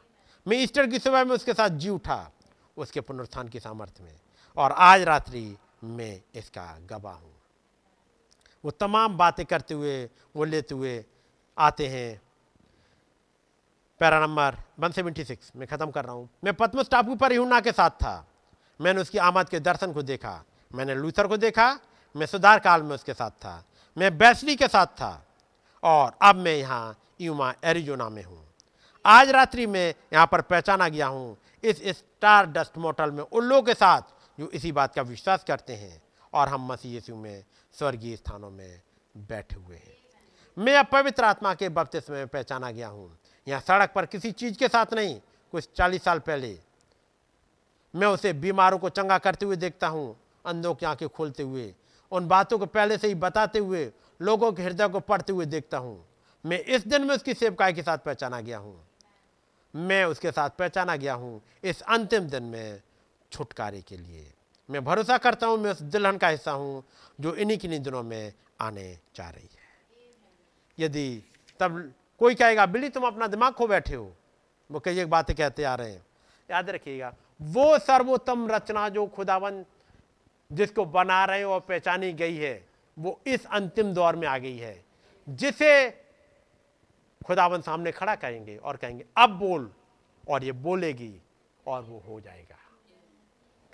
मैं 0.47 0.57
ईस्टर 0.57 0.87
की 0.87 0.99
सुबह 0.99 1.25
में 1.25 1.35
उसके 1.35 1.55
साथ 1.55 1.69
जी 1.69 1.89
उठा, 1.89 2.31
उसके 2.77 3.01
पुनरुत्थान 3.01 3.49
की 3.49 3.61
सामर्थ्य 3.61 4.05
में। 4.05 4.19
और 4.57 4.73
आज 4.73 5.03
रात्रि 5.03 5.57
मैं 5.85 6.21
इसका 6.35 6.79
गवाह 6.91 7.15
हूँ। 7.15 7.36
वो 8.67 8.71
तमाम 8.71 9.17
बातें 9.17 9.45
करते 9.47 9.75
हुए, 9.75 10.09
वो 10.37 10.45
लेते 10.45 10.75
हुए 10.75 11.05
आते 11.57 11.87
हैं। 11.89 12.21
Para 14.01 14.19
number 14.21 14.57
one 14.79 14.93
seventy 14.93 15.25
six, 15.25 15.53
मैं 15.57 15.69
ख़त्म 15.69 15.91
कर 15.91 16.05
रहा 16.05 16.15
हूँ। 16.15 16.29
मैं 16.45 16.55
पद्मस 16.55 16.89
टापू 16.91 17.15
पर 17.15 17.33
यूना 17.33 17.61
के 17.61 17.73
साथ 17.73 17.91
था। 17.91 18.27
मैंने 18.81 19.01
उसकी 19.01 19.19
आमद 19.19 19.49
के 19.49 19.61
दर्शन 19.61 19.93
को 19.93 20.03
देखा। 20.03 20.45
मैंने 20.75 20.95
लूथर 20.95 21.27
को 21.27 21.37
देखा। 21.37 21.79
मैं 22.15 22.27
सुधार 22.27 22.59
काल 22.59 22.83
में 22.83 22.95
उसके 22.95 23.15
साथ 23.15 23.31
था। 23.31 23.63
मैं 23.97 24.19
बैसली 24.19 24.57
के 24.57 24.69
साथ 24.69 24.87
था। 24.87 25.23
और 25.83 26.13
अब 26.23 26.37
मैं 26.37 26.55
यहाँ 26.55 26.97
यूमा, 27.21 27.53
एरिजोना 27.65 28.09
में 28.09 28.23
हूँ। 28.25 28.43
आज 29.05 29.31
रात्रि 29.31 29.67
में 29.67 29.95
यहाँ 30.13 30.27
पर 30.27 30.41
पहचाना 30.41 30.89
गया 30.89 31.07
हूँ। 31.07 31.37
इस 31.65 31.83
स्टार 31.89 32.47
डस्ट 32.47 32.79
मोटल 32.79 33.11
में 33.11 33.23
उन 33.23 33.45
लोगों 33.45 33.63
के 33.63 33.75
साथ 33.75 34.03
जो 34.41 34.49
इसी 34.49 34.73
बात 34.73 34.95
का 34.95 35.03
विश्वास 35.03 35.45
करते 35.45 35.75
हैं। 35.75 36.06
और 36.35 36.49
हम 36.49 36.73
मसीह 36.73 36.93
यीशु 36.93 37.17
में, 37.17 37.45
स्वर्गीय 37.73 38.17
स्थानों 38.17 38.51
में 38.51 38.81
बैठे 39.17 39.57
हुए 39.57 39.77
हैं। 39.77 39.97
मैं 40.59 40.77
अब 40.77 40.87
पवित्र 40.87 41.25
आत्मा 41.25 41.55
के 41.55 41.69
बपतिस्मे 41.69 42.17
में 42.17 42.29
पहचाना 42.29 42.71
गया 42.71 42.89
हूँ। 42.89 43.19
यहाँ 43.49 43.61
सड़क 43.61 43.93
पर 43.95 44.07
किसी 44.07 44.33
चीज़ 44.33 44.59
के 44.59 44.69
साथ 44.69 44.95
नहीं, 44.95 45.21
कुछ 45.53 45.69
चालीस 45.77 46.03
साल 46.03 46.19
पहले। 46.19 46.59
मैं 47.95 48.07
उसे 48.07 48.33
बीमारों 48.33 48.79
को 48.79 48.89
चंगा 48.89 49.19
करते 49.19 49.47
हुए 49.47 49.57
देखता 49.57 49.87
हूँ, 49.87 50.17
अंधों 50.47 50.75
की 50.75 50.87
आँखें 50.87 51.09
खोलते 51.09 51.43
हुए। 51.43 51.75
उन 52.13 52.29
बातों 52.29 52.59
को 52.59 52.67
पहले 52.67 52.99
से 52.99 53.09
ही 53.09 53.15
बताते 53.15 53.59
हुए, 53.59 53.93
लोगों 54.23 54.53
के 54.53 54.63
हृदय 54.63 54.89
को 54.89 55.01
पढ़ते 55.01 55.33
हुए 55.33 55.47
देखता 55.47 55.79
हूँ। 55.79 56.07
मैं 56.47 56.61
इस 56.61 56.87
दिन 56.87 57.05
में 57.05 57.15
उसकी 57.15 57.35
सेवकाई 57.35 57.73
के 57.73 57.83
साथ 57.83 57.99
पहचाना 57.99 58.41
गया 58.41 58.59
हूँ। 58.59 58.89
मैं 59.75 60.05
उसके 60.05 60.31
साथ 60.31 60.51
पहचाना 60.51 60.97
गया 60.97 61.15
हूँ 61.15 61.43
इस 61.65 61.83
अंतिम 61.83 62.21
दिन 62.21 62.43
में 62.43 62.83
छुटकारे 63.33 63.83
के 63.83 63.97
लिए। 63.97 64.33
मैं 64.71 64.85
भरोसा 64.85 65.19
करता 65.19 65.47
हूँ, 65.47 65.59
मैं 65.59 65.71
उस 65.71 65.83
दुल्हन 65.83 66.17
का 66.17 66.29
हिस्सा 66.29 66.53
हूँ, 66.53 66.85
जो 67.21 67.35
इन्हीं 67.35 67.59
किन्हीं 67.59 67.81
दिनों 67.81 68.03
में 68.03 68.33
आने 68.61 68.99
जा 69.17 69.31
रही 69.31 69.45
है। 69.45 69.67
यदि 70.79 71.23
तब 71.61 71.93
कोई 72.19 72.35
कहेगा, 72.35 72.67
बिल्ली, 72.67 72.89
तुम 72.89 73.07
अपना 73.07 73.27
दिमाग 73.27 73.53
खो 73.53 73.67
बैठे 73.67 73.95
हो। 73.95 74.17
वो 74.71 74.81
कई 74.81 74.99
एक 74.99 75.11
बातें 75.11 75.37
कहते 75.37 75.65
आ 75.65 75.75
रहे 75.75 75.91
हैं। 75.91 76.07
याद 76.51 76.71
रखिएगा, 76.71 77.15
वो 77.43 77.79
सर्वोत्तम 77.79 78.49
रचना 78.49 78.89
जो 78.89 79.07
खुदावन 79.07 79.65
जिसको 80.53 80.85
बना 80.85 81.25
रहे 81.25 81.45
और 81.45 81.61
पहचानी 81.61 82.13
गई 82.13 82.37
है, 82.37 82.69
वो 82.99 83.21
इस 83.27 83.47
अंतिम 83.47 83.93
दौर 83.95 84.17
में 84.17 84.29
आ 84.29 84.39
गई 84.39 84.57
है। 84.57 84.85
जिसे 85.29 85.91
खुदावन 87.27 87.61
सामने 87.61 87.93
खड़ा 87.93 88.15
करेंगे 88.15 88.57
और 88.57 88.77
कहेंगे, 88.77 89.05
अब 89.17 89.31
बोल। 89.31 89.73
और 90.31 90.45
ये 90.45 90.53
बोलेगी 90.53 91.23
और 91.67 91.83
वो 91.83 92.05
हो 92.09 92.21
जाएगा। 92.21 92.57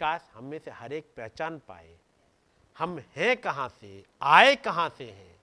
काश 0.02 0.20
हम 0.34 0.44
में 0.44 0.58
से 0.58 0.70
हर 0.70 0.92
एक 0.92 1.06
पहचान 1.16 1.58
पाए। 1.58 1.94
हम 2.76 2.98
हैं 3.16 3.36
कहाँ 3.36 3.68
से, 3.70 4.04
आए 4.22 4.54
कहाँ 4.56 4.88
से 4.88 5.04
हैं? 5.04 5.36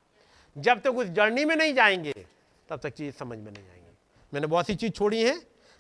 जब 0.57 0.81
तक 0.81 0.95
उस 0.95 1.07
जर्नी 1.07 1.45
में 1.45 1.55
नहीं 1.55 1.73
जाएँगे, 1.73 2.13
तब 2.69 2.79
तक 2.79 2.89
चीज़ 2.89 3.15
समझ 3.15 3.37
में 3.37 3.51
नहीं 3.51 3.69
आएँगी। 3.69 3.95
मैंने 4.33 4.47
बहुत 4.47 4.67
सी 4.67 4.75
चीज़ 4.75 4.91
छोड़ी 4.91 5.23
हैं, 5.23 5.39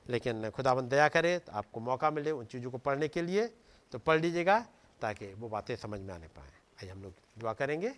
लेकिन 0.09 0.49
खुदाबंद 0.49 0.89
दया 0.89 1.07
करे 1.07 1.37
तो 1.39 1.51
आपको 1.51 1.79
मौका 1.79 2.11
मिले 2.11 2.31
उन 2.31 2.45
चीज़ों 2.45 2.71
को 2.71 2.77
पढ़ने 2.77 3.07
के 3.07 3.21
लिए 3.21 3.47
तो 3.91 3.99
पढ़ 3.99 4.19
लीजिएगा 4.19 4.59
ताकि 5.01 5.33
वो 5.33 5.49
बातें 5.49 5.75
समझ 5.75 5.99
में 5.99 6.13
आने 6.13 6.27
पाए। 6.27 6.51
आइए 6.79 6.91
हम 6.91 7.03
लोग 7.03 7.13
दुआ 7.37 7.53
करेंगे। 7.53 7.89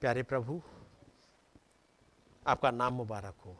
प्यारे 0.00 0.22
प्रभु, 0.22 0.60
आपका 2.46 2.70
नाम 2.70 2.94
मुबारक 2.94 3.34
हो। 3.46 3.56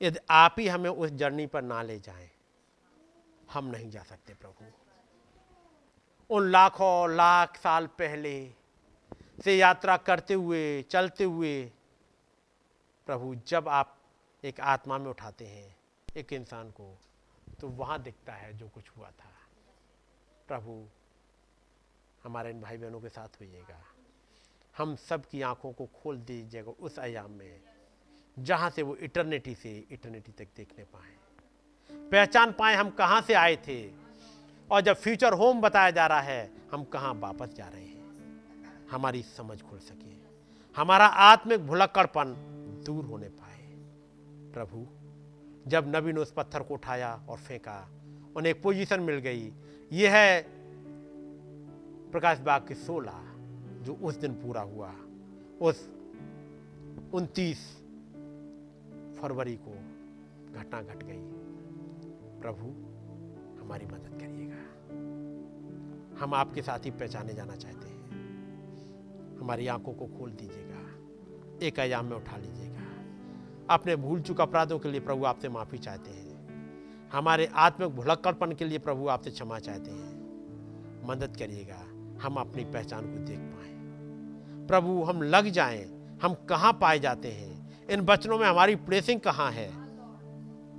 यदि 0.00 0.18
आप 0.30 0.56
ही 0.58 0.66
हमें 0.68 0.90
उस 0.90 1.10
जर्नी 1.12 1.46
पर 1.46 1.62
ना 1.62 1.82
ले 1.82 1.98
जाएँ, 2.00 2.30
हम 3.50 3.66
नहीं 3.66 3.90
जा 3.90 4.02
सकते 4.02 4.34
प्रभु। 4.34 4.70
उन 6.30 6.50
लाखों 6.50 7.10
लाख 7.10 7.56
साल 7.56 7.86
पहले 7.98 8.34
से 9.44 9.56
यात्रा 9.56 9.96
करते 9.96 10.34
हुए, 10.34 10.82
चलते 10.82 11.24
हुए, 11.24 11.62
प्रभु, 13.08 13.34
जब 13.46 13.68
आप 13.68 13.96
एक 14.44 14.60
आत्मा 14.60 14.98
में 14.98 15.06
उठाते 15.06 15.46
हैं, 15.46 15.76
एक 16.08 16.32
इंसान 16.32 16.70
को 16.70 16.96
तो 17.60 17.68
वहाँ 17.68 18.02
दिखता 18.02 18.32
है 18.32 18.52
जो 18.58 18.68
कुछ 18.68 18.90
हुआ 18.90 19.10
था। 19.10 19.32
प्रभु, 20.48 20.84
हमारे 22.24 22.50
इन 22.50 22.60
भाई 22.60 22.76
बहनों 22.76 23.00
के 23.00 23.08
साथ 23.08 23.40
होइएगा। 23.40 23.82
हम 24.74 24.94
सब 24.98 25.24
की 25.26 25.42
आँखों 25.42 25.72
को 25.72 25.86
खोल 25.94 26.18
दीजिएगा 26.20 26.70
उस 26.70 26.98
आयाम 26.98 27.30
में। 27.30 27.60
जहाँ 28.38 28.70
से 28.70 28.82
वो 28.82 28.96
इटर्निटी 28.96 29.54
से 29.54 29.86
इटर्निटी 29.90 30.32
तक 30.32 30.48
देखने 30.56 30.84
पाए। 30.84 31.16
पहचान 32.10 32.52
पाए 32.52 32.74
हम 32.74 32.90
कहाँ 32.90 33.20
से 33.20 33.34
आए 33.34 33.56
थे। 33.56 33.90
और 34.70 34.80
जब 34.80 34.96
फ्यूचर 34.96 35.32
होम 35.32 35.60
बताया 35.60 35.90
जा 35.90 36.06
रहा 36.06 36.20
है, 36.20 36.52
हम 36.72 36.84
कहाँ 36.84 37.14
वापस 37.14 37.48
जा 37.48 37.68
रहे 37.68 37.84
हैं। 37.84 38.00
हमारी 38.90 39.22
समझ 39.22 39.62
खुल 39.62 39.78
सके। 39.78 40.20
हमारा 40.76 41.06
आत्मिक 41.06 41.66
भुलक्कड़पन 41.66 42.34
दूर 42.86 43.04
होने 43.04 43.28
पाए। 43.28 43.66
प्रभु, 44.52 44.86
जब 45.70 45.96
नबी 45.96 46.12
ने 46.12 46.20
उस 46.20 46.32
पत्थर 46.32 46.62
को 46.62 46.74
उठाया 46.74 47.22
और 47.28 47.38
फेंका, 47.38 47.90
उन्हें 48.36 48.54
एक 48.54 48.62
पोजीशन 48.62 49.00
मिल 49.00 49.14
गई। 49.14 49.52
यह 49.92 50.14
है 50.14 50.46
प्रकाश 52.10 52.38
बाग 52.38 52.68
की 52.68 52.74
सोलह, 52.74 53.24
जो 53.82 53.94
उस 53.94 54.14
दिन 54.14 54.32
पूरा 54.32 54.60
हुआ। 54.60 54.94
उस 55.60 55.88
उनतीस 57.14 57.79
फरवरी 59.22 59.56
को 59.56 59.70
घटना 60.60 60.82
घट 60.82 61.02
गई। 61.02 61.22
प्रभु, 62.40 62.66
हमारी 63.62 63.86
मदद 63.86 64.18
करिएगा। 64.20 64.66
हम 66.24 66.34
आपके 66.34 66.62
साथ 66.62 66.78
ही 66.78 66.90
पहचाने 66.90 67.32
जाना 67.32 67.56
चाहते 67.56 67.88
हैं। 67.88 68.00
हमारी 69.38 69.66
आँखों 69.66 69.94
को 69.94 70.06
खोल 70.06 70.30
दीजिएगा। 70.30 70.80
एक 71.66 71.80
आयाम 71.80 72.06
में 72.06 72.16
उठा 72.16 72.36
लीजिएगा। 72.36 72.80
अपने 73.74 73.96
भूल 73.96 74.20
चुका 74.20 74.44
अपराधों 74.44 74.78
के 74.78 74.90
लिए 74.90 75.00
प्रभु 75.00 75.24
आपसे 75.24 75.48
माफ़ी 75.48 75.78
चाहते 75.78 76.10
हैं। 76.10 76.30
हमारे 77.12 77.46
आत्मिक 77.46 77.90
भुलक्कड़पन 77.90 78.52
के 78.52 78.64
लिए 78.64 78.78
प्रभु 78.78 79.08
आपसे 79.08 79.30
क्षमा 79.30 79.58
चाहते 79.58 79.90
हैं। 79.90 80.20
मदद 81.06 81.36
करिएगा। 81.36 81.86
हम 82.26 82.34
अपनी 82.34 82.64
पहचान 82.64 83.02
को 83.02 83.18
देख 83.18 83.38
पाए। 83.38 83.70
प्रभु, 84.66 85.02
हम 85.02 85.22
लग 85.22 85.48
जाएँ। 85.48 86.00
हम 86.22 86.34
कहाँ 86.34 86.72
पाए 86.72 86.98
जाते 86.98 87.28
हैं? 87.28 87.59
इन 87.90 88.00
वचनों 88.00 88.38
में 88.38 88.46
हमारी 88.46 88.76
प्लेसिंग 88.76 89.20
कहाँ 89.20 89.52
है? 89.52 89.68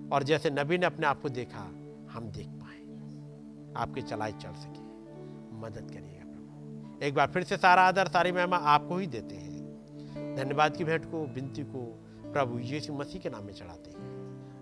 और 0.09 0.23
जैसे 0.23 0.49
नबी 0.49 0.77
ने 0.77 0.85
अपने 0.85 1.07
आप 1.07 1.21
को 1.21 1.29
देखा, 1.29 1.59
हम 2.11 2.31
देख 2.35 2.47
पाए। 2.47 2.79
आपकी 3.83 4.01
चलाई 4.01 4.31
चल 4.31 4.53
सके। 4.53 4.79
मदद 5.55 5.91
करिएगा 5.91 6.25
प्रभु। 6.25 7.05
एक 7.05 7.13
बार 7.13 7.27
फिर 7.27 7.43
से 7.43 7.57
सारा 7.57 7.81
आदर, 7.81 8.07
सारी 8.07 8.31
महिमा 8.31 8.57
आपको 8.57 8.97
ही 8.97 9.07
देते 9.07 9.35
हैं। 9.35 9.61
धन्यवाद 10.35 10.75
की 10.75 10.83
भेंट 10.83 11.05
को, 11.05 11.25
विनती 11.25 11.63
को 11.63 12.05
प्रभु 12.33 12.59
यीशु 12.59 12.93
मसीह 12.93 13.21
के 13.21 13.29
नाम 13.29 13.43
में 13.43 13.53
चढ़ाते 13.53 13.89
हैं। 13.89 14.11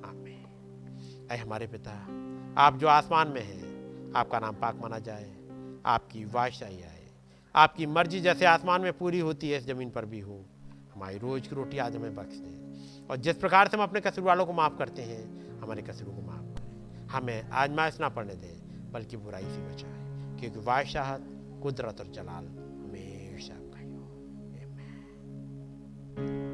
आमीन। 0.03 1.27
ऐ 1.31 1.37
हमारे 1.37 1.67
पिता, 1.67 1.91
आप 2.57 2.77
जो 2.77 2.87
आसमान 2.87 3.27
में 3.27 3.41
हैं, 3.41 3.69
आपका 4.15 4.39
नाम 4.39 4.55
पाक 4.55 4.75
माना 4.75 4.99
जाए, 4.99 5.31
आपकी 5.85 6.25
वाशाई 6.25 6.81
आए। 6.81 7.07
आपकी 7.55 7.85
मर्ज़ी 7.85 8.19
जैसे 8.19 8.45
आसमान 8.45 8.81
में 8.81 8.93
पूरी 8.93 9.19
होती 9.19 9.49
है, 9.49 9.57
इस 9.57 9.67
ज़मीन 9.67 9.89
पर 9.89 10.05
भी 10.05 10.19
हो। 10.19 10.45
हमारी 10.99 11.17
रोज 11.17 11.47
की 11.47 11.55
रोटी 11.55 11.77
आज 11.77 11.95
हमें 11.95 12.15
बख्श 12.15 12.35
दें। 12.35 13.07
और 13.07 13.17
जिस 13.17 13.37
प्रकार 13.37 13.67
से 13.67 13.77
हम 13.77 13.83
अपने 13.83 14.01
कसूर 14.01 14.23
वालों 14.25 14.45
को 14.45 14.53
माफ़ 14.53 14.77
करते 14.77 15.01
हैं, 15.01 15.57
हमारे 15.59 15.81
कसूरों 15.81 16.13
को 16.13 16.21
माफ़ 16.21 16.45
करें। 16.45 17.07
हमें 17.07 17.49
आजमाइश 17.49 17.99
ना 17.99 18.09
पढ़ने 18.09 18.35
दें, 18.35 18.91
बल्कि 18.91 19.17
बुराई 19.17 19.43
से 19.43 19.73
बचाए, 19.73 19.99
क्योंकि 20.39 20.59
वाशाहत 20.59 21.23
कुदरत 21.63 21.99
और 21.99 22.07
जलाल 22.07 22.45
हमेशा 22.45 23.53
कहीं 23.53 23.93
ही 26.43 26.48